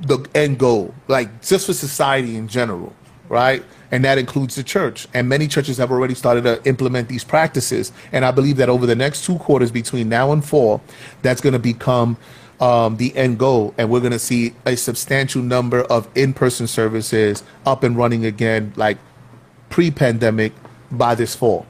the 0.00 0.26
end 0.34 0.58
goal, 0.58 0.94
like 1.08 1.42
just 1.42 1.66
for 1.66 1.72
society 1.72 2.36
in 2.36 2.46
general, 2.48 2.94
right? 3.28 3.64
And 3.90 4.04
that 4.04 4.18
includes 4.18 4.54
the 4.54 4.62
church. 4.62 5.08
And 5.14 5.28
many 5.28 5.48
churches 5.48 5.76
have 5.78 5.90
already 5.90 6.14
started 6.14 6.44
to 6.44 6.62
implement 6.64 7.08
these 7.08 7.24
practices. 7.24 7.92
And 8.12 8.24
I 8.24 8.30
believe 8.30 8.56
that 8.58 8.68
over 8.68 8.86
the 8.86 8.96
next 8.96 9.24
two 9.24 9.38
quarters, 9.38 9.70
between 9.70 10.08
now 10.08 10.32
and 10.32 10.44
fall, 10.44 10.82
that's 11.22 11.40
going 11.40 11.52
to 11.52 11.58
become 11.58 12.16
um, 12.60 12.96
the 12.96 13.14
end 13.16 13.38
goal, 13.38 13.74
and 13.78 13.90
we're 13.90 14.00
going 14.00 14.12
to 14.12 14.18
see 14.18 14.54
a 14.64 14.76
substantial 14.76 15.42
number 15.42 15.82
of 15.82 16.08
in-person 16.14 16.66
services 16.66 17.42
up 17.66 17.82
and 17.82 17.96
running 17.96 18.24
again, 18.24 18.72
like 18.76 18.98
pre-pandemic, 19.70 20.52
by 20.90 21.14
this 21.14 21.34
fall. 21.34 21.66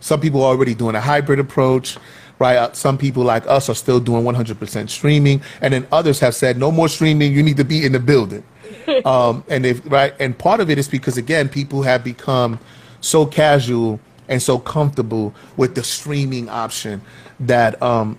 Some 0.00 0.20
people 0.20 0.42
are 0.42 0.50
already 0.50 0.74
doing 0.74 0.94
a 0.94 1.00
hybrid 1.00 1.40
approach, 1.40 1.98
right? 2.38 2.56
Uh, 2.56 2.72
Some 2.72 2.98
people 2.98 3.24
like 3.24 3.46
us 3.46 3.68
are 3.68 3.74
still 3.74 4.00
doing 4.00 4.24
100% 4.24 4.90
streaming, 4.90 5.42
and 5.60 5.74
then 5.74 5.86
others 5.90 6.20
have 6.20 6.34
said 6.34 6.56
no 6.56 6.70
more 6.70 6.88
streaming. 6.88 7.32
You 7.32 7.42
need 7.42 7.56
to 7.56 7.64
be 7.64 7.84
in 7.84 7.92
the 7.92 7.98
building. 7.98 8.44
um, 9.04 9.44
and 9.48 9.66
if 9.66 9.80
right, 9.90 10.14
and 10.20 10.38
part 10.38 10.60
of 10.60 10.70
it 10.70 10.78
is 10.78 10.88
because 10.88 11.16
again, 11.16 11.48
people 11.48 11.82
have 11.82 12.04
become 12.04 12.58
so 13.00 13.26
casual 13.26 14.00
and 14.28 14.42
so 14.42 14.58
comfortable 14.58 15.34
with 15.56 15.74
the 15.74 15.82
streaming 15.82 16.48
option 16.48 17.00
that 17.40 17.80
um, 17.82 18.18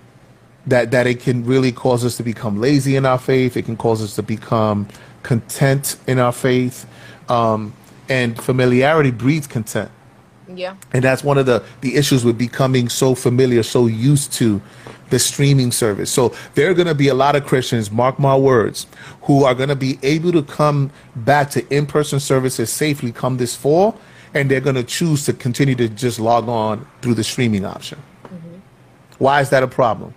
that 0.69 0.91
that 0.91 1.07
it 1.07 1.19
can 1.19 1.45
really 1.45 1.71
cause 1.71 2.05
us 2.05 2.17
to 2.17 2.23
become 2.23 2.59
lazy 2.59 2.95
in 2.95 3.05
our 3.05 3.19
faith. 3.19 3.57
It 3.57 3.63
can 3.63 3.77
cause 3.77 4.01
us 4.01 4.15
to 4.15 4.23
become 4.23 4.87
content 5.23 5.97
in 6.07 6.19
our 6.19 6.31
faith, 6.31 6.87
um, 7.29 7.73
and 8.07 8.41
familiarity 8.41 9.11
breeds 9.11 9.47
content. 9.47 9.91
Yeah. 10.53 10.75
And 10.93 11.03
that's 11.03 11.23
one 11.23 11.37
of 11.37 11.45
the 11.45 11.63
the 11.81 11.95
issues 11.95 12.25
with 12.25 12.37
becoming 12.37 12.89
so 12.89 13.15
familiar, 13.15 13.63
so 13.63 13.87
used 13.87 14.33
to 14.33 14.61
the 15.09 15.19
streaming 15.19 15.71
service. 15.71 16.11
So 16.11 16.33
there 16.53 16.69
are 16.69 16.73
going 16.73 16.87
to 16.87 16.95
be 16.95 17.07
a 17.07 17.13
lot 17.13 17.35
of 17.35 17.45
Christians, 17.45 17.91
mark 17.91 18.19
my 18.19 18.35
words, 18.35 18.85
who 19.23 19.43
are 19.43 19.55
going 19.55 19.69
to 19.69 19.75
be 19.75 19.97
able 20.03 20.31
to 20.33 20.43
come 20.43 20.91
back 21.15 21.49
to 21.51 21.75
in 21.75 21.85
person 21.85 22.19
services 22.19 22.71
safely 22.71 23.11
come 23.11 23.37
this 23.37 23.55
fall, 23.55 23.99
and 24.33 24.49
they're 24.49 24.61
going 24.61 24.75
to 24.75 24.83
choose 24.83 25.25
to 25.25 25.33
continue 25.33 25.75
to 25.75 25.89
just 25.89 26.19
log 26.19 26.47
on 26.47 26.87
through 27.01 27.15
the 27.15 27.23
streaming 27.23 27.65
option. 27.65 27.99
Mm-hmm. 28.25 28.59
Why 29.17 29.41
is 29.41 29.49
that 29.49 29.63
a 29.63 29.67
problem? 29.67 30.13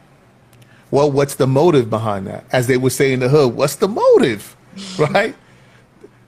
Well, 0.93 1.11
what's 1.11 1.35
the 1.35 1.49
motive 1.49 1.91
behind 1.91 2.29
that? 2.29 2.45
As 2.53 2.69
they 2.69 2.77
would 2.77 2.93
say 2.93 3.13
in 3.13 3.21
the 3.21 3.29
hood, 3.29 3.55
what's 3.55 3.77
the 3.77 3.89
motive? 3.89 4.57
right? 4.99 5.35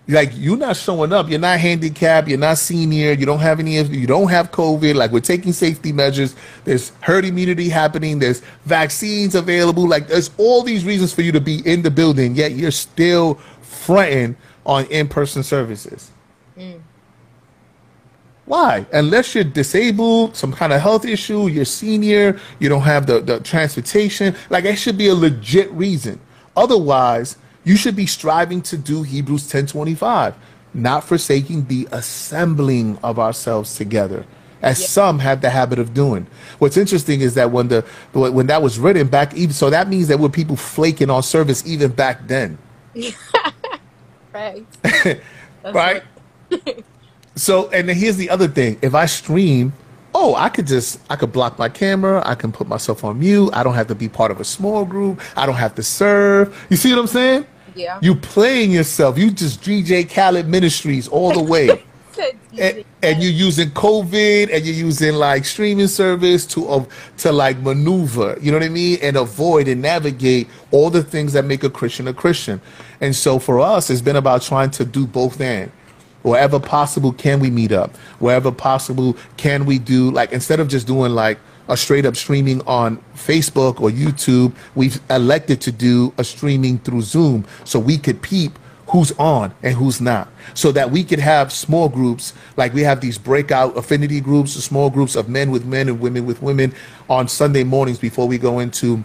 like 0.09 0.31
you're 0.35 0.57
not 0.57 0.77
showing 0.77 1.12
up 1.12 1.31
you're 1.31 1.39
not 1.39 1.59
handicapped 1.59 2.28
you're 2.28 2.39
not 2.39 2.59
senior 2.59 3.12
you 3.12 3.24
don't 3.24 3.39
have 3.39 3.59
any 3.59 3.81
you 3.85 4.07
don't 4.07 4.28
have 4.28 4.51
covid 4.51 4.95
like 4.95 5.11
we're 5.11 5.20
taking 5.20 5.53
safety 5.53 5.93
measures 5.93 6.36
there's 6.65 6.93
herd 7.01 7.24
immunity 7.24 7.69
happening 7.69 8.19
there's 8.19 8.43
vaccines 8.66 9.35
available 9.35 9.89
like 9.89 10.07
there's 10.07 10.31
all 10.36 10.62
these 10.62 10.85
reasons 10.85 11.12
for 11.12 11.23
you 11.23 11.32
to 11.32 11.41
be 11.41 11.66
in 11.66 11.81
the 11.81 11.91
building 11.91 12.35
yet 12.35 12.53
you're 12.53 12.70
still 12.70 13.35
fronting 13.62 14.36
on 14.66 14.85
in-person 14.86 15.43
services 15.43 16.11
mm. 16.59 16.78
Why 18.47 18.85
unless 18.93 19.35
you're 19.35 19.45
disabled 19.45 20.37
some 20.37 20.53
kind 20.53 20.73
of 20.73 20.81
health 20.81 21.05
issue 21.05 21.47
you're 21.49 21.65
senior 21.65 22.39
you 22.59 22.69
don't 22.69 22.83
have 22.83 23.07
the, 23.07 23.21
the 23.21 23.41
transportation 23.41 24.35
like 24.51 24.65
that 24.65 24.77
should 24.77 24.99
be 24.99 25.09
a 25.09 25.15
legit 25.15 25.71
reason 25.73 26.21
otherwise 26.57 27.37
you 27.65 27.77
should 27.77 27.97
be 27.97 28.07
striving 28.07 28.62
to 28.62 28.77
do 28.77 29.03
Hebrews 29.03 29.51
10:25, 29.51 30.35
not 30.75 31.05
forsaking 31.05 31.66
the 31.66 31.89
assembling 31.93 32.99
of 33.03 33.19
ourselves 33.19 33.75
together, 33.75 34.27
as 34.62 34.81
yeah. 34.81 34.87
some 34.87 35.19
have 35.21 35.41
the 35.41 35.51
habit 35.51 35.79
of 35.79 35.95
doing. 35.95 36.27
What's 36.59 36.77
interesting 36.77 37.23
is 37.23 37.35
that 37.35 37.51
when 37.51 37.69
the 37.69 37.81
when 38.12 38.47
that 38.49 38.62
was 38.62 38.79
written 38.79 39.09
back, 39.09 39.35
even 39.35 39.55
so, 39.55 39.71
that 39.71 39.89
means 39.89 40.09
that 40.09 40.19
were 40.19 40.29
people 40.29 40.57
flaking 40.57 41.09
on 41.11 41.23
service 41.23 41.66
even 41.66 41.91
back 41.91 42.29
then. 42.29 42.59
right. 44.35 44.66
right. 45.65 46.03
so, 47.35 47.69
and 47.70 47.89
then 47.89 47.97
here's 47.97 48.16
the 48.16 48.31
other 48.31 48.48
thing: 48.48 48.78
if 48.82 48.94
I 48.94 49.06
stream 49.06 49.73
oh, 50.15 50.35
I 50.36 50.48
could 50.48 50.66
just 50.66 51.01
I 51.11 51.16
could 51.16 51.32
block 51.32 51.59
my 51.59 51.69
camera, 51.69 52.23
I 52.24 52.35
can 52.35 52.52
put 52.52 52.69
myself 52.69 53.05
on 53.05 53.19
mute, 53.19 53.51
I 53.52 53.62
don't 53.62 53.74
have 53.74 53.89
to 53.89 53.94
be 53.94 54.09
part 54.09 54.31
of 54.31 54.40
a 54.40 54.44
small 54.44 54.85
group, 54.85 55.20
I 55.36 55.44
don't 55.44 55.56
have 55.56 55.74
to 55.74 55.82
serve. 55.82 56.56
You 56.70 56.77
see 56.77 56.90
what 56.90 57.01
I'm 57.01 57.06
saying? 57.09 57.47
Yeah. 57.74 57.98
You 58.01 58.15
playing 58.15 58.70
yourself. 58.70 59.19
You 59.19 59.32
just 59.32 59.61
DJ 59.61 60.09
Khaled 60.09 60.47
Ministries 60.47 61.09
all 61.09 61.32
the 61.32 61.43
way. 61.43 61.69
and, 62.56 62.85
and, 63.02 63.20
you're 63.20 63.32
using 63.32 63.70
COVID 63.70 64.55
and 64.55 64.65
you're 64.65 64.77
using 64.77 65.15
like 65.15 65.44
streaming 65.44 65.89
service 65.89 66.47
to 66.47 66.69
uh, 66.69 66.85
to 67.16 67.32
like 67.32 67.59
maneuver, 67.59 68.39
you 68.40 68.52
know 68.52 68.59
what 68.59 68.65
I 68.65 68.69
mean, 68.69 69.01
and 69.02 69.16
avoid 69.16 69.66
and 69.66 69.82
navigate 69.82 70.48
all 70.70 70.90
the 70.90 71.02
things 71.02 71.32
that 71.32 71.44
make 71.44 71.65
a 71.65 71.70
Christian 71.70 72.06
a 72.06 72.15
Christian. 72.15 72.61
And 73.01 73.16
so 73.16 73.40
for 73.40 73.59
us, 73.59 73.90
it's 73.90 74.01
been 74.01 74.15
about 74.15 74.43
trying 74.43 74.70
to 74.73 74.85
do 74.85 75.09
both 75.09 75.40
and 75.40 75.73
wherever 76.25 76.59
possible 76.59 77.13
can 77.13 77.39
we 77.39 77.51
meet 77.51 77.73
up 77.73 77.97
wherever 78.19 78.51
possible 78.51 79.17
can 79.37 79.65
we 79.65 79.79
do 79.79 80.11
like 80.11 80.33
instead 80.33 80.59
of 80.59 80.69
just 80.69 80.87
doing 80.87 81.13
like 81.15 81.39
a 81.69 81.77
straight 81.77 82.05
up 82.05 82.17
streaming 82.17 82.61
on 82.67 83.03
Facebook 83.15 83.81
or 83.81 83.91
YouTube. 83.91 84.55
We've 84.75 85.01
elected 85.11 85.61
to 85.63 85.73
do 85.73 86.13
a 86.19 86.25
streaming 86.25 86.79
through 86.79 87.03
Zoom 87.03 87.47
so 87.65 87.79
we 87.79 87.97
could 87.97 88.21
peep 88.23 88.59
who's 88.89 89.13
on 89.13 89.53
and 89.63 89.75
who's 89.75 90.01
not 90.01 90.29
so 90.53 90.71
that 90.71 90.91
we 90.91 91.03
could 91.03 91.19
have 91.19 91.51
small 91.51 91.89
groups 91.89 92.35
like 92.57 92.73
we 92.75 92.83
have 92.83 93.01
these 93.01 93.17
breakout 93.17 93.77
affinity 93.79 94.21
groups 94.21 94.53
small 94.53 94.91
groups 94.91 95.17
of 95.17 95.27
men 95.27 95.51
with 95.51 95.65
men 95.65 95.89
and 95.89 95.99
women 95.99 96.27
with 96.27 96.43
women 96.43 96.73
on 97.09 97.27
sunday 97.27 97.65
mornings 97.65 97.99
before 97.99 98.29
we 98.29 98.37
go 98.37 98.59
into 98.59 99.03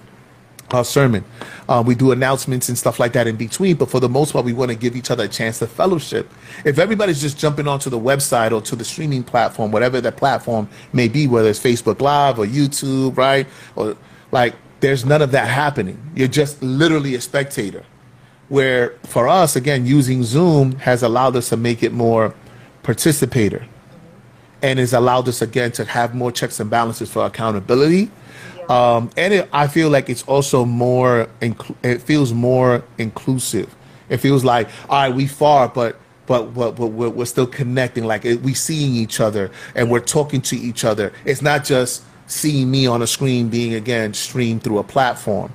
our 0.74 0.86
sermon. 0.86 1.24
Uh, 1.68 1.84
we 1.86 1.96
do 1.96 2.12
announcements 2.12 2.70
and 2.70 2.78
stuff 2.78 3.00
like 3.00 3.14
that 3.14 3.28
in 3.28 3.36
between, 3.36 3.76
but 3.76 3.90
for 3.90 4.00
the 4.00 4.10
most 4.10 4.34
part, 4.34 4.46
we 4.46 4.54
want 4.54 4.70
to 4.70 4.76
give 4.76 4.96
each 4.96 5.12
other 5.12 5.26
a 5.26 5.28
chance 5.28 5.60
to 5.60 5.68
fellowship. 5.68 6.32
If 6.66 6.80
everybody's 6.80 7.22
just 7.22 7.38
jumping 7.38 7.68
onto 7.68 7.90
the 7.90 8.00
website 8.00 8.52
or 8.52 8.62
to 8.62 8.76
the 8.76 8.86
streaming 8.86 9.24
platform, 9.24 9.72
whatever 9.72 10.02
that 10.02 10.18
platform 10.18 10.70
may 10.94 11.08
be, 11.08 11.28
whether 11.28 11.50
it's 11.50 11.60
Facebook 11.60 12.02
Live 12.02 12.40
or 12.40 12.46
YouTube, 12.46 13.18
right? 13.18 13.48
Or 13.76 13.96
like, 14.32 14.56
there's 14.80 15.06
none 15.06 15.22
of 15.22 15.32
that 15.32 15.48
happening. 15.48 16.02
You're 16.16 16.28
just 16.28 16.62
literally 16.64 17.16
a 17.16 17.22
spectator. 17.22 17.86
Where 18.48 18.96
for 19.04 19.28
us, 19.28 19.56
again, 19.56 19.86
using 19.86 20.24
Zoom 20.24 20.72
has 20.78 21.04
allowed 21.04 21.36
us 21.36 21.50
to 21.50 21.58
make 21.58 21.84
it 21.84 21.94
more 21.94 22.34
participator 22.82 23.68
and 24.62 24.80
has 24.80 24.94
allowed 24.94 25.28
us 25.28 25.41
again 25.41 25.72
to 25.74 25.86
have 25.86 26.16
more 26.16 26.32
checks 26.32 26.60
and 26.60 26.70
balances 26.70 27.12
for 27.12 27.26
accountability 27.26 28.10
um, 28.70 29.10
and 29.18 29.34
it, 29.34 29.50
I 29.52 29.68
feel 29.68 29.90
like 29.90 30.10
it's 30.10 30.24
also 30.24 30.64
more, 30.64 31.28
it 31.41 32.02
feels 32.04 32.32
more 32.34 32.84
inclusive. 32.98 33.76
It 34.10 34.18
feels 34.18 34.46
like, 34.46 34.70
all 34.88 35.02
right, 35.02 35.14
we 35.14 35.28
far, 35.28 35.68
but 35.68 36.00
but, 36.28 36.54
but, 36.54 36.76
but 36.76 36.88
we're, 36.88 37.10
we're 37.10 37.26
still 37.26 37.48
connecting. 37.48 38.04
Like 38.06 38.24
we 38.24 38.54
seeing 38.54 38.94
each 38.94 39.20
other 39.20 39.50
and 39.74 39.90
we're 39.90 40.00
talking 40.00 40.41
to 40.44 40.56
each 40.56 40.86
other. 40.86 41.12
It's 41.26 41.41
not 41.41 41.64
just 41.66 42.04
seeing 42.28 42.70
me 42.70 42.86
on 42.86 43.02
a 43.02 43.08
screen 43.08 43.50
being 43.50 43.74
again 43.74 44.14
streamed 44.14 44.64
through 44.64 44.78
a 44.78 44.84
platform. 44.84 45.52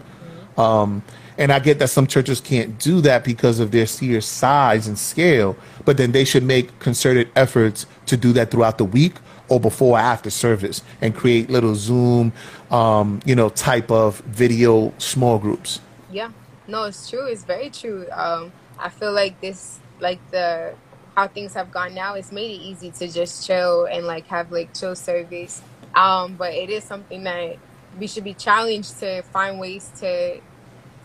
Um, 0.58 1.04
and 1.38 1.52
I 1.52 1.60
get 1.60 1.78
that 1.78 1.90
some 1.90 2.08
churches 2.08 2.40
can't 2.40 2.76
do 2.80 3.00
that 3.02 3.22
because 3.22 3.60
of 3.60 3.70
their 3.70 3.86
sheer 3.86 4.20
size 4.20 4.88
and 4.88 4.98
scale, 4.98 5.56
but 5.84 5.96
then 5.96 6.10
they 6.10 6.24
should 6.24 6.42
make 6.42 6.76
concerted 6.80 7.28
efforts 7.36 7.86
to 8.06 8.16
do 8.16 8.32
that 8.32 8.50
throughout 8.50 8.78
the 8.78 8.84
week 8.84 9.14
or 9.48 9.60
before 9.60 9.96
or 9.96 10.00
after 10.00 10.30
service 10.30 10.82
and 11.00 11.14
create 11.14 11.50
little 11.50 11.74
Zoom, 11.74 12.32
um, 12.70 13.20
you 13.24 13.34
know, 13.34 13.48
type 13.50 13.90
of 13.90 14.18
video 14.20 14.92
small 14.98 15.38
groups. 15.38 15.80
Yeah, 16.10 16.30
no, 16.66 16.84
it's 16.84 17.10
true. 17.10 17.26
It's 17.26 17.44
very 17.44 17.70
true. 17.70 18.06
Um, 18.10 18.52
I 18.78 18.88
feel 18.88 19.12
like 19.12 19.40
this, 19.40 19.78
like 20.00 20.18
the 20.30 20.74
how 21.14 21.28
things 21.28 21.54
have 21.54 21.70
gone 21.70 21.94
now, 21.94 22.14
it's 22.14 22.32
made 22.32 22.50
it 22.50 22.62
easy 22.62 22.90
to 22.90 23.08
just 23.08 23.46
chill 23.46 23.84
and 23.84 24.06
like 24.06 24.26
have 24.28 24.50
like 24.50 24.74
chill 24.74 24.96
service. 24.96 25.62
Um, 25.94 26.34
but 26.34 26.52
it 26.54 26.70
is 26.70 26.82
something 26.84 27.22
that 27.24 27.56
we 27.98 28.06
should 28.06 28.24
be 28.24 28.34
challenged 28.34 28.98
to 29.00 29.22
find 29.22 29.60
ways 29.60 29.90
to 30.00 30.40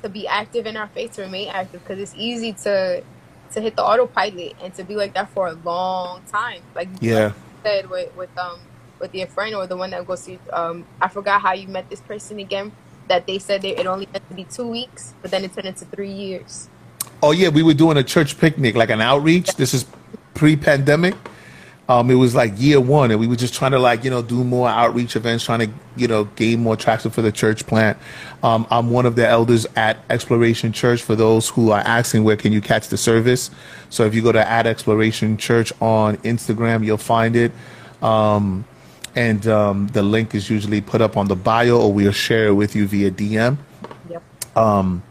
to 0.02 0.10
be 0.10 0.28
active 0.28 0.66
in 0.66 0.78
our 0.78 0.88
faith, 0.88 1.14
to 1.14 1.24
remain 1.24 1.50
active, 1.50 1.84
because 1.84 2.00
it's 2.00 2.16
easy 2.16 2.54
to 2.54 3.04
to 3.52 3.62
hit 3.62 3.76
the 3.76 3.84
autopilot 3.84 4.56
and 4.64 4.74
to 4.76 4.84
be 4.84 4.96
like 4.96 5.14
that 5.14 5.30
for 5.30 5.48
a 5.48 5.54
long 5.54 6.22
time. 6.32 6.62
Like 6.74 6.88
yeah 7.02 7.34
said 7.64 7.90
with 7.90 8.16
with 8.16 8.36
um 8.38 8.60
with 9.00 9.14
your 9.16 9.28
friend 9.28 9.56
or 9.56 9.68
the 9.68 9.78
one 9.78 9.92
that 9.92 10.06
goes 10.06 10.26
to 10.26 10.38
um 10.52 10.86
I 11.02 11.08
forgot 11.08 11.42
how 11.42 11.54
you 11.54 11.68
met 11.68 11.90
this 11.90 12.02
person 12.02 12.40
again 12.40 12.72
that 13.08 13.26
they 13.26 13.40
said 13.40 13.62
they, 13.62 13.76
it 13.76 13.88
only 13.88 14.08
meant 14.12 14.28
to 14.30 14.36
be 14.36 14.44
two 14.44 14.68
weeks 14.68 15.14
but 15.22 15.32
then 15.32 15.44
it 15.44 15.54
turned 15.54 15.68
into 15.68 15.86
three 15.86 16.12
years. 16.12 16.70
Oh 17.22 17.32
yeah, 17.32 17.50
we 17.50 17.64
were 17.64 17.74
doing 17.74 17.98
a 17.98 18.04
church 18.04 18.38
picnic 18.40 18.76
like 18.76 18.90
an 18.90 19.02
outreach. 19.02 19.56
This 19.56 19.74
is 19.74 19.86
pre-pandemic. 20.36 21.16
Um, 21.90 22.12
it 22.12 22.16
was 22.16 22.36
like 22.36 22.54
year 22.56 22.80
one, 22.80 23.10
and 23.10 23.20
we 23.20 23.28
were 23.28 23.36
just 23.36 23.56
trying 23.56 23.72
to 23.72 23.80
like 23.80 24.04
you 24.04 24.12
know 24.12 24.22
do 24.22 24.44
more 24.44 24.70
outreach 24.70 25.16
events, 25.16 25.44
trying 25.44 25.68
to 25.68 25.70
you 25.98 26.08
know 26.08 26.26
gain 26.36 26.62
more 26.62 26.78
traction 26.78 27.10
for 27.10 27.24
the 27.24 27.32
church 27.32 27.66
plant. 27.66 27.98
Um, 28.44 28.68
I'm 28.70 28.92
one 28.92 29.08
of 29.08 29.16
the 29.16 29.28
elders 29.28 29.66
at 29.76 29.98
Exploration 30.12 30.72
Church. 30.72 31.02
For 31.02 31.16
those 31.16 31.50
who 31.50 31.72
are 31.72 31.80
asking, 31.82 32.24
where 32.24 32.38
can 32.38 32.54
you 32.54 32.62
catch 32.62 32.90
the 32.90 32.98
service? 32.98 33.50
So 33.90 34.06
if 34.06 34.14
you 34.14 34.22
go 34.22 34.32
to 34.32 34.48
at 34.48 34.68
Exploration 34.68 35.36
Church 35.36 35.74
on 35.82 36.18
Instagram, 36.18 36.86
you'll 36.86 36.98
find 36.98 37.36
it. 37.36 37.52
Um, 38.04 38.66
and 39.16 39.48
um, 39.48 39.88
the 39.88 40.04
link 40.04 40.36
is 40.36 40.48
usually 40.48 40.82
put 40.82 41.02
up 41.02 41.18
on 41.18 41.28
the 41.28 41.36
bio, 41.36 41.82
or 41.82 41.92
we'll 41.92 42.12
share 42.12 42.50
it 42.50 42.54
with 42.54 42.76
you 42.76 42.86
via 42.88 43.10
DM. 43.10 43.58
Yep. 44.08 44.24
Um, 44.56 45.02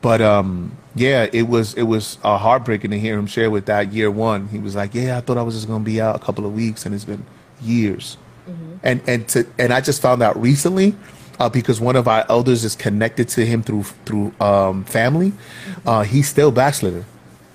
but 0.00 0.22
um, 0.22 0.76
yeah, 0.96 1.28
it 1.30 1.42
was 1.42 1.74
it 1.74 1.82
was 1.82 2.16
uh, 2.24 2.38
heartbreaking 2.38 2.90
to 2.90 2.98
hear 2.98 3.18
him 3.18 3.26
share 3.26 3.50
with 3.50 3.66
that 3.66 3.92
year 3.92 4.10
one. 4.10 4.48
He 4.48 4.58
was 4.58 4.74
like, 4.74 4.94
"Yeah, 4.94 5.18
I 5.18 5.20
thought 5.20 5.36
I 5.36 5.42
was 5.42 5.54
just 5.54 5.68
gonna 5.68 5.84
be 5.84 6.00
out 6.00 6.16
a 6.16 6.18
couple 6.18 6.46
of 6.46 6.54
weeks, 6.54 6.86
and 6.86 6.94
it's 6.94 7.04
been 7.04 7.24
years." 7.60 8.16
Mm-hmm. 8.48 8.76
And 8.82 9.02
and 9.06 9.28
to 9.28 9.46
and 9.58 9.74
I 9.74 9.82
just 9.82 10.00
found 10.00 10.22
out 10.22 10.40
recently 10.40 10.94
uh, 11.38 11.50
because 11.50 11.82
one 11.82 11.96
of 11.96 12.08
our 12.08 12.24
elders 12.30 12.64
is 12.64 12.74
connected 12.74 13.28
to 13.30 13.44
him 13.44 13.62
through 13.62 13.82
through 14.06 14.32
um, 14.40 14.84
family. 14.84 15.32
Mm-hmm. 15.32 15.88
Uh, 15.88 16.02
he's 16.04 16.28
still 16.28 16.50
backslidden 16.50 17.04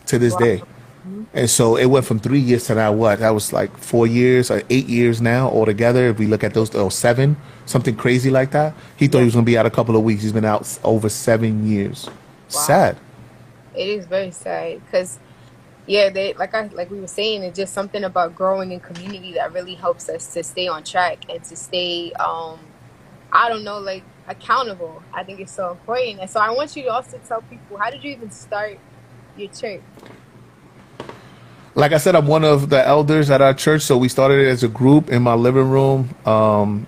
to 0.05 0.19
this 0.19 0.33
wow. 0.33 0.39
day. 0.39 0.57
Mm-hmm. 0.57 1.23
And 1.33 1.49
so 1.49 1.77
it 1.77 1.87
went 1.87 2.05
from 2.05 2.19
three 2.19 2.39
years 2.39 2.67
to 2.67 2.75
now 2.75 2.91
what? 2.91 3.19
That 3.19 3.31
was 3.31 3.51
like 3.51 3.75
four 3.75 4.05
years 4.05 4.51
or 4.51 4.61
eight 4.69 4.85
years 4.85 5.19
now 5.19 5.49
altogether. 5.49 6.09
If 6.09 6.19
we 6.19 6.27
look 6.27 6.43
at 6.43 6.53
those, 6.53 6.75
oh, 6.75 6.89
seven, 6.89 7.37
something 7.65 7.95
crazy 7.95 8.29
like 8.29 8.51
that. 8.51 8.75
He 8.97 9.07
thought 9.07 9.19
he 9.19 9.25
was 9.25 9.33
going 9.33 9.45
to 9.45 9.49
be 9.49 9.57
out 9.57 9.65
a 9.65 9.71
couple 9.71 9.95
of 9.95 10.03
weeks. 10.03 10.21
He's 10.21 10.31
been 10.31 10.45
out 10.45 10.77
over 10.83 11.09
seven 11.09 11.67
years. 11.67 12.05
Wow. 12.05 12.13
Sad 12.49 12.97
it 13.75 13.87
is 13.87 14.05
very 14.05 14.31
sad 14.31 14.83
because 14.85 15.19
yeah 15.87 16.09
they 16.09 16.33
like 16.33 16.53
i 16.53 16.67
like 16.67 16.89
we 16.89 16.99
were 16.99 17.07
saying 17.07 17.43
it's 17.43 17.57
just 17.57 17.73
something 17.73 18.03
about 18.03 18.35
growing 18.35 18.71
in 18.71 18.79
community 18.79 19.33
that 19.33 19.51
really 19.53 19.75
helps 19.75 20.09
us 20.09 20.33
to 20.33 20.43
stay 20.43 20.67
on 20.67 20.83
track 20.83 21.17
and 21.29 21.43
to 21.43 21.55
stay 21.55 22.11
um 22.13 22.59
i 23.31 23.49
don't 23.49 23.63
know 23.63 23.79
like 23.79 24.03
accountable. 24.27 25.03
I 25.13 25.23
think 25.23 25.39
it's 25.39 25.51
so 25.51 25.71
important. 25.71 26.19
And 26.19 26.29
so 26.29 26.39
i 26.39 26.49
want 26.51 26.75
you 26.75 26.83
to 26.83 26.89
also 26.89 27.19
tell 27.27 27.41
people 27.43 27.77
how 27.77 27.89
did 27.89 28.03
you 28.03 28.11
even 28.11 28.31
start 28.31 28.79
your 29.37 29.49
church? 29.49 29.81
Like 31.73 31.91
i 31.93 31.97
said 31.97 32.15
i'm 32.15 32.27
one 32.27 32.43
of 32.43 32.69
the 32.69 32.85
elders 32.85 33.29
at 33.29 33.41
our 33.41 33.53
church 33.53 33.81
so 33.81 33.97
we 33.97 34.09
started 34.09 34.39
it 34.39 34.49
as 34.49 34.63
a 34.63 34.67
group 34.67 35.09
in 35.09 35.21
my 35.21 35.33
living 35.33 35.69
room 35.69 36.13
um 36.25 36.87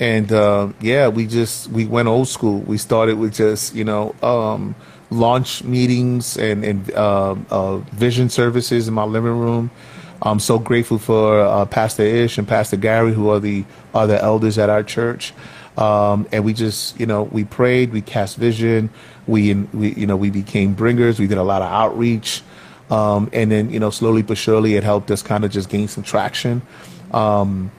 and 0.00 0.32
uh, 0.32 0.72
yeah, 0.80 1.06
we 1.06 1.28
just 1.28 1.68
we 1.68 1.86
went 1.86 2.08
old 2.08 2.26
school. 2.26 2.58
We 2.62 2.76
started 2.76 3.18
with 3.18 3.34
just 3.34 3.72
you 3.72 3.84
know 3.84 4.16
um, 4.20 4.74
launch 5.12 5.62
meetings 5.62 6.36
and 6.36 6.64
and 6.64 6.90
uh, 6.92 7.36
uh, 7.50 7.76
vision 7.92 8.28
services 8.28 8.88
in 8.88 8.94
my 8.94 9.04
living 9.04 9.38
room. 9.38 9.70
I'm 10.24 10.38
so 10.38 10.58
grateful 10.58 10.98
for 10.98 11.40
uh, 11.40 11.66
Pastor 11.66 12.04
Ish 12.04 12.38
and 12.38 12.46
Pastor 12.46 12.76
Gary, 12.76 13.12
who 13.12 13.28
are 13.30 13.40
the 13.40 13.64
the 13.92 14.20
elders 14.22 14.58
at 14.58 14.70
our 14.70 14.82
church. 14.82 15.32
Um, 15.76 16.28
and 16.32 16.44
we 16.44 16.52
just, 16.52 17.00
you 17.00 17.06
know, 17.06 17.22
we 17.22 17.44
prayed, 17.44 17.92
we 17.92 18.02
cast 18.02 18.36
vision, 18.36 18.90
we, 19.26 19.54
we, 19.54 19.94
you 19.94 20.06
know, 20.06 20.16
we 20.16 20.28
became 20.28 20.74
bringers. 20.74 21.18
We 21.18 21.26
did 21.26 21.38
a 21.38 21.42
lot 21.42 21.62
of 21.62 21.72
outreach, 21.72 22.42
um, 22.90 23.30
and 23.32 23.50
then, 23.50 23.70
you 23.70 23.80
know, 23.80 23.88
slowly 23.88 24.20
but 24.20 24.36
surely, 24.36 24.74
it 24.74 24.84
helped 24.84 25.10
us 25.10 25.22
kind 25.22 25.44
of 25.44 25.50
just 25.50 25.70
gain 25.70 25.88
some 25.88 26.04
traction. 26.04 26.60
Um, 27.10 27.70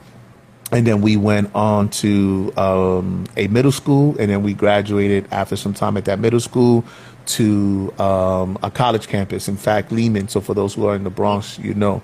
and 0.72 0.84
then 0.84 1.02
we 1.02 1.16
went 1.16 1.54
on 1.54 1.88
to 1.90 2.52
um, 2.56 3.26
a 3.36 3.46
middle 3.46 3.70
school, 3.70 4.16
and 4.18 4.28
then 4.28 4.42
we 4.42 4.54
graduated 4.54 5.28
after 5.30 5.54
some 5.54 5.72
time 5.72 5.96
at 5.96 6.06
that 6.06 6.18
middle 6.18 6.40
school 6.40 6.84
to 7.26 7.92
um, 7.98 8.58
a 8.62 8.70
college 8.70 9.08
campus. 9.08 9.48
In 9.48 9.56
fact, 9.56 9.92
Lehman. 9.92 10.28
So 10.28 10.40
for 10.40 10.54
those 10.54 10.74
who 10.74 10.86
are 10.86 10.96
in 10.96 11.04
the 11.04 11.10
Bronx, 11.10 11.58
you 11.58 11.74
know. 11.74 12.02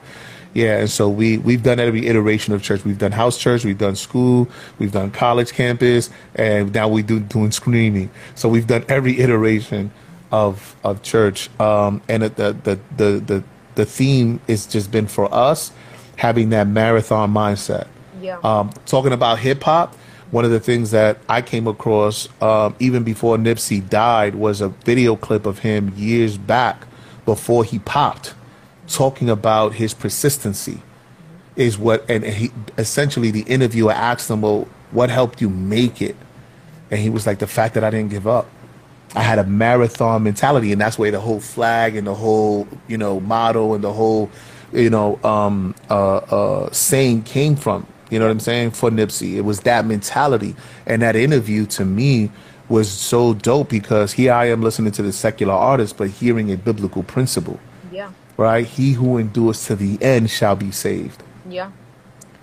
Yeah, 0.53 0.79
and 0.79 0.91
so 0.91 1.09
we 1.09 1.39
we've 1.39 1.63
done 1.63 1.79
every 1.79 2.09
iteration 2.09 2.53
of 2.53 2.63
church. 2.63 2.85
We've 2.85 2.99
done 2.99 3.13
house 3.13 3.39
church, 3.39 3.65
we've 3.65 3.79
done 3.79 3.95
school, 3.95 4.49
we've 4.81 4.91
done 4.91 5.13
college 5.13 5.53
campus, 5.53 6.11
and 6.35 6.75
now 6.75 6.89
we 6.89 7.03
do 7.03 7.21
doing 7.21 7.53
screening. 7.53 8.11
So 8.35 8.49
we've 8.49 8.67
done 8.67 8.85
every 8.89 9.21
iteration 9.21 9.93
of 10.33 10.75
of 10.83 11.03
church. 11.03 11.49
Um, 11.61 12.03
and 12.09 12.25
the, 12.25 12.53
the 12.65 12.81
the 12.97 13.21
the 13.21 13.45
the 13.77 13.85
theme 13.87 14.41
has 14.49 14.67
just 14.67 14.91
been 14.91 15.07
for 15.07 15.33
us 15.33 15.71
having 16.17 16.51
that 16.51 16.67
marathon 16.67 17.33
mindset. 17.33 17.87
Yeah. 18.21 18.39
Um, 18.43 18.71
talking 18.87 19.13
about 19.13 19.39
hip 19.39 19.63
hop, 19.63 19.97
one 20.31 20.45
of 20.45 20.51
the 20.51 20.61
things 20.61 20.93
that 20.93 21.19
I 21.29 21.43
came 21.43 21.67
across 21.67 22.29
um, 22.41 22.77
even 22.79 23.03
before 23.03 23.37
Nipsey 23.37 23.89
died 23.89 24.35
was 24.35 24.61
a 24.61 24.69
video 24.69 25.17
clip 25.17 25.47
of 25.47 25.61
him 25.61 25.93
years 25.97 26.39
back 26.39 26.87
before 27.25 27.65
he 27.65 27.79
popped 27.81 28.35
talking 28.89 29.31
about 29.31 29.75
his 29.75 29.95
persistency 29.95 30.83
is 31.57 31.79
what 31.79 32.09
and 32.09 32.25
he 32.25 32.51
essentially 32.79 33.31
the 33.31 33.43
interviewer 33.43 33.93
asked 33.93 34.31
him 34.31 34.41
well 34.41 34.67
what 34.93 35.11
helped 35.11 35.41
you 35.41 35.49
make 35.49 36.03
it? 36.03 36.17
And 36.91 37.01
he 37.01 37.11
was 37.11 37.27
like 37.27 37.39
the 37.39 37.47
fact 37.47 37.75
that 37.75 37.85
i 37.85 37.91
didn't 37.91 38.11
give 38.11 38.27
up. 38.27 38.49
I 39.15 39.23
had 39.23 39.39
a 39.39 39.45
marathon 39.45 40.23
mentality 40.23 40.73
and 40.73 40.81
that's 40.81 40.99
where 40.99 41.11
the 41.11 41.21
whole 41.21 41.41
flag 41.41 41.97
and 41.97 42.07
the 42.07 42.15
whole 42.15 42.69
you 42.87 42.97
know 42.97 43.21
motto 43.21 43.75
and 43.75 43.83
the 43.83 43.93
whole 43.93 44.31
you 44.73 44.91
know 44.91 45.19
um 45.25 45.75
uh 45.89 46.17
uh 46.17 46.71
saying 46.71 47.23
came 47.23 47.57
from 47.57 47.87
you 48.11 48.19
know 48.19 48.27
what 48.27 48.31
i'm 48.33 48.41
saying 48.41 48.71
for 48.71 48.91
nipsey 48.91 49.35
it 49.37 49.43
was 49.43 49.61
that 49.61 49.87
mentality 49.87 50.55
and 50.87 51.01
that 51.03 51.17
interview 51.17 51.65
to 51.67 51.85
me 51.85 52.31
was 52.69 52.91
so 52.91 53.35
dope 53.35 53.69
because 53.69 54.13
here 54.13 54.33
i 54.33 54.45
am 54.47 54.63
listening 54.63 54.93
to 54.93 55.03
the 55.03 55.13
secular 55.13 55.55
artist 55.55 55.97
but 55.97 56.09
hearing 56.11 56.53
a 56.53 56.57
biblical 56.57 57.03
principle 57.03 57.59
Yeah. 57.93 58.11
right? 58.37 58.67
He 58.67 58.93
who 58.93 59.19
endures 59.19 59.65
to 59.67 59.75
the 59.77 59.99
end 60.03 60.31
shall 60.31 60.57
be 60.57 60.71
saved, 60.71 61.23
Yeah. 61.49 61.71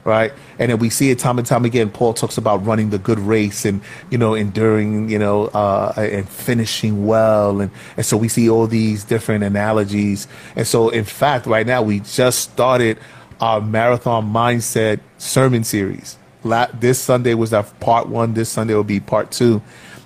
right? 0.04 0.32
And 0.60 0.70
then 0.72 0.80
we 0.80 0.90
see 0.90 1.10
it 1.12 1.20
time 1.20 1.38
and 1.40 1.48
time 1.48 1.66
again. 1.66 1.90
Paul 1.90 2.14
talks 2.14 2.38
about 2.38 2.66
running 2.66 2.90
the 2.92 2.98
good 3.00 3.20
race 3.20 3.66
and 3.66 3.82
you 4.12 4.18
know 4.18 4.36
enduring, 4.36 5.10
you 5.10 5.18
know, 5.20 5.48
uh, 5.54 5.94
and 5.98 6.28
finishing 6.30 7.06
well, 7.08 7.62
and 7.62 7.72
and 7.98 8.06
so 8.06 8.18
we 8.18 8.28
see 8.28 8.50
all 8.50 8.68
these 8.68 9.04
different 9.06 9.44
analogies. 9.44 10.28
And 10.56 10.68
so, 10.68 10.90
in 10.90 11.06
fact, 11.06 11.46
right 11.48 11.66
now 11.66 11.82
we 11.82 12.00
just 12.02 12.40
started 12.52 12.98
our 13.42 13.62
marathon 13.62 14.32
mindset 14.32 15.00
sermon 15.18 15.64
series. 15.64 16.18
La- 16.44 16.68
This 16.74 17.00
Sunday 17.00 17.34
was 17.34 17.54
our 17.54 17.64
part 17.64 18.08
one. 18.08 18.34
This 18.34 18.50
Sunday 18.50 18.74
will 18.74 18.84
be 18.84 19.00
part 19.00 19.32
two. 19.32 19.62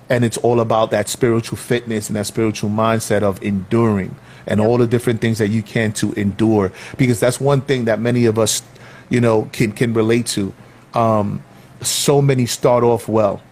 And 0.08 0.24
it's 0.24 0.36
all 0.38 0.60
about 0.60 0.90
that 0.90 1.08
spiritual 1.08 1.56
fitness 1.56 2.08
and 2.08 2.16
that 2.16 2.26
spiritual 2.26 2.70
mindset 2.70 3.22
of 3.22 3.42
enduring 3.42 4.14
and 4.46 4.60
all 4.60 4.76
the 4.76 4.86
different 4.86 5.20
things 5.20 5.38
that 5.38 5.48
you 5.48 5.62
can 5.62 5.92
to 5.94 6.12
endure. 6.14 6.72
Because 6.98 7.20
that's 7.20 7.40
one 7.40 7.62
thing 7.62 7.86
that 7.86 8.00
many 8.00 8.26
of 8.26 8.38
us, 8.38 8.62
you 9.08 9.20
know, 9.20 9.48
can, 9.52 9.72
can 9.72 9.94
relate 9.94 10.26
to. 10.26 10.52
Um, 10.94 11.42
so 11.80 12.20
many 12.20 12.46
start 12.46 12.84
off 12.84 13.08
well, 13.08 13.42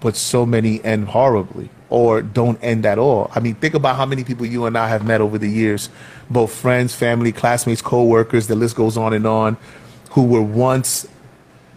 but 0.00 0.16
so 0.16 0.44
many 0.44 0.82
end 0.84 1.08
horribly 1.08 1.70
or 1.90 2.22
don't 2.22 2.58
end 2.62 2.86
at 2.86 2.98
all. 2.98 3.30
I 3.34 3.40
mean, 3.40 3.56
think 3.56 3.74
about 3.74 3.96
how 3.96 4.06
many 4.06 4.24
people 4.24 4.46
you 4.46 4.64
and 4.64 4.78
I 4.78 4.88
have 4.88 5.04
met 5.04 5.20
over 5.20 5.36
the 5.36 5.48
years, 5.48 5.90
both 6.30 6.54
friends, 6.54 6.94
family, 6.94 7.32
classmates, 7.32 7.82
co-workers, 7.82 8.46
the 8.46 8.54
list 8.54 8.76
goes 8.76 8.96
on 8.96 9.12
and 9.12 9.26
on, 9.26 9.56
who 10.12 10.24
were 10.24 10.42
once, 10.42 11.06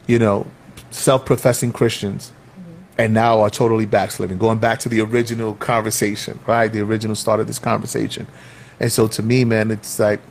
you 0.07 0.19
know, 0.19 0.48
self-professing 0.91 1.73
Christians 1.73 2.31
mm-hmm. 2.52 2.72
and 2.99 3.14
now 3.14 3.41
are 3.41 3.49
totally 3.49 3.88
backsliding, 3.88 4.38
going 4.38 4.60
back 4.60 4.80
to 4.80 4.90
the 4.90 5.02
original 5.02 5.56
conversation, 5.56 6.40
right? 6.45 6.72
The 6.72 6.81
original 6.81 7.15
start 7.15 7.40
of 7.40 7.48
this 7.48 7.60
conversation. 7.60 8.27
And 8.80 8.91
so 8.91 9.07
to 9.07 9.23
me, 9.23 9.45
man, 9.45 9.72
it's 9.72 9.98
like 9.99 10.22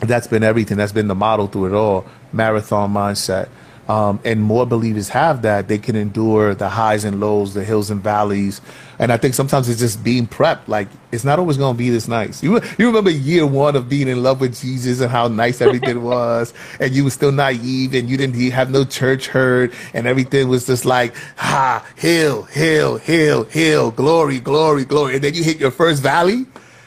that's 0.00 0.26
been 0.26 0.42
everything. 0.42 0.78
That's 0.78 0.92
been 0.92 1.08
the 1.08 1.14
model 1.14 1.46
through 1.46 1.66
it 1.66 1.72
all. 1.74 2.06
Marathon 2.32 2.92
mindset. 2.92 3.48
Um, 3.90 4.20
and 4.24 4.40
more 4.40 4.66
believers 4.66 5.08
have 5.08 5.42
that. 5.42 5.66
They 5.66 5.78
can 5.78 5.96
endure 5.96 6.54
the 6.54 6.68
highs 6.68 7.02
and 7.02 7.18
lows, 7.18 7.54
the 7.54 7.64
hills 7.64 7.90
and 7.90 8.00
valleys. 8.00 8.60
And 9.00 9.10
I 9.10 9.16
think 9.16 9.34
sometimes 9.34 9.68
it's 9.68 9.80
just 9.80 10.04
being 10.04 10.28
prepped. 10.28 10.68
Like 10.68 10.86
it's 11.10 11.24
not 11.24 11.40
always 11.40 11.56
going 11.56 11.74
to 11.74 11.78
be 11.78 11.90
this 11.90 12.06
nice. 12.06 12.40
You 12.40 12.60
you 12.78 12.86
remember 12.86 13.10
year 13.10 13.44
one 13.44 13.74
of 13.74 13.88
being 13.88 14.06
in 14.06 14.22
love 14.22 14.40
with 14.40 14.60
Jesus 14.60 15.00
and 15.00 15.10
how 15.10 15.26
nice 15.26 15.60
everything 15.60 16.02
was, 16.14 16.54
and 16.78 16.94
you 16.94 17.02
were 17.02 17.10
still 17.10 17.32
naive 17.32 17.92
and 17.94 18.08
you 18.08 18.16
didn't 18.16 18.38
have 18.52 18.70
no 18.70 18.84
church 18.84 19.26
hurt, 19.26 19.72
and 19.92 20.06
everything 20.06 20.48
was 20.48 20.68
just 20.68 20.84
like 20.84 21.12
ha, 21.36 21.84
hill, 21.96 22.42
hill, 22.44 22.96
hill, 22.98 23.42
hill, 23.46 23.90
glory, 23.90 24.38
glory, 24.38 24.84
glory. 24.84 25.16
And 25.16 25.24
then 25.24 25.34
you 25.34 25.42
hit 25.42 25.58
your 25.58 25.72
first 25.72 26.00
valley, 26.00 26.46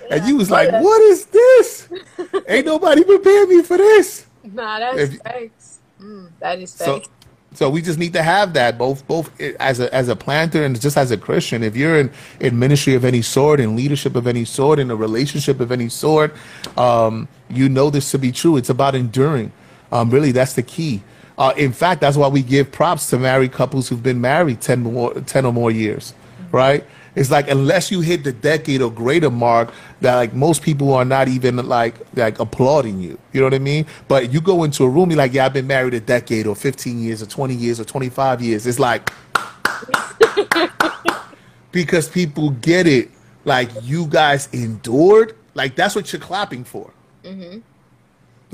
and 0.10 0.26
you 0.26 0.38
was 0.38 0.50
like, 0.50 0.72
"What 0.72 1.02
is 1.02 1.26
this? 1.26 1.90
Ain't 2.48 2.66
nobody 2.66 3.04
prepared 3.04 3.50
me 3.50 3.62
for 3.62 3.76
this." 3.76 4.26
Nah, 4.46 4.80
that's 4.80 5.00
If- 5.00 5.22
facts. 5.22 5.63
Mm, 6.04 6.30
that 6.40 6.60
is 6.60 6.72
So, 6.72 7.00
facts. 7.00 7.10
so 7.54 7.70
we 7.70 7.82
just 7.82 8.00
need 8.00 8.14
to 8.14 8.24
have 8.24 8.54
that 8.54 8.78
both 8.78 9.08
both 9.08 9.30
as 9.60 9.80
a 9.80 9.94
as 9.94 10.10
a 10.10 10.16
planter 10.16 10.64
and 10.66 10.80
just 10.80 10.98
as 10.98 11.12
a 11.12 11.18
Christian. 11.18 11.64
If 11.64 11.76
you're 11.76 11.98
in 12.00 12.12
in 12.40 12.60
ministry 12.60 12.96
of 12.96 13.06
any 13.06 13.22
sort, 13.22 13.60
in 13.60 13.76
leadership 13.76 14.16
of 14.16 14.28
any 14.28 14.46
sort, 14.46 14.80
in 14.80 14.92
a 14.92 14.96
relationship 14.96 15.60
of 15.60 15.72
any 15.72 15.90
sort, 15.90 16.36
um, 16.78 17.28
you 17.50 17.70
know 17.70 17.90
this 17.90 18.12
to 18.12 18.20
be 18.20 18.32
true. 18.32 18.58
It's 18.58 18.70
about 18.70 18.96
enduring. 18.96 19.52
Um, 19.92 20.10
really, 20.10 20.32
that's 20.32 20.54
the 20.54 20.64
key. 20.64 21.04
Uh, 21.38 21.54
in 21.58 21.72
fact, 21.74 22.02
that's 22.02 22.18
why 22.18 22.28
we 22.28 22.42
give 22.44 22.72
props 22.72 23.10
to 23.10 23.18
married 23.18 23.52
couples 23.54 23.90
who've 23.90 24.04
been 24.04 24.22
married 24.22 24.62
10 24.62 24.82
more 24.84 25.14
10 25.14 25.46
or 25.46 25.54
more 25.54 25.72
years, 25.72 26.14
right? 26.52 26.84
It's 27.16 27.30
like 27.30 27.48
unless 27.48 27.92
you 27.92 28.02
hit 28.02 28.24
the 28.24 28.32
decade 28.32 28.82
or 28.82 28.92
greater 28.92 29.30
mark, 29.30 29.72
that 30.02 30.16
like 30.16 30.34
most 30.34 30.64
people 30.64 30.94
are 30.94 31.06
not 31.06 31.28
even 31.28 31.58
like 31.58 31.96
like 32.16 32.40
applauding 32.40 33.00
you. 33.00 33.20
You 33.32 33.42
know 33.42 33.46
what 33.46 33.54
I 33.54 33.60
mean? 33.60 33.86
But 34.08 34.34
you 34.34 34.42
go 34.42 34.64
into 34.64 34.84
a 34.84 34.90
room, 34.90 35.12
you're 35.12 35.18
like, 35.18 35.34
yeah, 35.34 35.46
I've 35.46 35.54
been 35.54 35.68
married 35.68 35.94
a 35.94 36.00
decade 36.00 36.48
or 36.48 36.56
15 36.56 37.00
years 37.00 37.22
or 37.22 37.28
20 37.28 37.54
years 37.54 37.80
or 37.80 37.86
25 37.86 38.42
years. 38.42 38.66
It's 38.66 38.80
like 38.80 39.12
because 41.72 42.10
people 42.10 42.52
get 42.52 42.88
it. 42.88 43.12
Like 43.46 43.70
you 43.82 44.08
guys 44.08 44.48
endured. 44.54 45.36
Like 45.54 45.76
that's 45.76 45.96
what 45.96 46.12
you're 46.12 46.22
clapping 46.22 46.64
for, 46.64 46.92
mm-hmm. 47.24 47.60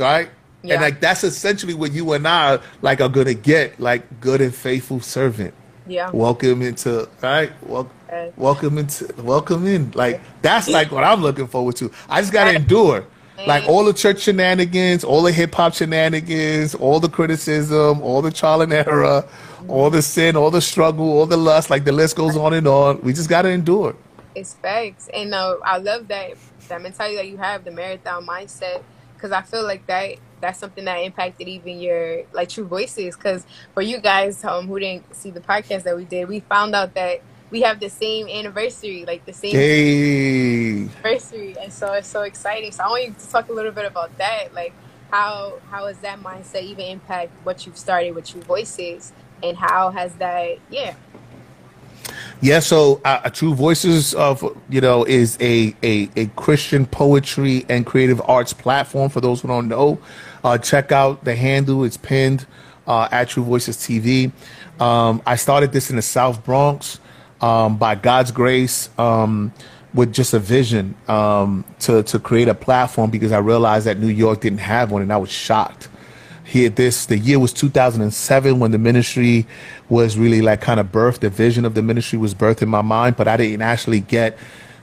right? 0.01 0.29
Yeah. 0.63 0.73
And 0.73 0.81
like 0.81 0.99
that's 0.99 1.23
essentially 1.23 1.73
what 1.73 1.93
you 1.93 2.11
and 2.13 2.27
I 2.27 2.59
like 2.81 2.99
are 2.99 3.07
gonna 3.07 3.35
get. 3.35 3.79
Like 3.79 4.19
good 4.19 4.41
and 4.41 4.53
faithful 4.53 4.99
servant. 4.99 5.53
Yeah. 5.89 6.09
Welcome 6.11 6.61
into 6.61 7.09
right. 7.21 7.51
Wel- 7.67 7.91
Right. 8.11 8.33
welcome 8.37 8.79
into 8.79 9.13
welcome 9.21 9.67
in. 9.67 9.91
Like 9.93 10.21
that's 10.41 10.67
like 10.67 10.91
what 10.91 11.03
I'm 11.03 11.21
looking 11.21 11.47
forward 11.47 11.75
to. 11.77 11.91
I 12.09 12.21
just 12.21 12.33
gotta 12.33 12.53
endure. 12.55 13.05
Like 13.45 13.67
all 13.69 13.85
the 13.85 13.93
church 13.93 14.21
shenanigans, 14.21 15.03
all 15.03 15.21
the 15.23 15.31
hip 15.31 15.53
hop 15.55 15.73
shenanigans, 15.75 16.75
all 16.75 16.99
the 16.99 17.07
criticism, 17.07 18.01
all 18.01 18.21
the 18.21 18.31
trial 18.31 18.61
and 18.61 18.73
error, 18.73 19.25
all 19.67 19.89
the 19.89 20.01
sin, 20.01 20.35
all 20.35 20.51
the 20.51 20.59
struggle, 20.61 21.07
all 21.19 21.25
the 21.25 21.37
lust. 21.37 21.69
Like 21.69 21.85
the 21.85 21.91
list 21.93 22.15
goes 22.17 22.35
on 22.35 22.53
and 22.53 22.67
on. 22.67 22.99
We 23.01 23.13
just 23.13 23.29
gotta 23.29 23.49
endure. 23.49 23.95
It's 24.35 24.55
facts, 24.55 25.07
and 25.13 25.33
uh, 25.33 25.57
I 25.63 25.77
love 25.77 26.07
that 26.09 26.31
that 26.67 26.81
mentality 26.81 27.15
that 27.17 27.27
you 27.27 27.37
have, 27.37 27.63
the 27.63 27.71
marathon 27.71 28.25
mindset, 28.25 28.81
because 29.13 29.31
I 29.31 29.41
feel 29.43 29.63
like 29.63 29.85
that 29.87 30.15
that's 30.41 30.59
something 30.59 30.85
that 30.85 30.97
impacted 30.97 31.47
even 31.47 31.79
your 31.79 32.23
like 32.33 32.49
true 32.49 32.67
voices. 32.67 33.15
Because 33.15 33.45
for 33.73 33.81
you 33.81 33.99
guys 33.99 34.43
um, 34.43 34.67
who 34.67 34.79
didn't 34.79 35.15
see 35.15 35.31
the 35.31 35.41
podcast 35.41 35.83
that 35.83 35.95
we 35.97 36.05
did, 36.05 36.27
we 36.27 36.41
found 36.41 36.75
out 36.75 36.93
that 36.95 37.23
we 37.51 37.61
have 37.61 37.79
the 37.79 37.89
same 37.89 38.27
anniversary, 38.29 39.05
like 39.07 39.25
the 39.25 39.33
same 39.33 39.59
Hey. 39.59 40.89
anniversary, 41.03 41.55
and 41.61 41.71
so 41.73 41.93
it's 41.93 42.07
so 42.09 42.21
exciting. 42.23 42.71
So 42.71 42.83
I 42.83 42.87
want 42.89 43.03
you 43.05 43.13
to 43.13 43.29
talk 43.31 43.49
a 43.49 43.53
little 43.53 43.71
bit 43.71 43.85
about 43.85 44.17
that, 44.17 44.53
like 44.53 44.75
how 45.11 45.59
how 45.69 45.87
has 45.87 45.99
that 45.99 46.19
mindset 46.19 46.63
even 46.63 46.85
impact 46.85 47.31
what 47.43 47.65
you've 47.65 47.77
started 47.77 48.11
with 48.13 48.27
True 48.27 48.41
Voices, 48.43 49.13
and 49.43 49.57
how 49.57 49.91
has 49.91 50.15
that, 50.15 50.59
yeah, 50.69 50.95
Yeah, 52.41 52.59
so 52.59 53.01
uh, 53.03 53.29
True 53.29 53.53
Voices 53.53 54.13
of 54.13 54.43
you 54.69 54.81
know 54.81 55.03
is 55.05 55.37
a, 55.41 55.75
a 55.83 56.09
a 56.15 56.27
Christian 56.27 56.85
poetry 56.85 57.65
and 57.69 57.85
creative 57.85 58.21
arts 58.27 58.53
platform. 58.53 59.09
For 59.09 59.21
those 59.21 59.41
who 59.41 59.47
don't 59.49 59.67
know, 59.67 59.99
uh, 60.43 60.57
check 60.57 60.91
out 60.91 61.23
the 61.23 61.35
handle. 61.35 61.83
It's 61.83 61.97
pinned 61.97 62.45
uh, 62.87 63.07
at 63.11 63.29
True 63.29 63.43
Voices 63.43 63.77
TV. 63.77 64.31
Um, 64.79 65.21
I 65.25 65.35
started 65.35 65.71
this 65.71 65.89
in 65.89 65.95
the 65.95 66.01
South 66.01 66.43
Bronx 66.43 66.99
um, 67.41 67.77
by 67.77 67.95
God's 67.95 68.31
grace 68.31 68.89
um, 68.97 69.53
with 69.93 70.13
just 70.13 70.33
a 70.33 70.39
vision 70.39 70.95
um, 71.07 71.65
to 71.79 72.03
to 72.03 72.19
create 72.19 72.47
a 72.47 72.55
platform 72.55 73.09
because 73.09 73.31
I 73.31 73.39
realized 73.39 73.85
that 73.85 73.99
New 73.99 74.07
York 74.07 74.41
didn't 74.41 74.59
have 74.59 74.91
one, 74.91 75.01
and 75.01 75.11
I 75.11 75.17
was 75.17 75.31
shocked. 75.31 75.89
Here, 76.43 76.69
this 76.69 77.05
the 77.05 77.17
year 77.17 77.37
was 77.37 77.53
2007 77.53 78.59
when 78.59 78.71
the 78.71 78.79
ministry 78.79 79.45
was 79.87 80.17
really 80.17 80.41
like 80.41 80.61
kind 80.61 80.79
of 80.79 80.91
birthed. 80.91 81.19
The 81.19 81.29
vision 81.29 81.63
of 81.63 81.75
the 81.75 81.83
ministry 81.83 82.17
was 82.17 82.33
birthed 82.33 82.61
in 82.61 82.69
my 82.69 82.81
mind, 82.81 83.17
but 83.17 83.27
I 83.27 83.37
didn't 83.37 83.61
actually 83.61 83.99
get 83.99 84.37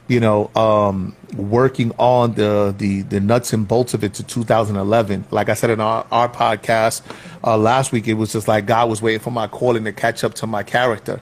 you 0.08 0.20
know, 0.20 0.50
um, 0.54 1.16
working 1.36 1.92
on 1.98 2.34
the, 2.34 2.74
the 2.76 3.02
the 3.02 3.20
nuts 3.20 3.52
and 3.52 3.66
bolts 3.66 3.94
of 3.94 4.04
it 4.04 4.14
to 4.14 4.22
2011. 4.22 5.24
Like 5.30 5.48
I 5.48 5.54
said 5.54 5.70
in 5.70 5.80
our, 5.80 6.06
our 6.10 6.28
podcast 6.28 7.02
uh, 7.42 7.56
last 7.56 7.92
week, 7.92 8.06
it 8.06 8.14
was 8.14 8.32
just 8.32 8.46
like 8.46 8.66
God 8.66 8.88
was 8.88 9.02
waiting 9.02 9.20
for 9.20 9.30
my 9.30 9.48
calling 9.48 9.84
to 9.84 9.92
catch 9.92 10.22
up 10.22 10.34
to 10.34 10.46
my 10.46 10.62
character, 10.62 11.20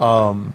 um, 0.00 0.54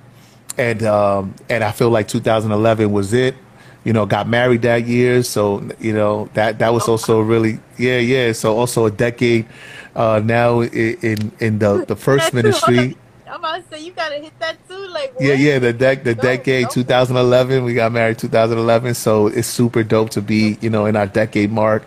and 0.58 0.84
um, 0.84 1.34
and 1.50 1.64
I 1.64 1.72
feel 1.72 1.90
like 1.90 2.08
2011 2.08 2.92
was 2.92 3.14
it. 3.14 3.36
You 3.84 3.94
know, 3.94 4.06
got 4.06 4.28
married 4.28 4.62
that 4.62 4.86
year, 4.86 5.24
so 5.24 5.68
you 5.80 5.94
know 5.94 6.30
that 6.34 6.60
that 6.60 6.74
was 6.74 6.88
also 6.88 7.22
really 7.22 7.60
yeah 7.78 7.98
yeah. 7.98 8.34
So 8.34 8.58
also 8.58 8.86
a 8.86 8.92
decade 8.92 9.48
uh, 9.96 10.22
now 10.24 10.62
in 10.62 11.32
in 11.40 11.60
the 11.60 11.86
the 11.86 11.96
first 11.96 12.34
ministry. 12.34 12.98
I'm 13.32 13.40
about 13.40 13.64
to 13.64 13.76
say 13.78 13.82
you 13.82 13.94
gotta 13.94 14.16
hit 14.16 14.38
that 14.40 14.68
too. 14.68 14.88
Like 14.88 15.14
yeah, 15.20 15.34
yeah. 15.34 15.58
The 15.58 15.74
dec 15.74 16.04
the 16.04 16.14
decade 16.14 16.70
2011. 16.70 17.64
We 17.64 17.74
got 17.74 17.94
married 17.94 18.18
2011, 18.18 18.94
so 18.96 19.28
it's 19.28 19.48
super 19.48 19.84
dope 19.84 20.10
to 20.12 20.22
be 20.22 20.58
you 20.60 20.70
know 20.70 20.86
in 20.86 20.98
our 20.98 21.08
decade 21.08 21.50
mark. 21.50 21.84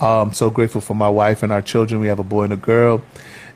Um, 0.00 0.32
so 0.32 0.50
grateful 0.50 0.80
for 0.80 0.94
my 0.94 1.08
wife 1.08 1.42
and 1.42 1.50
our 1.50 1.62
children. 1.62 2.00
We 2.00 2.06
have 2.06 2.20
a 2.20 2.24
boy 2.24 2.44
and 2.44 2.52
a 2.52 2.56
girl, 2.56 3.02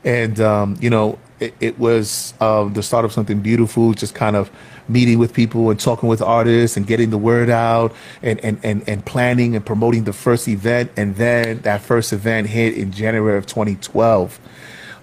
and 0.03 0.37
um, 0.41 0.77
you 0.81 0.89
know 0.89 1.17
it, 1.39 1.53
it 1.61 1.79
was 1.79 2.33
um, 2.41 2.73
the 2.73 2.83
start 2.83 3.05
of 3.05 3.13
something 3.13 3.39
beautiful. 3.39 3.93
Just 3.93 4.15
kind 4.15 4.35
of 4.35 4.51
meeting 4.89 5.17
with 5.17 5.33
people 5.33 5.69
and 5.69 5.79
talking 5.79 6.09
with 6.09 6.21
artists 6.21 6.75
and 6.75 6.87
getting 6.87 7.09
the 7.09 7.17
word 7.17 7.49
out 7.49 7.93
and, 8.23 8.43
and, 8.43 8.59
and, 8.63 8.83
and 8.89 9.05
planning 9.05 9.55
and 9.55 9.63
promoting 9.63 10.03
the 10.03 10.13
first 10.13 10.47
event. 10.47 10.91
And 10.97 11.15
then 11.15 11.59
that 11.59 11.81
first 11.81 12.11
event 12.11 12.47
hit 12.47 12.73
in 12.73 12.91
January 12.91 13.37
of 13.37 13.45
2012. 13.45 14.39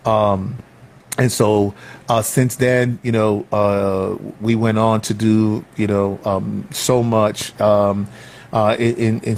Um, 0.05 0.57
and 1.19 1.33
so 1.33 1.75
uh, 2.09 2.23
since 2.23 2.57
then, 2.57 2.99
you 3.03 3.12
know, 3.12 3.47
uh, 3.53 4.16
we 4.41 4.55
went 4.55 4.78
on 4.78 5.01
to 5.03 5.15
do, 5.15 5.65
you 5.77 5.87
know, 5.87 6.19
um, 6.24 6.69
so 6.70 7.03
much 7.03 7.59
um, 7.61 8.07
uh, 8.53 8.77
in, 8.78 9.20
in, 9.20 9.37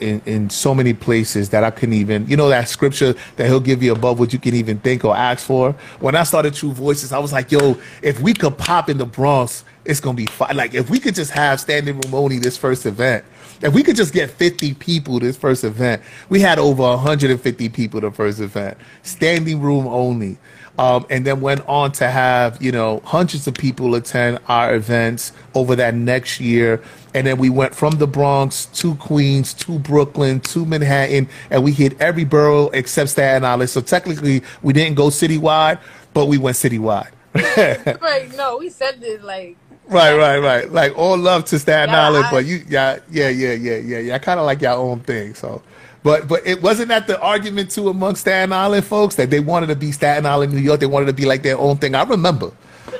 in, 0.00 0.22
in 0.24 0.50
so 0.50 0.74
many 0.74 0.94
places 0.94 1.50
that 1.50 1.62
I 1.62 1.70
couldn't 1.70 1.94
even, 1.94 2.26
you 2.26 2.36
know, 2.36 2.48
that 2.48 2.68
scripture 2.68 3.14
that 3.36 3.46
he'll 3.46 3.60
give 3.60 3.82
you 3.82 3.92
above 3.92 4.18
what 4.18 4.32
you 4.32 4.38
can 4.38 4.54
even 4.54 4.78
think 4.78 5.04
or 5.04 5.14
ask 5.14 5.46
for. 5.46 5.72
When 6.00 6.14
I 6.14 6.22
started 6.22 6.54
True 6.54 6.72
Voices, 6.72 7.12
I 7.12 7.18
was 7.18 7.32
like, 7.32 7.52
yo, 7.52 7.78
if 8.02 8.20
we 8.20 8.32
could 8.32 8.56
pop 8.56 8.88
in 8.88 8.98
the 8.98 9.06
Bronx, 9.06 9.64
it's 9.84 10.00
to 10.00 10.12
be 10.12 10.26
fun. 10.26 10.56
Like, 10.56 10.74
if 10.74 10.88
we 10.90 11.00
could 11.00 11.14
just 11.14 11.30
have 11.32 11.60
standing 11.60 12.00
room 12.00 12.14
only 12.14 12.38
this 12.38 12.56
first 12.56 12.86
event, 12.86 13.24
if 13.62 13.74
we 13.74 13.82
could 13.82 13.96
just 13.96 14.14
get 14.14 14.30
50 14.30 14.72
people 14.74 15.20
this 15.20 15.36
first 15.36 15.64
event, 15.64 16.02
we 16.30 16.40
had 16.40 16.58
over 16.58 16.82
150 16.82 17.68
people 17.68 18.00
the 18.00 18.10
first 18.10 18.40
event, 18.40 18.78
standing 19.02 19.60
room 19.60 19.86
only 19.86 20.38
um, 20.78 21.06
and 21.10 21.26
then 21.26 21.40
went 21.40 21.66
on 21.68 21.92
to 21.92 22.08
have 22.08 22.60
you 22.62 22.72
know 22.72 23.00
hundreds 23.04 23.46
of 23.46 23.54
people 23.54 23.94
attend 23.94 24.38
our 24.48 24.74
events 24.74 25.32
over 25.54 25.76
that 25.76 25.94
next 25.94 26.40
year 26.40 26.82
and 27.14 27.26
then 27.26 27.38
we 27.38 27.50
went 27.50 27.74
from 27.74 27.92
the 27.98 28.06
bronx 28.06 28.66
to 28.66 28.94
queens 28.96 29.52
to 29.52 29.78
brooklyn 29.78 30.40
to 30.40 30.64
manhattan 30.64 31.28
and 31.50 31.62
we 31.62 31.72
hit 31.72 32.00
every 32.00 32.24
borough 32.24 32.68
except 32.70 33.10
staten 33.10 33.44
island 33.44 33.68
so 33.70 33.80
technically 33.80 34.42
we 34.62 34.72
didn't 34.72 34.94
go 34.94 35.08
citywide 35.08 35.78
but 36.14 36.26
we 36.26 36.38
went 36.38 36.56
citywide 36.56 37.10
right 38.00 38.34
no 38.36 38.58
we 38.58 38.68
said 38.70 39.02
it 39.02 39.22
like 39.22 39.56
Right, 39.90 40.14
right, 40.16 40.38
right. 40.38 40.70
Like 40.70 40.96
all 40.96 41.18
love 41.18 41.46
to 41.46 41.58
Staten 41.58 41.90
yeah, 41.90 42.06
Island, 42.06 42.26
I, 42.26 42.30
but 42.30 42.46
you, 42.46 42.64
yeah, 42.68 43.00
yeah, 43.10 43.28
yeah, 43.28 43.54
yeah, 43.54 43.76
yeah, 43.76 43.98
yeah. 43.98 44.14
I 44.14 44.18
kind 44.20 44.38
of 44.38 44.46
like 44.46 44.62
your 44.62 44.74
own 44.74 45.00
thing. 45.00 45.34
So, 45.34 45.62
but 46.02 46.28
but 46.28 46.46
it 46.46 46.62
wasn't 46.62 46.88
that 46.88 47.06
the 47.06 47.20
argument 47.20 47.70
too 47.70 47.88
among 47.88 48.16
Staten 48.16 48.52
Island 48.52 48.84
folks 48.84 49.16
that 49.16 49.30
they 49.30 49.40
wanted 49.40 49.66
to 49.66 49.76
be 49.76 49.92
Staten 49.92 50.24
Island, 50.24 50.52
New 50.52 50.60
York. 50.60 50.80
They 50.80 50.86
wanted 50.86 51.06
to 51.06 51.12
be 51.12 51.26
like 51.26 51.42
their 51.42 51.58
own 51.58 51.76
thing. 51.76 51.94
I 51.94 52.02
remember. 52.04 52.52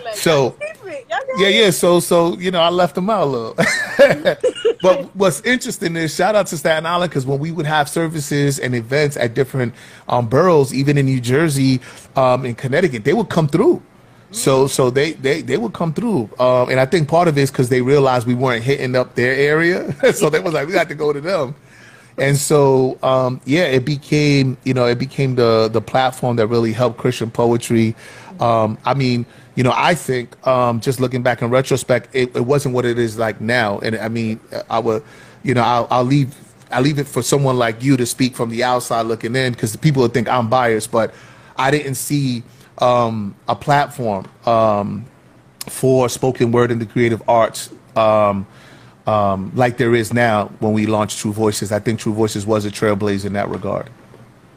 Like, 0.04 0.14
so 0.14 0.56
yeah, 1.38 1.48
yeah. 1.48 1.70
So 1.70 2.00
so 2.00 2.36
you 2.36 2.50
know, 2.50 2.60
I 2.60 2.68
left 2.68 2.94
them 2.94 3.08
out 3.08 3.22
a 3.22 3.26
little. 3.26 3.54
but 4.82 5.16
what's 5.16 5.40
interesting 5.42 5.96
is 5.96 6.14
shout 6.14 6.34
out 6.34 6.46
to 6.48 6.58
Staten 6.58 6.84
Island 6.84 7.10
because 7.10 7.24
when 7.24 7.38
we 7.38 7.50
would 7.52 7.66
have 7.66 7.88
services 7.88 8.58
and 8.58 8.74
events 8.74 9.16
at 9.16 9.34
different 9.34 9.74
um, 10.08 10.28
boroughs, 10.28 10.74
even 10.74 10.98
in 10.98 11.06
New 11.06 11.20
Jersey, 11.20 11.80
um, 12.16 12.44
in 12.44 12.54
Connecticut, 12.54 13.04
they 13.04 13.14
would 13.14 13.30
come 13.30 13.48
through. 13.48 13.82
So 14.30 14.66
so 14.66 14.90
they 14.90 15.12
they 15.12 15.40
they 15.40 15.56
would 15.56 15.72
come 15.72 15.94
through, 15.94 16.30
um, 16.38 16.68
and 16.68 16.78
I 16.78 16.86
think 16.86 17.08
part 17.08 17.28
of 17.28 17.36
it 17.36 17.40
is 17.40 17.50
because 17.50 17.68
they 17.68 17.80
realized 17.80 18.26
we 18.28 18.34
weren't 18.34 18.62
hitting 18.62 18.94
up 18.94 19.14
their 19.14 19.34
area, 19.34 19.92
so 20.12 20.28
they 20.28 20.38
was 20.38 20.52
like 20.52 20.68
we 20.68 20.72
got 20.72 20.88
to 20.88 20.94
go 20.94 21.12
to 21.12 21.20
them 21.20 21.54
and 22.18 22.36
so 22.36 22.98
um, 23.02 23.40
yeah, 23.44 23.64
it 23.64 23.84
became 23.84 24.56
you 24.64 24.74
know 24.74 24.86
it 24.86 24.98
became 24.98 25.34
the 25.34 25.68
the 25.72 25.80
platform 25.80 26.36
that 26.36 26.46
really 26.46 26.72
helped 26.72 26.98
Christian 26.98 27.30
poetry. 27.30 27.94
Um, 28.40 28.78
I 28.84 28.94
mean, 28.94 29.26
you 29.54 29.64
know, 29.64 29.72
I 29.74 29.94
think 29.94 30.46
um, 30.46 30.80
just 30.80 31.00
looking 31.00 31.22
back 31.22 31.42
in 31.42 31.50
retrospect, 31.50 32.14
it, 32.14 32.34
it, 32.34 32.40
wasn't 32.40 32.74
what 32.74 32.86
it 32.86 32.98
is 32.98 33.18
like 33.18 33.38
now. 33.38 33.78
And 33.80 33.94
I 33.96 34.08
mean, 34.08 34.40
I 34.70 34.78
would, 34.78 35.02
you 35.42 35.52
know, 35.52 35.60
I'll, 35.60 35.86
I'll 35.90 36.04
leave 36.04 36.34
I 36.70 36.80
leave 36.80 36.98
it 36.98 37.06
for 37.08 37.22
someone 37.22 37.58
like 37.58 37.82
you 37.82 37.96
to 37.96 38.06
speak 38.06 38.36
from 38.36 38.50
the 38.50 38.62
outside 38.62 39.02
looking 39.02 39.34
in 39.34 39.52
because 39.52 39.74
people 39.76 40.02
would 40.02 40.14
think 40.14 40.28
I'm 40.28 40.48
biased, 40.48 40.90
but 40.90 41.12
I 41.56 41.70
didn't 41.70 41.96
see 41.96 42.42
um, 42.78 43.34
a 43.48 43.56
platform 43.56 44.26
um, 44.46 45.04
for 45.68 46.08
spoken 46.08 46.52
word 46.52 46.70
in 46.70 46.78
the 46.78 46.86
creative 46.86 47.22
arts. 47.28 47.70
Um, 47.96 48.46
um, 49.10 49.50
like 49.56 49.76
there 49.76 49.94
is 49.94 50.12
now 50.12 50.46
when 50.60 50.72
we 50.72 50.86
launched 50.86 51.18
True 51.18 51.32
Voices. 51.32 51.72
I 51.72 51.80
think 51.80 51.98
True 51.98 52.14
Voices 52.14 52.46
was 52.46 52.64
a 52.64 52.70
trailblazer 52.70 53.24
in 53.24 53.32
that 53.32 53.48
regard. 53.48 53.90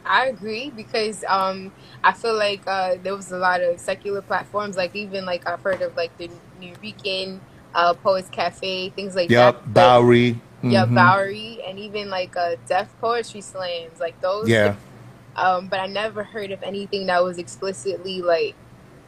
I 0.06 0.28
agree 0.28 0.70
because 0.70 1.24
um, 1.28 1.72
I 2.04 2.12
feel 2.12 2.36
like 2.36 2.62
uh, 2.68 2.98
there 3.02 3.16
was 3.16 3.32
a 3.32 3.38
lot 3.38 3.62
of 3.62 3.80
secular 3.80 4.22
platforms, 4.22 4.78
like 4.78 4.96
even 4.96 5.26
like 5.26 5.48
I've 5.48 5.62
heard 5.62 5.82
of 5.82 5.96
like 5.96 6.16
the 6.18 6.30
Nuyorican 6.62 7.40
uh, 7.74 7.96
Poets 7.96 8.30
Cafe, 8.30 8.90
things 8.90 9.16
like 9.16 9.32
yep, 9.32 9.56
that. 9.64 9.74
Bowery. 9.74 10.40
Yeah, 10.62 10.86
mm-hmm. 10.86 10.96
Bowery, 10.96 11.60
and 11.68 11.80
even 11.80 12.10
like 12.10 12.38
uh, 12.38 12.56
Def 12.68 12.90
Poetry 13.02 13.42
Slams, 13.42 14.00
like 14.00 14.20
those. 14.22 14.48
Yeah. 14.48 14.76
Um, 15.36 15.68
but 15.68 15.80
I 15.80 15.88
never 15.88 16.24
heard 16.24 16.52
of 16.52 16.62
anything 16.62 17.08
that 17.08 17.24
was 17.24 17.40
explicitly 17.40 18.22
like 18.22 18.56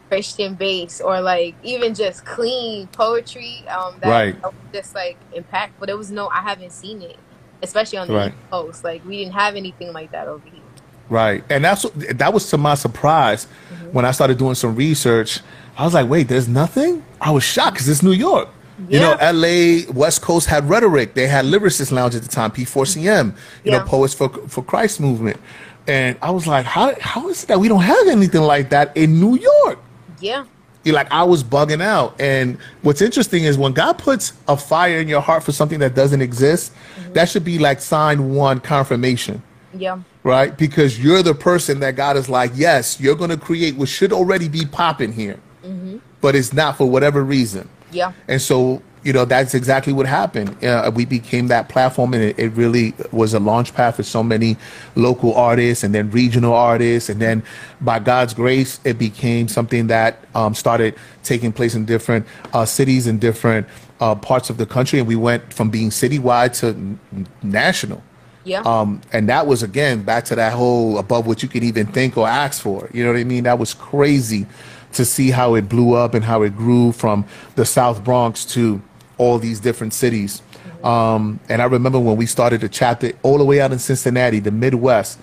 Christian 0.10 0.56
base 0.56 1.02
or 1.02 1.22
like 1.22 1.56
even 1.64 1.94
just 1.94 2.26
clean 2.26 2.88
poetry 2.88 3.64
um, 3.68 3.98
that 4.02 4.10
right. 4.10 4.53
just 4.73 4.95
like 4.95 5.18
impactful. 5.34 5.86
There 5.86 5.98
was 5.98 6.11
no, 6.11 6.27
I 6.30 6.41
haven't 6.41 6.72
seen 6.72 7.02
it, 7.02 7.18
especially 7.61 7.98
on 7.98 8.07
the 8.07 8.14
right. 8.14 8.32
East 8.32 8.49
Coast. 8.52 8.84
Like 8.84 9.06
we 9.06 9.18
didn't 9.18 9.34
have 9.34 9.56
anything 9.56 9.94
like 9.94 10.11
that 10.11 10.27
over 10.27 10.48
here. 10.48 10.61
Right, 11.07 11.44
and 11.52 11.64
that's 11.64 11.84
that 11.94 12.34
was 12.34 12.49
to 12.49 12.57
my 12.57 12.73
surprise 12.73 13.45
mm-hmm. 13.45 13.91
when 13.91 14.06
I 14.06 14.11
started 14.11 14.38
doing 14.38 14.56
some 14.56 14.76
research. 14.76 15.40
I 15.77 15.84
was 15.84 15.94
like, 15.94 16.10
wait, 16.10 16.27
there's 16.27 16.48
nothing. 16.48 17.06
I 17.22 17.32
was 17.32 17.44
shocked 17.44 17.73
because 17.73 17.90
it's 17.90 18.02
New 18.02 18.14
York. 18.14 18.49
Yeah. 18.77 18.86
You 18.90 18.99
know, 18.99 19.14
L.A. 19.19 19.86
West 19.91 20.22
Coast 20.22 20.48
had 20.48 20.68
rhetoric. 20.68 21.14
They 21.14 21.27
had 21.27 21.45
lyricist 21.45 21.91
lounge 21.91 22.15
at 22.15 22.23
the 22.23 22.27
time, 22.27 22.52
P4CM. 22.52 23.27
You 23.64 23.72
yeah. 23.72 23.77
know, 23.77 23.86
poets 23.86 24.14
for 24.14 24.30
for 24.48 24.64
Christ 24.64 24.99
movement. 24.99 25.40
And 25.88 26.18
I 26.22 26.32
was 26.32 26.48
like, 26.48 26.65
how 26.65 26.95
how 26.99 27.30
is 27.30 27.44
it 27.44 27.48
that 27.48 27.60
we 27.60 27.68
don't 27.68 27.84
have 27.84 28.07
anything 28.07 28.41
like 28.41 28.69
that 28.72 28.95
in 28.98 29.19
New 29.19 29.38
York? 29.38 29.80
Yeah. 30.20 30.46
You're 30.84 30.96
like, 30.96 31.12
I 31.12 31.24
was 31.24 31.44
bugging 31.44 31.82
out. 31.82 32.20
And 32.22 32.60
what's 32.84 33.02
interesting 33.02 33.44
is 33.44 33.58
when 33.58 33.74
God 33.74 33.98
puts 33.98 34.34
a 34.48 34.56
fire 34.56 35.00
in 35.00 35.08
your 35.08 35.22
heart 35.22 35.44
for 35.44 35.52
something 35.52 35.80
that 35.80 35.96
doesn't 35.96 36.22
exist, 36.22 36.74
mm-hmm. 36.74 37.14
that 37.14 37.28
should 37.28 37.44
be 37.44 37.58
like 37.58 37.82
sign 37.82 38.34
one 38.36 38.60
confirmation. 38.60 39.42
Yeah. 39.74 40.00
Right? 40.24 40.56
Because 40.56 41.04
you're 41.04 41.24
the 41.24 41.34
person 41.34 41.80
that 41.80 41.96
God 41.96 42.18
is 42.18 42.30
like, 42.30 42.52
yes, 42.54 43.00
you're 43.00 43.16
going 43.16 43.32
to 43.32 43.38
create 43.38 43.76
what 43.76 43.90
should 43.90 44.14
already 44.14 44.48
be 44.48 44.66
popping 44.66 45.12
here, 45.12 45.40
mm-hmm. 45.64 45.98
but 46.22 46.36
it's 46.36 46.54
not 46.54 46.78
for 46.78 46.90
whatever 46.90 47.24
reason. 47.24 47.68
Yeah. 47.92 48.14
And 48.28 48.42
so 48.42 48.82
you 49.06 49.14
know 49.14 49.23
that's 49.23 49.53
exactly 49.53 49.94
what 49.94 50.07
happened 50.07 50.61
uh, 50.65 50.91
we 50.94 51.06
became 51.06 51.48
that 51.48 51.69
platform 51.69 52.14
and 52.14 52.23
it, 52.23 52.40
it, 52.40 52.49
really 52.49 52.94
was 53.11 53.34
a 53.36 53.40
launch 53.40 53.73
pad 53.73 53.95
for 53.95 54.02
so 54.02 54.23
many 54.23 54.57
local 54.95 55.34
artists 55.36 55.84
and 55.84 55.94
then 55.94 56.10
regional 56.10 56.53
artists 56.53 57.07
and 57.07 57.22
then 57.22 57.44
by 57.82 57.99
god's 57.99 58.34
grace 58.34 58.80
it 58.84 58.98
became 58.98 59.48
something 59.48 59.88
that 59.88 60.26
um, 60.34 60.56
started 60.56 60.95
taking 61.23 61.53
place 61.53 61.76
in 61.76 61.86
different 61.86 62.26
uh, 62.53 62.65
cities 62.65 63.06
and 63.06 63.22
different 63.22 63.68
uh, 63.99 64.15
parts 64.15 64.49
of 64.49 64.57
the 64.57 64.65
country 64.65 64.98
and 64.98 65.07
we 65.07 65.15
went 65.15 65.53
from 65.53 65.69
being 65.69 65.90
citywide 65.90 66.57
to 66.60 66.68
n- 66.68 66.99
national 67.44 68.03
yeah. 68.48 68.61
Um, 68.61 69.02
and 69.11 69.27
that 69.27 69.48
was 69.48 69.64
again 69.64 70.03
back 70.03 70.26
to 70.26 70.36
that 70.36 70.53
whole 70.53 70.99
above 70.99 71.26
what 71.26 71.41
you 71.41 71.49
could 71.49 71.64
even 71.64 71.88
think 71.88 72.15
or 72.15 72.27
ask 72.27 72.61
for. 72.61 72.88
You 72.94 73.03
know 73.03 73.11
what 73.11 73.19
I 73.19 73.23
mean? 73.23 73.45
That 73.45 73.57
was 73.57 73.73
crazy 73.73 74.45
to 74.91 75.03
see 75.03 75.32
how 75.32 75.56
it 75.56 75.68
blew 75.68 75.95
up 75.95 76.14
and 76.14 76.23
how 76.23 76.44
it 76.44 76.56
grew 76.56 76.91
from 76.91 77.26
the 77.56 77.65
South 77.65 78.03
Bronx 78.03 78.45
to 78.53 78.80
all 79.18 79.40
these 79.40 79.60
different 79.60 79.94
cities. 79.94 80.42
Um, 80.84 81.40
and 81.50 81.62
I 81.62 81.66
remember 81.66 82.00
when 82.00 82.16
we 82.16 82.26
started 82.26 82.62
the 82.62 82.70
chapter 82.70 83.12
all 83.24 83.38
the 83.38 83.46
way 83.46 83.60
out 83.60 83.72
in 83.72 83.80
Cincinnati, 83.80 84.40
the 84.40 84.52
Midwest, 84.52 85.20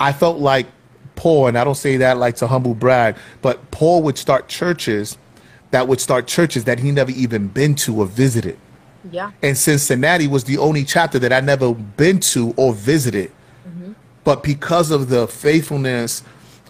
I 0.00 0.12
felt 0.12 0.38
like 0.38 0.66
Paul, 1.14 1.48
and 1.48 1.58
I 1.58 1.64
don't 1.64 1.76
say 1.76 1.96
that 1.98 2.18
like 2.18 2.36
to 2.36 2.46
humble 2.46 2.74
brag, 2.74 3.16
but 3.42 3.70
Paul 3.70 4.02
would 4.02 4.18
start 4.18 4.48
churches 4.48 5.18
that 5.70 5.86
would 5.86 6.00
start 6.00 6.26
churches 6.26 6.64
that 6.64 6.78
he 6.78 6.90
never 6.90 7.10
even 7.10 7.48
been 7.48 7.74
to 7.76 8.00
or 8.00 8.06
visited. 8.06 8.58
Yeah. 9.10 9.32
And 9.42 9.56
Cincinnati 9.56 10.26
was 10.26 10.44
the 10.44 10.58
only 10.58 10.84
chapter 10.84 11.18
that 11.18 11.32
I 11.32 11.40
never 11.40 11.74
been 11.74 12.20
to 12.20 12.54
or 12.56 12.72
visited. 12.72 13.30
Mm-hmm. 13.68 13.92
But 14.24 14.42
because 14.42 14.90
of 14.90 15.08
the 15.08 15.28
faithfulness 15.28 16.22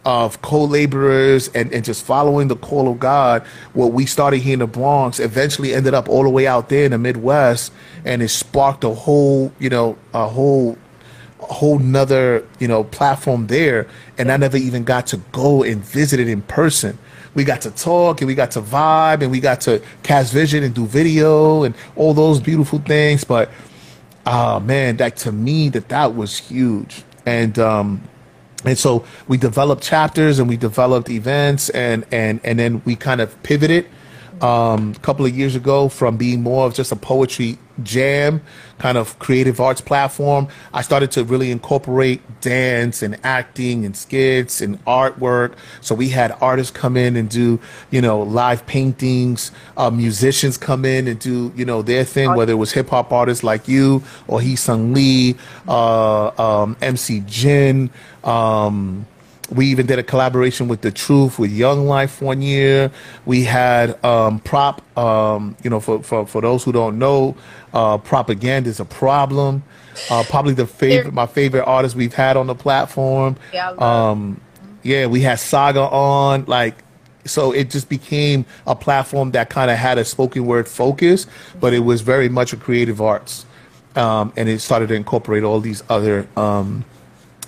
of 0.08 0.40
co-laborers 0.40 1.48
and, 1.48 1.70
and 1.70 1.84
just 1.84 2.02
following 2.02 2.48
the 2.48 2.56
call 2.56 2.90
of 2.90 2.98
God, 2.98 3.42
what 3.74 3.92
we 3.92 4.06
started 4.06 4.38
here 4.38 4.54
in 4.54 4.60
the 4.60 4.66
Bronx 4.66 5.20
eventually 5.20 5.74
ended 5.74 5.92
up 5.92 6.08
all 6.08 6.22
the 6.22 6.30
way 6.30 6.46
out 6.46 6.70
there 6.70 6.86
in 6.86 6.92
the 6.92 6.98
Midwest, 6.98 7.72
and 8.06 8.22
it 8.22 8.30
sparked 8.30 8.84
a 8.84 8.88
whole, 8.88 9.52
you 9.58 9.68
know, 9.68 9.98
a 10.14 10.26
whole 10.26 10.78
whole 11.40 11.78
nother, 11.78 12.46
you 12.58 12.66
know, 12.66 12.84
platform 12.84 13.46
there. 13.48 13.86
And 14.16 14.32
I 14.32 14.38
never 14.38 14.56
even 14.56 14.82
got 14.82 15.06
to 15.08 15.18
go 15.32 15.62
and 15.62 15.84
visit 15.84 16.18
it 16.20 16.28
in 16.28 16.42
person 16.42 16.98
we 17.34 17.44
got 17.44 17.60
to 17.60 17.70
talk 17.70 18.20
and 18.20 18.26
we 18.26 18.34
got 18.34 18.50
to 18.52 18.60
vibe 18.60 19.22
and 19.22 19.30
we 19.30 19.38
got 19.38 19.60
to 19.60 19.80
cast 20.02 20.32
vision 20.32 20.64
and 20.64 20.74
do 20.74 20.86
video 20.86 21.62
and 21.62 21.74
all 21.94 22.12
those 22.12 22.40
beautiful 22.40 22.80
things. 22.80 23.22
But 23.22 23.50
uh 24.26 24.58
man, 24.58 24.96
that 24.96 25.16
to 25.18 25.30
me 25.30 25.68
that 25.68 25.88
that 25.90 26.16
was 26.16 26.36
huge. 26.38 27.04
And 27.26 27.56
um 27.58 28.02
and 28.64 28.76
so 28.76 29.04
we 29.28 29.36
developed 29.36 29.82
chapters 29.82 30.38
and 30.38 30.48
we 30.48 30.56
developed 30.56 31.08
events 31.10 31.68
and 31.70 32.04
and 32.10 32.40
and 32.44 32.58
then 32.58 32.82
we 32.84 32.96
kind 32.96 33.20
of 33.20 33.40
pivoted 33.42 33.86
um, 34.42 34.92
a 34.96 35.00
couple 35.00 35.26
of 35.26 35.36
years 35.36 35.54
ago 35.54 35.88
from 35.88 36.16
being 36.16 36.42
more 36.42 36.66
of 36.66 36.74
just 36.74 36.92
a 36.92 36.96
poetry 36.96 37.58
jam 37.82 38.40
kind 38.78 38.96
of 38.96 39.18
creative 39.18 39.60
arts 39.60 39.80
platform. 39.80 40.48
I 40.72 40.82
started 40.82 41.10
to 41.12 41.24
really 41.24 41.50
incorporate 41.50 42.20
dance 42.40 43.02
and 43.02 43.18
acting 43.24 43.84
and 43.84 43.96
skits 43.96 44.60
and 44.60 44.82
artwork. 44.84 45.54
So 45.80 45.94
we 45.94 46.08
had 46.08 46.36
artists 46.40 46.70
come 46.70 46.96
in 46.96 47.16
and 47.16 47.28
do, 47.28 47.60
you 47.90 48.00
know, 48.00 48.22
live 48.22 48.66
paintings, 48.66 49.50
uh, 49.76 49.90
musicians 49.90 50.56
come 50.56 50.84
in 50.84 51.08
and 51.08 51.18
do, 51.18 51.52
you 51.56 51.64
know, 51.64 51.82
their 51.82 52.04
thing, 52.04 52.34
whether 52.34 52.52
it 52.52 52.56
was 52.56 52.72
hip 52.72 52.88
hop 52.88 53.12
artists 53.12 53.42
like 53.42 53.66
you 53.68 54.02
or 54.28 54.40
Hee 54.40 54.56
Sung 54.56 54.92
Lee, 54.92 55.36
uh, 55.66 56.30
um, 56.40 56.76
MC 56.80 57.20
Jin, 57.26 57.90
um, 58.24 59.06
we 59.50 59.66
even 59.66 59.86
did 59.86 59.98
a 59.98 60.02
collaboration 60.02 60.68
with 60.68 60.82
the 60.82 60.90
Truth 60.90 61.38
with 61.38 61.50
Young 61.50 61.86
Life 61.86 62.20
one 62.20 62.42
year. 62.42 62.90
We 63.24 63.44
had 63.44 64.02
um, 64.04 64.40
prop, 64.40 64.82
um, 64.98 65.56
you 65.62 65.70
know, 65.70 65.80
for, 65.80 66.02
for 66.02 66.26
for 66.26 66.40
those 66.42 66.64
who 66.64 66.72
don't 66.72 66.98
know, 66.98 67.34
uh, 67.72 67.98
propaganda 67.98 68.68
is 68.68 68.80
a 68.80 68.84
problem. 68.84 69.62
Uh, 70.10 70.22
probably 70.28 70.54
the 70.54 70.66
favorite, 70.66 71.12
my 71.12 71.26
favorite 71.26 71.64
artist 71.64 71.96
we've 71.96 72.14
had 72.14 72.36
on 72.36 72.46
the 72.46 72.54
platform. 72.54 73.36
Yeah, 73.52 73.70
um, 73.70 74.40
yeah, 74.82 75.06
we 75.06 75.22
had 75.22 75.40
Saga 75.40 75.80
on, 75.80 76.44
like, 76.46 76.84
so 77.24 77.50
it 77.52 77.68
just 77.70 77.88
became 77.88 78.44
a 78.66 78.76
platform 78.76 79.32
that 79.32 79.50
kind 79.50 79.70
of 79.70 79.76
had 79.76 79.98
a 79.98 80.04
spoken 80.04 80.46
word 80.46 80.68
focus, 80.68 81.26
but 81.60 81.74
it 81.74 81.80
was 81.80 82.00
very 82.00 82.28
much 82.28 82.52
a 82.52 82.56
creative 82.56 83.00
arts, 83.00 83.44
um, 83.96 84.32
and 84.36 84.48
it 84.48 84.60
started 84.60 84.88
to 84.88 84.94
incorporate 84.94 85.42
all 85.42 85.60
these 85.60 85.82
other. 85.88 86.28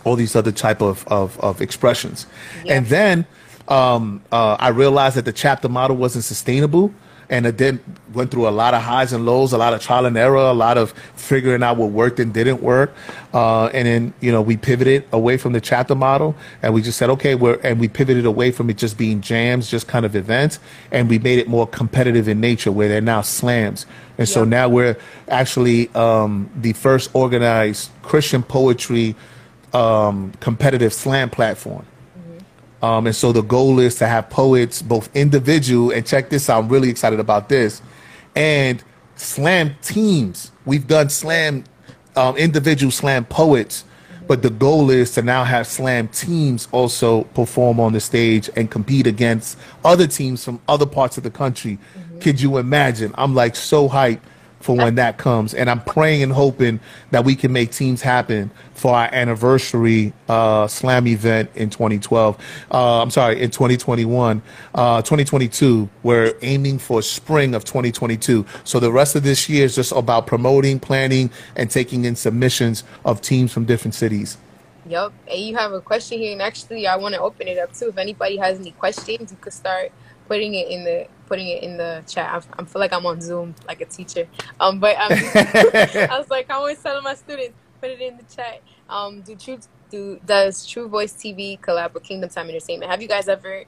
All 0.05 0.16
these 0.16 0.35
other 0.36 0.52
type 0.52 0.81
of 0.81 1.06
of, 1.09 1.39
of 1.40 1.60
expressions, 1.60 2.27
Yeah. 2.64 2.74
and 2.77 2.86
then 2.86 3.27
um, 3.68 4.20
uh, 4.32 4.56
I 4.59 4.68
realized 4.68 5.16
that 5.16 5.24
the 5.24 5.32
chapter 5.32 5.68
model 5.68 5.97
wasn't 5.97 6.24
sustainable, 6.24 6.93
and 7.28 7.47
it 7.47 7.59
then 7.59 7.78
went 8.12 8.32
through 8.32 8.48
a 8.48 8.51
lot 8.51 8.74
of 8.74 8.82
highs 8.82 9.12
and 9.12 9.24
lows, 9.24 9.52
a 9.52 9.59
lot 9.59 9.72
of 9.72 9.81
trial 9.81 10.06
and 10.06 10.16
error, 10.16 10.36
a 10.36 10.52
lot 10.52 10.77
of 10.77 10.90
figuring 11.14 11.62
out 11.62 11.77
what 11.77 11.90
worked 11.90 12.18
and 12.18 12.35
didn't 12.35 12.60
work, 12.60 12.93
uh, 13.32 13.66
and 13.66 13.86
then 13.86 14.12
you 14.20 14.32
know 14.32 14.43
we 14.43 14.56
pivoted 14.56 15.05
away 15.12 15.36
from 15.36 15.52
the 15.52 15.60
chapter 15.60 15.94
model, 15.94 16.35
and 16.62 16.74
we 16.74 16.82
just 16.82 16.98
said 16.98 17.10
okay, 17.10 17.36
we're 17.36 17.60
and 17.62 17.78
we 17.78 17.86
pivoted 17.86 18.27
away 18.27 18.51
from 18.51 18.68
it 18.70 18.77
just 18.77 18.98
being 18.98 19.20
jams, 19.20 19.70
just 19.70 19.86
kind 19.86 20.05
of 20.05 20.16
events, 20.16 20.59
and 20.90 21.09
we 21.09 21.18
made 21.20 21.39
it 21.39 21.47
more 21.47 21.66
competitive 21.68 22.27
in 22.27 22.40
nature, 22.40 22.72
where 22.72 22.89
they're 22.89 23.01
now 23.01 23.20
slams. 23.20 23.86
And 24.18 24.28
so 24.28 24.44
now 24.44 24.68
we're 24.68 24.97
actually 25.28 25.89
um, 25.94 26.51
the 26.56 26.72
first 26.74 27.10
organized 27.14 27.90
Christian 28.02 28.43
poetry 28.43 29.14
um, 29.72 30.32
competitive 30.40 30.92
slam 30.92 31.30
platform. 31.30 31.84
Um, 32.82 33.06
and 33.06 33.14
so 33.14 33.32
the 33.32 33.42
goal 33.42 33.78
is 33.78 33.97
to 33.97 34.06
have 34.06 34.30
poets, 34.30 34.80
both 34.80 35.14
individual, 35.14 35.90
and 35.90 36.06
check 36.06 36.30
this 36.30 36.48
out, 36.48 36.64
I'm 36.64 36.68
really 36.68 36.88
excited 36.88 37.20
about 37.20 37.48
this, 37.48 37.82
and 38.34 38.82
slam 39.16 39.74
teams. 39.82 40.51
We've 40.64 40.86
done 40.86 41.10
slam, 41.10 41.64
um, 42.16 42.36
individual 42.36 42.90
slam 42.90 43.26
poets, 43.26 43.84
but 44.26 44.42
the 44.42 44.51
goal 44.51 44.90
is 44.90 45.12
to 45.12 45.22
now 45.22 45.44
have 45.44 45.66
slam 45.66 46.09
teams 46.09 46.68
also 46.72 47.24
perform 47.24 47.80
on 47.80 47.92
the 47.92 48.01
stage 48.01 48.48
and 48.56 48.70
compete 48.70 49.06
against 49.06 49.59
other 49.84 50.06
teams 50.06 50.44
from 50.44 50.60
other 50.68 50.86
parts 50.86 51.18
of 51.18 51.24
the 51.24 51.30
country. 51.30 51.78
Could 52.20 52.40
you 52.40 52.59
imagine? 52.59 53.14
I'm 53.18 53.34
like 53.34 53.56
so 53.56 53.88
hyped 53.88 54.20
for 54.61 54.77
when 54.77 54.95
that 54.95 55.19
comes. 55.19 55.55
And 55.55 55.69
I'm 55.69 55.82
praying 55.82 56.23
and 56.23 56.32
hoping 56.32 56.81
that 57.11 57.24
we 57.24 57.35
can 57.35 57.53
make 57.53 57.73
teams 57.73 58.03
happen 58.03 58.51
for 58.74 58.95
our 58.95 59.09
anniversary 59.12 60.12
uh, 60.28 60.69
slam 60.69 61.07
event 61.07 61.51
in 61.55 61.70
2012. 61.70 62.39
Uh, 62.70 63.03
I'm 63.03 63.11
sorry, 63.11 63.41
in 63.41 63.51
2021, 63.51 64.43
uh, 64.74 65.03
2022. 65.03 65.89
We're 66.03 66.35
aiming 66.43 66.78
for 66.78 67.03
spring 67.03 67.55
of 67.55 67.65
2022. 67.65 68.47
So 68.65 68.78
the 68.78 68.93
rest 68.93 69.16
of 69.16 69.23
this 69.23 69.49
year 69.49 69.65
is 69.65 69.74
just 69.74 69.93
about 69.93 70.27
promoting, 70.27 70.78
planning, 70.78 71.31
and 71.57 71.70
taking 71.70 72.05
in 72.05 72.15
submissions 72.15 72.85
of 73.05 73.20
teams 73.20 73.53
from 73.53 73.65
different 73.65 73.95
cities. 73.95 74.37
Yep. 74.87 75.12
And 75.31 75.41
you 75.41 75.57
have 75.57 75.73
a 75.73 75.81
question 75.81 76.19
here, 76.19 76.32
and 76.32 76.43
actually, 76.43 76.87
I 76.87 76.97
want 76.97 77.15
to 77.15 77.20
open 77.20 77.49
it 77.49 77.59
up 77.59 77.73
too. 77.73 77.89
If 77.89 77.99
anybody 77.99 78.37
has 78.39 78.59
any 78.59 78.73
questions, 78.73 79.31
you 79.31 79.39
could 79.41 79.53
start 79.53 79.93
putting 80.31 80.55
it 80.55 80.69
in 80.69 80.85
the 80.85 81.09
putting 81.27 81.48
it 81.48 81.65
in 81.65 81.77
the 81.77 82.05
chat. 82.07 82.32
I, 82.32 82.62
I 82.62 82.65
feel 82.65 82.78
like 82.78 82.93
I'm 82.93 83.05
on 83.05 83.20
Zoom, 83.20 83.52
like 83.66 83.81
a 83.81 83.85
teacher. 83.85 84.28
Um, 84.61 84.78
but 84.78 84.97
um, 84.97 85.11
I 85.35 86.16
was 86.16 86.31
like, 86.31 86.48
I 86.48 86.55
always 86.55 86.81
telling 86.81 87.02
my 87.02 87.15
students, 87.16 87.57
put 87.81 87.90
it 87.90 88.01
in 88.01 88.16
the 88.16 88.23
chat. 88.35 88.62
Um, 88.89 89.23
do 89.23 89.35
true 89.35 89.59
do 89.90 90.20
does 90.24 90.65
True 90.65 90.89
Voice 90.89 91.12
TV 91.15 91.61
collab 91.61 91.94
with 91.94 92.05
Kingdom 92.05 92.31
Time 92.31 92.48
Entertainment? 92.48 92.93
Have 92.93 93.02
you 93.02 93.09
guys 93.09 93.28
ever 93.28 93.65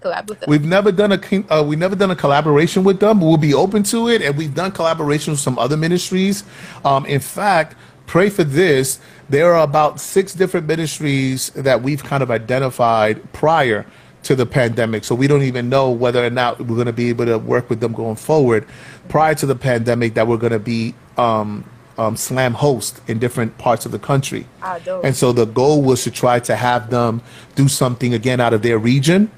collab 0.00 0.30
with 0.30 0.40
them? 0.40 0.48
We've 0.48 0.64
never 0.64 0.90
done 0.90 1.12
a 1.12 1.52
uh, 1.52 1.62
we've 1.62 1.78
never 1.78 1.94
done 1.94 2.10
a 2.10 2.16
collaboration 2.16 2.84
with 2.84 2.98
them, 2.98 3.20
but 3.20 3.26
we'll 3.26 3.36
be 3.36 3.52
open 3.52 3.82
to 3.84 4.08
it. 4.08 4.22
And 4.22 4.34
we've 4.34 4.54
done 4.54 4.72
collaborations 4.72 5.32
with 5.32 5.40
some 5.40 5.58
other 5.58 5.76
ministries. 5.76 6.42
Um, 6.86 7.04
in 7.04 7.20
fact, 7.20 7.76
pray 8.06 8.30
for 8.30 8.44
this. 8.44 8.98
There 9.28 9.52
are 9.52 9.62
about 9.62 10.00
six 10.00 10.32
different 10.32 10.66
ministries 10.66 11.50
that 11.50 11.82
we've 11.82 12.02
kind 12.02 12.22
of 12.22 12.30
identified 12.30 13.30
prior 13.34 13.84
to 14.24 14.34
the 14.34 14.46
pandemic. 14.46 15.04
So 15.04 15.14
we 15.14 15.26
don't 15.26 15.42
even 15.42 15.68
know 15.68 15.90
whether 15.90 16.24
or 16.24 16.30
not 16.30 16.58
we're 16.60 16.76
going 16.76 16.86
to 16.86 16.92
be 16.92 17.08
able 17.08 17.26
to 17.26 17.38
work 17.38 17.68
with 17.68 17.80
them 17.80 17.92
going 17.92 18.16
forward. 18.16 18.66
Prior 19.08 19.34
to 19.34 19.46
the 19.46 19.56
pandemic, 19.56 20.14
that 20.14 20.26
we're 20.26 20.36
going 20.36 20.52
to 20.52 20.58
be 20.58 20.94
um, 21.16 21.64
um, 21.98 22.16
slam 22.16 22.54
host 22.54 23.00
in 23.06 23.18
different 23.18 23.58
parts 23.58 23.84
of 23.86 23.92
the 23.92 23.98
country. 23.98 24.46
Ah. 24.62 24.78
And 25.04 25.16
so 25.16 25.32
the 25.32 25.44
goal 25.44 25.82
was 25.82 26.04
to 26.04 26.10
try 26.10 26.40
to 26.40 26.56
have 26.56 26.90
them 26.90 27.22
do 27.54 27.68
something 27.68 28.14
again 28.14 28.40
out 28.40 28.52
of 28.52 28.62
their 28.62 28.78
region 28.78 29.30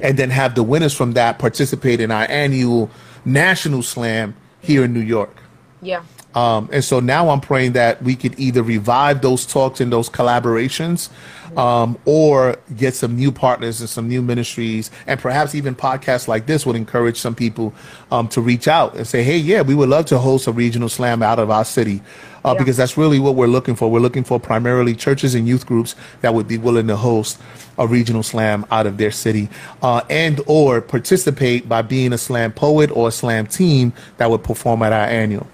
and 0.00 0.18
then 0.18 0.30
have 0.30 0.54
the 0.54 0.62
winners 0.62 0.94
from 0.94 1.12
that 1.12 1.38
participate 1.38 2.00
in 2.00 2.10
our 2.10 2.26
annual 2.28 2.90
national 3.24 3.82
slam 3.82 4.34
here 4.60 4.84
in 4.84 4.92
New 4.92 5.00
York. 5.00 5.36
yeah. 5.82 6.02
Um, 6.34 6.68
and 6.72 6.84
so 6.84 7.00
now 7.00 7.28
I'm 7.30 7.40
praying 7.40 7.72
that 7.72 8.02
we 8.02 8.14
could 8.14 8.38
either 8.38 8.62
revive 8.62 9.20
those 9.20 9.44
talks 9.44 9.80
and 9.80 9.92
those 9.92 10.08
collaborations, 10.08 11.08
um, 11.56 11.98
or 12.04 12.56
get 12.76 12.94
some 12.94 13.16
new 13.16 13.32
partners 13.32 13.80
and 13.80 13.90
some 13.90 14.06
new 14.08 14.22
ministries, 14.22 14.92
and 15.08 15.18
perhaps 15.18 15.56
even 15.56 15.74
podcasts 15.74 16.28
like 16.28 16.46
this 16.46 16.64
would 16.64 16.76
encourage 16.76 17.18
some 17.18 17.34
people 17.34 17.74
um, 18.12 18.28
to 18.28 18.40
reach 18.40 18.68
out 18.68 18.94
and 18.94 19.06
say, 19.08 19.24
"Hey, 19.24 19.36
yeah, 19.38 19.62
we 19.62 19.74
would 19.74 19.88
love 19.88 20.06
to 20.06 20.18
host 20.18 20.46
a 20.46 20.52
regional 20.52 20.88
slam 20.88 21.20
out 21.20 21.40
of 21.40 21.50
our 21.50 21.64
city," 21.64 22.00
uh, 22.44 22.52
Yeah. 22.52 22.58
because 22.60 22.76
that's 22.76 22.96
really 22.96 23.18
what 23.18 23.34
we're 23.34 23.48
looking 23.48 23.74
for. 23.74 23.90
We're 23.90 23.98
looking 23.98 24.22
for 24.22 24.38
primarily 24.38 24.94
churches 24.94 25.34
and 25.34 25.48
youth 25.48 25.66
groups 25.66 25.96
that 26.20 26.32
would 26.32 26.46
be 26.46 26.58
willing 26.58 26.86
to 26.86 26.96
host 26.96 27.38
a 27.78 27.86
regional 27.88 28.22
slam 28.22 28.64
out 28.70 28.86
of 28.86 28.98
their 28.98 29.10
city, 29.10 29.48
uh, 29.82 30.02
and 30.08 30.40
or 30.46 30.80
participate 30.80 31.68
by 31.68 31.82
being 31.82 32.12
a 32.12 32.18
slam 32.18 32.52
poet 32.52 32.90
or 32.94 33.08
a 33.08 33.12
slam 33.12 33.46
team 33.48 33.92
that 34.18 34.30
would 34.30 34.44
perform 34.44 34.84
at 34.84 34.92
our 34.92 35.06
annual. 35.06 35.48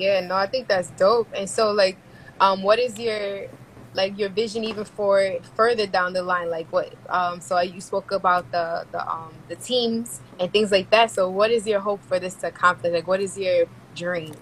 Yeah, 0.00 0.20
no, 0.20 0.36
I 0.36 0.46
think 0.46 0.68
that's 0.68 0.90
dope. 0.92 1.28
And 1.36 1.48
so, 1.48 1.72
like, 1.72 1.98
um, 2.40 2.62
what 2.62 2.78
is 2.78 2.98
your 2.98 3.48
like 3.94 4.18
your 4.18 4.28
vision 4.28 4.64
even 4.64 4.84
for 4.84 5.38
further 5.56 5.86
down 5.86 6.12
the 6.14 6.22
line? 6.22 6.50
Like, 6.50 6.72
what? 6.72 6.94
Um, 7.08 7.40
so 7.40 7.60
you 7.60 7.80
spoke 7.80 8.12
about 8.12 8.50
the 8.52 8.86
the 8.92 9.08
um 9.08 9.32
the 9.48 9.56
teams 9.56 10.20
and 10.38 10.52
things 10.52 10.72
like 10.72 10.90
that. 10.90 11.10
So, 11.10 11.30
what 11.30 11.50
is 11.50 11.66
your 11.66 11.80
hope 11.80 12.02
for 12.04 12.18
this 12.20 12.34
to 12.36 12.48
accomplish? 12.48 12.92
Like, 12.92 13.06
what 13.06 13.20
is 13.20 13.38
your 13.38 13.66
dream? 13.94 14.34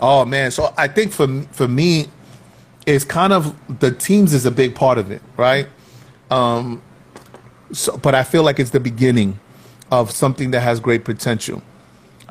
Oh 0.00 0.24
man, 0.24 0.50
so 0.50 0.74
I 0.76 0.88
think 0.88 1.12
for 1.12 1.42
for 1.52 1.68
me, 1.68 2.08
it's 2.86 3.04
kind 3.04 3.32
of 3.32 3.54
the 3.80 3.90
teams 3.90 4.34
is 4.34 4.46
a 4.46 4.50
big 4.50 4.74
part 4.74 4.98
of 4.98 5.10
it, 5.10 5.22
right? 5.36 5.68
Um, 6.30 6.82
so, 7.72 7.96
but 7.96 8.14
I 8.14 8.24
feel 8.24 8.42
like 8.42 8.60
it's 8.60 8.70
the 8.70 8.80
beginning 8.80 9.40
of 9.90 10.10
something 10.10 10.50
that 10.52 10.60
has 10.60 10.80
great 10.80 11.04
potential. 11.04 11.62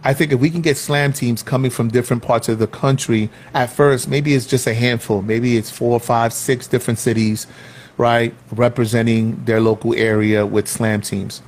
I 0.06 0.14
think 0.14 0.34
if 0.34 0.40
we 0.40 0.50
can 0.50 0.62
get 0.62 0.78
slam 0.78 1.14
teams 1.14 1.42
coming 1.42 1.72
from 1.72 1.88
different 1.88 2.24
parts 2.24 2.50
of 2.50 2.60
the 2.60 2.68
country, 2.68 3.30
at 3.54 3.68
first 3.68 4.08
maybe 4.10 4.34
it's 4.34 4.46
just 4.46 4.68
a 4.68 4.74
handful, 4.74 5.22
maybe 5.22 5.56
it's 5.56 5.70
four, 5.70 6.00
five, 6.00 6.34
six 6.34 6.68
different 6.68 7.00
cities, 7.00 7.48
right, 7.98 8.34
representing 8.52 9.44
their 9.46 9.62
local 9.62 9.94
area 9.96 10.46
with 10.46 10.68
slam 10.68 11.02
teams. 11.02 11.42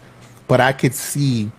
But 0.47 0.61
I 0.61 0.71
could 0.71 0.93
see, 0.93 1.51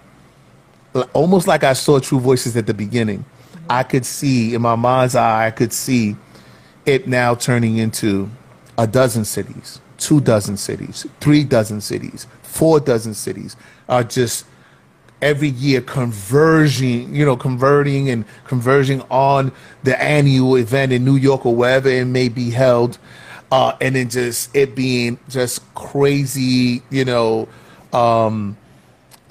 almost 1.13 1.47
like 1.47 1.65
I 1.65 1.75
saw 1.75 1.99
True 1.99 2.21
Voices 2.21 2.57
at 2.57 2.67
the 2.67 2.75
beginning, 2.75 3.25
I 3.69 3.83
could 3.83 4.07
see 4.07 4.55
in 4.55 4.63
my 4.63 4.77
mind's 4.77 5.17
eye, 5.17 5.47
I 5.47 5.51
could 5.51 5.73
see 5.73 6.17
it 6.87 7.07
now 7.07 7.35
turning 7.35 7.77
into 7.77 8.31
a 8.79 8.87
dozen 8.87 9.25
cities, 9.25 9.81
two 9.99 10.21
dozen 10.21 10.57
cities, 10.57 11.07
three 11.21 11.45
dozen 11.45 11.81
cities, 11.81 12.27
four 12.43 12.81
dozen 12.81 13.13
cities 13.13 13.57
are 13.89 14.05
just 14.05 14.47
every 15.23 15.49
year 15.49 15.81
converging, 15.81 17.15
you 17.15 17.25
know, 17.25 17.37
converting 17.37 18.11
and 18.11 18.25
converging 18.45 19.01
on 19.11 19.53
the 19.83 20.01
annual 20.03 20.57
event 20.57 20.93
in 20.93 21.05
New 21.05 21.17
York 21.17 21.47
or 21.47 21.55
wherever 21.55 21.89
it 21.89 22.05
may 22.05 22.29
be 22.29 22.51
held. 22.51 22.99
Uh, 23.51 23.77
and 23.81 23.95
then 23.95 24.09
just 24.09 24.55
it 24.55 24.75
being 24.75 25.19
just 25.29 25.63
crazy, 25.75 26.83
you 26.91 27.05
know, 27.05 27.49
um, 27.93 28.57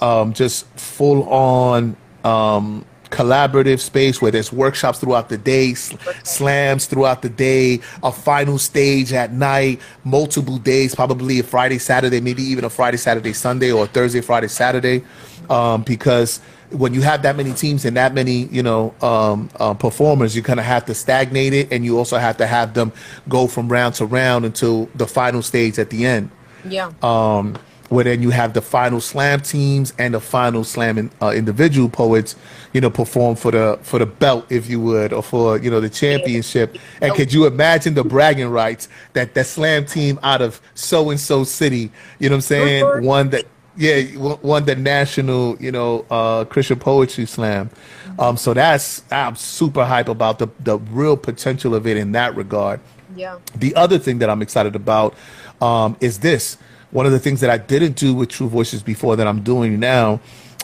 um, 0.00 0.32
just 0.32 0.66
full 0.78 1.28
on 1.28 1.96
um, 2.24 2.84
collaborative 3.10 3.80
space 3.80 4.20
where 4.20 4.30
there's 4.30 4.52
workshops 4.52 4.98
throughout 4.98 5.28
the 5.28 5.38
day, 5.38 5.74
sl- 5.74 5.96
slams 6.22 6.86
throughout 6.86 7.22
the 7.22 7.28
day, 7.28 7.80
a 8.02 8.10
final 8.10 8.58
stage 8.58 9.12
at 9.12 9.32
night, 9.32 9.80
multiple 10.04 10.58
days, 10.58 10.94
probably 10.94 11.38
a 11.38 11.42
Friday, 11.42 11.78
Saturday, 11.78 12.20
maybe 12.20 12.42
even 12.42 12.64
a 12.64 12.70
Friday, 12.70 12.96
Saturday, 12.96 13.32
Sunday, 13.32 13.70
or 13.70 13.86
Thursday, 13.86 14.20
Friday, 14.20 14.48
Saturday, 14.48 15.04
um, 15.50 15.82
because 15.82 16.40
when 16.70 16.94
you 16.94 17.02
have 17.02 17.22
that 17.22 17.36
many 17.36 17.52
teams 17.52 17.84
and 17.84 17.96
that 17.96 18.14
many, 18.14 18.44
you 18.46 18.62
know, 18.62 18.94
um, 19.00 19.48
uh, 19.56 19.74
performers, 19.74 20.34
you 20.34 20.42
kind 20.42 20.58
of 20.58 20.66
have 20.66 20.84
to 20.86 20.94
stagnate 20.94 21.52
it, 21.52 21.72
and 21.72 21.84
you 21.84 21.98
also 21.98 22.18
have 22.18 22.36
to 22.38 22.46
have 22.46 22.74
them 22.74 22.92
go 23.28 23.46
from 23.46 23.68
round 23.68 23.94
to 23.96 24.06
round 24.06 24.44
until 24.44 24.86
the 24.94 25.06
final 25.06 25.42
stage 25.42 25.78
at 25.78 25.90
the 25.90 26.04
end. 26.04 26.30
Yeah. 26.64 26.92
Um, 27.02 27.56
where 27.88 28.04
then 28.04 28.22
you 28.22 28.30
have 28.30 28.52
the 28.52 28.60
final 28.60 29.00
slam 29.00 29.40
teams 29.40 29.92
and 29.98 30.14
the 30.14 30.20
final 30.20 30.64
slam 30.64 30.98
in, 30.98 31.10
uh, 31.22 31.30
individual 31.30 31.88
poets, 31.88 32.34
you 32.72 32.80
know, 32.80 32.90
perform 32.90 33.36
for 33.36 33.52
the 33.52 33.78
for 33.82 33.98
the 33.98 34.06
belt, 34.06 34.44
if 34.50 34.68
you 34.68 34.80
would, 34.80 35.12
or 35.12 35.22
for 35.22 35.58
you 35.58 35.70
know 35.70 35.80
the 35.80 35.88
championship. 35.88 36.76
And 37.00 37.14
could 37.14 37.32
you 37.32 37.46
imagine 37.46 37.94
the 37.94 38.04
bragging 38.04 38.48
rights 38.48 38.88
that 39.12 39.34
that 39.34 39.46
slam 39.46 39.86
team 39.86 40.18
out 40.22 40.42
of 40.42 40.60
so 40.74 41.10
and 41.10 41.20
so 41.20 41.44
city, 41.44 41.90
you 42.18 42.28
know 42.28 42.34
what 42.34 42.36
I'm 42.36 42.40
saying, 42.40 43.04
won 43.04 43.30
that 43.30 43.46
yeah 43.76 44.16
won 44.16 44.64
the 44.64 44.76
national 44.76 45.56
you 45.60 45.72
know 45.72 46.04
uh, 46.10 46.44
Christian 46.44 46.78
poetry 46.78 47.26
slam. 47.26 47.70
Um, 48.18 48.36
so 48.36 48.54
that's 48.54 49.02
I'm 49.10 49.36
super 49.36 49.84
hype 49.84 50.08
about 50.08 50.38
the 50.38 50.48
the 50.60 50.78
real 50.78 51.16
potential 51.16 51.74
of 51.74 51.86
it 51.86 51.96
in 51.96 52.12
that 52.12 52.34
regard. 52.36 52.80
Yeah. 53.14 53.38
The 53.54 53.74
other 53.74 53.98
thing 53.98 54.18
that 54.18 54.30
I'm 54.30 54.42
excited 54.42 54.76
about 54.76 55.14
um, 55.60 55.96
is 56.00 56.20
this 56.20 56.58
one 56.90 57.06
of 57.06 57.12
the 57.12 57.18
things 57.18 57.40
that 57.40 57.50
I 57.50 57.58
didn't 57.58 57.96
do 57.96 58.14
with 58.14 58.28
True 58.28 58.48
Voices 58.48 58.82
before 58.82 59.16
that 59.16 59.26
I'm 59.26 59.42
doing 59.42 59.78
now 59.80 60.20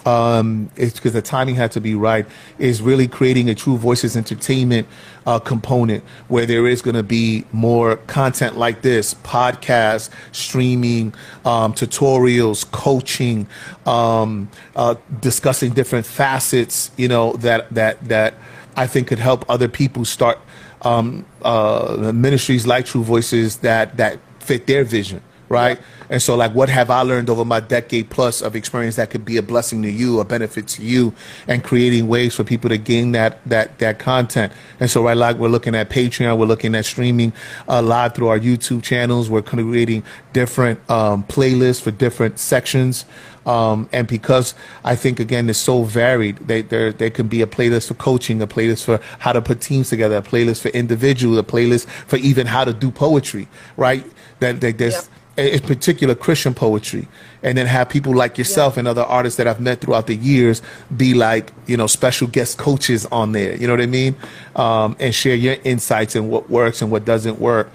um, 0.06 0.70
it's 0.76 0.94
because 0.94 1.12
the 1.12 1.22
timing 1.22 1.54
had 1.54 1.72
to 1.72 1.80
be 1.80 1.94
right, 1.94 2.26
is 2.58 2.82
really 2.82 3.08
creating 3.08 3.48
a 3.48 3.54
True 3.54 3.76
Voices 3.76 4.16
entertainment 4.16 4.88
uh, 5.26 5.38
component 5.38 6.02
where 6.28 6.46
there 6.46 6.66
is 6.66 6.82
going 6.82 6.96
to 6.96 7.02
be 7.02 7.44
more 7.52 7.96
content 7.96 8.56
like 8.56 8.82
this 8.82 9.14
podcasts, 9.14 10.10
streaming, 10.32 11.14
um, 11.44 11.72
tutorials, 11.72 12.68
coaching, 12.70 13.46
um, 13.86 14.50
uh, 14.76 14.94
discussing 15.20 15.72
different 15.72 16.06
facets, 16.06 16.90
you 16.96 17.08
know, 17.08 17.34
that, 17.34 17.72
that, 17.72 18.02
that 18.08 18.34
I 18.76 18.86
think 18.86 19.08
could 19.08 19.18
help 19.18 19.48
other 19.48 19.68
people 19.68 20.04
start 20.04 20.38
um, 20.82 21.24
uh, 21.42 22.10
ministries 22.14 22.66
like 22.66 22.86
True 22.86 23.04
Voices 23.04 23.58
that, 23.58 23.96
that 23.96 24.18
fit 24.40 24.66
their 24.66 24.84
vision 24.84 25.22
right? 25.52 25.78
And 26.12 26.20
so, 26.20 26.36
like, 26.36 26.55
what 26.55 26.68
have 26.68 26.90
I 26.90 27.01
learned 27.01 27.30
over 27.30 27.43
my 27.43 27.59
decade 27.59 28.10
plus 28.10 28.43
of 28.43 28.55
experience 28.55 28.97
that 28.97 29.09
could 29.09 29.24
be 29.24 29.39
a 29.39 29.43
blessing 29.43 29.80
to 29.80 29.90
you, 29.90 30.20
a 30.20 30.26
benefit 30.26 30.68
to 30.68 30.82
you, 30.82 31.14
and 31.48 31.64
creating 31.64 32.06
ways 32.06 32.34
for 32.34 32.44
people 32.44 32.68
to 32.68 32.76
gain 32.76 33.12
that 33.12 33.43
that 33.47 33.78
that 33.78 33.98
content. 33.98 34.52
And 34.78 34.90
so, 34.90 35.02
right, 35.05 35.16
like, 35.16 35.39
we're 35.39 35.48
looking 35.48 35.74
at 35.74 35.89
Patreon, 35.89 36.36
we're 36.36 36.44
looking 36.44 36.74
at 36.74 36.84
streaming 36.84 37.32
uh, 37.66 37.80
live 37.80 38.14
through 38.14 38.28
our 38.28 38.39
YouTube 38.39 38.82
channels. 38.82 39.30
We're 39.30 39.40
creating 39.40 40.02
different 40.34 40.78
um, 40.90 41.24
playlists 41.24 41.80
for 41.80 41.90
different 41.90 42.39
sections. 42.39 43.06
Um, 43.47 43.89
and 43.90 44.06
because 44.06 44.55
I 44.84 44.94
think 44.94 45.18
again 45.18 45.48
it's 45.48 45.59
so 45.59 45.82
varied, 45.82 46.36
they, 46.36 46.60
there 46.60 46.93
there 46.93 47.10
can 47.10 47.26
be 47.26 47.40
a 47.40 47.47
playlist 47.47 47.89
for 47.89 47.94
coaching, 47.94 48.43
a 48.43 48.47
playlist 48.47 48.84
for 48.84 49.01
how 49.18 49.32
to 49.32 49.40
put 49.40 49.62
teams 49.62 49.89
together, 49.89 50.16
a 50.16 50.22
playlist 50.22 50.60
for 50.60 50.68
individual, 50.68 51.39
a 51.39 51.43
playlist 51.43 51.86
for 52.06 52.18
even 52.18 52.47
how 52.47 52.66
to 52.66 52.74
do 52.74 52.90
poetry, 52.90 53.48
right? 53.78 54.05
That, 54.40 54.60
that 54.60 54.76
there's 54.76 55.09
in 55.36 55.60
particular 55.60 56.14
Christian 56.14 56.52
poetry, 56.54 57.09
and 57.42 57.56
then 57.56 57.66
have 57.66 57.88
people 57.88 58.14
like 58.14 58.36
yourself 58.36 58.74
yeah. 58.74 58.80
and 58.80 58.88
other 58.88 59.02
artists 59.02 59.36
that 59.38 59.46
I've 59.46 59.60
met 59.60 59.80
throughout 59.80 60.06
the 60.06 60.16
years 60.16 60.60
be 60.96 61.14
like, 61.14 61.52
you 61.66 61.76
know, 61.76 61.86
special 61.86 62.28
guest 62.28 62.59
coaches 62.59 63.06
on 63.06 63.32
there. 63.32 63.56
You 63.56 63.66
know 63.66 63.72
what 63.72 63.80
I 63.80 63.86
mean? 63.86 64.14
Um, 64.56 64.96
and 65.00 65.14
share 65.14 65.34
your 65.34 65.56
insights 65.64 66.14
and 66.14 66.28
what 66.28 66.50
works 66.50 66.82
and 66.82 66.90
what 66.90 67.04
doesn't 67.04 67.40
work. 67.40 67.70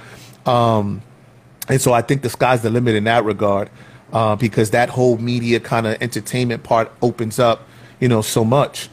Um, 0.45 1.01
and 1.67 1.81
so 1.81 1.93
I 1.93 2.01
think 2.01 2.21
the 2.21 2.29
sky's 2.29 2.61
the 2.61 2.69
limit 2.69 2.95
in 2.95 3.05
that 3.05 3.25
regard, 3.25 3.69
uh, 4.13 4.35
because 4.35 4.69
that 4.71 4.89
whole 4.89 5.17
media 5.17 5.59
kind 5.59 5.87
of 5.87 6.01
entertainment 6.01 6.63
part 6.63 6.91
opens 7.01 7.39
up, 7.39 7.67
you 7.99 8.07
know, 8.07 8.21
so 8.21 8.45
much. 8.45 8.89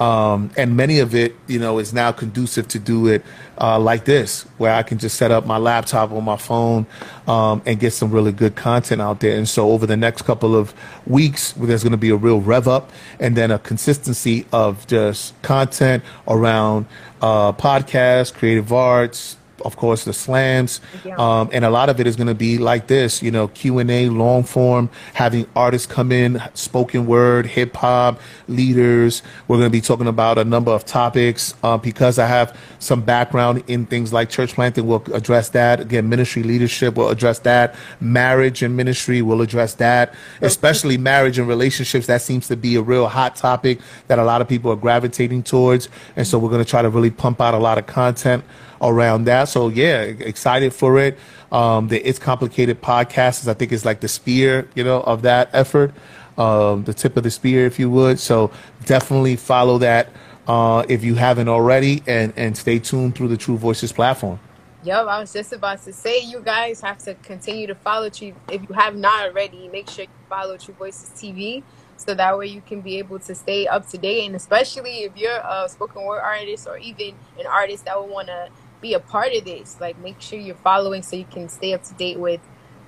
Um, 0.00 0.50
and 0.56 0.76
many 0.76 1.00
of 1.00 1.14
it, 1.14 1.34
you 1.46 1.58
know, 1.58 1.78
is 1.78 1.92
now 1.92 2.12
conducive 2.12 2.68
to 2.68 2.78
do 2.78 3.08
it 3.08 3.24
uh, 3.60 3.78
like 3.78 4.04
this, 4.04 4.42
where 4.58 4.72
I 4.72 4.82
can 4.82 4.98
just 4.98 5.16
set 5.16 5.30
up 5.30 5.44
my 5.44 5.56
laptop 5.56 6.12
on 6.12 6.24
my 6.24 6.36
phone 6.36 6.86
um, 7.26 7.62
and 7.66 7.80
get 7.80 7.92
some 7.92 8.10
really 8.10 8.32
good 8.32 8.54
content 8.54 9.02
out 9.02 9.20
there. 9.20 9.36
And 9.36 9.48
so 9.48 9.70
over 9.70 9.86
the 9.86 9.96
next 9.96 10.22
couple 10.22 10.54
of 10.54 10.72
weeks, 11.06 11.52
there's 11.52 11.82
going 11.82 11.92
to 11.92 11.96
be 11.98 12.10
a 12.10 12.16
real 12.16 12.40
rev 12.40 12.68
up 12.68 12.92
and 13.18 13.36
then 13.36 13.50
a 13.50 13.58
consistency 13.58 14.46
of 14.52 14.86
just 14.86 15.40
content 15.42 16.04
around 16.28 16.86
uh, 17.20 17.52
podcasts, 17.52 18.32
creative 18.32 18.72
arts, 18.72 19.36
of 19.64 19.76
course, 19.76 20.04
the 20.04 20.12
slams, 20.12 20.80
um, 21.16 21.48
and 21.52 21.64
a 21.64 21.70
lot 21.70 21.88
of 21.88 22.00
it 22.00 22.06
is 22.06 22.16
going 22.16 22.28
to 22.28 22.34
be 22.34 22.58
like 22.58 22.86
this, 22.86 23.22
you 23.22 23.30
know, 23.30 23.48
Q 23.48 23.78
and 23.78 23.90
A, 23.90 24.08
long 24.08 24.44
form, 24.44 24.90
having 25.14 25.46
artists 25.56 25.86
come 25.86 26.12
in, 26.12 26.42
spoken 26.54 27.06
word, 27.06 27.46
hip 27.46 27.76
hop 27.76 28.20
leaders. 28.48 29.22
We're 29.46 29.56
going 29.56 29.68
to 29.68 29.70
be 29.70 29.80
talking 29.80 30.06
about 30.06 30.38
a 30.38 30.44
number 30.44 30.70
of 30.70 30.84
topics 30.84 31.54
uh, 31.62 31.76
because 31.78 32.18
I 32.18 32.26
have 32.26 32.56
some 32.78 33.02
background 33.02 33.64
in 33.66 33.86
things 33.86 34.12
like 34.12 34.30
church 34.30 34.54
planting. 34.54 34.86
We'll 34.86 35.02
address 35.12 35.50
that 35.50 35.80
again. 35.80 36.08
Ministry 36.08 36.42
leadership, 36.42 36.96
we'll 36.96 37.08
address 37.08 37.40
that. 37.40 37.74
Marriage 38.00 38.62
and 38.62 38.76
ministry, 38.76 39.22
we'll 39.22 39.42
address 39.42 39.74
that. 39.74 40.14
Especially 40.40 40.96
marriage 40.96 41.38
and 41.38 41.48
relationships, 41.48 42.06
that 42.06 42.22
seems 42.22 42.48
to 42.48 42.56
be 42.56 42.76
a 42.76 42.82
real 42.82 43.08
hot 43.08 43.36
topic 43.36 43.80
that 44.08 44.18
a 44.18 44.24
lot 44.24 44.40
of 44.40 44.48
people 44.48 44.70
are 44.70 44.76
gravitating 44.76 45.42
towards, 45.42 45.88
and 46.16 46.26
so 46.26 46.38
we're 46.38 46.50
going 46.50 46.64
to 46.64 46.70
try 46.70 46.82
to 46.82 46.90
really 46.90 47.10
pump 47.10 47.40
out 47.40 47.54
a 47.54 47.58
lot 47.58 47.78
of 47.78 47.86
content 47.86 48.44
around 48.80 49.24
that. 49.24 49.48
So 49.48 49.68
yeah, 49.68 50.02
excited 50.02 50.72
for 50.74 50.98
it. 50.98 51.18
Um, 51.50 51.88
the 51.88 52.06
It's 52.06 52.18
Complicated 52.18 52.80
podcast 52.82 53.40
is, 53.40 53.48
I 53.48 53.54
think, 53.54 53.72
is 53.72 53.84
like 53.84 54.00
the 54.00 54.08
spear, 54.08 54.68
you 54.74 54.84
know, 54.84 55.00
of 55.00 55.22
that 55.22 55.50
effort, 55.52 55.94
um, 56.36 56.84
the 56.84 56.94
tip 56.94 57.16
of 57.16 57.22
the 57.22 57.30
spear, 57.30 57.66
if 57.66 57.78
you 57.78 57.90
would. 57.90 58.18
So 58.18 58.50
definitely 58.84 59.36
follow 59.36 59.78
that 59.78 60.10
uh, 60.46 60.84
if 60.88 61.04
you 61.04 61.14
haven't 61.14 61.48
already, 61.48 62.02
and 62.06 62.32
and 62.36 62.56
stay 62.56 62.78
tuned 62.78 63.14
through 63.14 63.28
the 63.28 63.36
True 63.36 63.56
Voices 63.56 63.92
platform. 63.92 64.40
Yep, 64.84 65.06
I 65.06 65.18
was 65.18 65.32
just 65.32 65.52
about 65.52 65.82
to 65.82 65.92
say 65.92 66.20
you 66.20 66.40
guys 66.40 66.80
have 66.82 66.98
to 66.98 67.14
continue 67.14 67.66
to 67.66 67.74
follow 67.74 68.08
True. 68.10 68.34
If 68.50 68.62
you 68.68 68.74
have 68.74 68.96
not 68.96 69.28
already, 69.28 69.68
make 69.68 69.90
sure 69.90 70.04
you 70.04 70.10
follow 70.28 70.56
True 70.56 70.74
Voices 70.74 71.10
TV 71.10 71.62
so 71.98 72.14
that 72.14 72.38
way 72.38 72.46
you 72.46 72.62
can 72.62 72.80
be 72.80 72.96
able 72.98 73.18
to 73.18 73.34
stay 73.34 73.66
up 73.66 73.88
to 73.88 73.98
date. 73.98 74.24
And 74.26 74.36
especially 74.36 75.02
if 75.02 75.16
you're 75.16 75.36
a 75.36 75.68
spoken 75.68 76.04
word 76.04 76.20
artist 76.20 76.66
or 76.66 76.78
even 76.78 77.14
an 77.38 77.46
artist 77.46 77.84
that 77.86 78.00
would 78.00 78.10
want 78.10 78.28
to 78.28 78.48
be 78.80 78.94
a 78.94 79.00
part 79.00 79.32
of 79.32 79.44
this. 79.44 79.80
Like 79.80 79.98
make 79.98 80.20
sure 80.20 80.38
you're 80.38 80.56
following 80.56 81.02
so 81.02 81.16
you 81.16 81.24
can 81.24 81.48
stay 81.48 81.74
up 81.74 81.82
to 81.84 81.94
date 81.94 82.18
with 82.18 82.40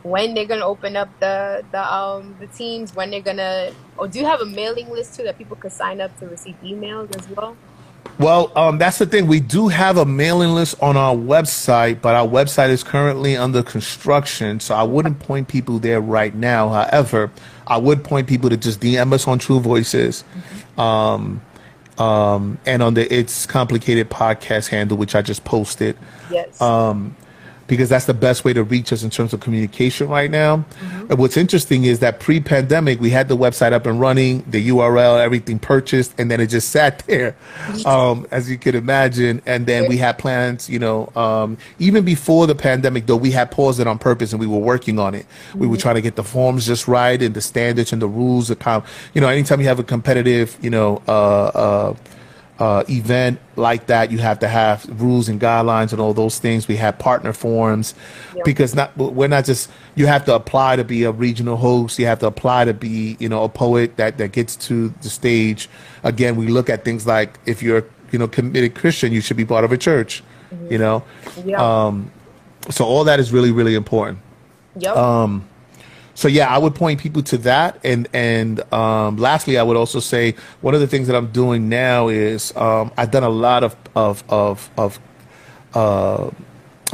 when 0.03 0.35
they're 0.35 0.47
gonna 0.47 0.65
open 0.65 0.97
up 0.97 1.09
the 1.21 1.65
the 1.73 1.95
um 1.95 2.37
the 2.41 2.47
teams, 2.47 2.95
when 2.95 3.11
they're 3.11 3.21
gonna 3.21 3.73
or 3.97 4.09
do 4.09 4.19
you 4.19 4.27
have 4.27 4.41
a 4.41 4.47
mailing 4.47 4.89
list 4.91 5.17
too 5.17 5.25
that 5.25 5.39
people 5.39 5.57
could 5.57 5.73
sign 5.73 6.01
up 6.01 6.17
to 6.19 6.27
receive 6.27 6.57
emails 6.63 7.15
as 7.17 7.29
well? 7.29 7.57
Well, 8.19 8.53
um, 8.55 8.77
that's 8.77 8.99
the 8.99 9.07
thing. 9.07 9.27
We 9.27 9.41
do 9.41 9.69
have 9.69 9.97
a 9.97 10.05
mailing 10.05 10.51
list 10.51 10.75
on 10.83 10.97
our 10.97 11.15
website, 11.15 12.03
but 12.03 12.15
our 12.15 12.27
website 12.27 12.69
is 12.69 12.85
currently 12.85 13.37
under 13.37 13.63
construction, 13.63 14.61
so 14.61 14.75
I 14.75 14.83
wouldn't 14.83 15.21
point 15.21 15.49
people 15.49 15.79
there 15.79 16.03
right 16.03 16.35
now. 16.35 16.69
However, 16.69 17.31
I 17.67 17.79
would 17.79 18.05
point 18.05 18.27
people 18.27 18.51
to 18.51 18.59
just 18.59 18.81
DM 18.81 19.15
us 19.15 19.27
on 19.27 19.39
True 19.39 19.61
Voices. 19.61 20.23
Mm-hmm. 20.23 20.81
Um, 20.81 21.41
um, 22.01 22.59
and 22.65 22.83
on 22.83 22.95
the 22.95 23.13
It's 23.15 23.47
Complicated 23.47 24.09
podcast 24.09 24.69
handle, 24.69 24.97
which 24.97 25.15
I 25.15 25.23
just 25.23 25.45
posted. 25.45 25.97
Yes. 26.31 26.61
Um, 26.61 27.15
because 27.71 27.89
that's 27.89 28.07
the 28.07 28.15
best 28.15 28.45
way 28.45 28.53
to 28.53 28.65
reach 28.65 28.93
us 28.93 29.05
in 29.05 29.11
terms 29.11 29.33
of 29.33 29.39
communication 29.39 30.09
right 30.09 30.31
now. 30.31 30.57
Mm-hmm. 30.57 31.13
And 31.13 31.19
what's 31.21 31.37
interesting 31.37 31.85
is 31.85 32.01
that 32.01 32.19
pre-pandemic, 32.19 33.01
we 33.01 33.11
had 33.11 33.29
the 33.29 33.37
website 33.37 33.73
up 33.73 33.87
and 33.87 34.01
running, 34.01 34.43
the 34.49 34.69
URL, 34.71 35.21
everything 35.21 35.61
purchased, 35.61 36.13
and 36.19 36.29
then 36.31 36.41
it 36.41 36.49
just 36.49 36.69
sat 36.81 36.99
there, 37.07 37.37
um, 37.87 38.27
as 38.33 38.51
you 38.51 38.59
could 38.59 38.75
imagine. 38.75 39.41
And 39.47 39.67
then 39.67 39.89
we 39.89 39.97
had 39.97 40.19
plans, 40.19 40.69
you 40.69 40.81
know, 40.81 41.13
um, 41.15 41.57
even 41.79 42.05
before 42.05 42.49
the 42.49 42.57
pandemic, 42.57 43.07
though, 43.07 43.17
we 43.17 43.31
had 43.31 43.53
paused 43.53 43.79
it 43.79 43.87
on 43.87 43.99
purpose 43.99 44.33
and 44.33 44.41
we 44.41 44.49
were 44.49 44.59
working 44.59 44.99
on 44.99 45.15
it. 45.15 45.27
Mm-hmm. 45.27 45.61
We 45.61 45.67
were 45.69 45.77
mm-hmm. 45.77 45.83
trying 45.83 45.95
to 45.95 46.03
get 46.03 46.17
the 46.17 46.25
forms 46.25 46.67
just 46.67 46.89
right 46.89 47.23
and 47.23 47.35
the 47.35 47.41
standards 47.41 47.93
and 47.93 48.03
the 48.03 48.09
rules. 48.09 48.53
Com- 48.57 48.83
you 49.15 49.21
know, 49.21 49.29
anytime 49.29 49.61
you 49.61 49.69
have 49.69 49.79
a 49.79 49.85
competitive, 49.85 50.59
you 50.61 50.71
know, 50.71 51.01
uh, 51.07 51.45
uh, 51.55 51.95
uh, 52.61 52.85
event 52.91 53.41
like 53.57 53.87
that, 53.87 54.13
you 54.13 54.19
have 54.19 54.39
to 54.41 54.49
have 54.49 54.87
rules 55.01 55.31
and 55.31 55.41
guidelines 55.41 55.93
and 55.93 56.01
all 56.01 56.13
those 56.13 56.39
things. 56.39 56.69
We 56.69 56.77
have 56.77 56.99
partner 56.99 57.33
forums 57.33 57.95
yep. 58.37 58.45
because 58.45 58.75
not 58.75 58.95
we're 58.99 59.29
not 59.29 59.47
just 59.47 59.71
you 59.95 60.07
have 60.07 60.27
to 60.27 60.35
apply 60.35 60.77
to 60.77 60.85
be 60.85 61.05
a 61.05 61.11
regional 61.11 61.57
host. 61.57 61.99
You 61.99 62.05
have 62.05 62.19
to 62.19 62.27
apply 62.27 62.67
to 62.67 62.75
be 62.75 63.17
you 63.19 63.31
know 63.31 63.45
a 63.45 63.49
poet 63.49 63.97
that 63.97 64.19
that 64.19 64.33
gets 64.33 64.57
to 64.69 64.91
the 65.01 65.09
stage. 65.09 65.71
Again, 66.05 66.37
we 66.37 66.49
look 66.49 66.69
at 66.69 66.85
things 66.85 67.07
like 67.07 67.39
if 67.47 67.63
you're 67.63 67.87
you 68.13 68.19
know 68.19 68.29
committed 68.29 68.75
Christian, 68.75 69.11
you 69.11 69.23
should 69.23 69.39
be 69.39 69.47
part 69.47 69.65
of 69.65 69.73
a 69.73 69.79
church. 69.79 70.23
Mm-hmm. 70.53 70.73
You 70.73 70.79
know, 70.79 71.05
yep. 71.45 71.59
um, 71.59 72.13
so 72.69 72.85
all 72.85 73.05
that 73.05 73.19
is 73.19 73.33
really 73.33 73.53
really 73.53 73.75
important. 73.75 74.19
Yep. 74.77 74.97
Um, 74.97 75.49
so 76.21 76.29
yeah, 76.29 76.55
I 76.55 76.59
would 76.59 76.75
point 76.75 77.01
people 77.01 77.23
to 77.23 77.39
that. 77.39 77.81
And 77.83 78.07
and 78.13 78.61
um, 78.75 79.17
lastly, 79.17 79.57
I 79.57 79.63
would 79.63 79.79
also 79.79 80.01
say 80.01 80.35
one 80.61 80.75
of 80.75 80.81
the 80.81 80.87
things 80.87 81.07
that 81.07 81.17
I'm 81.17 81.33
doing 81.33 81.71
now 81.71 82.09
is 82.09 82.55
um, 82.57 82.93
I've 82.99 83.11
done 83.11 83.25
a 83.25 83.31
lot 83.31 83.65
of 83.65 83.75
of 83.97 84.23
of, 84.29 84.69
of 84.77 85.01
uh, 85.73 86.31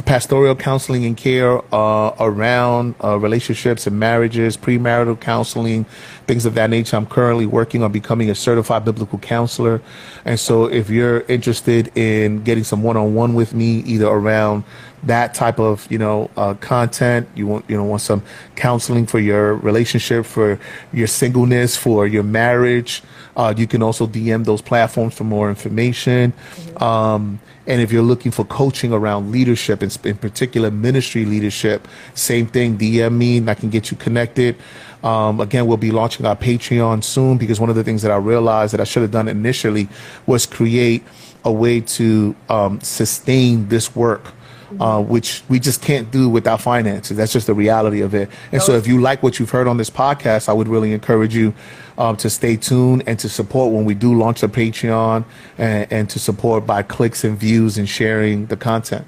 pastoral 0.05 0.55
counseling 0.55 1.03
and 1.03 1.17
care 1.17 1.61
uh, 1.75 2.15
around 2.21 2.95
uh, 3.03 3.19
relationships 3.19 3.85
and 3.85 3.99
marriages, 3.99 4.55
premarital 4.55 5.19
counseling, 5.19 5.83
things 6.25 6.45
of 6.45 6.53
that 6.53 6.69
nature. 6.69 6.95
I'm 6.95 7.05
currently 7.05 7.45
working 7.45 7.83
on 7.83 7.91
becoming 7.91 8.29
a 8.29 8.35
certified 8.35 8.85
biblical 8.85 9.19
counselor. 9.19 9.81
And 10.23 10.39
so 10.39 10.65
if 10.65 10.89
you're 10.89 11.21
interested 11.21 11.91
in 11.97 12.43
getting 12.43 12.63
some 12.63 12.81
one-on-one 12.81 13.33
with 13.33 13.53
me, 13.53 13.79
either 13.79 14.07
around 14.07 14.63
that 15.03 15.33
type 15.33 15.59
of, 15.59 15.89
you 15.91 15.97
know, 15.97 16.29
uh, 16.37 16.53
content, 16.55 17.27
you 17.35 17.47
want, 17.47 17.65
you 17.69 17.77
know, 17.77 17.83
want 17.83 18.01
some 18.01 18.23
counseling 18.55 19.05
for 19.05 19.19
your 19.19 19.55
relationship, 19.55 20.25
for 20.25 20.59
your 20.91 21.07
singleness, 21.07 21.77
for 21.77 22.07
your 22.07 22.23
marriage, 22.23 23.03
uh, 23.37 23.53
you 23.55 23.67
can 23.67 23.83
also 23.83 24.07
DM 24.07 24.43
those 24.43 24.61
platforms 24.61 25.13
for 25.13 25.23
more 25.23 25.47
information. 25.47 26.33
Mm-hmm. 26.33 26.83
Um, 26.83 27.39
and 27.67 27.81
if 27.81 27.91
you're 27.91 28.01
looking 28.01 28.31
for 28.31 28.43
coaching 28.45 28.91
around 28.91 29.31
leadership, 29.31 29.83
in, 29.83 29.91
in 30.03 30.17
particular 30.17 30.71
ministry 30.71 31.23
leadership, 31.23 31.87
same 32.15 32.47
thing, 32.47 32.77
DM 32.77 33.13
me 33.13 33.37
and 33.37 33.49
I 33.49 33.53
can 33.53 33.69
get 33.69 33.91
you 33.91 33.97
connected. 33.97 34.55
Um, 35.03 35.39
again, 35.39 35.67
we'll 35.67 35.77
be 35.77 35.91
launching 35.91 36.25
our 36.25 36.35
Patreon 36.35 37.03
soon 37.03 37.37
because 37.37 37.59
one 37.59 37.69
of 37.69 37.75
the 37.75 37.83
things 37.83 38.01
that 38.01 38.11
I 38.11 38.15
realized 38.15 38.73
that 38.73 38.81
I 38.81 38.85
should 38.85 39.03
have 39.03 39.11
done 39.11 39.27
initially 39.27 39.87
was 40.25 40.47
create 40.47 41.03
a 41.45 41.51
way 41.51 41.81
to 41.81 42.35
um, 42.49 42.81
sustain 42.81 43.67
this 43.67 43.95
work. 43.95 44.33
Uh, 44.81 45.01
which 45.01 45.43
we 45.47 45.59
just 45.59 45.81
can't 45.81 46.11
do 46.11 46.27
without 46.27 46.61
finances. 46.61 47.15
That's 47.15 47.31
just 47.31 47.47
the 47.47 47.53
reality 47.53 48.01
of 48.01 48.13
it. 48.13 48.29
And 48.51 48.61
so, 48.61 48.73
if 48.73 48.85
you 48.85 48.99
like 48.99 49.23
what 49.23 49.39
you've 49.39 49.49
heard 49.49 49.65
on 49.65 49.77
this 49.77 49.89
podcast, 49.89 50.49
I 50.49 50.53
would 50.53 50.67
really 50.67 50.91
encourage 50.91 51.33
you 51.33 51.53
um, 51.97 52.17
to 52.17 52.29
stay 52.29 52.57
tuned 52.57 53.03
and 53.07 53.17
to 53.19 53.29
support 53.29 53.73
when 53.73 53.85
we 53.85 53.93
do 53.93 54.13
launch 54.13 54.43
a 54.43 54.49
Patreon 54.49 55.23
and, 55.57 55.91
and 55.91 56.09
to 56.09 56.19
support 56.19 56.65
by 56.65 56.83
clicks 56.83 57.23
and 57.23 57.37
views 57.37 57.77
and 57.77 57.87
sharing 57.87 58.47
the 58.47 58.57
content. 58.57 59.07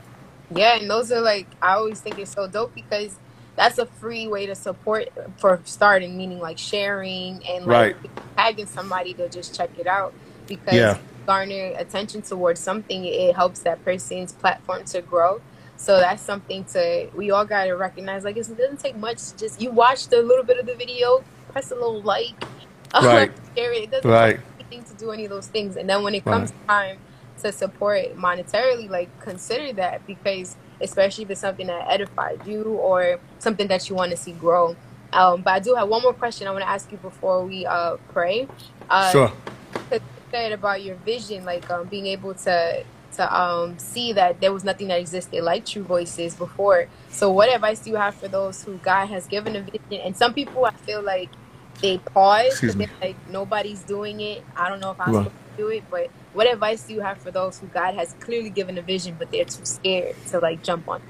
Yeah, 0.55 0.77
and 0.77 0.89
those 0.89 1.11
are 1.11 1.21
like 1.21 1.47
I 1.61 1.73
always 1.73 1.99
think 1.99 2.17
it's 2.19 2.31
so 2.31 2.47
dope 2.47 2.73
because 2.73 3.15
that's 3.55 3.77
a 3.77 3.85
free 3.85 4.27
way 4.27 4.45
to 4.45 4.55
support 4.55 5.09
for 5.37 5.59
starting, 5.65 6.17
meaning 6.17 6.39
like 6.39 6.57
sharing 6.57 7.45
and 7.45 7.65
like 7.65 8.01
right. 8.01 8.11
tagging 8.37 8.65
somebody 8.65 9.13
to 9.15 9.29
just 9.29 9.55
check 9.55 9.69
it 9.77 9.85
out 9.85 10.13
because 10.47 10.73
yeah. 10.73 10.97
Garner 11.29 11.73
attention 11.77 12.23
towards 12.23 12.59
something, 12.59 13.05
it 13.05 13.35
helps 13.35 13.59
that 13.59 13.85
person's 13.85 14.33
platform 14.33 14.83
to 14.83 14.99
grow. 14.99 15.39
So 15.77 15.99
that's 15.99 16.23
something 16.23 16.63
to 16.73 17.07
we 17.15 17.29
all 17.29 17.45
gotta 17.45 17.75
recognize. 17.75 18.23
Like 18.23 18.35
it 18.35 18.47
doesn't 18.57 18.79
take 18.79 18.97
much. 18.97 19.37
Just 19.37 19.61
you 19.61 19.69
watch 19.69 20.07
a 20.11 20.21
little 20.23 20.43
bit 20.43 20.57
of 20.57 20.65
the 20.65 20.73
video, 20.73 21.23
press 21.51 21.69
a 21.69 21.75
little 21.75 22.01
like, 22.01 22.33
right, 22.95 23.31
share 23.55 23.71
it. 23.73 23.83
It 23.83 23.91
doesn't 23.91 24.09
right. 24.09 24.37
take 24.37 24.67
anything 24.71 24.83
to 24.85 24.99
do 24.99 25.11
any 25.11 25.25
of 25.25 25.29
those 25.29 25.45
things. 25.45 25.77
And 25.77 25.87
then 25.87 26.01
when 26.01 26.15
it 26.15 26.23
comes 26.23 26.51
right. 26.51 26.67
time 26.67 26.97
to 27.43 27.51
support 27.51 28.17
monetarily, 28.17 28.89
like 28.89 29.09
consider 29.19 29.71
that 29.73 30.07
because 30.07 30.57
especially 30.81 31.25
if 31.25 31.29
it's 31.29 31.41
something 31.41 31.67
that 31.67 31.85
edified 31.91 32.41
you 32.47 32.63
or 32.63 33.19
something 33.37 33.67
that 33.67 33.87
you 33.87 33.95
want 33.95 34.09
to 34.09 34.17
see 34.17 34.31
grow. 34.31 34.75
Um, 35.13 35.43
but 35.43 35.51
I 35.51 35.59
do 35.59 35.75
have 35.75 35.87
one 35.87 36.01
more 36.01 36.13
question 36.13 36.47
I 36.47 36.51
want 36.51 36.63
to 36.63 36.69
ask 36.69 36.91
you 36.91 36.97
before 36.97 37.45
we 37.45 37.67
uh, 37.67 37.97
pray. 38.13 38.47
Uh, 38.89 39.11
sure. 39.11 39.31
Said 40.31 40.51
about 40.51 40.83
your 40.83 40.95
vision, 40.97 41.45
like 41.45 41.69
um, 41.69 41.87
being 41.87 42.05
able 42.05 42.33
to 42.33 42.83
to 43.15 43.39
um, 43.39 43.77
see 43.79 44.13
that 44.13 44.39
there 44.39 44.53
was 44.53 44.63
nothing 44.63 44.87
that 44.89 44.99
existed 44.99 45.43
like 45.43 45.65
True 45.65 45.83
Voices 45.83 46.35
before. 46.35 46.87
So, 47.09 47.31
what 47.31 47.53
advice 47.53 47.79
do 47.79 47.89
you 47.89 47.95
have 47.95 48.15
for 48.15 48.27
those 48.27 48.63
who 48.63 48.77
God 48.77 49.07
has 49.07 49.27
given 49.27 49.55
a 49.55 49.61
vision? 49.61 50.05
And 50.05 50.15
some 50.15 50.33
people, 50.33 50.65
I 50.65 50.71
feel 50.71 51.01
like 51.01 51.29
they 51.81 51.97
pause 51.97 52.59
because 52.61 52.75
like 53.01 53.15
nobody's 53.29 53.83
doing 53.83 54.19
it. 54.19 54.43
I 54.55 54.69
don't 54.69 54.79
know 54.79 54.91
if 54.91 54.99
I'm 54.99 55.13
supposed 55.13 55.35
to 55.57 55.57
do 55.57 55.67
it, 55.69 55.83
but 55.89 56.09
what 56.33 56.51
advice 56.51 56.83
do 56.83 56.93
you 56.93 57.01
have 57.01 57.17
for 57.17 57.31
those 57.31 57.57
who 57.57 57.67
God 57.67 57.95
has 57.95 58.13
clearly 58.19 58.49
given 58.49 58.77
a 58.77 58.81
vision, 58.81 59.15
but 59.17 59.31
they're 59.31 59.45
too 59.45 59.65
scared 59.65 60.15
to 60.27 60.39
like 60.39 60.61
jump 60.63 60.87
on? 60.87 61.01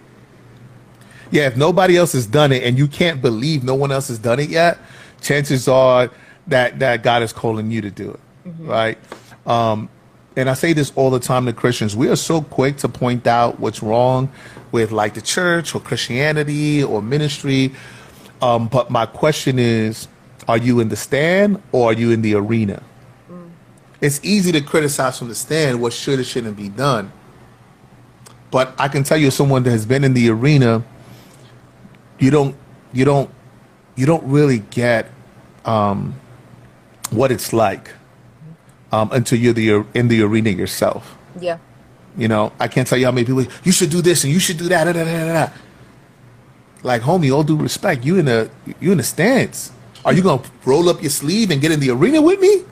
Yeah, 1.31 1.47
if 1.47 1.57
nobody 1.57 1.97
else 1.97 2.13
has 2.13 2.25
done 2.25 2.51
it 2.51 2.63
and 2.63 2.77
you 2.77 2.87
can't 2.87 3.21
believe 3.21 3.63
no 3.63 3.75
one 3.75 3.91
else 3.91 4.07
has 4.07 4.17
done 4.17 4.39
it 4.39 4.49
yet, 4.49 4.79
chances 5.21 5.67
are 5.67 6.09
that 6.47 6.79
that 6.79 7.03
God 7.03 7.21
is 7.21 7.33
calling 7.33 7.69
you 7.69 7.81
to 7.81 7.91
do 7.91 8.11
it, 8.11 8.19
mm-hmm. 8.45 8.67
right? 8.67 8.97
Um, 9.45 9.89
and 10.35 10.49
I 10.49 10.53
say 10.53 10.73
this 10.73 10.93
all 10.95 11.09
the 11.09 11.19
time 11.19 11.45
to 11.47 11.53
Christians. 11.53 11.95
We 11.95 12.07
are 12.09 12.15
so 12.15 12.41
quick 12.41 12.77
to 12.77 12.89
point 12.89 13.27
out 13.27 13.59
what's 13.59 13.83
wrong 13.83 14.31
with 14.71 14.91
like 14.91 15.15
the 15.15 15.21
church 15.21 15.75
or 15.75 15.81
Christianity 15.81 16.83
or 16.83 17.01
ministry. 17.01 17.73
Um, 18.41 18.67
but 18.67 18.89
my 18.89 19.05
question 19.05 19.59
is, 19.59 20.07
are 20.47 20.57
you 20.57 20.79
in 20.79 20.89
the 20.89 20.95
stand 20.95 21.61
or 21.71 21.89
are 21.89 21.93
you 21.93 22.11
in 22.11 22.21
the 22.21 22.35
arena? 22.35 22.81
it's 24.01 24.19
easy 24.23 24.51
to 24.51 24.61
criticize 24.61 25.19
from 25.19 25.27
the 25.27 25.35
stand 25.35 25.81
what 25.81 25.93
should 25.93 26.19
or 26.19 26.23
shouldn't 26.23 26.55
be 26.55 26.69
done. 26.69 27.11
But 28.51 28.73
I 28.79 28.87
can 28.87 29.03
tell 29.03 29.17
you, 29.17 29.29
someone 29.29 29.63
that 29.63 29.71
has 29.71 29.85
been 29.85 30.03
in 30.03 30.13
the 30.13 30.29
arena, 30.29 30.83
you 32.17 32.31
don't, 32.31 32.55
you 32.93 33.05
don't, 33.05 33.29
you 33.95 34.05
don't 34.05 34.23
really 34.23 34.59
get 34.59 35.11
um, 35.65 36.19
what 37.11 37.31
it's 37.31 37.53
like 37.53 37.91
um, 38.91 39.11
until 39.11 39.39
you're 39.39 39.53
the, 39.53 39.85
in 39.93 40.07
the 40.07 40.21
arena 40.21 40.49
yourself. 40.49 41.17
Yeah. 41.39 41.57
You 42.17 42.27
know, 42.27 42.51
I 42.59 42.67
can't 42.67 42.87
tell 42.87 42.97
you 42.97 43.05
how 43.05 43.11
many 43.11 43.25
people 43.25 43.45
you 43.63 43.71
should 43.71 43.89
do 43.89 44.01
this 44.01 44.23
and 44.23 44.33
you 44.33 44.39
should 44.39 44.57
do 44.57 44.67
that. 44.69 44.85
Da, 44.85 44.93
da, 44.93 45.03
da, 45.03 45.53
like, 46.81 47.01
homie, 47.01 47.33
all 47.33 47.43
due 47.43 47.57
respect, 47.57 48.03
you 48.05 48.17
in 48.17 48.25
the 48.25 48.49
you 48.79 48.91
in 48.91 48.97
the 48.97 49.03
stance. 49.03 49.71
Are 50.05 50.13
you 50.13 50.21
gonna 50.21 50.41
roll 50.65 50.89
up 50.89 51.01
your 51.01 51.11
sleeve 51.11 51.51
and 51.51 51.61
get 51.61 51.71
in 51.71 51.79
the 51.79 51.89
arena 51.91 52.21
with 52.21 52.39
me? 52.39 52.63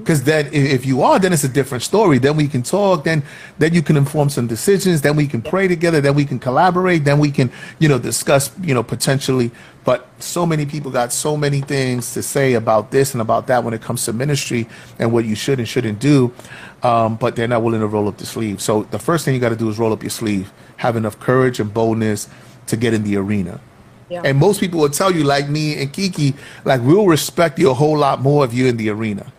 Because 0.00 0.24
then 0.24 0.48
if 0.52 0.84
you 0.84 1.02
are 1.02 1.18
then 1.18 1.32
it's 1.32 1.44
a 1.44 1.48
different 1.48 1.82
story. 1.82 2.18
Then 2.18 2.36
we 2.36 2.48
can 2.48 2.62
talk 2.62 3.04
then 3.04 3.22
then 3.58 3.74
you 3.74 3.82
can 3.82 3.96
inform 3.96 4.28
some 4.28 4.46
decisions 4.46 5.02
then 5.02 5.16
we 5.16 5.26
can 5.26 5.42
pray 5.42 5.68
together 5.68 6.00
then 6.00 6.14
we 6.14 6.24
can 6.24 6.38
collaborate 6.38 7.04
then 7.04 7.18
we 7.18 7.30
can 7.30 7.50
you 7.78 7.88
know 7.88 7.98
discuss 7.98 8.50
you 8.62 8.74
know 8.74 8.82
potentially. 8.82 9.50
But 9.82 10.06
so 10.18 10.44
many 10.44 10.66
people 10.66 10.90
got 10.90 11.10
so 11.10 11.38
many 11.38 11.62
things 11.62 12.12
to 12.12 12.22
say 12.22 12.52
about 12.52 12.90
this 12.90 13.14
and 13.14 13.22
about 13.22 13.46
that 13.46 13.64
when 13.64 13.72
it 13.72 13.80
comes 13.80 14.04
to 14.04 14.12
ministry 14.12 14.68
and 14.98 15.10
what 15.10 15.24
you 15.24 15.34
should 15.34 15.58
and 15.58 15.66
shouldn't 15.66 15.98
do 15.98 16.34
um, 16.82 17.16
but 17.16 17.36
they're 17.36 17.48
not 17.48 17.62
willing 17.62 17.80
to 17.80 17.86
roll 17.86 18.08
up 18.08 18.18
the 18.18 18.26
sleeve. 18.26 18.60
So 18.60 18.84
the 18.84 18.98
first 18.98 19.24
thing 19.24 19.34
you 19.34 19.40
got 19.40 19.50
to 19.50 19.56
do 19.56 19.68
is 19.68 19.78
roll 19.78 19.92
up 19.92 20.02
your 20.02 20.10
sleeve. 20.10 20.52
Have 20.78 20.96
enough 20.96 21.18
courage 21.20 21.60
and 21.60 21.72
boldness 21.72 22.28
to 22.66 22.76
get 22.76 22.94
in 22.94 23.02
the 23.02 23.16
arena. 23.16 23.60
Yeah. 24.08 24.22
And 24.24 24.38
most 24.38 24.60
people 24.60 24.80
will 24.80 24.90
tell 24.90 25.12
you, 25.12 25.22
like 25.22 25.48
me 25.48 25.80
and 25.80 25.92
Kiki, 25.92 26.34
like 26.64 26.80
we'll 26.82 27.06
respect 27.06 27.58
you 27.58 27.70
a 27.70 27.74
whole 27.74 27.96
lot 27.96 28.20
more 28.20 28.44
if 28.44 28.52
you're 28.52 28.68
in 28.68 28.76
the 28.76 28.90
arena 28.90 29.32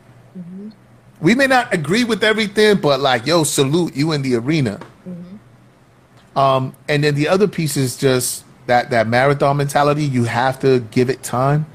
we 1.22 1.36
may 1.36 1.48
not 1.48 1.74
agree 1.74 2.04
with 2.04 2.24
everything, 2.24 2.78
but 2.78 3.00
like, 3.00 3.26
yo, 3.26 3.44
salute 3.44 3.96
you 3.96 4.12
in 4.12 4.24
the 4.24 4.36
arena. 4.36 4.80
Mm-hmm. 5.08 6.38
Um, 6.38 6.76
and 6.90 7.04
then 7.04 7.16
the 7.16 7.28
other 7.28 7.48
piece 7.48 7.78
is 7.78 7.96
just 7.96 8.44
that 8.66 8.90
that 8.90 9.08
marathon 9.08 9.58
mentality. 9.58 10.04
You 10.04 10.24
have 10.26 10.60
to 10.62 10.80
give 10.80 11.10
it 11.10 11.24
time. 11.24 11.68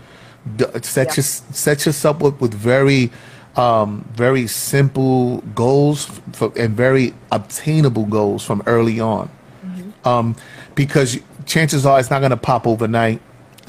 Set 0.83 1.09
yeah. 1.09 1.15
your, 1.17 1.23
set 1.23 1.87
yourself 1.87 2.23
up 2.23 2.41
with 2.41 2.55
very 2.55 3.11
um, 3.57 4.05
very 4.13 4.47
simple 4.47 5.39
goals 5.55 6.07
for, 6.33 6.53
and 6.57 6.77
very 6.77 7.15
obtainable 7.33 8.05
goals 8.05 8.45
from 8.45 8.63
early 8.67 9.01
on. 9.01 9.31
Mm-hmm. 9.65 10.09
Um, 10.09 10.37
because 10.75 11.19
chances 11.47 11.87
are 11.87 11.99
it's 11.99 12.11
not 12.11 12.19
going 12.19 12.31
to 12.31 12.37
pop 12.37 12.67
overnight. 12.67 13.21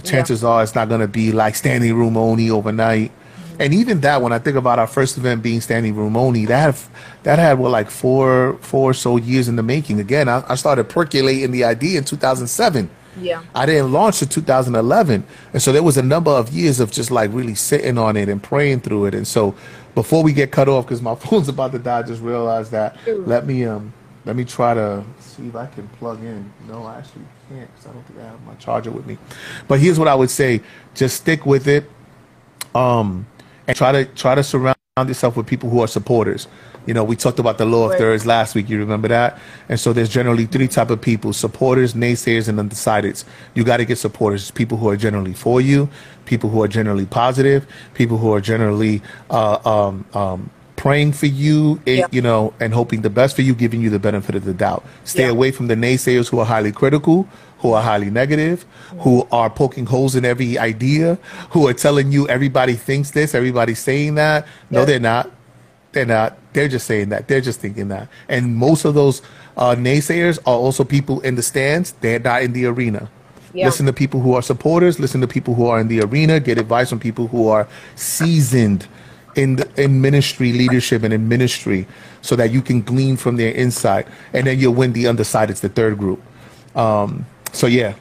Chances 0.03 0.43
yeah. 0.43 0.49
are 0.49 0.63
it's 0.63 0.75
not 0.75 0.89
going 0.89 1.01
to 1.01 1.07
be 1.07 1.31
like 1.31 1.55
standing 1.55 1.93
room 1.95 2.17
only 2.17 2.49
overnight. 2.49 3.11
And 3.59 3.73
even 3.73 4.01
that, 4.01 4.21
when 4.21 4.31
I 4.31 4.39
think 4.39 4.55
about 4.55 4.79
our 4.79 4.87
first 4.87 5.17
event 5.17 5.41
being 5.41 5.61
standing 5.61 5.95
room 5.95 6.15
only, 6.15 6.45
that 6.45 6.75
had, 6.75 6.89
that 7.23 7.39
had 7.39 7.59
what 7.59 7.71
like 7.71 7.89
four 7.89 8.57
four 8.61 8.91
or 8.91 8.93
so 8.93 9.17
years 9.17 9.47
in 9.47 9.55
the 9.55 9.63
making. 9.63 9.99
Again, 9.99 10.29
I, 10.29 10.43
I 10.47 10.55
started 10.55 10.85
percolating 10.85 11.51
the 11.51 11.63
idea 11.63 11.97
in 11.97 12.03
2007. 12.03 12.89
Yeah. 13.19 13.43
I 13.55 13.65
didn't 13.65 13.91
launch 13.91 14.21
in 14.21 14.27
2011, 14.27 15.25
and 15.53 15.61
so 15.61 15.71
there 15.71 15.81
was 15.81 15.97
a 15.97 16.03
number 16.03 16.29
of 16.29 16.51
years 16.51 16.79
of 16.79 16.91
just 16.91 17.09
like 17.09 17.33
really 17.33 17.55
sitting 17.55 17.97
on 17.97 18.15
it 18.15 18.29
and 18.29 18.41
praying 18.41 18.81
through 18.81 19.05
it. 19.05 19.15
And 19.15 19.27
so, 19.27 19.55
before 19.95 20.21
we 20.21 20.33
get 20.33 20.51
cut 20.51 20.69
off, 20.69 20.85
because 20.85 21.01
my 21.01 21.15
phone's 21.25 21.49
about 21.49 21.71
to 21.71 21.79
die, 21.79 21.99
I 21.99 22.03
just 22.03 22.21
realized 22.21 22.71
that. 22.71 22.95
Ooh. 23.07 23.23
Let 23.25 23.47
me 23.47 23.65
um 23.65 23.91
let 24.25 24.35
me 24.35 24.43
try 24.43 24.73
to 24.73 25.03
see 25.19 25.47
if 25.47 25.55
I 25.55 25.65
can 25.67 25.87
plug 25.87 26.23
in. 26.23 26.51
No, 26.67 26.85
I 26.85 26.99
actually 26.99 27.23
can't 27.49 27.73
because 27.73 27.87
I 27.87 27.93
don't 27.93 28.03
think 28.03 28.19
I 28.19 28.23
have 28.25 28.41
my 28.45 28.55
charger 28.55 28.91
with 28.91 29.07
me. 29.07 29.17
But 29.67 29.79
here's 29.79 29.97
what 29.97 30.07
I 30.07 30.15
would 30.15 30.29
say: 30.29 30.61
just 30.93 31.17
stick 31.17 31.45
with 31.45 31.67
it. 31.67 31.89
Um, 32.75 33.25
and 33.67 33.75
try 33.77 33.91
to 33.91 34.05
try 34.05 34.35
to 34.35 34.43
surround 34.43 34.77
yourself 35.05 35.35
with 35.37 35.45
people 35.45 35.69
who 35.69 35.81
are 35.81 35.87
supporters. 35.87 36.47
You 36.87 36.93
know, 36.93 37.03
we 37.03 37.15
talked 37.17 37.37
about 37.37 37.57
the 37.57 37.65
law 37.65 37.85
of 37.85 37.91
Right. 37.91 37.99
thirds 37.99 38.25
last 38.25 38.55
week. 38.55 38.69
You 38.69 38.79
remember 38.79 39.09
that? 39.09 39.37
And 39.67 39.77
so 39.79 39.91
there's 39.93 40.09
generally 40.09 40.45
three 40.45 40.67
type 40.67 40.89
of 40.89 41.01
people: 41.01 41.33
supporters, 41.33 41.93
naysayers, 41.93 42.47
and 42.47 42.57
undecideds. 42.59 43.25
You 43.55 43.63
got 43.63 43.77
to 43.77 43.85
get 43.85 43.97
supporters. 43.97 44.51
People 44.51 44.77
who 44.77 44.89
are 44.89 44.95
generally 44.97 45.33
for 45.33 45.59
you, 45.59 45.89
people 46.25 46.49
who 46.49 46.63
are 46.63 46.67
generally 46.67 47.05
positive, 47.05 47.67
people 47.93 48.17
who 48.17 48.31
are 48.33 48.41
generally 48.41 49.01
uh, 49.29 49.57
um, 49.65 50.05
um, 50.13 50.49
praying 50.77 51.11
for 51.11 51.25
you. 51.25 51.79
eh, 51.87 51.95
Yeah. 51.97 52.05
You 52.11 52.21
know, 52.21 52.53
and 52.59 52.73
hoping 52.73 53.01
the 53.01 53.09
best 53.09 53.35
for 53.35 53.41
you, 53.41 53.53
giving 53.53 53.81
you 53.81 53.89
the 53.89 53.99
benefit 53.99 54.35
of 54.35 54.45
the 54.45 54.53
doubt. 54.53 54.85
Stay 55.03 55.23
Yeah. 55.25 55.31
away 55.31 55.51
from 55.51 55.67
the 55.67 55.75
naysayers 55.75 56.29
who 56.29 56.39
are 56.39 56.45
highly 56.45 56.71
critical, 56.71 57.27
who 57.59 57.73
are 57.73 57.81
highly 57.81 58.09
negative, 58.09 58.65
who 58.99 59.27
are 59.31 59.49
poking 59.49 59.85
holes 59.85 60.15
in 60.15 60.25
every 60.25 60.57
idea, 60.57 61.17
who 61.49 61.67
are 61.67 61.73
telling 61.73 62.11
you 62.11 62.27
everybody 62.27 62.73
thinks 62.73 63.11
this, 63.11 63.33
everybody's 63.33 63.79
saying 63.79 64.15
that. 64.15 64.45
No, 64.69 64.79
Yeah. 64.79 64.85
they're 64.85 64.99
not. 64.99 65.31
They're 65.93 66.05
not. 66.05 66.37
They're 66.53 66.67
just 66.67 66.85
saying 66.85 67.09
that. 67.09 67.27
They're 67.27 67.41
just 67.41 67.59
thinking 67.59 67.87
that. 67.87 68.07
And 68.29 68.55
most 68.55 68.85
of 68.85 68.93
those 68.93 69.21
uh, 69.55 69.75
naysayers 69.75 70.37
are 70.45 70.53
also 70.55 70.83
people 70.83 71.19
in 71.21 71.35
the 71.35 71.41
stands. 71.41 71.93
They're 72.01 72.19
not 72.19 72.43
in 72.43 72.53
the 72.53 72.65
arena. 72.65 73.09
Yeah. 73.53 73.65
Listen 73.65 73.85
to 73.87 73.93
people 73.93 74.19
who 74.19 74.35
are 74.35 74.41
supporters. 74.43 74.99
Listen 74.99 75.21
to 75.21 75.27
people 75.27 75.55
who 75.55 75.65
are 75.67 75.79
in 75.79 75.87
the 75.87 76.01
arena. 76.01 76.39
Get 76.39 76.59
advice 76.59 76.89
from 76.89 76.99
people 76.99 77.27
who 77.27 77.47
are 77.47 77.67
seasoned 77.95 78.87
in 79.35 79.55
the, 79.55 79.69
in 79.81 80.01
ministry 80.01 80.51
leadership 80.53 81.03
and 81.03 81.13
in 81.13 81.27
ministry, 81.27 81.87
so 82.21 82.35
that 82.35 82.51
you 82.51 82.61
can 82.61 82.81
glean 82.81 83.15
from 83.17 83.37
their 83.37 83.53
insight, 83.53 84.07
and 84.33 84.47
then 84.47 84.59
you'll 84.59 84.73
win 84.73 84.93
the 84.93 85.07
undecided. 85.07 85.51
It's 85.51 85.61
the 85.61 85.69
third 85.69 85.97
group. 85.97 86.21
Um, 86.75 87.25
so 87.53 87.67
yeah, 87.67 87.95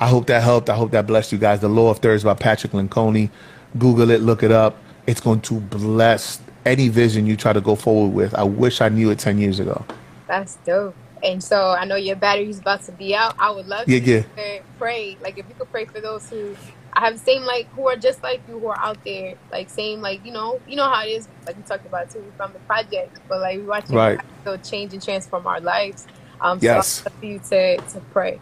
I 0.00 0.08
hope 0.08 0.26
that 0.26 0.42
helped. 0.42 0.68
I 0.70 0.76
hope 0.76 0.90
that 0.92 1.06
blessed 1.06 1.32
you 1.32 1.38
guys. 1.38 1.60
The 1.60 1.68
Law 1.68 1.90
of 1.90 1.98
Thirds 1.98 2.24
by 2.24 2.34
Patrick 2.34 2.72
Lencioni. 2.72 3.30
Google 3.78 4.10
it, 4.10 4.20
look 4.20 4.42
it 4.42 4.52
up. 4.52 4.76
It's 5.06 5.20
going 5.20 5.40
to 5.42 5.54
bless 5.60 6.40
any 6.64 6.88
vision 6.88 7.26
you 7.26 7.36
try 7.36 7.52
to 7.52 7.60
go 7.60 7.74
forward 7.74 8.14
with. 8.14 8.34
I 8.34 8.44
wish 8.44 8.80
I 8.80 8.88
knew 8.88 9.10
it 9.10 9.18
ten 9.18 9.38
years 9.38 9.60
ago. 9.60 9.84
That's 10.28 10.56
dope. 10.64 10.94
And 11.22 11.42
so 11.42 11.70
I 11.70 11.84
know 11.86 11.96
your 11.96 12.16
battery's 12.16 12.58
about 12.58 12.82
to 12.84 12.92
be 12.92 13.14
out. 13.14 13.34
I 13.38 13.50
would 13.50 13.66
love 13.66 13.88
Yeah, 13.88 13.98
to 14.00 14.24
yeah. 14.36 14.58
pray-. 14.78 15.16
Like 15.22 15.38
if 15.38 15.48
you 15.48 15.54
could 15.58 15.70
pray 15.70 15.86
for 15.86 16.00
those 16.00 16.28
who 16.28 16.54
I 16.92 17.00
have 17.00 17.18
same 17.18 17.42
like 17.42 17.66
who 17.70 17.88
are 17.88 17.96
just 17.96 18.22
like 18.22 18.40
you 18.48 18.58
who 18.60 18.66
are 18.68 18.78
out 18.78 19.02
there, 19.04 19.34
like 19.50 19.68
same 19.70 20.00
like 20.00 20.24
you 20.24 20.32
know 20.32 20.60
you 20.68 20.76
know 20.76 20.88
how 20.88 21.02
it 21.04 21.08
is 21.10 21.28
like 21.46 21.56
we 21.56 21.62
talked 21.62 21.86
about 21.86 22.10
too 22.10 22.24
from 22.36 22.52
the 22.52 22.58
project, 22.60 23.18
but 23.28 23.40
like 23.40 23.58
we 23.58 23.64
watching 23.64 23.96
Right. 23.96 24.20
still 24.42 24.58
change 24.58 24.92
and 24.92 25.02
transform 25.02 25.46
our 25.46 25.60
lives. 25.60 26.06
Um, 26.40 26.58
Yes. 26.62 26.86
so 26.88 27.00
I'd 27.00 27.12
love 27.12 27.20
for 27.20 27.26
you 27.26 27.38
to 27.50 27.76
to 27.78 28.00
pray. 28.12 28.40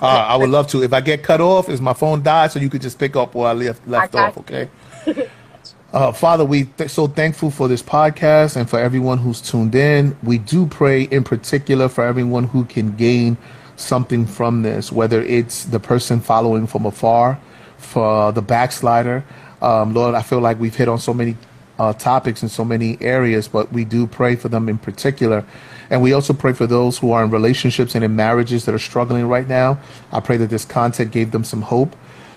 Uh, 0.00 0.06
I 0.06 0.36
would 0.36 0.50
love 0.50 0.66
to. 0.68 0.82
If 0.82 0.92
I 0.92 1.00
get 1.00 1.22
cut 1.22 1.40
off, 1.40 1.68
is 1.68 1.80
my 1.80 1.92
phone 1.92 2.22
died, 2.22 2.52
so 2.52 2.58
you 2.58 2.70
could 2.70 2.80
just 2.82 2.98
pick 2.98 3.16
up 3.16 3.34
where 3.34 3.48
I 3.48 3.52
left 3.52 3.86
left 3.86 4.12
got 4.12 4.28
off. 4.28 4.38
Okay. 4.38 4.68
Uh, 5.92 6.12
Father, 6.12 6.44
we 6.44 6.64
th- 6.64 6.88
so 6.88 7.08
thankful 7.08 7.50
for 7.50 7.66
this 7.66 7.82
podcast 7.82 8.54
and 8.56 8.70
for 8.70 8.78
everyone 8.78 9.18
who's 9.18 9.40
tuned 9.40 9.74
in. 9.74 10.16
We 10.22 10.38
do 10.38 10.66
pray 10.66 11.02
in 11.02 11.24
particular 11.24 11.88
for 11.88 12.04
everyone 12.04 12.44
who 12.44 12.64
can 12.64 12.94
gain 12.94 13.36
something 13.74 14.24
from 14.24 14.62
this, 14.62 14.92
whether 14.92 15.20
it's 15.20 15.64
the 15.64 15.80
person 15.80 16.20
following 16.20 16.68
from 16.68 16.86
afar, 16.86 17.40
for 17.76 18.30
the 18.30 18.40
backslider. 18.40 19.24
Um, 19.60 19.92
Lord, 19.92 20.14
I 20.14 20.22
feel 20.22 20.38
like 20.38 20.60
we've 20.60 20.76
hit 20.76 20.86
on 20.86 21.00
so 21.00 21.12
many 21.12 21.36
uh, 21.80 21.92
topics 21.94 22.44
in 22.44 22.48
so 22.48 22.64
many 22.64 22.96
areas, 23.00 23.48
but 23.48 23.72
we 23.72 23.84
do 23.84 24.06
pray 24.06 24.36
for 24.36 24.48
them 24.48 24.68
in 24.68 24.78
particular. 24.78 25.44
And 25.90 26.00
we 26.00 26.12
also 26.12 26.32
pray 26.32 26.52
for 26.52 26.66
those 26.66 26.98
who 26.98 27.10
are 27.10 27.24
in 27.24 27.30
relationships 27.30 27.94
and 27.94 28.04
in 28.04 28.14
marriages 28.14 28.64
that 28.64 28.74
are 28.74 28.78
struggling 28.78 29.26
right 29.26 29.48
now. 29.48 29.78
I 30.12 30.20
pray 30.20 30.36
that 30.36 30.48
this 30.48 30.64
content 30.64 31.10
gave 31.10 31.32
them 31.32 31.44
some 31.44 31.62
hope. 31.62 31.96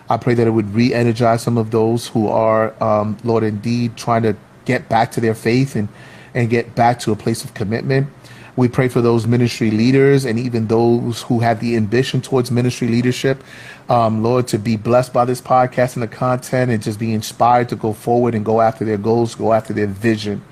I 0.09 0.17
pray 0.17 0.33
that 0.33 0.47
it 0.47 0.51
would 0.51 0.73
re 0.73 0.93
energize 0.93 1.43
some 1.43 1.57
of 1.57 1.71
those 1.71 2.07
who 2.07 2.27
are, 2.27 2.73
um, 2.83 3.17
Lord, 3.23 3.43
indeed 3.43 3.95
trying 3.95 4.23
to 4.23 4.35
get 4.65 4.89
back 4.89 5.11
to 5.11 5.21
their 5.21 5.35
faith 5.35 5.75
and, 5.75 5.87
and 6.33 6.49
get 6.49 6.75
back 6.75 6.99
to 7.01 7.11
a 7.11 7.15
place 7.15 7.43
of 7.43 7.53
commitment. 7.53 8.07
We 8.55 8.67
pray 8.67 8.87
for 8.87 9.01
those 9.01 9.25
ministry 9.25 9.71
leaders 9.71 10.25
and 10.25 10.37
even 10.37 10.67
those 10.67 11.23
who 11.23 11.39
have 11.39 11.59
the 11.59 11.75
ambition 11.75 12.21
towards 12.21 12.51
ministry 12.51 12.87
leadership, 12.87 13.43
um, 13.89 14.21
Lord, 14.21 14.47
to 14.49 14.59
be 14.59 14.77
blessed 14.77 15.11
by 15.11 15.25
this 15.25 15.41
podcast 15.41 15.95
and 15.95 16.03
the 16.03 16.07
content 16.07 16.69
and 16.69 16.81
just 16.81 16.99
be 16.99 17.13
inspired 17.13 17.69
to 17.69 17.75
go 17.75 17.93
forward 17.93 18.35
and 18.35 18.45
go 18.45 18.61
after 18.61 18.85
their 18.85 18.97
goals, 18.97 19.33
go 19.33 19.53
after 19.53 19.73
their 19.73 19.87
vision. 19.87 20.43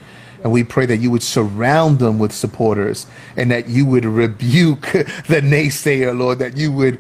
And 0.44 0.52
we 0.52 0.64
pray 0.64 0.86
that 0.88 0.98
you 0.98 1.12
would 1.12 1.24
surround 1.24 2.00
them 2.00 2.18
with 2.18 2.32
supporters 2.32 3.06
and 3.38 3.52
that 3.52 3.68
you 3.70 3.86
would 3.86 4.06
rebuke 4.06 4.82
the 4.92 5.42
naysayer, 5.42 6.18
Lord, 6.18 6.40
that 6.40 6.58
you 6.58 6.72
would 6.72 7.00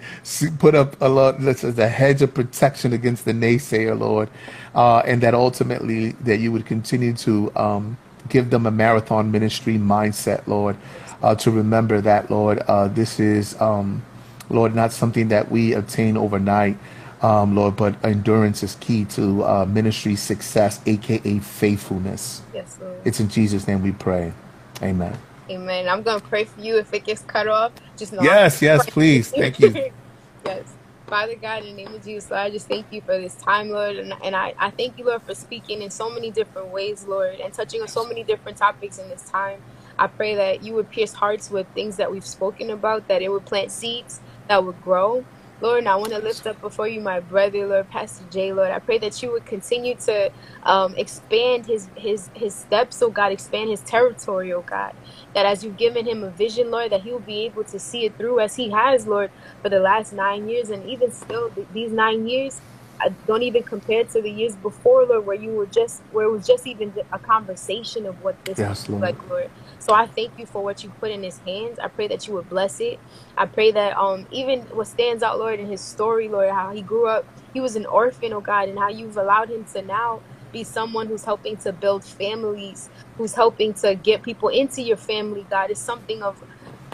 put 0.59 0.75
up 0.75 0.95
a 1.01 1.09
lot, 1.09 1.41
a 1.41 1.87
hedge 1.87 2.21
of 2.21 2.33
protection 2.33 2.93
against 2.93 3.25
the 3.25 3.33
naysayer, 3.33 3.99
Lord. 3.99 4.29
Uh, 4.75 4.99
and 4.99 5.21
that 5.21 5.33
ultimately 5.33 6.11
that 6.21 6.37
you 6.37 6.51
would 6.51 6.65
continue 6.65 7.13
to 7.13 7.51
um, 7.55 7.97
give 8.29 8.49
them 8.49 8.65
a 8.65 8.71
marathon 8.71 9.31
ministry 9.31 9.75
mindset, 9.75 10.45
Lord, 10.47 10.77
uh, 11.21 11.35
to 11.35 11.51
remember 11.51 12.01
that, 12.01 12.31
Lord, 12.31 12.59
uh, 12.59 12.87
this 12.87 13.19
is, 13.19 13.59
um, 13.59 14.03
Lord, 14.49 14.75
not 14.75 14.91
something 14.91 15.27
that 15.29 15.51
we 15.51 15.73
obtain 15.73 16.15
overnight, 16.17 16.77
um, 17.21 17.55
Lord, 17.55 17.75
but 17.75 18.03
endurance 18.03 18.63
is 18.63 18.75
key 18.75 19.05
to 19.05 19.43
uh, 19.43 19.65
ministry 19.65 20.15
success, 20.15 20.81
aka 20.85 21.39
faithfulness. 21.39 22.41
Yes, 22.53 22.77
Lord. 22.81 22.97
It's 23.05 23.19
in 23.19 23.29
Jesus' 23.29 23.67
name 23.67 23.83
we 23.83 23.91
pray. 23.91 24.33
Amen. 24.81 25.17
Amen. 25.49 25.89
I'm 25.89 26.01
gonna 26.01 26.21
pray 26.21 26.45
for 26.45 26.61
you 26.61 26.77
if 26.77 26.93
it 26.93 27.03
gets 27.05 27.21
cut 27.23 27.47
off. 27.47 27.73
Just 27.97 28.13
know 28.13 28.23
Yes, 28.23 28.61
yes, 28.61 28.87
please. 28.89 29.29
Thank 29.31 29.59
you. 29.59 29.91
yes. 30.45 30.73
Father 31.07 31.35
God, 31.35 31.63
in 31.63 31.75
the 31.75 31.83
name 31.83 31.93
of 31.93 32.03
Jesus, 32.05 32.31
Lord, 32.31 32.41
I 32.43 32.49
just 32.49 32.67
thank 32.69 32.85
you 32.91 33.01
for 33.01 33.19
this 33.19 33.35
time, 33.35 33.69
Lord. 33.69 33.97
And, 33.97 34.13
and 34.23 34.33
I, 34.33 34.53
I 34.57 34.69
thank 34.71 34.97
you, 34.97 35.05
Lord, 35.05 35.21
for 35.23 35.35
speaking 35.35 35.81
in 35.81 35.91
so 35.91 36.09
many 36.09 36.31
different 36.31 36.69
ways, 36.69 37.05
Lord, 37.05 37.41
and 37.41 37.53
touching 37.53 37.81
on 37.81 37.89
so 37.89 38.07
many 38.07 38.23
different 38.23 38.57
topics 38.57 38.97
in 38.97 39.09
this 39.09 39.29
time. 39.29 39.59
I 39.99 40.07
pray 40.07 40.35
that 40.35 40.63
you 40.63 40.73
would 40.75 40.89
pierce 40.89 41.13
hearts 41.13 41.51
with 41.51 41.67
things 41.75 41.97
that 41.97 42.11
we've 42.11 42.25
spoken 42.25 42.69
about, 42.69 43.09
that 43.09 43.21
it 43.21 43.29
would 43.29 43.45
plant 43.45 43.71
seeds 43.71 44.21
that 44.47 44.63
would 44.63 44.81
grow. 44.81 45.25
Lord, 45.61 45.79
and 45.79 45.89
I 45.89 45.95
want 45.97 46.13
to 46.13 46.19
lift 46.19 46.47
up 46.47 46.61
before 46.61 46.87
you 46.87 47.01
my 47.01 47.21
brother, 47.21 47.67
Lord, 47.67 47.89
Pastor 47.89 48.25
Jay, 48.25 48.53
Lord. 48.53 48.71
I 48.71 48.79
pray 48.79 48.99
that 48.99 49.21
you 49.23 49.31
would 49.33 49.45
continue 49.45 49.95
to 50.05 50.31
um, 50.63 50.95
expand 50.97 51.67
his 51.67 51.89
his 51.97 52.31
his 52.35 52.55
steps, 52.55 53.01
oh 53.01 53.11
God, 53.11 53.33
expand 53.33 53.71
his 53.71 53.83
territory, 53.83 54.53
oh 54.53 54.63
God. 54.63 54.93
That 55.35 55.47
as 55.47 55.63
you've 55.63 55.77
given 55.77 56.07
him 56.07 56.23
a 56.23 56.31
vision, 56.31 56.71
Lord, 56.71 56.91
that 56.93 57.01
he 57.03 57.11
will 57.13 57.21
be 57.21 57.45
able 57.45 57.65
to 57.65 57.79
see 57.79 58.05
it 58.05 58.17
through 58.17 58.41
as 58.41 58.55
he 58.57 58.71
has, 58.71 59.07
Lord, 59.07 59.31
for 59.63 59.69
the 59.69 59.79
last 59.81 60.13
nine 60.13 60.49
years, 60.49 60.69
and 60.71 60.85
even 60.85 61.11
still, 61.11 61.51
th- 61.51 61.67
these 61.71 61.93
nine 61.93 62.27
years 62.27 62.61
I 63.01 63.09
don't 63.27 63.43
even 63.43 63.63
compare 63.63 64.05
to 64.05 64.23
the 64.23 64.31
years 64.31 64.57
before, 64.57 65.05
Lord, 65.05 65.25
where 65.27 65.37
you 65.37 65.53
were 65.53 65.67
just 65.67 66.03
where 66.11 66.27
it 66.27 66.31
was 66.31 66.47
just 66.47 66.67
even 66.67 66.93
a 67.13 67.19
conversation 67.19 68.07
of 68.07 68.21
what 68.21 68.43
this 68.45 68.59
Yes, 68.59 68.89
would 68.89 68.89
Lord. 68.89 69.03
like, 69.03 69.29
Lord. 69.29 69.51
So 69.81 69.93
I 69.95 70.07
thank 70.07 70.33
you 70.37 70.47
for 70.47 70.63
what 70.63 70.83
you 70.83 70.91
put 71.01 71.11
in 71.11 71.23
his 71.23 71.39
hands. 71.47 71.79
I 71.83 71.89
pray 71.89 72.09
that 72.09 72.27
you 72.27 72.35
would 72.35 72.49
bless 72.49 72.81
it. 72.81 73.01
I 73.37 73.47
pray 73.47 73.71
that 73.73 73.97
um 73.97 74.27
even 74.31 74.63
what 74.71 74.87
stands 74.89 75.23
out, 75.23 75.39
Lord, 75.39 75.59
in 75.61 75.67
his 75.67 75.83
story, 75.83 76.29
Lord, 76.29 76.51
how 76.51 76.71
he 76.73 76.83
grew 76.83 77.07
up, 77.07 77.27
he 77.53 77.61
was 77.61 77.77
an 77.77 77.87
orphan, 77.87 78.33
oh 78.33 78.41
God, 78.41 78.69
and 78.69 78.79
how 78.79 78.89
you've 78.89 79.17
allowed 79.17 79.51
him 79.51 79.65
to 79.75 79.83
now 79.83 80.23
be 80.53 80.65
someone 80.65 81.07
who's 81.07 81.25
helping 81.25 81.57
to 81.59 81.73
build 81.73 82.05
families, 82.05 82.89
who's 83.17 83.35
helping 83.35 83.75
to 83.75 83.95
get 83.95 84.23
people 84.23 84.49
into 84.49 84.83
your 84.83 84.97
family, 84.97 85.47
God, 85.49 85.71
is 85.71 85.79
something 85.81 86.23
of 86.23 86.37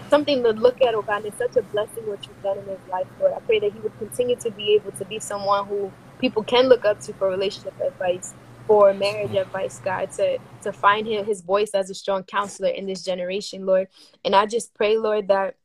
something 0.10 0.44
to 0.44 0.52
look 0.52 0.82
at, 0.82 0.96
oh 0.96 1.04
God. 1.04 1.26
It's 1.26 1.38
such 1.40 1.58
a 1.58 1.64
blessing 1.64 2.08
what 2.08 2.28
you've 2.28 2.42
done 2.44 2.60
in 2.60 2.68
his 2.68 2.82
life, 2.92 3.08
Lord. 3.20 3.34
I 3.36 3.42
pray 3.42 3.60
that 3.62 3.74
he 3.74 3.82
would 3.82 3.98
continue 3.98 4.38
to 4.38 4.52
be 4.52 4.76
able 4.76 4.94
to 4.94 5.06
be 5.06 5.20
someone 5.20 5.68
who 5.68 5.94
people 6.20 6.44
can 6.44 6.70
look 6.70 6.86
up 6.86 7.02
to 7.02 7.14
for 7.16 7.30
relationship 7.30 7.76
advice, 7.86 8.36
for 8.68 8.94
marriage 8.94 9.34
advice, 9.34 9.80
God, 9.80 10.12
to 10.12 10.38
to 10.64 10.74
find 10.74 11.08
him 11.08 11.26
his 11.26 11.42
voice 11.42 11.72
as 11.74 11.90
a 11.90 11.96
strong 11.96 12.24
counselor 12.24 12.70
in 12.70 12.86
this 12.86 13.04
generation, 13.04 13.66
Lord. 13.66 13.88
And 14.26 14.36
I 14.36 14.46
just 14.46 14.74
pray, 14.74 14.98
Lord, 14.98 15.30
that 15.30 15.56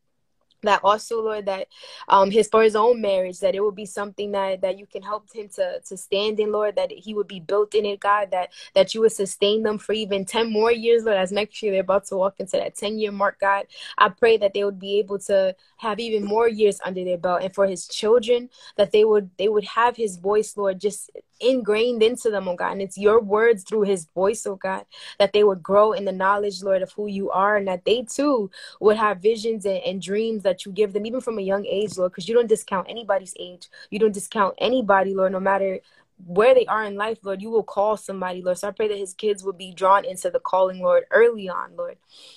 that 0.62 0.80
also 0.84 1.20
lord 1.20 1.46
that 1.46 1.68
um 2.08 2.30
his 2.30 2.48
for 2.48 2.62
his 2.62 2.76
own 2.76 3.00
marriage 3.00 3.40
that 3.40 3.54
it 3.54 3.60
would 3.60 3.74
be 3.74 3.86
something 3.86 4.32
that 4.32 4.60
that 4.60 4.78
you 4.78 4.86
can 4.86 5.02
help 5.02 5.32
him 5.32 5.48
to 5.48 5.80
to 5.80 5.96
stand 5.96 6.38
in 6.40 6.52
lord 6.52 6.76
that 6.76 6.90
he 6.90 7.14
would 7.14 7.26
be 7.26 7.40
built 7.40 7.74
in 7.74 7.84
it 7.84 8.00
god 8.00 8.30
that 8.30 8.50
that 8.74 8.94
you 8.94 9.00
would 9.00 9.12
sustain 9.12 9.62
them 9.62 9.78
for 9.78 9.92
even 9.92 10.24
10 10.24 10.52
more 10.52 10.72
years 10.72 11.04
lord 11.04 11.16
as 11.16 11.32
next 11.32 11.62
year 11.62 11.72
they're 11.72 11.80
about 11.80 12.06
to 12.06 12.16
walk 12.16 12.38
into 12.38 12.56
that 12.56 12.76
10 12.76 12.98
year 12.98 13.12
mark 13.12 13.38
god 13.40 13.66
i 13.98 14.08
pray 14.08 14.36
that 14.36 14.54
they 14.54 14.64
would 14.64 14.78
be 14.78 14.98
able 14.98 15.18
to 15.18 15.54
have 15.78 15.98
even 15.98 16.24
more 16.24 16.48
years 16.48 16.80
under 16.84 17.04
their 17.04 17.18
belt 17.18 17.42
and 17.42 17.54
for 17.54 17.66
his 17.66 17.86
children 17.88 18.48
that 18.76 18.92
they 18.92 19.04
would 19.04 19.30
they 19.38 19.48
would 19.48 19.64
have 19.64 19.96
his 19.96 20.16
voice 20.16 20.56
lord 20.56 20.80
just 20.80 21.10
ingrained 21.42 22.02
into 22.02 22.30
them, 22.30 22.48
oh 22.48 22.56
God. 22.56 22.72
And 22.72 22.82
it's 22.82 22.98
your 22.98 23.20
words 23.20 23.64
through 23.64 23.82
his 23.82 24.06
voice, 24.06 24.46
oh 24.46 24.56
God, 24.56 24.84
that 25.18 25.32
they 25.32 25.44
would 25.44 25.62
grow 25.62 25.92
in 25.92 26.04
the 26.04 26.12
knowledge, 26.12 26.62
Lord, 26.62 26.82
of 26.82 26.92
who 26.92 27.06
you 27.06 27.30
are 27.30 27.56
and 27.56 27.68
that 27.68 27.84
they 27.84 28.02
too 28.02 28.50
would 28.80 28.96
have 28.96 29.18
visions 29.18 29.64
and, 29.64 29.78
and 29.84 30.00
dreams 30.02 30.42
that 30.42 30.64
you 30.64 30.72
give 30.72 30.92
them, 30.92 31.06
even 31.06 31.20
from 31.20 31.38
a 31.38 31.42
young 31.42 31.66
age, 31.66 31.96
Lord, 31.96 32.12
because 32.12 32.28
you 32.28 32.34
don't 32.34 32.48
discount 32.48 32.88
anybody's 32.88 33.34
age. 33.38 33.68
You 33.90 33.98
don't 33.98 34.14
discount 34.14 34.54
anybody, 34.58 35.14
Lord, 35.14 35.32
no 35.32 35.40
matter 35.40 35.80
where 36.26 36.54
they 36.54 36.66
are 36.66 36.84
in 36.84 36.96
life, 36.96 37.18
Lord, 37.22 37.42
you 37.42 37.50
will 37.50 37.62
call 37.62 37.96
somebody, 37.96 38.42
Lord. 38.42 38.58
So 38.58 38.68
I 38.68 38.70
pray 38.70 38.88
that 38.88 38.98
his 38.98 39.14
kids 39.14 39.42
will 39.42 39.52
be 39.52 39.72
drawn 39.72 40.04
into 40.04 40.30
the 40.30 40.38
calling, 40.38 40.80
Lord, 40.80 41.04
early 41.10 41.48
on, 41.48 41.76
Lord. 41.76 41.96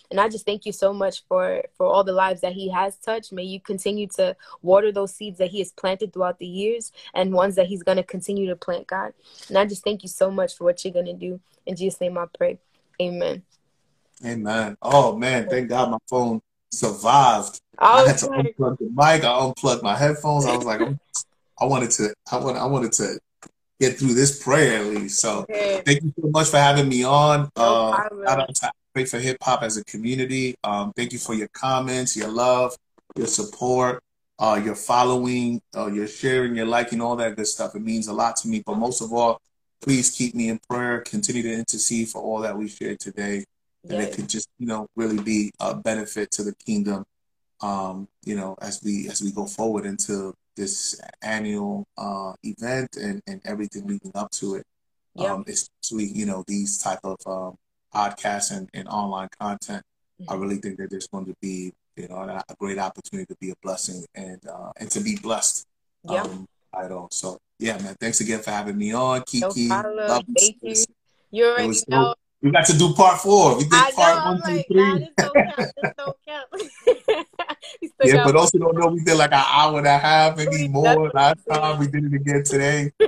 And 0.10 0.20
I 0.20 0.28
just 0.28 0.46
thank 0.46 0.66
you 0.66 0.72
so 0.72 0.94
much 0.94 1.24
for 1.28 1.64
for 1.78 1.86
all 1.86 2.04
the 2.04 2.12
lives 2.12 2.42
that 2.42 2.54
he 2.54 2.70
has 2.70 2.98
touched. 2.98 3.32
May 3.32 3.44
you 3.44 3.60
continue 3.60 4.08
to 4.16 4.36
water 4.62 4.92
those 4.92 5.14
seeds 5.14 5.38
that 5.38 5.52
he 5.52 5.60
has 5.60 5.72
planted 5.72 6.14
throughout 6.14 6.40
the 6.40 6.48
years 6.48 6.92
and 7.14 7.34
ones 7.34 7.56
that 7.56 7.68
he's 7.68 7.84
going 7.84 7.98
to 7.98 8.04
continue 8.04 8.48
to 8.48 8.56
plant, 8.56 8.88
God. 8.88 9.14
And 9.50 9.58
I 9.58 9.66
just 9.66 9.84
thank 9.84 10.04
you 10.04 10.10
so 10.10 10.32
much 10.32 10.56
for 10.56 10.64
what 10.64 10.84
you're 10.84 10.94
going 10.94 11.06
to 11.06 11.14
do. 11.14 11.40
In 11.66 11.76
Jesus' 11.76 12.02
name 12.02 12.18
I 12.18 12.26
pray. 12.36 12.60
Amen. 13.02 13.44
Amen. 14.24 14.78
Oh 14.82 15.16
man, 15.18 15.48
thank 15.50 15.70
God 15.70 15.92
my 15.92 15.98
phone 16.10 16.42
survived. 16.72 17.60
Oh, 17.80 18.04
I 18.04 18.08
had 18.08 18.18
to 18.20 18.28
unplug 18.28 18.78
the 18.80 18.90
mic. 18.94 19.24
I 19.24 19.40
unplugged 19.40 19.84
my 19.84 19.96
headphones. 19.96 20.46
I 20.46 20.56
was 20.56 20.66
like, 20.66 20.82
I 21.60 21.66
wanted 21.66 21.92
to, 21.92 22.14
I 22.32 22.38
wanted, 22.38 22.60
I 22.60 22.66
wanted 22.66 22.92
to 22.94 23.20
get 23.80 23.98
through 23.98 24.14
this 24.14 24.42
prayer 24.44 24.80
at 24.80 24.86
least. 24.88 25.20
So 25.20 25.46
thank 25.50 26.02
you 26.04 26.14
so 26.20 26.30
much 26.30 26.50
for 26.50 26.58
having 26.58 26.88
me 26.88 27.04
on. 27.04 27.50
No 27.58 27.64
uh, 27.64 27.98
shout 28.26 28.40
out 28.40 28.56
to 28.56 28.72
Pray 28.94 29.06
for 29.06 29.20
Hip 29.20 29.38
Hop 29.42 29.62
as 29.62 29.76
a 29.76 29.84
community. 29.84 30.56
Um, 30.64 30.94
thank 30.94 31.12
you 31.12 31.20
for 31.20 31.34
your 31.34 31.50
comments, 31.50 32.16
your 32.16 32.30
love, 32.30 32.76
your 33.18 33.28
support, 33.28 34.02
uh, 34.40 34.62
your 34.64 34.76
following, 34.76 35.62
uh, 35.76 35.88
your 35.88 36.08
sharing, 36.08 36.56
your 36.56 36.66
liking, 36.66 37.02
all 37.02 37.18
that 37.18 37.36
good 37.36 37.48
stuff. 37.48 37.76
It 37.76 37.82
means 37.82 38.08
a 38.08 38.14
lot 38.14 38.38
to 38.38 38.48
me. 38.48 38.64
But 38.66 38.78
most 38.78 39.02
of 39.02 39.12
all, 39.12 39.42
please 39.82 40.12
keep 40.12 40.34
me 40.34 40.48
in 40.48 40.60
prayer. 40.70 41.02
Continue 41.02 41.44
to 41.44 41.54
intercede 41.54 42.08
for 42.08 42.22
all 42.22 42.40
that 42.40 42.58
we 42.58 42.70
shared 42.70 43.02
today. 43.02 43.44
And 43.84 44.02
it 44.02 44.16
could 44.16 44.30
just, 44.30 44.50
you 44.58 44.66
know, 44.66 44.88
really 44.96 45.22
be 45.22 45.52
a 45.60 45.76
benefit 45.76 46.32
to 46.32 46.44
the 46.44 46.56
kingdom, 46.56 47.06
um, 47.62 48.08
you 48.24 48.36
know, 48.36 48.56
as 48.62 48.82
we 48.84 49.08
as 49.10 49.22
we 49.22 49.32
go 49.32 49.46
forward 49.46 49.86
into 49.86 50.34
this 50.56 51.00
annual 51.22 51.88
uh, 51.98 52.34
event 52.44 52.98
and, 52.98 53.22
and 53.28 53.42
everything 53.46 53.88
leading 53.88 54.12
up 54.16 54.32
to 54.32 54.56
it. 54.56 54.66
Yep. 55.16 55.30
Um, 55.30 55.46
especially, 55.48 56.06
you 56.06 56.26
know, 56.26 56.44
these 56.48 56.78
type 56.78 57.00
of 57.04 57.18
um, 57.26 57.58
podcasts 57.94 58.56
and, 58.56 58.70
and 58.74 58.88
online 58.88 59.30
content. 59.40 59.84
Mm-hmm. 60.22 60.32
I 60.32 60.36
really 60.36 60.58
think 60.58 60.78
that 60.78 60.90
there's 60.90 61.08
going 61.08 61.26
to 61.26 61.36
be, 61.42 61.72
you 61.96 62.08
know, 62.10 62.18
a, 62.18 62.44
a 62.50 62.56
great 62.60 62.78
opportunity 62.78 63.26
to 63.28 63.38
be 63.40 63.52
a 63.52 63.56
blessing 63.64 64.06
and 64.14 64.42
uh, 64.46 64.72
and 64.78 64.92
to 64.92 65.00
be 65.00 65.18
blessed. 65.22 65.66
Yeah. 66.04 66.24
Um, 66.24 66.48
I 66.74 66.88
don't. 66.90 67.14
So 67.14 67.40
yeah, 67.60 67.78
man. 67.78 67.96
Thanks 68.00 68.20
again 68.20 68.42
for 68.42 68.52
having 68.52 68.78
me 68.78 68.94
on, 68.94 69.24
Kiki. 69.24 69.68
No 69.68 69.82
Love 69.82 70.24
Thank 70.38 70.58
you. 70.62 70.76
You 71.32 71.46
already 71.46 71.80
know. 71.88 72.16
We 72.46 72.52
got 72.52 72.68
to 72.68 72.78
do 72.78 72.94
part 72.94 73.20
four. 73.22 73.58
We 73.58 73.64
did 73.64 73.74
I 73.74 73.92
part 73.96 74.24
know, 74.24 74.32
one, 74.34 74.58
two, 74.58 74.64
three. 74.72 74.78
Nah, 74.78 75.00
don't 75.18 75.34
count. 75.34 75.74
This 75.82 75.92
don't 75.98 76.18
count. 76.28 77.28
yeah, 78.04 78.24
but 78.24 78.36
also 78.36 78.60
don't 78.60 78.78
know 78.78 78.86
we 78.86 79.04
did 79.04 79.18
like 79.18 79.32
an 79.32 79.44
hour 79.44 79.80
and 79.80 79.88
a 79.88 79.98
half, 79.98 80.38
maybe 80.38 80.68
more 80.68 81.10
last 81.10 81.40
time. 81.50 81.80
We 81.80 81.88
did 81.88 82.04
it 82.04 82.14
again 82.14 82.44
today. 82.44 82.92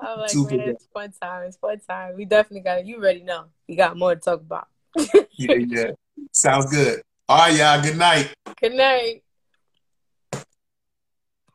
I'm 0.00 0.18
like, 0.18 0.30
Super 0.30 0.56
man, 0.56 0.70
it's 0.70 0.88
fun 0.92 1.12
time. 1.22 1.44
It's 1.44 1.56
fun 1.56 1.78
time. 1.88 2.16
We 2.16 2.24
definitely 2.24 2.62
got 2.62 2.80
it. 2.80 2.86
You 2.86 2.96
already 2.96 3.22
know. 3.22 3.44
We 3.68 3.76
got 3.76 3.96
more 3.96 4.16
to 4.16 4.20
talk 4.20 4.40
about. 4.40 4.66
yeah, 5.36 5.54
yeah. 5.54 5.90
Sounds 6.32 6.68
good. 6.68 7.02
All 7.28 7.38
right, 7.38 7.54
y'all. 7.54 7.80
Good 7.80 7.96
night. 7.96 8.34
Good 8.60 8.72
night. 8.72 9.22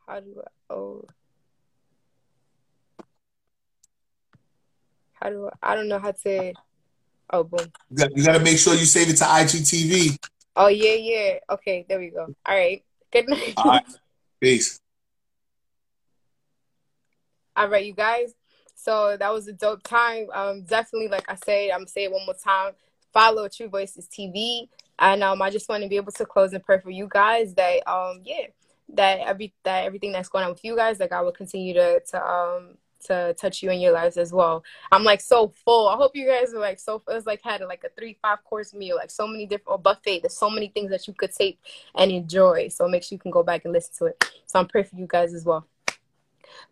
How 0.06 0.20
do 0.20 0.42
I? 0.42 0.72
Oh. 0.72 1.04
How 5.12 5.28
do 5.28 5.50
I? 5.50 5.72
I 5.72 5.74
don't 5.74 5.88
know 5.88 5.98
how 5.98 6.12
to. 6.12 6.54
Oh, 7.30 7.44
boom. 7.44 7.72
You 7.90 7.96
got, 7.96 8.16
you 8.16 8.24
got 8.24 8.32
to 8.38 8.40
make 8.40 8.58
sure 8.58 8.74
you 8.74 8.84
save 8.84 9.08
it 9.08 9.16
to 9.16 9.24
IGTV. 9.24 10.18
Oh 10.56 10.68
yeah, 10.68 10.94
yeah. 10.94 11.38
Okay, 11.50 11.84
there 11.88 11.98
we 11.98 12.10
go. 12.10 12.26
All 12.46 12.54
right. 12.54 12.84
Good 13.12 13.28
night. 13.28 13.54
All 13.56 13.70
right. 13.70 13.84
Peace. 14.40 14.80
All 17.56 17.68
right, 17.68 17.84
you 17.84 17.92
guys. 17.92 18.34
So 18.76 19.16
that 19.16 19.32
was 19.32 19.48
a 19.48 19.52
dope 19.52 19.82
time. 19.82 20.26
Um, 20.32 20.62
definitely, 20.62 21.08
like 21.08 21.24
I 21.28 21.36
said, 21.44 21.70
I'm 21.70 21.86
saying 21.86 22.10
it 22.10 22.12
one 22.12 22.26
more 22.26 22.34
time. 22.34 22.72
Follow 23.12 23.48
True 23.48 23.68
Voices 23.68 24.08
TV, 24.08 24.68
and 24.98 25.22
um, 25.22 25.40
I 25.40 25.50
just 25.50 25.68
want 25.68 25.82
to 25.82 25.88
be 25.88 25.96
able 25.96 26.12
to 26.12 26.26
close 26.26 26.52
and 26.52 26.62
pray 26.62 26.78
for 26.78 26.90
you 26.90 27.08
guys 27.08 27.54
that 27.54 27.88
um, 27.88 28.20
yeah, 28.24 28.46
that 28.90 29.20
every 29.20 29.54
that 29.64 29.84
everything 29.84 30.12
that's 30.12 30.28
going 30.28 30.44
on 30.44 30.50
with 30.50 30.64
you 30.64 30.76
guys, 30.76 30.98
that 30.98 31.10
God 31.10 31.24
will 31.24 31.32
continue 31.32 31.74
to 31.74 32.00
to 32.10 32.24
um 32.24 32.76
to 33.04 33.34
touch 33.34 33.62
you 33.62 33.70
in 33.70 33.80
your 33.80 33.92
lives 33.92 34.16
as 34.16 34.32
well. 34.32 34.64
I'm 34.92 35.04
like 35.04 35.20
so 35.20 35.52
full. 35.64 35.88
I 35.88 35.96
hope 35.96 36.14
you 36.14 36.26
guys 36.26 36.52
are 36.54 36.60
like 36.60 36.78
so. 36.78 37.02
It 37.08 37.14
was 37.14 37.26
like 37.26 37.42
had 37.42 37.60
like 37.62 37.84
a 37.84 37.90
three 37.98 38.18
five 38.20 38.42
course 38.44 38.74
meal, 38.74 38.96
like 38.96 39.10
so 39.10 39.26
many 39.26 39.46
different 39.46 39.68
or 39.68 39.78
buffet. 39.78 40.20
There's 40.20 40.36
so 40.36 40.50
many 40.50 40.68
things 40.68 40.90
that 40.90 41.06
you 41.06 41.14
could 41.14 41.32
take 41.32 41.58
and 41.94 42.10
enjoy. 42.10 42.68
So 42.68 42.88
make 42.88 43.02
sure 43.02 43.16
you 43.16 43.20
can 43.20 43.30
go 43.30 43.42
back 43.42 43.64
and 43.64 43.72
listen 43.72 43.94
to 43.98 44.04
it. 44.06 44.24
So 44.46 44.58
I'm 44.58 44.66
praying 44.66 44.86
for 44.86 44.96
you 44.96 45.06
guys 45.06 45.34
as 45.34 45.44
well. 45.44 45.66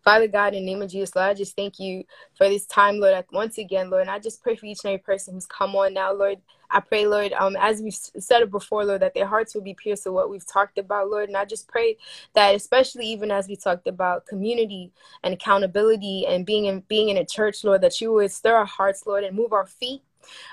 Father 0.03 0.27
God, 0.27 0.53
in 0.53 0.65
the 0.65 0.71
name 0.71 0.81
of 0.81 0.89
Jesus, 0.89 1.15
Lord, 1.15 1.29
I 1.29 1.33
just 1.33 1.55
thank 1.55 1.79
you 1.79 2.03
for 2.35 2.47
this 2.49 2.65
time, 2.65 2.99
Lord. 2.99 3.23
Once 3.31 3.57
again, 3.57 3.89
Lord, 3.89 4.01
and 4.01 4.09
I 4.09 4.19
just 4.19 4.43
pray 4.43 4.55
for 4.55 4.65
each 4.65 4.79
and 4.83 4.91
every 4.93 5.03
person 5.03 5.33
who's 5.33 5.45
come 5.45 5.75
on 5.75 5.93
now, 5.93 6.11
Lord. 6.11 6.39
I 6.73 6.79
pray, 6.79 7.05
Lord, 7.05 7.33
um, 7.33 7.55
as 7.59 7.81
we've 7.81 7.93
said 7.93 8.41
it 8.41 8.49
before, 8.49 8.83
Lord, 8.83 9.03
that 9.03 9.13
their 9.13 9.27
hearts 9.27 9.53
will 9.53 9.61
be 9.61 9.75
pierced 9.75 10.03
to 10.03 10.11
what 10.11 10.29
we've 10.29 10.45
talked 10.45 10.79
about, 10.79 11.09
Lord. 11.09 11.29
And 11.29 11.37
I 11.37 11.45
just 11.45 11.67
pray 11.67 11.97
that, 12.33 12.55
especially 12.55 13.05
even 13.05 13.29
as 13.29 13.47
we 13.47 13.55
talked 13.55 13.87
about 13.87 14.25
community 14.25 14.91
and 15.23 15.35
accountability 15.35 16.25
and 16.25 16.47
being 16.47 16.65
in 16.65 16.79
being 16.87 17.09
in 17.09 17.17
a 17.17 17.25
church, 17.25 17.63
Lord, 17.63 17.81
that 17.81 18.01
you 18.01 18.11
would 18.13 18.31
stir 18.31 18.55
our 18.55 18.65
hearts, 18.65 19.05
Lord, 19.05 19.23
and 19.23 19.35
move 19.35 19.53
our 19.53 19.67
feet 19.67 20.01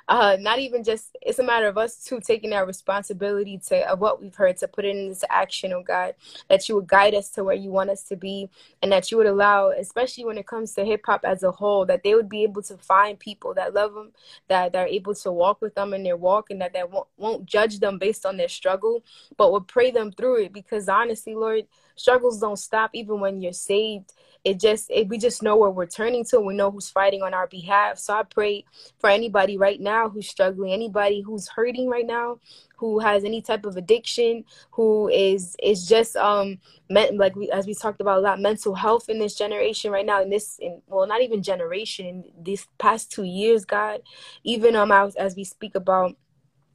uh, 0.08 0.36
not 0.40 0.58
even 0.58 0.82
just 0.82 1.16
it's 1.22 1.38
a 1.38 1.42
matter 1.42 1.66
of 1.66 1.78
us 1.78 2.04
too 2.04 2.20
taking 2.20 2.50
that 2.50 2.66
responsibility 2.66 3.58
to 3.58 3.88
of 3.90 4.00
what 4.00 4.20
we've 4.20 4.34
heard 4.34 4.56
to 4.56 4.68
put 4.68 4.84
it 4.84 4.96
into 4.96 5.30
action 5.32 5.72
oh 5.72 5.82
god 5.82 6.14
that 6.48 6.68
you 6.68 6.74
would 6.74 6.86
guide 6.86 7.14
us 7.14 7.30
to 7.30 7.44
where 7.44 7.54
you 7.54 7.70
want 7.70 7.90
us 7.90 8.02
to 8.02 8.16
be 8.16 8.48
and 8.82 8.92
that 8.92 9.10
you 9.10 9.16
would 9.16 9.26
allow 9.26 9.70
especially 9.70 10.24
when 10.24 10.38
it 10.38 10.46
comes 10.46 10.74
to 10.74 10.84
hip-hop 10.84 11.24
as 11.24 11.42
a 11.42 11.50
whole 11.50 11.84
that 11.86 12.02
they 12.02 12.14
would 12.14 12.28
be 12.28 12.42
able 12.42 12.62
to 12.62 12.76
find 12.78 13.18
people 13.18 13.54
that 13.54 13.74
love 13.74 13.94
them 13.94 14.12
that 14.48 14.74
are 14.74 14.86
able 14.86 15.14
to 15.14 15.30
walk 15.32 15.60
with 15.60 15.74
them 15.74 15.94
in 15.94 16.02
their 16.02 16.16
walk 16.16 16.50
and 16.50 16.60
that 16.60 16.72
they 16.72 16.82
won't, 16.84 17.08
won't 17.16 17.46
judge 17.46 17.78
them 17.78 17.98
based 17.98 18.26
on 18.26 18.36
their 18.36 18.48
struggle 18.48 19.02
but 19.36 19.52
will 19.52 19.60
pray 19.60 19.90
them 19.90 20.12
through 20.12 20.42
it. 20.44 20.52
Because 20.52 20.88
honestly 20.88 21.34
lord 21.34 21.66
struggles 22.00 22.40
don't 22.40 22.58
stop 22.58 22.90
even 22.94 23.20
when 23.20 23.40
you're 23.40 23.52
saved. 23.52 24.12
It 24.42 24.58
just 24.58 24.90
it, 24.90 25.08
we 25.08 25.18
just 25.18 25.42
know 25.42 25.56
where 25.56 25.70
we're 25.70 25.86
turning 25.86 26.24
to. 26.26 26.40
We 26.40 26.54
know 26.54 26.70
who's 26.70 26.88
fighting 26.88 27.22
on 27.22 27.34
our 27.34 27.46
behalf. 27.46 27.98
So 27.98 28.14
i 28.14 28.22
pray 28.22 28.64
for 28.98 29.10
anybody 29.10 29.58
right 29.58 29.80
now 29.80 30.08
who's 30.08 30.28
struggling 30.28 30.72
anybody 30.72 31.20
who's 31.20 31.48
hurting 31.48 31.88
right 31.88 32.06
now 32.06 32.38
who 32.76 32.98
has 32.98 33.24
any 33.24 33.42
type 33.42 33.66
of 33.66 33.76
addiction 33.76 34.42
who 34.70 35.08
is 35.08 35.54
is 35.62 35.86
just 35.86 36.16
um 36.16 36.58
meant 36.88 37.18
like 37.18 37.36
we 37.36 37.50
as 37.50 37.66
we 37.66 37.74
talked 37.74 38.00
about 38.00 38.18
a 38.18 38.20
lot 38.20 38.40
mental 38.40 38.74
health 38.74 39.10
in 39.10 39.18
this 39.18 39.34
generation 39.34 39.92
right 39.92 40.06
now 40.06 40.22
in 40.22 40.30
this 40.30 40.58
in 40.58 40.80
well 40.86 41.06
not 41.06 41.20
even 41.20 41.42
generation 41.42 42.24
these 42.40 42.66
past 42.78 43.12
two 43.12 43.24
years 43.24 43.64
god. 43.66 44.00
Even 44.44 44.74
um 44.74 44.90
as, 44.90 45.14
as 45.16 45.36
we 45.36 45.44
speak 45.44 45.74
about 45.74 46.16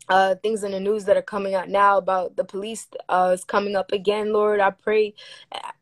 uh, 0.10 0.36
things 0.44 0.64
in 0.64 0.72
the 0.72 0.80
news 0.80 1.06
that 1.06 1.18
are 1.18 1.22
coming 1.24 1.56
out 1.56 1.70
now 1.70 1.98
about 1.98 2.36
the 2.38 2.46
police 2.46 2.88
uh, 3.10 3.32
is 3.34 3.44
coming 3.46 3.76
up 3.76 3.92
again, 3.92 4.34
Lord. 4.34 4.60
I 4.60 4.72
pray 4.72 5.14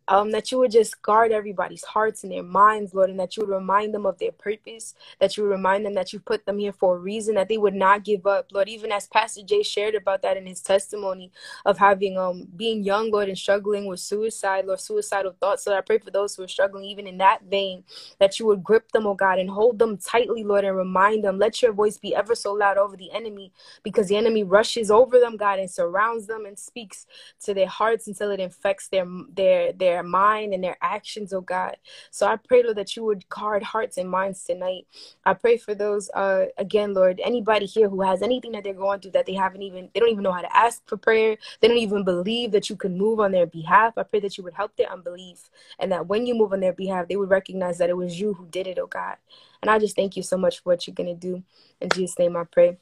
um, 0.09 0.31
that 0.31 0.51
you 0.51 0.59
would 0.59 0.71
just 0.71 1.01
guard 1.01 1.33
everybody's 1.33 1.83
hearts 1.85 2.23
and 2.23 2.33
their 2.33 2.43
minds, 2.43 2.93
Lord, 2.93 3.11
and 3.11 3.19
that 3.19 3.37
you 3.37 3.43
would 3.45 3.53
remind 3.53 3.93
them 3.93 4.05
of 4.05 4.19
their 4.19 4.33
purpose, 4.33 4.95
that 5.21 5.37
you 5.37 5.43
would 5.43 5.51
remind 5.51 5.85
them 5.85 5.95
that 5.95 6.13
you 6.13 6.19
put 6.19 6.45
them 6.45 6.59
here 6.59 6.73
for 6.73 6.97
a 6.97 6.99
reason, 6.99 7.35
that 7.35 7.49
they 7.49 7.57
would 7.57 7.75
not 7.75 8.05
give 8.05 8.27
up, 8.27 8.47
Lord. 8.53 8.69
Even 8.69 8.91
as 8.91 9.07
Pastor 9.07 9.43
Jay 9.43 9.63
shared 9.63 9.95
about 9.95 10.23
that 10.23 10.37
in 10.37 10.47
his 10.47 10.61
testimony 10.61 11.31
of 11.65 11.77
having 11.79 12.17
um 12.17 12.47
being 12.55 12.83
young, 12.83 13.11
Lord, 13.11 13.29
and 13.29 13.37
struggling 13.37 13.87
with 13.87 13.99
suicide, 13.99 14.65
Lord, 14.65 14.79
suicidal 14.79 15.35
thoughts. 15.39 15.63
So 15.63 15.75
I 15.75 15.81
pray 15.81 15.99
for 15.99 16.11
those 16.11 16.35
who 16.35 16.43
are 16.43 16.47
struggling, 16.49 16.85
even 16.85 17.07
in 17.07 17.17
that 17.19 17.43
vein, 17.49 17.83
that 18.19 18.39
you 18.39 18.45
would 18.47 18.63
grip 18.63 18.91
them, 18.91 19.07
oh 19.07 19.15
God, 19.15 19.39
and 19.39 19.49
hold 19.49 19.79
them 19.79 19.97
tightly, 19.97 20.43
Lord, 20.43 20.65
and 20.65 20.77
remind 20.77 21.23
them. 21.23 21.39
Let 21.39 21.61
your 21.61 21.73
voice 21.73 21.97
be 21.97 22.15
ever 22.15 22.35
so 22.35 22.53
loud 22.53 22.77
over 22.77 22.97
the 22.97 23.11
enemy, 23.11 23.53
because 23.83 24.07
the 24.09 24.17
enemy 24.17 24.43
rushes 24.43 24.91
over 24.91 25.19
them, 25.19 25.37
God, 25.37 25.59
and 25.59 25.71
surrounds 25.71 26.27
them 26.27 26.45
and 26.45 26.57
speaks 26.59 27.05
to 27.43 27.53
their 27.53 27.67
hearts 27.67 28.07
until 28.07 28.31
it 28.31 28.39
infects 28.39 28.87
their 28.89 29.07
their 29.33 29.73
their 29.73 29.92
their 29.93 30.03
mind 30.03 30.53
and 30.53 30.63
their 30.63 30.77
actions, 30.81 31.33
oh 31.33 31.41
God. 31.41 31.77
So 32.09 32.25
I 32.25 32.35
pray, 32.35 32.63
Lord, 32.63 32.77
that 32.77 32.95
you 32.95 33.03
would 33.03 33.27
guard 33.29 33.61
hearts 33.61 33.97
and 33.97 34.09
minds 34.09 34.43
tonight. 34.43 34.87
I 35.23 35.33
pray 35.35 35.57
for 35.57 35.75
those, 35.75 36.09
uh, 36.15 36.45
again, 36.57 36.93
Lord, 36.93 37.21
anybody 37.23 37.65
here 37.67 37.89
who 37.89 38.01
has 38.01 38.21
anything 38.21 38.53
that 38.53 38.63
they're 38.63 38.73
going 38.73 38.99
through 38.99 39.11
that 39.11 39.27
they 39.27 39.35
haven't 39.35 39.61
even, 39.61 39.89
they 39.93 39.99
don't 39.99 40.09
even 40.09 40.23
know 40.23 40.31
how 40.31 40.41
to 40.41 40.55
ask 40.55 40.81
for 40.87 40.97
prayer. 40.97 41.37
They 41.61 41.67
don't 41.67 41.77
even 41.77 42.03
believe 42.03 42.51
that 42.51 42.69
you 42.69 42.75
can 42.75 42.97
move 42.97 43.19
on 43.19 43.31
their 43.31 43.45
behalf. 43.45 43.93
I 43.97 44.03
pray 44.03 44.19
that 44.21 44.37
you 44.37 44.43
would 44.43 44.53
help 44.53 44.75
their 44.75 44.91
unbelief 44.91 45.49
and 45.79 45.91
that 45.91 46.07
when 46.07 46.25
you 46.25 46.33
move 46.33 46.53
on 46.53 46.59
their 46.59 46.73
behalf, 46.73 47.07
they 47.07 47.15
would 47.15 47.29
recognize 47.29 47.77
that 47.77 47.89
it 47.89 47.97
was 47.97 48.19
you 48.19 48.33
who 48.33 48.47
did 48.47 48.65
it, 48.65 48.79
oh 48.79 48.87
God. 48.87 49.17
And 49.61 49.69
I 49.69 49.77
just 49.77 49.95
thank 49.95 50.17
you 50.17 50.23
so 50.23 50.37
much 50.37 50.57
for 50.57 50.71
what 50.71 50.87
you're 50.87 50.95
going 50.95 51.13
to 51.13 51.27
do. 51.27 51.43
In 51.79 51.89
Jesus' 51.89 52.17
name 52.17 52.35
I 52.35 52.45
pray. 52.45 52.77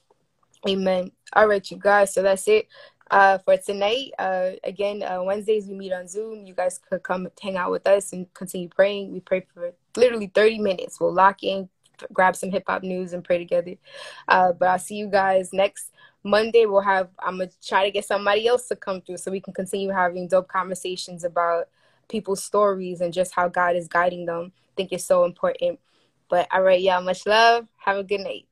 Amen. 0.68 1.12
All 1.34 1.48
right, 1.48 1.70
you 1.72 1.78
guys. 1.78 2.14
So 2.14 2.22
that's 2.22 2.48
it 2.48 2.68
uh, 3.12 3.38
for 3.40 3.58
tonight. 3.58 4.12
Uh, 4.18 4.52
again, 4.64 5.04
uh, 5.04 5.22
Wednesdays 5.22 5.68
we 5.68 5.76
meet 5.76 5.94
on 5.94 6.08
Zoom. 6.08 6.46
You 6.48 6.54
guys 6.54 6.80
could 6.90 7.04
come 7.04 7.28
hang 7.42 7.58
out 7.58 7.72
with 7.72 7.86
us 7.86 8.14
and 8.14 8.34
continue 8.34 8.70
praying. 8.70 9.12
We 9.12 9.20
pray 9.20 9.46
for 9.54 9.74
literally 9.96 10.32
30 10.34 10.60
minutes. 10.60 11.00
We'll 11.00 11.14
lock 11.14 11.44
in, 11.44 11.70
grab 12.14 12.36
some 12.36 12.52
hip 12.52 12.64
hop 12.68 12.84
news, 12.84 13.14
and 13.14 13.24
pray 13.24 13.38
together. 13.38 13.76
Uh, 14.28 14.54
but 14.54 14.70
I'll 14.70 14.80
see 14.80 14.96
you 14.96 15.08
guys 15.08 15.52
next 15.52 15.92
Monday. 16.24 16.66
We'll 16.66 16.82
have, 16.82 17.10
I'm 17.20 17.38
going 17.38 17.50
to 17.50 17.68
try 17.68 17.84
to 17.86 17.92
get 17.92 18.06
somebody 18.06 18.48
else 18.48 18.68
to 18.70 18.76
come 18.76 19.02
through 19.02 19.18
so 19.18 19.30
we 19.30 19.42
can 19.42 19.54
continue 19.54 19.90
having 19.90 20.28
dope 20.28 20.48
conversations 20.48 21.26
about 21.26 21.68
people's 22.08 22.44
stories 22.44 23.02
and 23.02 23.14
just 23.14 23.34
how 23.34 23.50
God 23.50 23.76
is 23.76 23.88
guiding 23.88 24.26
them. 24.26 24.54
I 24.56 24.72
think 24.78 24.94
it's 24.94 25.06
so 25.06 25.26
important. 25.26 25.80
But 26.30 26.48
all 26.54 26.62
right, 26.62 26.82
y'all, 26.82 27.02
much 27.02 27.26
love. 27.26 27.68
Have 27.78 27.98
a 27.98 28.04
good 28.04 28.22
night. 28.22 28.48